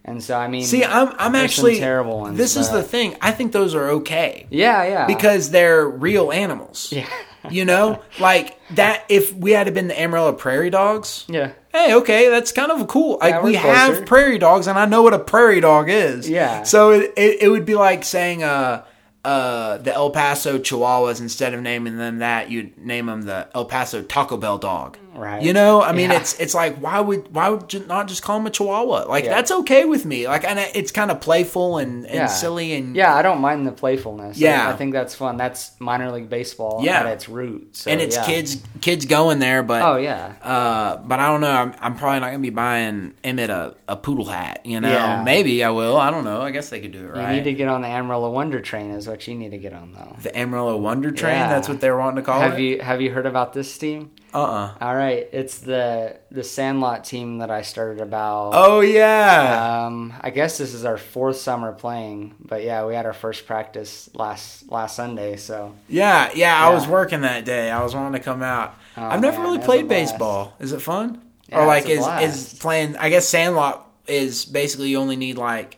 and 0.04 0.24
so 0.24 0.36
I 0.38 0.48
mean, 0.48 0.64
See, 0.64 0.84
I'm 0.84 1.14
I'm 1.20 1.36
actually 1.36 1.78
terrible 1.78 2.20
ones. 2.22 2.38
This 2.38 2.56
is 2.56 2.70
the 2.70 2.82
thing. 2.82 3.16
I 3.22 3.32
think 3.32 3.52
those 3.52 3.76
are 3.76 3.90
okay 4.02 4.48
yeah, 4.50 4.84
yeah, 4.84 5.06
because 5.06 5.52
they're 5.52 5.88
real 5.88 6.32
animals. 6.32 6.92
yeah, 6.92 7.06
You 7.50 7.66
know, 7.66 8.02
like 8.20 8.60
that. 8.76 9.06
If 9.10 9.34
we 9.34 9.52
had 9.52 9.74
been 9.74 9.88
the 9.88 10.00
Amarillo 10.00 10.34
Prairie 10.34 10.70
Dogs, 10.70 11.26
yeah. 11.30 11.54
hey, 11.72 11.94
okay, 11.96 12.30
that's 12.30 12.52
kind 12.52 12.72
of 12.72 12.88
cool. 12.88 13.18
Like 13.22 13.36
Yeah, 13.36 13.42
we 13.44 13.52
we're 13.54 13.60
have 13.60 14.06
prairie 14.06 14.38
dogs, 14.38 14.68
and 14.68 14.78
I 14.78 14.86
know 14.86 15.02
what 15.02 15.14
a 15.14 15.20
prairie 15.20 15.62
dog 15.62 15.90
is. 15.90 16.30
Yeah. 16.30 16.64
So 16.64 16.92
it 16.92 17.14
it, 17.16 17.44
it 17.44 17.50
would 17.50 17.66
be 17.66 17.76
like 17.76 18.04
saying 18.04 18.44
uh 18.44 18.84
uh 19.24 19.78
the 19.78 19.94
El 19.94 20.10
Paso 20.12 20.58
Chihuahuas 20.58 21.22
instead 21.22 21.54
of 21.54 21.62
naming 21.62 21.98
them 21.98 22.20
that, 22.20 22.50
you'd 22.50 22.78
name 22.78 23.06
them 23.06 23.24
the 23.24 23.48
El 23.54 23.66
Paso 23.66 24.02
Taco 24.02 24.38
Bell 24.38 24.58
dog. 24.58 24.98
Right. 25.18 25.42
You 25.42 25.52
know, 25.52 25.82
I 25.82 25.92
mean, 25.94 26.12
Yeah. 26.12 26.18
it's 26.20 26.40
it's 26.40 26.54
like 26.54 26.78
why 26.78 27.00
would 27.00 27.34
why 27.34 27.50
would 27.50 27.74
you 27.74 27.84
not 27.88 28.08
just 28.08 28.22
call 28.22 28.38
him 28.38 28.46
a 28.46 28.52
Chihuahua? 28.52 29.06
Like 29.10 29.24
Yeah. 29.26 29.32
that's 29.32 29.52
okay 29.52 29.84
with 29.86 30.06
me. 30.06 30.28
Like 30.28 30.44
and 30.46 30.60
it's 30.60 30.92
kind 30.92 31.10
of 31.10 31.20
playful 31.20 31.80
and, 31.80 32.06
and 32.06 32.14
Yeah. 32.16 32.26
silly 32.28 32.74
and 32.74 32.96
Yeah, 32.96 33.16
I 33.16 33.22
don't 33.24 33.42
mind 33.42 33.66
the 33.66 33.72
playfulness. 33.72 34.38
Yeah. 34.38 34.70
I, 34.70 34.74
think 34.74 34.94
that's 34.94 35.16
fun. 35.16 35.38
That's 35.38 35.72
minor 35.80 36.12
league 36.12 36.30
baseball 36.30 36.82
Yeah. 36.84 37.00
at 37.00 37.08
its 37.08 37.28
root. 37.28 37.76
So, 37.76 37.90
and 37.90 38.00
it's 38.00 38.18
kids 38.26 38.62
kids 38.82 39.06
going 39.06 39.40
there, 39.40 39.64
but 39.64 39.82
Oh 39.82 39.98
yeah, 39.98 40.34
Uh, 40.44 40.98
but 40.98 41.20
I 41.20 41.28
don't 41.28 41.42
know. 41.42 41.52
I'm, 41.52 41.74
I'm 41.82 41.96
probably 41.96 42.20
not 42.20 42.28
gonna 42.28 42.40
be 42.40 42.50
buying 42.52 43.14
Emmett 43.24 43.50
a, 43.50 43.76
a 43.88 43.96
poodle 43.96 44.26
hat. 44.26 44.62
You 44.66 44.80
know, 44.82 45.22
maybe 45.26 45.64
I 45.64 45.72
will. 45.72 45.98
I 45.98 46.12
don't 46.12 46.26
know. 46.26 46.42
I 46.42 46.52
guess 46.52 46.70
they 46.70 46.80
could 46.80 46.92
do 46.92 47.00
it 47.06 47.12
right. 47.16 47.32
you 47.32 47.38
need 47.38 47.44
to 47.46 47.54
get 47.54 47.68
on 47.70 47.82
the 47.82 47.88
Amarillo 47.88 48.30
Wonder 48.30 48.62
Train. 48.62 48.92
Is 48.92 49.08
what 49.08 49.28
you 49.28 49.34
need 49.36 49.50
to 49.52 49.58
get 49.58 49.74
on 49.74 49.94
though. 49.94 50.16
the 50.22 50.38
Amarillo 50.38 50.78
Wonder 50.78 51.10
Train. 51.12 51.40
That's 51.50 51.68
what 51.68 51.82
they're 51.82 51.98
wanting 51.98 52.18
to 52.18 52.22
call 52.22 52.40
Have 52.40 52.52
it. 52.52 52.52
Have 52.54 52.60
you 52.60 52.80
have 52.82 53.02
you 53.02 53.12
heard 53.12 53.26
about 53.26 53.54
this 53.54 53.76
team? 53.78 54.12
Uh 54.38 54.44
uh 54.44 54.74
All 54.82 54.96
right, 54.96 55.28
it's 55.32 55.60
the 55.60 56.18
the 56.30 56.44
Sandlot 56.44 57.04
team 57.04 57.40
that 57.40 57.50
I 57.50 57.64
started 57.64 58.02
about. 58.02 58.52
Oh 58.54 58.82
yeah. 58.82 59.86
Um, 59.86 60.14
I 60.22 60.30
guess 60.30 60.58
this 60.58 60.74
is 60.74 60.86
our 60.86 60.98
fourth 60.98 61.38
summer 61.38 61.72
playing, 61.72 62.36
but 62.40 62.64
yeah, 62.64 62.86
we 62.86 62.94
had 62.94 63.06
our 63.06 63.14
first 63.14 63.48
practice 63.48 64.10
last 64.14 64.70
last 64.72 64.96
Sunday. 64.96 65.38
So 65.38 65.74
yeah, 65.90 66.30
yeah. 66.36 66.56
I 66.56 66.74
was 66.74 66.88
working 66.88 67.22
that 67.22 67.46
day. 67.46 67.72
I 67.72 67.82
was 67.82 67.96
wanting 67.96 68.14
to 68.14 68.24
come 68.24 68.44
out. 68.44 68.76
Oh, 68.96 69.04
I've 69.04 69.22
never 69.22 69.38
man, 69.38 69.48
really 69.48 69.60
played 69.60 69.88
baseball. 69.88 70.54
Is 70.60 70.72
it 70.72 70.82
fun? 70.82 71.22
Yeah, 71.50 71.62
or 71.62 71.66
like 71.66 71.90
is 71.90 72.00
blast. 72.00 72.24
is 72.54 72.60
playing? 72.60 72.96
I 72.98 73.10
guess 73.10 73.28
Sandlot 73.28 73.90
is 74.06 74.46
basically 74.46 74.90
you 74.90 75.00
only 75.00 75.16
need 75.16 75.38
like 75.38 75.78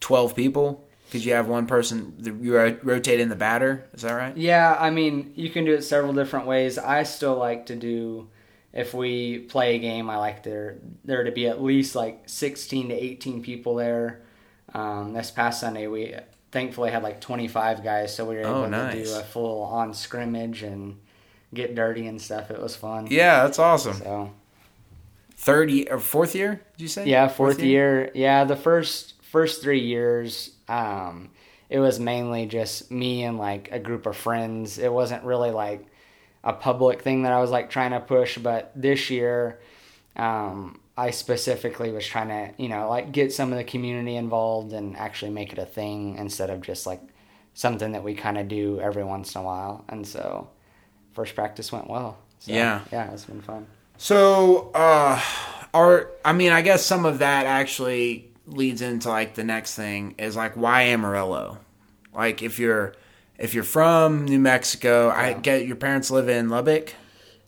twelve 0.00 0.36
people 0.36 0.85
because 1.06 1.24
you 1.24 1.32
have 1.34 1.48
one 1.48 1.66
person. 1.66 2.14
You 2.42 2.56
ro- 2.56 2.76
rotate 2.82 3.20
in 3.20 3.28
the 3.28 3.36
batter. 3.36 3.86
Is 3.94 4.02
that 4.02 4.12
right? 4.12 4.36
yeah, 4.36 4.76
I 4.78 4.90
mean, 4.90 5.32
you 5.36 5.48
can 5.50 5.64
do 5.64 5.72
it 5.74 5.82
several 5.82 6.12
different 6.12 6.46
ways. 6.46 6.78
I 6.78 7.02
still 7.04 7.36
like 7.36 7.66
to 7.66 7.76
do. 7.76 8.28
If 8.72 8.92
we 8.92 9.38
play 9.38 9.76
a 9.76 9.78
game, 9.78 10.10
I 10.10 10.18
like 10.18 10.42
there 10.42 10.76
there 11.04 11.24
to 11.24 11.32
be 11.32 11.46
at 11.48 11.62
least 11.62 11.94
like 11.94 12.24
sixteen 12.26 12.88
to 12.90 12.94
eighteen 12.94 13.42
people 13.42 13.76
there. 13.76 14.20
Um, 14.74 15.14
this 15.14 15.30
past 15.30 15.60
Sunday, 15.60 15.86
we 15.86 16.14
thankfully 16.52 16.90
had 16.90 17.02
like 17.02 17.20
twenty 17.22 17.48
five 17.48 17.82
guys, 17.82 18.14
so 18.14 18.26
we 18.26 18.34
were 18.34 18.42
able 18.42 18.50
Oh, 18.64 18.70
to 18.70 19.04
do 19.04 19.14
a 19.16 19.22
full 19.22 19.62
on 19.62 19.94
scrimmage 19.94 20.62
and 20.62 20.98
get 21.54 21.74
dirty 21.74 22.06
and 22.06 22.20
stuff. 22.20 22.50
It 22.50 22.60
was 22.60 22.76
fun. 22.76 23.06
Yeah, 23.10 23.44
that's 23.44 23.58
awesome. 23.58 23.94
So 23.94 24.32
Third 25.38 25.70
year 25.70 25.86
or 25.90 25.98
fourth 25.98 26.34
year? 26.34 26.60
Did 26.76 26.82
you 26.82 26.88
say? 26.88 27.06
Yeah, 27.06 27.28
fourth 27.28 27.60
year. 27.60 28.10
Yeah, 28.14 28.44
the 28.44 28.56
first 28.56 29.14
first 29.36 29.60
three 29.60 29.80
years, 29.80 30.52
um, 30.66 31.28
it 31.68 31.78
was 31.78 32.00
mainly 32.00 32.46
just 32.46 32.90
me 32.90 33.22
and 33.22 33.36
like 33.36 33.68
a 33.70 33.78
group 33.78 34.06
of 34.06 34.16
friends. 34.16 34.78
It 34.78 34.90
wasn't 34.90 35.24
really 35.24 35.50
like 35.50 35.84
a 36.42 36.54
public 36.54 37.02
thing 37.02 37.24
that 37.24 37.32
I 37.32 37.40
was 37.42 37.50
like 37.50 37.68
trying 37.68 37.90
to 37.90 38.00
push. 38.00 38.38
But 38.38 38.72
this 38.74 39.10
year, 39.10 39.60
um, 40.16 40.80
I 40.96 41.10
specifically 41.10 41.92
was 41.92 42.06
trying 42.06 42.28
to, 42.28 42.62
you 42.62 42.70
know, 42.70 42.88
like 42.88 43.12
get 43.12 43.30
some 43.30 43.52
of 43.52 43.58
the 43.58 43.64
community 43.64 44.16
involved 44.16 44.72
and 44.72 44.96
actually 44.96 45.32
make 45.32 45.52
it 45.52 45.58
a 45.58 45.66
thing 45.66 46.16
instead 46.16 46.48
of 46.48 46.62
just 46.62 46.86
like 46.86 47.02
something 47.52 47.92
that 47.92 48.02
we 48.02 48.14
kind 48.14 48.38
of 48.38 48.48
do 48.48 48.80
every 48.80 49.04
once 49.04 49.34
in 49.34 49.42
a 49.42 49.44
while. 49.44 49.84
And 49.90 50.08
so, 50.08 50.48
first 51.12 51.34
practice 51.34 51.70
went 51.70 51.90
well. 51.90 52.16
So, 52.38 52.52
Yeah. 52.52 52.80
yeah, 52.90 53.12
it's 53.12 53.26
been 53.26 53.42
fun. 53.42 53.66
So, 53.98 54.70
uh, 54.74 55.20
are 55.74 56.08
I 56.24 56.32
mean, 56.32 56.52
I 56.52 56.62
guess 56.62 56.86
some 56.86 57.04
of 57.04 57.18
that 57.18 57.44
actually 57.44 58.32
leads 58.46 58.80
into 58.82 59.08
like 59.08 59.34
the 59.34 59.44
next 59.44 59.74
thing 59.74 60.14
is 60.18 60.36
like 60.36 60.56
why 60.56 60.82
Amarillo? 60.82 61.58
Like 62.14 62.42
if 62.42 62.58
you're 62.58 62.94
if 63.38 63.54
you're 63.54 63.64
from 63.64 64.24
New 64.24 64.38
Mexico, 64.38 65.10
I 65.10 65.34
get 65.34 65.66
your 65.66 65.76
parents 65.76 66.10
live 66.10 66.28
in 66.28 66.48
Lubbock. 66.48 66.94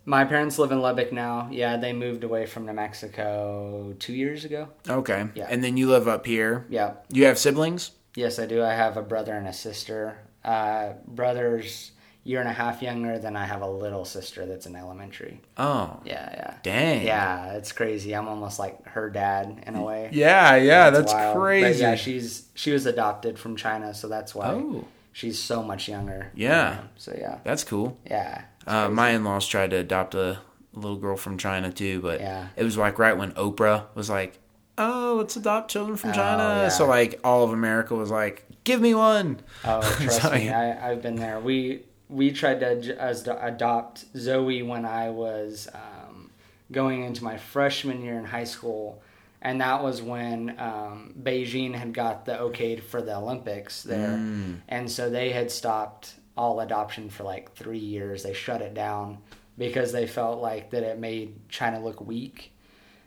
My 0.05 0.25
parents 0.25 0.59
live 0.59 0.73
in 0.73 0.81
Lubbock 0.81 1.13
now. 1.13 1.49
Yeah, 1.51 1.77
they 1.77 1.93
moved 1.93 2.25
away 2.25 2.47
from 2.47 2.67
New 2.67 2.73
Mexico 2.73 3.95
two 3.99 4.15
years 4.15 4.45
ago. 4.45 4.69
Okay. 4.89 5.29
Yeah. 5.35 5.47
And 5.51 5.63
then 5.63 5.77
you 5.77 5.89
live 5.89 6.09
up 6.09 6.25
here. 6.25 6.65
Yeah. 6.71 6.95
You 7.13 7.27
have 7.27 7.39
siblings? 7.39 7.91
Yes, 8.15 8.39
I 8.39 8.47
do. 8.47 8.63
I 8.63 8.73
have 8.73 8.97
a 8.97 9.03
brother 9.03 9.35
and 9.35 9.47
a 9.47 9.53
sister. 9.53 10.19
Uh, 10.45 10.95
brother's 11.07 11.93
year 12.29 12.41
and 12.41 12.49
a 12.49 12.53
half 12.53 12.83
younger. 12.83 13.19
Then 13.19 13.37
I 13.37 13.45
have 13.47 13.63
a 13.63 13.69
little 13.71 14.05
sister 14.05 14.45
that's 14.47 14.67
in 14.67 14.77
elementary. 14.77 15.41
Oh, 15.57 16.01
Yeah, 16.05 16.29
yeah. 16.33 16.55
dang. 16.63 17.07
Yeah, 17.07 17.53
it's 17.55 17.73
crazy. 17.73 18.15
I'm 18.15 18.29
almost 18.29 18.59
like 18.59 18.87
her 18.89 19.09
dad 19.11 19.65
in 19.67 19.75
a 19.75 19.83
way. 19.83 20.11
Yeah, 20.13 20.57
yeah, 20.57 20.89
It's 20.89 20.99
that's 20.99 21.13
wild. 21.15 21.35
But 21.35 21.41
crazy. 21.41 21.81
yeah, 21.83 21.95
she's 21.95 22.49
she 22.55 22.71
was 22.73 22.85
adopted 22.87 23.39
from 23.39 23.57
China, 23.57 23.95
so 23.95 24.09
that's 24.09 24.35
why 24.35 24.51
Oh. 24.51 24.85
she's 25.13 25.39
so 25.39 25.63
much 25.63 25.89
younger. 25.89 26.31
Yeah. 26.35 26.83
So 26.97 27.15
yeah, 27.19 27.39
That's 27.45 27.65
cool. 27.65 27.97
yeah. 28.07 28.43
Uh, 28.67 28.89
my 28.91 29.11
in-laws 29.11 29.47
tried 29.49 29.71
to 29.71 29.77
adopt 29.77 30.15
a 30.15 30.39
little 30.75 30.99
girl 30.99 31.17
from 31.17 31.39
China 31.39 31.73
too, 31.73 32.01
but 32.03 32.21
Yeah. 32.21 32.49
it 32.57 32.65
was 32.65 32.77
like 32.77 32.99
right 32.99 33.17
when 33.17 33.33
Oprah 33.33 33.85
was 33.95 34.11
like, 34.11 34.39
"Oh, 34.77 35.15
let's 35.19 35.35
adopt 35.37 35.71
children 35.71 35.97
from 35.97 36.11
Oh, 36.11 36.13
China." 36.13 36.43
yeah. 36.63 36.69
So 36.69 36.87
like 36.87 37.19
all 37.25 37.43
of 37.45 37.53
America 37.53 37.95
was 37.95 38.11
like, 38.11 38.45
"Give 38.65 38.81
me 38.81 38.95
one." 38.95 39.41
Oh, 39.65 39.81
trust 40.03 40.23
So, 40.23 40.31
me, 40.33 40.45
yeah. 40.45 40.81
I, 40.83 40.91
I've 40.91 41.01
been 41.03 41.17
there. 41.17 41.41
We 41.41 41.85
we 42.09 42.31
tried 42.33 42.61
to 42.61 43.01
ad- 43.03 43.39
adopt 43.41 44.05
Zoe 44.17 44.63
when 44.63 44.85
I 44.85 45.11
was 45.11 45.69
um, 45.75 46.31
going 46.73 47.05
into 47.05 47.23
my 47.25 47.37
freshman 47.37 48.03
year 48.03 48.19
in 48.19 48.25
high 48.25 48.45
school, 48.45 49.03
and 49.43 49.61
that 49.61 49.83
was 49.83 50.01
when 50.03 50.55
um, 50.59 51.15
Beijing 51.23 51.75
had 51.75 51.93
got 51.95 52.25
the 52.25 52.39
okay 52.41 52.77
for 52.77 53.01
the 53.03 53.17
Olympics 53.17 53.83
there, 53.83 54.17
Mm. 54.17 54.61
and 54.69 54.91
so 54.91 55.11
they 55.11 55.31
had 55.31 55.51
stopped 55.51 56.15
all 56.37 56.61
adoption 56.61 57.11
for 57.11 57.25
like 57.25 57.55
three 57.55 57.79
years. 57.79 58.23
They 58.23 58.33
shut 58.33 58.63
it 58.63 58.75
down 58.75 59.19
because 59.57 59.93
they 59.93 60.07
felt 60.07 60.41
like 60.41 60.71
that 60.71 60.83
it 60.83 60.99
made 60.99 61.49
China 61.49 61.81
look 61.83 62.01
weak, 62.01 62.53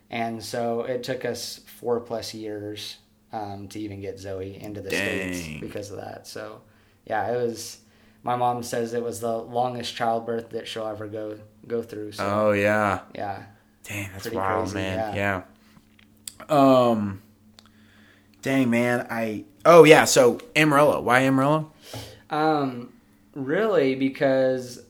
and 0.09 0.43
so 0.43 0.81
it 0.83 1.03
took 1.03 1.25
us 1.25 1.59
four 1.79 1.99
plus 2.01 2.33
years 2.33 2.97
um, 3.33 3.67
to 3.69 3.79
even 3.79 3.99
get 4.01 4.19
Zoe 4.19 4.57
into 4.61 4.81
the 4.81 4.89
Dang. 4.89 5.33
states 5.33 5.59
because 5.61 5.89
of 5.91 5.97
that. 5.97 6.27
So, 6.27 6.61
yeah, 7.05 7.31
it 7.31 7.37
was. 7.37 7.79
My 8.23 8.35
mom 8.35 8.61
says 8.63 8.93
it 8.93 9.01
was 9.03 9.19
the 9.19 9.35
longest 9.37 9.95
childbirth 9.95 10.51
that 10.51 10.67
she'll 10.67 10.85
ever 10.87 11.07
go 11.07 11.37
go 11.67 11.81
through. 11.81 12.11
So, 12.13 12.23
Oh 12.25 12.51
yeah, 12.51 12.99
yeah, 13.15 13.43
dang, 13.83 14.09
that's 14.11 14.23
Pretty 14.23 14.37
wild, 14.37 14.63
crazy, 14.71 14.75
man. 14.75 15.15
yeah. 15.15 15.41
Yeah. 16.49 16.55
Um, 16.89 17.21
dang, 18.41 18.69
man. 18.69 19.07
I 19.09 19.45
oh 19.65 19.83
yeah. 19.83 20.05
So 20.05 20.39
Amarillo, 20.55 21.01
why 21.01 21.21
Amarillo? 21.21 21.71
Um, 22.29 22.93
really, 23.33 23.95
because 23.95 24.83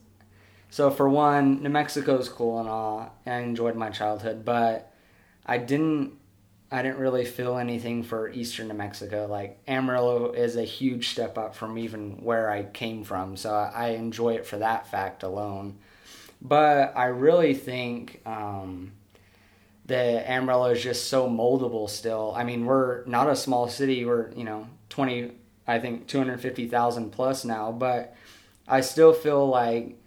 so 0.70 0.90
for 0.90 1.08
one, 1.08 1.62
New 1.62 1.68
Mexico's 1.68 2.28
cool 2.28 2.60
and 2.60 2.68
all. 2.68 3.14
I 3.26 3.36
enjoyed 3.38 3.76
my 3.76 3.90
childhood, 3.90 4.44
but 4.44 4.92
I 5.46 5.58
didn't. 5.58 6.12
I 6.72 6.80
didn't 6.80 6.98
really 6.98 7.26
feel 7.26 7.58
anything 7.58 8.02
for 8.02 8.30
Eastern 8.30 8.68
New 8.68 8.74
Mexico. 8.74 9.26
Like 9.30 9.58
Amarillo 9.68 10.32
is 10.32 10.56
a 10.56 10.64
huge 10.64 11.10
step 11.10 11.36
up 11.36 11.54
from 11.54 11.76
even 11.76 12.24
where 12.24 12.50
I 12.50 12.62
came 12.62 13.04
from, 13.04 13.36
so 13.36 13.52
I 13.52 13.90
enjoy 13.90 14.36
it 14.36 14.46
for 14.46 14.56
that 14.56 14.86
fact 14.86 15.22
alone. 15.22 15.76
But 16.40 16.96
I 16.96 17.04
really 17.04 17.52
think 17.52 18.22
um, 18.24 18.92
that 19.84 20.30
Amarillo 20.30 20.70
is 20.70 20.82
just 20.82 21.08
so 21.08 21.28
moldable 21.28 21.90
still. 21.90 22.32
I 22.34 22.42
mean, 22.42 22.64
we're 22.64 23.04
not 23.04 23.28
a 23.28 23.36
small 23.36 23.68
city. 23.68 24.06
We're, 24.06 24.32
you 24.32 24.44
know, 24.44 24.66
20, 24.88 25.30
I 25.66 25.78
think 25.78 26.06
250,000 26.06 27.10
plus 27.10 27.44
now, 27.44 27.70
but 27.70 28.16
I 28.66 28.80
still 28.80 29.12
feel 29.12 29.46
like 29.46 29.98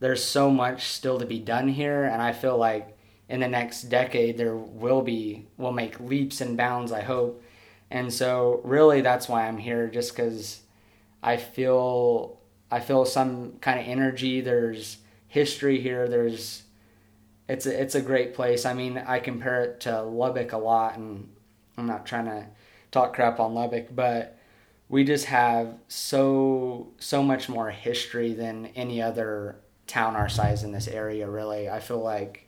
there's 0.00 0.24
so 0.24 0.50
much 0.50 0.88
still 0.88 1.20
to 1.20 1.26
be 1.26 1.38
done 1.38 1.68
here. 1.68 2.04
And 2.04 2.20
I 2.20 2.32
feel 2.32 2.58
like 2.58 2.97
in 3.28 3.40
the 3.40 3.48
next 3.48 3.82
decade, 3.82 4.38
there 4.38 4.56
will 4.56 5.02
be, 5.02 5.46
we'll 5.56 5.72
make 5.72 6.00
leaps 6.00 6.40
and 6.40 6.56
bounds, 6.56 6.92
I 6.92 7.02
hope. 7.02 7.42
And 7.90 8.12
so 8.12 8.60
really 8.64 9.00
that's 9.00 9.28
why 9.28 9.46
I'm 9.46 9.58
here, 9.58 9.88
just 9.88 10.14
because 10.14 10.62
I 11.22 11.36
feel, 11.36 12.38
I 12.70 12.80
feel 12.80 13.04
some 13.04 13.52
kind 13.60 13.78
of 13.78 13.86
energy. 13.86 14.40
There's 14.40 14.98
history 15.26 15.80
here. 15.80 16.08
There's, 16.08 16.62
it's 17.48 17.66
a, 17.66 17.80
it's 17.80 17.94
a 17.94 18.00
great 18.00 18.34
place. 18.34 18.64
I 18.64 18.74
mean, 18.74 18.98
I 18.98 19.18
compare 19.20 19.62
it 19.64 19.80
to 19.80 20.02
Lubbock 20.02 20.52
a 20.52 20.58
lot, 20.58 20.96
and 20.96 21.28
I'm 21.76 21.86
not 21.86 22.06
trying 22.06 22.26
to 22.26 22.46
talk 22.90 23.14
crap 23.14 23.40
on 23.40 23.54
Lubbock, 23.54 23.94
but 23.94 24.38
we 24.88 25.04
just 25.04 25.26
have 25.26 25.74
so 25.88 26.88
so 26.98 27.22
much 27.22 27.48
more 27.48 27.70
history 27.70 28.32
than 28.32 28.66
any 28.74 29.02
other 29.02 29.56
town 29.86 30.16
our 30.16 30.28
size 30.28 30.62
in 30.64 30.72
this 30.72 30.88
area. 30.88 31.28
Really, 31.28 31.68
I 31.68 31.80
feel 31.80 32.00
like 32.00 32.47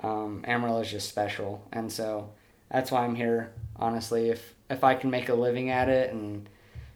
um, 0.00 0.44
Amarillo 0.46 0.80
is 0.80 0.90
just 0.90 1.08
special, 1.08 1.66
and 1.72 1.90
so 1.90 2.30
that's 2.70 2.90
why 2.90 3.04
I'm 3.04 3.14
here. 3.14 3.52
Honestly, 3.76 4.30
if 4.30 4.54
if 4.70 4.84
I 4.84 4.94
can 4.94 5.10
make 5.10 5.28
a 5.28 5.34
living 5.34 5.70
at 5.70 5.88
it 5.88 6.12
and 6.12 6.48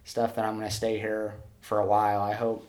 stuff, 0.04 0.34
then 0.36 0.44
I'm 0.44 0.54
gonna 0.56 0.70
stay 0.70 0.98
here 0.98 1.34
for 1.60 1.78
a 1.78 1.86
while. 1.86 2.20
I 2.20 2.34
hope, 2.34 2.68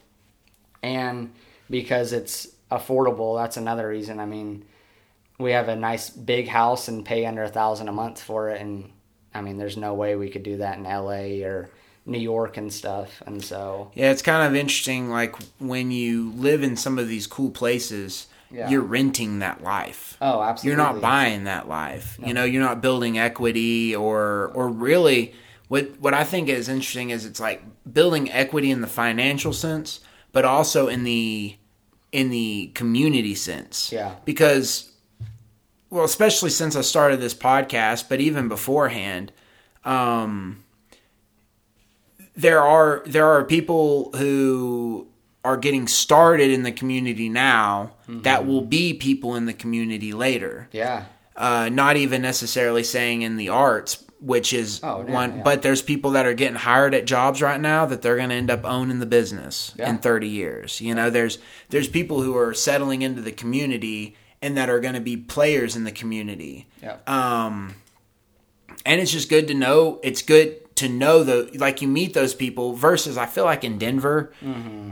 and 0.84 1.32
because 1.70 2.14
it's 2.14 2.48
affordable, 2.72 3.38
that's 3.38 3.58
another 3.58 3.88
reason. 3.88 4.20
I 4.20 4.26
mean, 4.26 4.66
we 5.38 5.52
have 5.52 5.70
a 5.70 5.76
nice 5.76 6.10
big 6.10 6.48
house 6.48 6.88
and 6.88 7.06
pay 7.06 7.26
under 7.26 7.44
a 7.44 7.50
thousand 7.50 7.88
a 7.88 7.94
month 7.94 8.22
for 8.22 8.50
it, 8.50 8.62
and 8.62 8.92
I 9.34 9.42
mean, 9.42 9.58
there's 9.58 9.78
no 9.78 9.94
way 9.94 10.16
we 10.16 10.30
could 10.30 10.44
do 10.44 10.58
that 10.58 10.78
in 10.78 10.86
L.A. 10.86 11.44
or 11.44 11.70
New 12.06 12.20
York 12.20 12.58
and 12.58 12.74
stuff. 12.74 13.22
And 13.26 13.44
so, 13.44 13.92
Yeah, 13.94 14.12
it's 14.12 14.22
kind 14.22 14.48
of 14.48 14.56
interesting. 14.56 15.10
Like 15.10 15.36
when 15.60 15.92
you 15.92 16.32
live 16.32 16.64
in 16.64 16.76
some 16.76 16.98
of 16.98 17.08
these 17.08 17.28
cool 17.28 17.52
places, 17.52 18.28
Yeah. 18.52 18.70
you're 18.70 18.82
renting 18.82 19.40
that 19.40 19.64
life. 19.64 20.18
oh, 20.22 20.42
absolutely, 20.42 20.70
You're 20.70 20.92
not 20.92 21.02
buying 21.02 21.44
that 21.44 21.68
life. 21.68 22.18
You 22.26 22.34
know, 22.34 22.44
you're 22.44 22.64
not 22.64 22.82
building 22.82 23.20
equity 23.20 23.96
or 23.96 24.52
or 24.56 24.68
really 24.70 25.34
what 25.68 26.00
what 26.00 26.14
I 26.16 26.24
think 26.24 26.50
is 26.50 26.68
interesting 26.68 27.12
is 27.12 27.26
it's 27.26 27.40
like 27.40 27.62
building 27.92 28.32
equity 28.32 28.72
in 28.72 28.82
the 28.82 28.88
financial 28.88 29.54
sense, 29.54 30.00
but 30.32 30.46
also 30.46 30.88
in 30.88 31.04
the 31.04 31.56
in 32.12 32.30
the 32.32 32.72
community 32.74 33.36
sense. 33.36 33.92
Yeah. 33.92 34.16
Because 34.26 34.92
well, 35.92 36.06
especially 36.06 36.50
since 36.50 36.76
I 36.76 36.82
started 36.82 37.20
this 37.20 37.36
podcast, 37.36 38.10
but 38.10 38.20
even 38.20 38.48
beforehand, 38.48 39.32
um 39.86 40.64
there 42.36 42.62
are 42.64 43.04
there 43.06 43.28
are 43.28 43.44
people 43.44 44.12
who 44.16 45.08
are 45.50 45.58
getting 45.58 45.88
started 45.88 46.50
in 46.52 46.64
the 46.64 46.72
community 46.72 47.28
now 47.30 47.92
that 48.08 48.40
Mm-hmm. 48.42 48.48
will 48.50 48.62
be 48.80 48.94
people 48.94 49.36
in 49.36 49.46
the 49.46 49.54
community 49.64 50.12
later. 50.14 50.68
Yeah, 50.72 51.06
Uh, 51.36 51.70
not 51.72 51.96
even 51.98 52.22
necessarily 52.22 52.84
saying 52.84 53.22
in 53.22 53.38
the 53.38 53.50
arts, 53.50 54.04
which 54.22 54.52
is 54.54 54.80
Oh, 54.84 55.06
yeah, 55.08 55.14
one, 55.14 55.38
yeah. 55.38 55.44
but 55.44 55.62
there's 55.62 55.82
people 55.82 56.12
that 56.12 56.26
are 56.26 56.34
getting 56.34 56.58
hired 56.70 56.94
at 56.94 57.06
jobs 57.06 57.42
right 57.42 57.62
now 57.62 57.86
that 57.86 58.02
they're 58.02 58.18
going 58.18 58.30
to 58.30 58.36
end 58.36 58.52
up 58.52 58.66
owning 58.66 59.00
the 59.00 59.06
business 59.20 59.74
Yeah. 59.78 59.90
in 59.90 59.98
30 60.00 60.28
years. 60.28 60.82
You 60.82 60.94
know, 60.96 61.10
there's 61.10 61.40
there's 61.70 61.88
people 61.88 62.22
who 62.22 62.36
are 62.38 62.54
settling 62.54 63.02
into 63.02 63.22
the 63.22 63.32
community 63.32 64.16
and 64.42 64.56
that 64.58 64.70
are 64.70 64.80
going 64.82 64.96
to 64.96 65.02
be 65.12 65.16
players 65.18 65.76
in 65.76 65.84
the 65.86 65.92
community. 66.02 66.68
yeah, 66.84 66.98
Um, 67.08 67.76
and 68.86 69.00
it's 69.02 69.12
just 69.12 69.30
good 69.30 69.48
to 69.48 69.54
know. 69.54 70.00
It's 70.04 70.22
good 70.22 70.50
to 70.78 70.88
know 70.90 71.24
the 71.24 71.50
like 71.66 71.82
you 71.82 71.88
meet 71.88 72.14
those 72.14 72.34
people. 72.34 72.74
Versus, 72.74 73.18
I 73.18 73.26
feel 73.26 73.46
like 73.46 73.64
in 73.64 73.78
Denver, 73.78 74.32
Mm-hmm. 74.44 74.92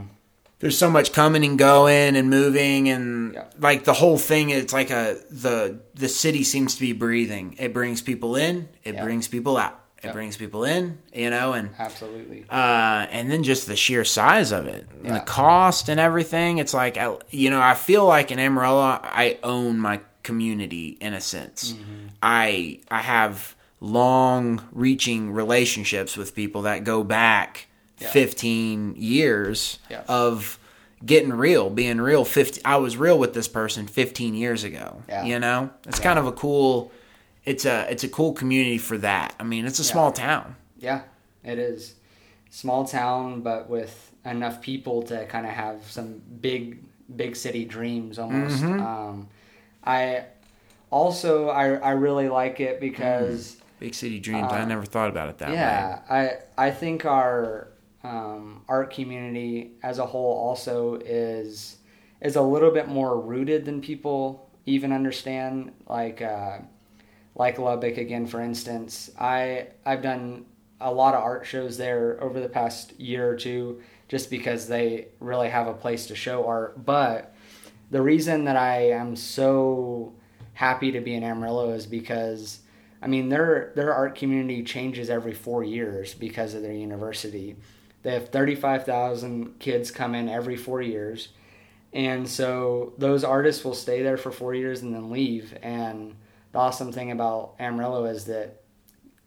There's 0.60 0.76
so 0.78 0.90
much 0.90 1.12
coming 1.12 1.44
and 1.44 1.58
going 1.58 2.16
and 2.16 2.28
moving, 2.30 2.88
and 2.88 3.34
Yeah. 3.34 3.44
like 3.60 3.84
the 3.84 3.92
whole 3.94 4.18
thing. 4.18 4.50
It's 4.50 4.72
like 4.72 4.90
a 4.90 5.16
the 5.30 5.80
the 5.94 6.08
city 6.08 6.42
seems 6.44 6.74
to 6.74 6.80
be 6.80 6.92
breathing. 6.92 7.54
It 7.58 7.72
brings 7.72 8.02
people 8.02 8.36
in. 8.36 8.68
It 8.84 8.94
Yeah. 8.94 9.04
brings 9.04 9.28
people 9.28 9.56
out. 9.56 9.78
It 10.02 10.06
Yeah. 10.06 10.12
brings 10.12 10.36
people 10.36 10.64
in. 10.64 10.98
You 11.12 11.30
know, 11.30 11.52
and 11.54 11.70
absolutely. 11.78 12.44
uh, 12.50 13.06
and 13.10 13.30
then 13.30 13.42
just 13.42 13.66
the 13.66 13.76
sheer 13.76 14.04
size 14.04 14.52
of 14.52 14.66
it, 14.66 14.86
and 15.04 15.14
the 15.16 15.20
cost 15.20 15.88
and 15.88 15.98
everything. 16.00 16.58
It's 16.58 16.74
like 16.74 16.96
I, 16.96 17.16
you 17.30 17.50
know, 17.50 17.60
I 17.60 17.74
feel 17.74 18.04
like 18.04 18.30
in 18.30 18.38
Amarillo, 18.38 19.00
I 19.02 19.38
own 19.42 19.78
my 19.78 20.00
community 20.24 20.98
in 21.00 21.14
a 21.14 21.20
sense. 21.20 21.72
Mm-hmm. 21.72 22.06
I 22.22 22.80
I 22.90 23.00
have 23.02 23.54
long-reaching 23.80 25.30
relationships 25.32 26.16
with 26.16 26.34
people 26.34 26.62
that 26.62 26.82
go 26.84 27.02
back 27.04 27.66
Yeah. 27.98 28.10
fifteen 28.10 28.94
years 28.96 29.78
Yeah. 29.90 30.02
of 30.08 30.58
getting 31.04 31.32
real, 31.32 31.70
being 31.70 32.00
real. 32.00 32.24
Fifty, 32.24 32.60
I 32.64 32.76
was 32.76 32.96
real 32.96 33.18
with 33.18 33.34
this 33.34 33.48
person 33.48 33.86
fifteen 33.86 34.34
years 34.34 34.64
ago. 34.64 35.02
Yeah. 35.08 35.24
You 35.24 35.38
know, 35.38 35.70
it's 35.86 35.98
Yeah. 35.98 36.04
kind 36.04 36.18
of 36.18 36.26
a 36.26 36.32
cool. 36.32 36.92
It's 37.44 37.64
a 37.64 37.86
it's 37.90 38.04
a 38.04 38.08
cool 38.08 38.32
community 38.34 38.78
for 38.78 38.98
that. 38.98 39.34
I 39.40 39.42
mean, 39.44 39.64
it's 39.66 39.78
a 39.78 39.84
small 39.84 40.12
town. 40.12 40.56
Yeah, 40.78 41.00
it 41.42 41.58
is. 41.58 41.94
Small 42.50 42.84
town, 42.86 43.40
but 43.42 43.68
with 43.70 44.12
enough 44.24 44.60
people 44.60 45.02
to 45.04 45.24
kind 45.26 45.46
of 45.46 45.52
have 45.52 45.82
some 45.90 46.20
big, 46.40 46.78
big 47.16 47.36
city 47.36 47.64
dreams 47.64 48.18
almost. 48.18 48.62
Mm-hmm. 48.62 48.80
Um, 48.84 49.28
I 49.84 50.24
also 50.90 51.48
I 51.48 51.74
I 51.76 51.90
really 51.92 52.28
like 52.28 52.60
it 52.60 52.80
because 52.80 53.56
Big 53.80 53.94
city 53.94 54.18
dreams. 54.18 54.48
I 54.52 54.62
Uh, 54.62 54.64
never 54.64 54.84
thought 54.84 55.08
about 55.08 55.28
it 55.28 55.38
that 55.38 55.48
way. 55.50 55.54
yeah, 55.54 56.00
I 56.10 56.32
I 56.66 56.70
think 56.72 57.04
our 57.06 57.68
um, 58.04 58.62
art 58.68 58.92
community 58.92 59.72
as 59.82 59.98
a 59.98 60.06
whole 60.06 60.36
also 60.36 60.96
is 60.96 61.76
is 62.20 62.36
a 62.36 62.42
little 62.42 62.70
bit 62.70 62.88
more 62.88 63.20
rooted 63.20 63.64
than 63.64 63.80
people 63.80 64.50
even 64.66 64.92
understand. 64.92 65.72
Like 65.86 66.22
uh, 66.22 66.58
like 67.34 67.58
Lubbock 67.58 67.96
again, 67.96 68.26
for 68.26 68.40
instance. 68.40 69.10
I 69.18 69.68
I've 69.86 70.02
done 70.02 70.46
a 70.80 70.92
lot 70.92 71.14
of 71.14 71.22
art 71.22 71.46
shows 71.46 71.76
there 71.76 72.22
over 72.22 72.40
the 72.40 72.48
past 72.48 72.98
year 73.00 73.28
or 73.28 73.36
two, 73.36 73.80
just 74.08 74.30
because 74.30 74.68
they 74.68 75.08
really 75.20 75.48
have 75.48 75.66
a 75.66 75.74
place 75.74 76.06
to 76.06 76.14
show 76.14 76.46
art. 76.46 76.84
But 76.84 77.34
the 77.90 78.02
reason 78.02 78.44
that 78.44 78.56
I 78.56 78.90
am 78.90 79.16
so 79.16 80.14
happy 80.54 80.92
to 80.92 81.00
be 81.00 81.14
in 81.14 81.22
Amarillo 81.22 81.72
is 81.72 81.86
because 81.86 82.60
I 83.00 83.06
mean 83.06 83.28
their 83.28 83.72
their 83.76 83.94
art 83.94 84.16
community 84.16 84.62
changes 84.62 85.08
every 85.08 85.34
four 85.34 85.64
years 85.64 86.14
because 86.14 86.54
of 86.54 86.62
their 86.62 86.72
university. 86.72 87.56
They 88.08 88.14
have 88.14 88.30
thirty 88.30 88.54
five 88.54 88.86
thousand 88.86 89.58
kids 89.58 89.90
come 89.90 90.14
in 90.14 90.30
every 90.30 90.56
four 90.56 90.80
years, 90.80 91.28
and 91.92 92.26
so 92.26 92.94
those 92.96 93.22
artists 93.22 93.62
will 93.62 93.74
stay 93.74 94.02
there 94.02 94.16
for 94.16 94.32
four 94.32 94.54
years 94.54 94.80
and 94.80 94.94
then 94.94 95.10
leave. 95.10 95.54
And 95.60 96.14
the 96.52 96.58
awesome 96.58 96.90
thing 96.90 97.10
about 97.10 97.56
Amarillo 97.60 98.06
is 98.06 98.24
that 98.24 98.62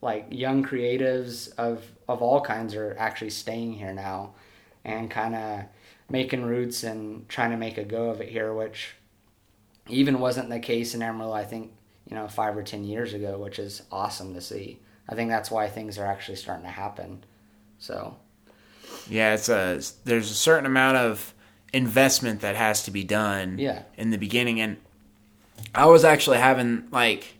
like 0.02 0.26
young 0.32 0.64
creatives 0.66 1.54
of 1.60 1.86
of 2.10 2.24
all 2.24 2.42
kinds 2.42 2.74
are 2.74 2.96
actually 2.98 3.30
staying 3.30 3.74
here 3.74 3.94
now 3.94 4.34
and 4.84 5.12
kind 5.12 5.36
of 5.36 5.66
making 6.10 6.42
roots 6.42 6.84
and 6.84 7.30
trying 7.30 7.52
to 7.52 7.58
make 7.58 7.78
a 7.78 7.84
go 7.84 8.10
of 8.10 8.20
it 8.20 8.30
here 8.30 8.52
which 8.52 8.96
even 9.90 10.20
wasn't 10.20 10.50
the 10.50 10.60
case 10.60 10.96
in 10.96 11.04
Amarillo 11.04 11.34
I 11.34 11.46
think 11.46 11.72
you 12.10 12.16
know 12.16 12.28
5 12.28 12.58
or 12.58 12.64
10 12.64 12.84
years 12.86 13.14
ago 13.14 13.38
which 13.38 13.60
is 13.60 13.84
awesome 13.92 14.34
to 14.34 14.42
see. 14.42 14.80
I 15.08 15.14
think 15.14 15.30
that's 15.30 15.52
why 15.52 15.70
things 15.70 16.00
are 16.00 16.08
actually 16.08 16.38
starting 16.38 16.66
to 16.66 16.72
happen. 16.72 17.24
So 17.78 18.18
Yeah, 19.12 19.34
it's 19.36 19.50
a 19.50 19.80
there's 20.06 20.32
a 20.32 20.36
certain 20.36 20.66
amount 20.66 20.98
of 20.98 21.34
investment 21.74 22.42
that 22.42 22.56
has 22.56 22.84
to 22.84 22.92
be 22.92 23.04
done 23.04 23.58
Yeah. 23.60 23.84
in 23.98 24.10
the 24.10 24.18
beginning. 24.18 24.60
And 24.62 24.78
I 25.76 25.86
was 25.86 26.04
actually 26.04 26.38
having 26.38 26.88
like 26.92 27.36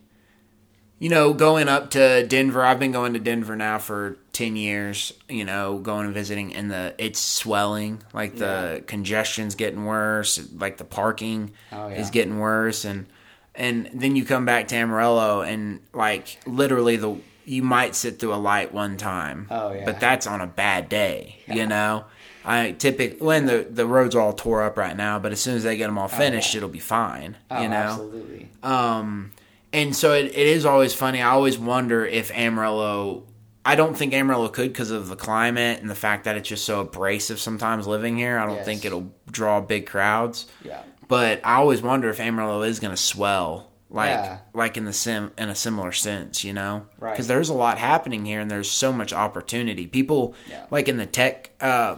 you 0.98 1.08
know, 1.08 1.32
going 1.34 1.66
up 1.68 1.90
to 1.90 2.24
Denver, 2.28 2.64
I've 2.64 2.78
been 2.78 2.92
going 2.92 3.14
to 3.14 3.18
Denver 3.18 3.56
now 3.56 3.78
for 3.78 4.18
10 4.34 4.54
years, 4.54 5.12
you 5.28 5.44
know, 5.44 5.78
going 5.78 6.04
and 6.06 6.14
visiting 6.14 6.54
and 6.54 6.70
the 6.70 6.94
it's 6.96 7.18
swelling, 7.18 8.00
like 8.14 8.36
the 8.36 8.84
congestion's 8.86 9.56
getting 9.56 9.84
worse, 9.84 10.38
like 10.54 10.76
the 10.76 10.84
parking 10.84 11.50
Oh, 11.72 11.88
yeah. 11.88 11.96
is 12.00 12.10
getting 12.10 12.38
worse. 12.38 12.84
And 12.84 13.06
and 13.54 13.90
then 13.92 14.14
you 14.14 14.24
come 14.24 14.44
back 14.46 14.68
to 14.68 14.76
Amarillo 14.76 15.40
and 15.42 15.80
like 15.92 16.38
literally 16.46 16.96
the 16.96 17.16
you 17.44 17.62
might 17.62 17.94
sit 17.94 18.18
through 18.18 18.34
a 18.34 18.36
light 18.36 18.72
one 18.72 18.96
time. 18.96 19.46
Oh, 19.50 19.72
yeah. 19.72 19.84
But 19.84 20.00
that's 20.00 20.26
on 20.26 20.40
a 20.40 20.46
bad 20.46 20.88
day, 20.88 21.36
you 21.46 21.66
know. 21.66 22.04
I 22.44 22.72
typically 22.72 23.24
when 23.24 23.46
the 23.46 23.66
the 23.70 23.86
roads 23.86 24.14
are 24.16 24.20
all 24.20 24.32
tore 24.32 24.62
up 24.64 24.76
right 24.76 24.96
now, 24.96 25.18
but 25.20 25.30
as 25.32 25.40
soon 25.40 25.54
as 25.56 25.62
they 25.62 25.76
get 25.76 25.86
them 25.86 25.96
all 25.98 26.08
finished, 26.08 26.54
it'll 26.56 26.68
be 26.68 26.80
fine, 26.80 27.36
oh, 27.50 27.62
you 27.62 27.68
know. 27.68 27.74
absolutely 27.76 28.48
Um, 28.64 29.32
and 29.72 29.94
so 29.94 30.12
it, 30.12 30.26
it 30.26 30.34
is 30.48 30.64
always 30.66 30.92
funny. 30.92 31.22
I 31.22 31.30
always 31.30 31.58
wonder 31.58 32.04
if 32.04 32.30
Amarillo. 32.32 33.24
I 33.64 33.76
don't 33.76 33.96
think 33.96 34.12
Amarillo 34.12 34.48
could 34.48 34.72
because 34.72 34.90
of 34.90 35.08
the 35.08 35.14
climate 35.14 35.80
and 35.80 35.88
the 35.88 35.94
fact 35.94 36.24
that 36.24 36.36
it's 36.36 36.48
just 36.48 36.64
so 36.64 36.80
abrasive 36.80 37.38
sometimes 37.38 37.86
living 37.86 38.16
here. 38.16 38.36
I 38.38 38.46
don't 38.46 38.56
Yes. 38.56 38.64
think 38.64 38.84
it'll 38.84 39.12
draw 39.30 39.60
big 39.60 39.86
crowds. 39.86 40.46
yeah 40.64 40.82
But 41.06 41.40
I 41.44 41.54
always 41.58 41.80
wonder 41.80 42.10
if 42.10 42.18
Amarillo 42.18 42.62
is 42.62 42.80
going 42.80 42.90
to 42.90 43.00
swell, 43.00 43.70
like 43.92 44.10
Yeah. 44.10 44.38
like 44.54 44.76
in 44.76 44.84
the 44.86 44.92
sim 44.92 45.30
in 45.38 45.48
a 45.48 45.54
similar 45.54 45.92
sense, 45.92 46.42
you 46.44 46.52
know? 46.52 46.86
Right. 46.98 47.10
Because 47.12 47.28
there's 47.28 47.48
a 47.50 47.54
lot 47.54 47.78
happening 47.78 48.24
here, 48.24 48.40
and 48.40 48.50
there's 48.50 48.70
so 48.70 48.92
much 48.92 49.12
opportunity. 49.12 49.86
People 49.86 50.34
Yeah. 50.48 50.64
like 50.70 50.88
in 50.88 50.96
the 50.96 51.06
tech. 51.06 51.50
Uh, 51.60 51.96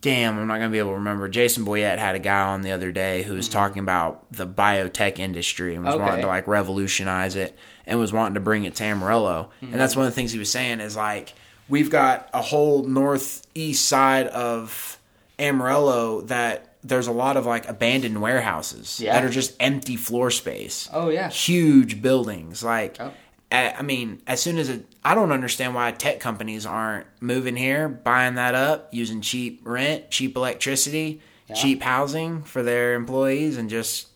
damn, 0.00 0.38
I'm 0.38 0.46
not 0.46 0.54
gonna 0.54 0.70
be 0.70 0.78
able 0.78 0.90
to 0.90 0.96
remember. 0.96 1.28
Jason 1.28 1.64
Boyett 1.64 1.98
had 1.98 2.14
a 2.14 2.18
guy 2.18 2.40
on 2.40 2.62
the 2.62 2.72
other 2.72 2.90
day 2.90 3.22
who 3.22 3.34
was 3.34 3.48
talking 3.48 3.80
about 3.82 4.24
the 4.32 4.46
biotech 4.46 5.18
industry 5.18 5.74
and 5.74 5.84
was 5.84 5.94
Okay. 5.94 6.02
wanting 6.04 6.20
to 6.22 6.26
like 6.26 6.48
revolutionize 6.48 7.36
it 7.36 7.56
and 7.86 7.98
was 7.98 8.12
wanting 8.12 8.34
to 8.34 8.40
bring 8.40 8.64
it 8.64 8.74
to 8.76 8.84
Amarillo. 8.84 9.50
And 9.60 9.74
that's 9.74 9.94
one 9.96 10.06
of 10.06 10.12
the 10.12 10.14
things 10.16 10.32
he 10.32 10.38
was 10.38 10.50
saying 10.50 10.80
is 10.80 10.96
like 10.96 11.34
we've 11.68 11.90
got 11.90 12.28
a 12.32 12.40
whole 12.42 12.82
northeast 12.84 13.86
side 13.86 14.26
of 14.28 14.96
Amarillo 15.38 16.22
that 16.22 16.69
there's 16.82 17.06
a 17.06 17.12
lot 17.12 17.36
of 17.36 17.44
like 17.46 17.68
abandoned 17.68 18.20
warehouses 18.22 19.00
Yeah. 19.00 19.12
that 19.14 19.24
are 19.24 19.28
just 19.30 19.54
empty 19.60 19.96
floor 19.96 20.30
space 20.30 20.88
oh 20.92 21.08
yeah 21.10 21.28
huge 21.28 22.00
buildings. 22.02 22.62
Like, 22.64 22.96
Oh. 23.00 23.12
I 23.52 23.74
I 23.78 23.82
mean, 23.82 24.22
as 24.26 24.40
soon 24.40 24.58
as 24.58 24.68
it, 24.68 24.86
I 25.04 25.14
don't 25.14 25.32
understand 25.32 25.74
why 25.74 25.90
tech 25.92 26.20
companies 26.20 26.64
aren't 26.66 27.06
moving 27.20 27.56
here, 27.56 27.88
buying 27.88 28.36
that 28.36 28.54
up, 28.54 28.88
using 28.92 29.20
cheap 29.20 29.60
rent, 29.64 30.10
cheap 30.10 30.36
electricity, 30.36 31.20
Yeah. 31.48 31.54
cheap 31.56 31.82
housing 31.82 32.42
for 32.44 32.62
their 32.62 32.94
employees, 32.94 33.56
and 33.58 33.68
just 33.68 34.06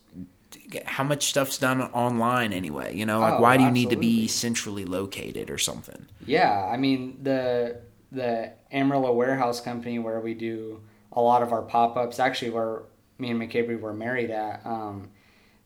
how 0.85 1.03
much 1.03 1.27
stuff's 1.27 1.57
done 1.57 1.81
online 1.81 2.51
anyway. 2.53 2.95
You 2.95 3.05
know, 3.05 3.19
like 3.19 3.35
Oh, 3.35 3.41
why 3.41 3.57
do 3.57 3.63
you 3.63 3.71
need 3.71 3.89
to 3.91 3.95
be 3.97 4.27
centrally 4.27 4.85
located 4.85 5.49
or 5.49 5.57
something? 5.57 6.05
Yeah, 6.25 6.65
I 6.71 6.77
mean 6.77 7.19
the 7.21 7.81
the 8.11 8.53
Amarillo 8.71 9.11
Warehouse 9.13 9.59
Company 9.61 9.99
where 9.99 10.19
we 10.21 10.33
do 10.33 10.79
a 11.15 11.21
lot 11.21 11.41
of 11.41 11.51
our 11.51 11.61
pop 11.61 11.97
ups. 11.97 12.19
Actually, 12.19 12.51
where 12.51 12.83
me 13.17 13.31
and 13.31 13.41
McCabe 13.41 13.79
were 13.79 13.93
married 13.93 14.29
at, 14.29 14.65
um, 14.65 15.09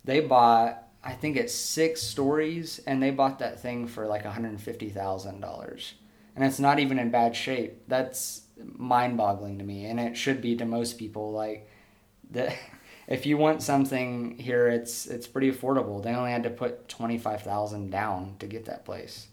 they 0.06 0.20
bought 0.20 0.90
I 1.04 1.14
think 1.14 1.38
it's 1.38 1.54
six 1.56 2.02
stories, 2.02 2.80
and 2.86 3.02
they 3.02 3.12
bought 3.12 3.40
that 3.40 3.62
thing 3.62 3.88
for 3.88 4.06
like 4.08 4.26
one 4.26 4.34
hundred 4.34 4.60
fifty 4.60 4.90
thousand 4.90 5.40
dollars, 5.40 5.94
and 6.36 6.44
it's 6.44 6.60
not 6.60 6.80
even 6.80 7.00
in 7.00 7.10
bad 7.10 7.36
shape. 7.36 7.84
That's 7.88 8.44
mind 8.58 9.18
boggling 9.18 9.60
to 9.60 9.64
me, 9.64 9.86
and 9.86 10.00
it 10.00 10.18
should 10.18 10.42
be 10.42 10.56
to 10.58 10.66
most 10.66 10.98
people. 10.98 11.32
Like 11.32 11.70
the. 12.30 12.54
If 13.08 13.26
you 13.26 13.38
want 13.38 13.64
something 13.64 14.38
here, 14.38 14.68
it's 14.68 15.08
it's 15.08 15.26
pretty 15.26 15.52
affordable. 15.52 16.04
They 16.04 16.14
only 16.14 16.30
had 16.30 16.44
to 16.44 16.52
put 16.52 16.88
twenty 16.88 17.18
five 17.18 17.42
thousand 17.42 17.90
down 17.90 18.36
to 18.38 18.46
get 18.46 18.66
that 18.66 18.86
place. 18.86 19.30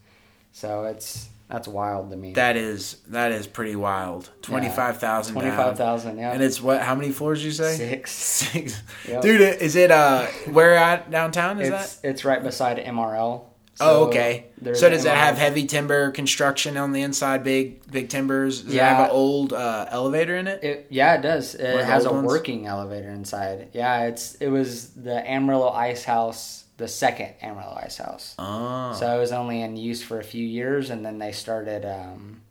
So 0.51 0.85
it's 0.85 1.29
that's 1.49 1.67
wild 1.67 2.11
to 2.11 2.17
me. 2.17 2.33
That 2.33 2.57
is 2.57 2.97
that 3.07 3.31
is 3.31 3.47
pretty 3.47 3.75
wild. 3.75 4.29
Twenty 4.41 4.69
five 4.69 4.99
thousand. 4.99 5.33
Twenty 5.35 5.51
five 5.51 5.77
thousand, 5.77 6.17
yeah. 6.17 6.31
And 6.33 6.41
it's 6.43 6.61
what? 6.61 6.81
How 6.81 6.95
many 6.95 7.11
floors 7.11 7.43
you 7.43 7.51
say? 7.51 7.75
six. 7.75 8.11
Six. 8.11 8.81
Yep. 9.07 9.21
Dude, 9.21 9.41
is 9.41 9.75
it 9.75 9.91
uh 9.91 10.25
where 10.51 10.75
at 10.75 11.09
downtown 11.11 11.59
is 11.61 11.69
that? 11.69 11.83
It's 11.85 11.99
it's 12.03 12.25
right 12.25 12.43
beside 12.43 12.77
MRL. 12.77 13.43
Oh, 13.79 14.07
okay. 14.07 14.47
So 14.73 14.89
does 14.89 15.05
it 15.05 15.11
have 15.11 15.37
heavy 15.37 15.67
timber 15.67 16.09
construction 16.09 16.77
on 16.77 16.93
the 16.93 17.01
inside? 17.03 17.43
Big, 17.43 17.85
big 17.91 18.09
timbers. 18.09 18.63
Does 18.63 18.73
it 18.73 18.77
Yeah. 18.77 18.89
have 18.95 19.05
an 19.05 19.11
old 19.11 19.53
uh, 19.53 19.85
elevator 19.91 20.35
in 20.35 20.47
it? 20.47 20.63
It, 20.63 20.87
yeah, 20.89 21.13
it 21.13 21.21
does. 21.21 21.53
It 21.53 21.61
One 21.63 21.73
of 21.73 21.79
the 21.81 21.85
has 21.85 22.05
a 22.05 22.11
ones? 22.11 22.25
working 22.25 22.65
elevator 22.65 23.11
inside. 23.11 23.69
Yeah, 23.73 24.05
it's 24.05 24.33
it 24.35 24.47
was 24.47 24.89
the 24.95 25.23
Amarillo 25.29 25.69
Ice 25.69 26.03
House, 26.03 26.63
the 26.77 26.87
second 26.87 27.33
Amarillo 27.41 27.79
Ice 27.83 27.97
House. 27.97 28.35
Oh, 28.39 28.93
So 28.93 29.15
it 29.15 29.19
was 29.19 29.31
only 29.31 29.61
in 29.61 29.75
use 29.77 30.03
for 30.03 30.19
a 30.19 30.23
few 30.23 30.45
years, 30.45 30.89
and 30.89 31.05
then 31.05 31.17
they 31.19 31.31
started. 31.31 31.85
Um, 31.85 32.41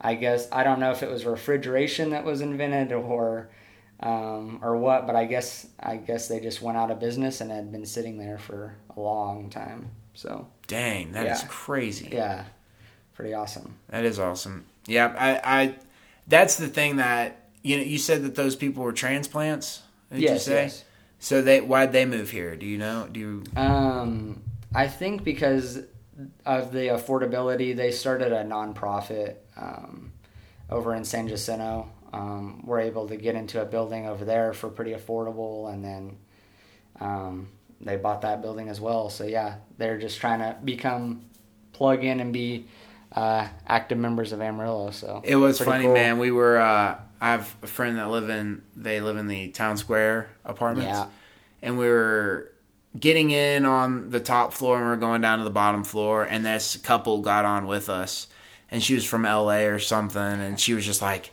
I 0.00 0.14
guess 0.14 0.48
I 0.50 0.64
don't 0.64 0.80
know 0.80 0.92
if 0.92 1.02
it 1.02 1.10
was 1.10 1.26
refrigeration 1.26 2.10
that 2.10 2.24
was 2.24 2.40
invented 2.40 2.92
or 2.92 3.50
um, 4.00 4.60
or 4.62 4.76
what, 4.76 5.06
but 5.06 5.14
I 5.14 5.26
guess 5.26 5.66
I 5.78 5.96
guess 5.96 6.26
they 6.28 6.40
just 6.40 6.62
went 6.62 6.78
out 6.78 6.90
of 6.90 6.98
business 7.00 7.40
and 7.42 7.50
had 7.50 7.70
been 7.70 7.84
sitting 7.84 8.16
there 8.18 8.38
for 8.38 8.74
a 8.96 9.00
long 9.00 9.50
time. 9.50 9.90
So 10.14 10.46
dang, 10.68 11.12
that 11.12 11.26
is 11.26 11.42
Yeah. 11.42 11.48
crazy. 11.48 12.08
yeah, 12.12 12.44
pretty 13.14 13.34
awesome. 13.34 13.76
That 13.88 14.04
is 14.04 14.18
awesome. 14.18 14.64
Yeah, 14.86 15.14
I, 15.18 15.60
I, 15.62 15.74
that's 16.26 16.56
the 16.56 16.68
thing 16.68 16.96
that 16.96 17.48
you 17.62 17.76
know. 17.76 17.82
You 17.82 17.98
said 17.98 18.22
that 18.24 18.34
those 18.36 18.56
people 18.56 18.82
were 18.82 18.92
transplants. 18.92 19.82
Did 20.10 20.22
yes, 20.22 20.32
you 20.32 20.38
say? 20.38 20.62
yes. 20.62 20.84
So 21.22 21.42
they 21.42 21.60
why'd 21.60 21.92
they 21.92 22.06
move 22.06 22.30
here? 22.30 22.56
Do 22.56 22.64
you 22.66 22.78
know? 22.78 23.06
Do 23.12 23.20
you? 23.20 23.44
Um, 23.54 24.42
I 24.74 24.88
think 24.88 25.22
because 25.22 25.80
of 26.46 26.72
the 26.72 26.88
affordability, 26.88 27.76
they 27.76 27.90
started 27.92 28.32
a 28.32 28.42
nonprofit 28.42 29.36
um, 29.56 30.12
over 30.70 30.94
in 30.94 31.04
San 31.04 31.28
Jacinto. 31.28 31.90
Um, 32.12 32.62
we're 32.64 32.80
able 32.80 33.06
to 33.08 33.16
get 33.16 33.34
into 33.34 33.60
a 33.60 33.66
building 33.66 34.06
over 34.06 34.24
there 34.24 34.54
for 34.54 34.68
pretty 34.70 34.92
affordable, 34.92 35.72
and 35.72 35.84
then 35.84 36.16
um, 37.00 37.48
they 37.82 37.96
bought 37.96 38.22
that 38.22 38.40
building 38.40 38.70
as 38.70 38.80
well. 38.80 39.10
So 39.10 39.24
yeah, 39.24 39.56
they're 39.76 39.98
just 39.98 40.18
trying 40.20 40.38
to 40.40 40.56
become 40.64 41.26
plug 41.74 42.02
in 42.02 42.20
and 42.20 42.32
be 42.32 42.66
uh, 43.12 43.46
active 43.68 43.98
members 43.98 44.32
of 44.32 44.40
Amarillo. 44.40 44.90
So 44.90 45.20
It 45.22 45.36
was 45.36 45.60
funny, 45.60 45.84
cool. 45.84 45.92
man. 45.94 46.18
We 46.18 46.30
were. 46.30 46.58
Uh, 46.58 46.96
I 47.20 47.30
have 47.32 47.54
a 47.62 47.66
friend 47.66 47.98
that 47.98 48.08
live 48.10 48.30
in. 48.30 48.62
They 48.76 49.00
live 49.00 49.16
in 49.16 49.28
the 49.28 49.48
town 49.48 49.76
square 49.76 50.30
apartments. 50.44 50.88
Yeah. 50.98 51.06
and 51.62 51.78
we 51.78 51.86
were 51.88 52.50
getting 52.98 53.30
in 53.30 53.64
on 53.66 54.10
the 54.10 54.20
top 54.20 54.52
floor 54.52 54.76
and 54.76 54.86
we 54.86 54.92
are 54.92 54.96
going 54.96 55.20
down 55.20 55.38
to 55.38 55.44
the 55.44 55.50
bottom 55.50 55.84
floor 55.84 56.24
and 56.24 56.44
this 56.44 56.76
couple 56.78 57.20
got 57.20 57.44
on 57.44 57.66
with 57.66 57.88
us 57.88 58.26
and 58.70 58.82
she 58.82 58.94
was 58.94 59.04
from 59.04 59.22
LA 59.22 59.58
or 59.66 59.78
something 59.78 60.20
and 60.20 60.58
she 60.58 60.74
was 60.74 60.84
just 60.84 61.00
like 61.00 61.30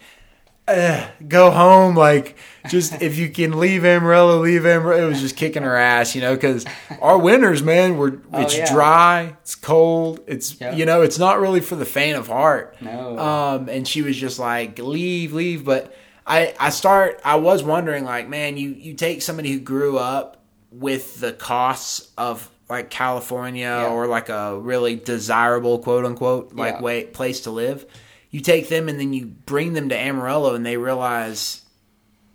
"Ugh, 0.68 1.10
go 1.27 1.49
home 1.52 1.95
like 1.95 2.35
just 2.69 3.02
if 3.02 3.18
you 3.18 3.30
can 3.30 3.57
leave 3.60 3.85
Amarillo 3.85 4.39
leave 4.39 4.65
Amarillo 4.65 5.06
it 5.06 5.10
was 5.10 5.22
just 5.22 5.38
kicking 5.38 5.64
her 5.64 5.76
ass 5.77 6.14
you 6.15 6.22
know 6.22 6.35
because 6.35 6.65
our 7.02 7.18
winters 7.18 7.64
man 7.64 7.98
we're 7.98 8.15
it's 8.34 8.56
Oh, 8.56 8.57
yeah. 8.57 8.73
dry 8.73 9.35
it's 9.41 9.56
cold 9.56 10.19
it's 10.27 10.60
Yeah. 10.60 10.76
you 10.76 10.85
know 10.85 11.02
it's 11.03 11.18
not 11.18 11.39
really 11.39 11.61
for 11.61 11.76
the 11.77 11.85
faint 11.85 12.18
of 12.18 12.27
heart 12.27 12.76
No. 12.81 13.18
um, 13.18 13.69
and 13.69 13.88
she 13.88 14.02
was 14.02 14.18
just 14.18 14.39
like, 14.39 14.77
leave, 14.80 15.31
leave. 15.34 15.64
But 15.64 15.95
I, 16.26 16.53
I 16.60 16.72
start, 16.72 17.22
I 17.23 17.35
was 17.38 17.64
wondering, 17.64 18.03
like, 18.03 18.27
man, 18.27 18.57
you, 18.57 18.72
you 18.72 18.95
take 18.95 19.22
somebody 19.22 19.49
who 19.53 19.60
grew 19.61 19.98
up 19.98 20.44
with 20.72 21.22
the 21.22 21.31
costs 21.31 22.11
of 22.18 22.49
like 22.69 22.89
California 22.89 23.64
Yeah. 23.84 23.88
or 23.88 24.07
like 24.07 24.27
a 24.27 24.60
really 24.60 24.98
desirable 24.98 25.80
quote 25.80 26.03
unquote 26.03 26.53
like 26.53 26.76
Yeah. 26.76 26.81
way 26.81 27.06
place 27.06 27.39
to 27.41 27.52
live. 27.52 27.85
You 28.29 28.41
take 28.41 28.69
them 28.69 28.89
and 28.89 28.99
then 28.99 29.13
you 29.13 29.25
bring 29.25 29.73
them 29.73 29.89
to 29.89 29.97
Amarillo 29.97 30.55
and 30.55 30.65
they 30.65 30.77
realize 30.77 31.63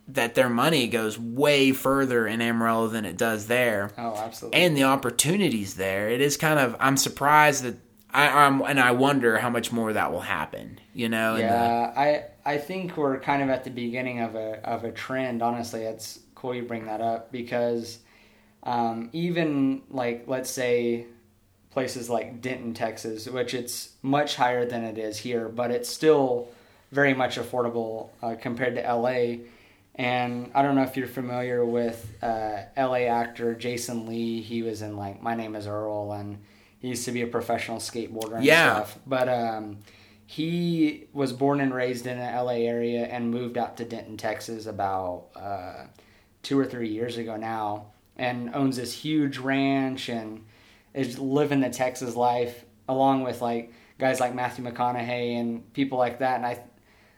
that 0.08 0.34
their 0.34 0.48
money 0.48 0.88
goes 0.88 1.18
way 1.18 1.72
further 1.72 2.26
in 2.26 2.40
Amarillo 2.40 2.88
than 2.88 3.04
it 3.04 3.16
does 3.16 3.46
there. 3.46 3.90
Oh, 3.96 4.16
absolutely. 4.16 4.60
And 4.60 4.76
the 4.76 4.84
opportunities 4.84 5.76
there. 5.76 6.10
It 6.10 6.20
is 6.20 6.36
kind 6.36 6.58
of 6.58 6.76
I'm 6.80 6.96
surprised 6.96 7.64
that 7.64 7.76
I, 8.12 8.44
I'm 8.44 8.60
and 8.62 8.78
I 8.78 8.92
wonder 8.92 9.38
how 9.38 9.48
much 9.48 9.72
more 9.72 9.92
that 9.92 10.12
will 10.12 10.20
happen. 10.20 10.80
You 10.92 11.08
know, 11.08 11.36
and, 11.36 11.44
uh, 11.44 11.46
yeah, 11.46 11.92
I 11.96 12.24
I 12.54 12.58
think 12.58 12.96
we're 12.96 13.18
kind 13.20 13.42
of 13.42 13.48
at 13.48 13.64
the 13.64 13.70
beginning 13.70 14.20
of 14.20 14.34
a 14.34 14.60
of 14.68 14.84
a 14.84 14.92
trend. 14.92 15.42
Honestly, 15.42 15.84
it's 15.84 16.18
cool 16.34 16.54
you 16.54 16.62
bring 16.62 16.86
that 16.86 17.00
up 17.00 17.32
because 17.32 18.00
um, 18.64 19.08
even 19.12 19.82
like 19.90 20.24
let's 20.26 20.50
say 20.50 21.06
places 21.72 22.08
like 22.10 22.40
Denton, 22.40 22.74
Texas, 22.74 23.28
which 23.28 23.54
it's 23.54 23.90
much 24.02 24.36
higher 24.36 24.64
than 24.66 24.84
it 24.84 24.98
is 24.98 25.16
here, 25.18 25.48
but 25.48 25.70
it's 25.70 25.88
still 25.88 26.48
very 26.90 27.14
much 27.14 27.36
affordable 27.38 28.10
uh, 28.22 28.34
compared 28.40 28.74
to 28.76 28.82
LA. 28.94 29.44
And 29.94 30.50
I 30.54 30.62
don't 30.62 30.74
know 30.74 30.82
if 30.82 30.96
you're 30.96 31.06
familiar 31.06 31.64
with 31.64 32.06
uh, 32.22 32.62
LA 32.76 33.06
actor 33.08 33.54
Jason 33.54 34.06
Lee. 34.06 34.40
He 34.42 34.62
was 34.62 34.82
in 34.82 34.96
like 34.96 35.22
My 35.22 35.34
Name 35.34 35.54
Is 35.54 35.66
Earl, 35.66 36.12
and 36.12 36.38
he 36.78 36.88
used 36.88 37.04
to 37.06 37.12
be 37.12 37.22
a 37.22 37.26
professional 37.26 37.78
skateboarder 37.78 38.36
and 38.36 38.44
Yeah. 38.44 38.74
stuff. 38.74 38.98
But 39.06 39.28
um, 39.28 39.78
he 40.26 41.08
was 41.12 41.32
born 41.32 41.60
and 41.60 41.74
raised 41.74 42.06
in 42.06 42.18
the 42.18 42.24
LA 42.24 42.64
area 42.66 43.04
and 43.06 43.30
moved 43.30 43.56
out 43.58 43.76
to 43.78 43.84
Denton, 43.84 44.16
Texas 44.16 44.66
about 44.66 45.24
uh, 45.36 45.84
two 46.42 46.58
or 46.58 46.64
three 46.66 46.88
years 46.88 47.18
ago 47.18 47.36
now, 47.36 47.86
and 48.16 48.54
owns 48.54 48.76
this 48.76 48.92
huge 48.92 49.38
ranch 49.38 50.08
and 50.08 50.44
is 50.94 51.18
living 51.18 51.60
the 51.60 51.70
Texas 51.70 52.16
life 52.16 52.64
along 52.88 53.22
with 53.22 53.40
like 53.40 53.72
guys 53.98 54.20
like 54.20 54.34
Matthew 54.34 54.64
McConaughey 54.64 55.40
and 55.40 55.72
people 55.72 55.98
like 55.98 56.18
that. 56.18 56.36
And 56.36 56.46
I, 56.46 56.62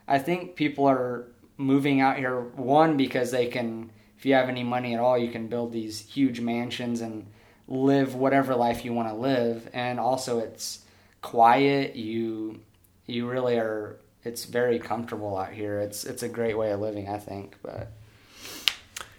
I 0.06 0.18
think 0.18 0.54
people 0.54 0.86
are 0.86 1.26
moving 1.56 2.00
out 2.00 2.18
here 2.18 2.40
one 2.40 2.96
because 2.96 3.30
they 3.30 3.46
can, 3.46 3.90
if 4.18 4.26
you 4.26 4.34
have 4.34 4.48
any 4.48 4.62
money 4.62 4.94
at 4.94 5.00
all, 5.00 5.16
you 5.18 5.30
can 5.30 5.48
build 5.48 5.72
these 5.72 6.00
huge 6.00 6.40
mansions 6.40 7.00
and 7.00 7.26
live 7.66 8.14
whatever 8.14 8.54
life 8.54 8.84
you 8.84 8.92
want 8.92 9.08
to 9.08 9.14
live. 9.14 9.68
And 9.72 9.98
also, 9.98 10.38
it's 10.38 10.80
quiet. 11.22 11.96
You, 11.96 12.60
you 13.06 13.28
really 13.28 13.56
are. 13.56 13.98
It's 14.24 14.44
very 14.44 14.78
comfortable 14.78 15.36
out 15.36 15.52
here. 15.52 15.80
It's 15.80 16.04
it's 16.04 16.22
a 16.22 16.28
great 16.28 16.56
way 16.56 16.70
of 16.72 16.80
living, 16.80 17.08
I 17.08 17.18
think. 17.18 17.56
But 17.62 17.92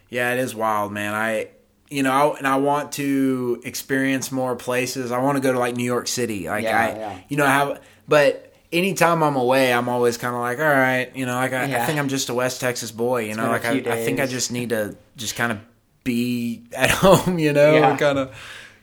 Yeah, 0.09 0.33
it 0.33 0.39
is 0.39 0.55
wild, 0.55 0.91
man. 0.91 1.13
I, 1.13 1.49
you 1.95 2.03
know, 2.03 2.11
I, 2.11 2.37
and 2.37 2.47
I 2.47 2.57
want 2.57 2.91
to 2.93 3.61
experience 3.65 4.31
more 4.31 4.55
places. 4.55 5.11
I 5.11 5.19
want 5.19 5.37
to 5.37 5.41
go 5.41 5.51
to 5.53 5.59
like 5.59 5.75
New 5.75 5.83
York 5.85 6.07
City. 6.07 6.47
Like 6.47 6.63
Yeah, 6.63 6.77
I, 6.79 6.87
yeah. 6.99 7.19
you 7.29 7.37
know, 7.37 7.45
I 7.45 7.49
have, 7.51 7.81
but 8.07 8.53
anytime 8.73 9.23
I'm 9.23 9.35
away, 9.35 9.73
I'm 9.73 9.87
always 9.89 10.17
kind 10.17 10.35
of 10.35 10.41
like, 10.41 10.59
all 10.59 10.65
right, 10.65 11.09
you 11.15 11.25
know, 11.25 11.35
like 11.35 11.53
I, 11.53 11.63
I 11.63 11.85
think 11.85 11.97
I'm 11.99 12.09
just 12.09 12.29
a 12.29 12.33
West 12.33 12.59
Texas 12.61 12.91
boy. 12.91 13.25
You 13.25 13.35
know, 13.35 13.47
like 13.47 13.65
I, 13.65 13.71
I 13.77 14.03
think 14.03 14.19
I 14.19 14.25
just 14.27 14.51
need 14.51 14.69
to 14.69 14.95
just 15.15 15.35
kind 15.35 15.51
of 15.51 15.59
be 16.03 16.63
at 16.73 16.89
home. 17.03 17.39
You 17.39 17.53
know, 17.53 17.73
Yeah. 17.75 17.97
kind 17.97 18.19
of. 18.19 18.35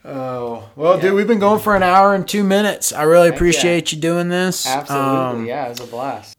Oh 0.05 0.69
well, 0.75 0.97
Yeah. 0.97 1.03
dude, 1.03 1.15
we've 1.15 1.29
been 1.29 1.39
going 1.39 1.61
for 1.61 1.77
an 1.77 1.83
hour 1.85 2.15
and 2.15 2.27
two 2.27 2.43
minutes. 2.43 2.93
I 2.93 3.03
really 3.05 3.27
Heck 3.27 3.33
yeah. 3.35 3.37
appreciate 3.37 3.93
you 3.93 3.99
doing 4.01 4.29
this. 4.31 4.67
absolutely, 4.67 5.09
Um, 5.43 5.47
yeah, 5.47 5.67
it 5.67 5.69
was 5.69 5.81
a 5.81 5.87
blast. 5.87 6.37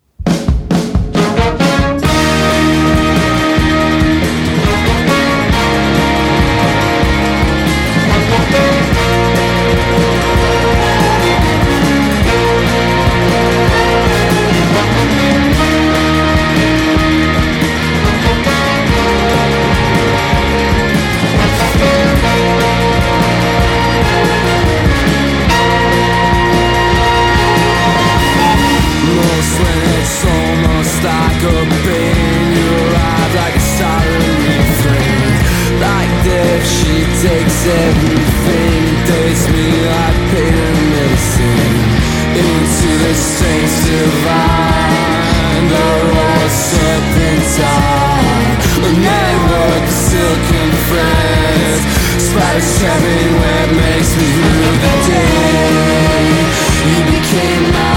Like 31.04 31.44
a 31.44 31.60
pain 31.84 32.56
You 32.56 32.68
arrive 32.80 33.34
like 33.36 33.56
a 33.60 33.66
silent 33.76 34.40
refrain 34.48 35.32
Like 35.84 36.12
death, 36.24 36.64
she 36.64 37.04
takes 37.20 37.60
everything 37.68 38.82
Takes 39.12 39.44
me 39.52 39.68
like 39.84 40.20
pain 40.32 40.56
and 40.56 40.82
medicine 40.96 41.76
Into 42.40 42.90
the 43.04 43.14
saints 43.14 43.78
divine 43.84 45.64
The 45.68 45.88
raw 46.08 46.48
serpentine 46.72 47.84
A 48.88 48.92
network 49.04 49.84
of 49.84 49.96
silken 50.08 50.70
threads 50.88 51.84
Spiders 52.24 52.70
trapping 52.80 53.34
web 53.44 53.70
makes 53.76 54.12
me 54.18 54.28
rue 54.40 54.78
the 54.84 54.94
day. 55.06 56.34
You 56.90 57.00
became 57.12 57.64
my 57.72 57.94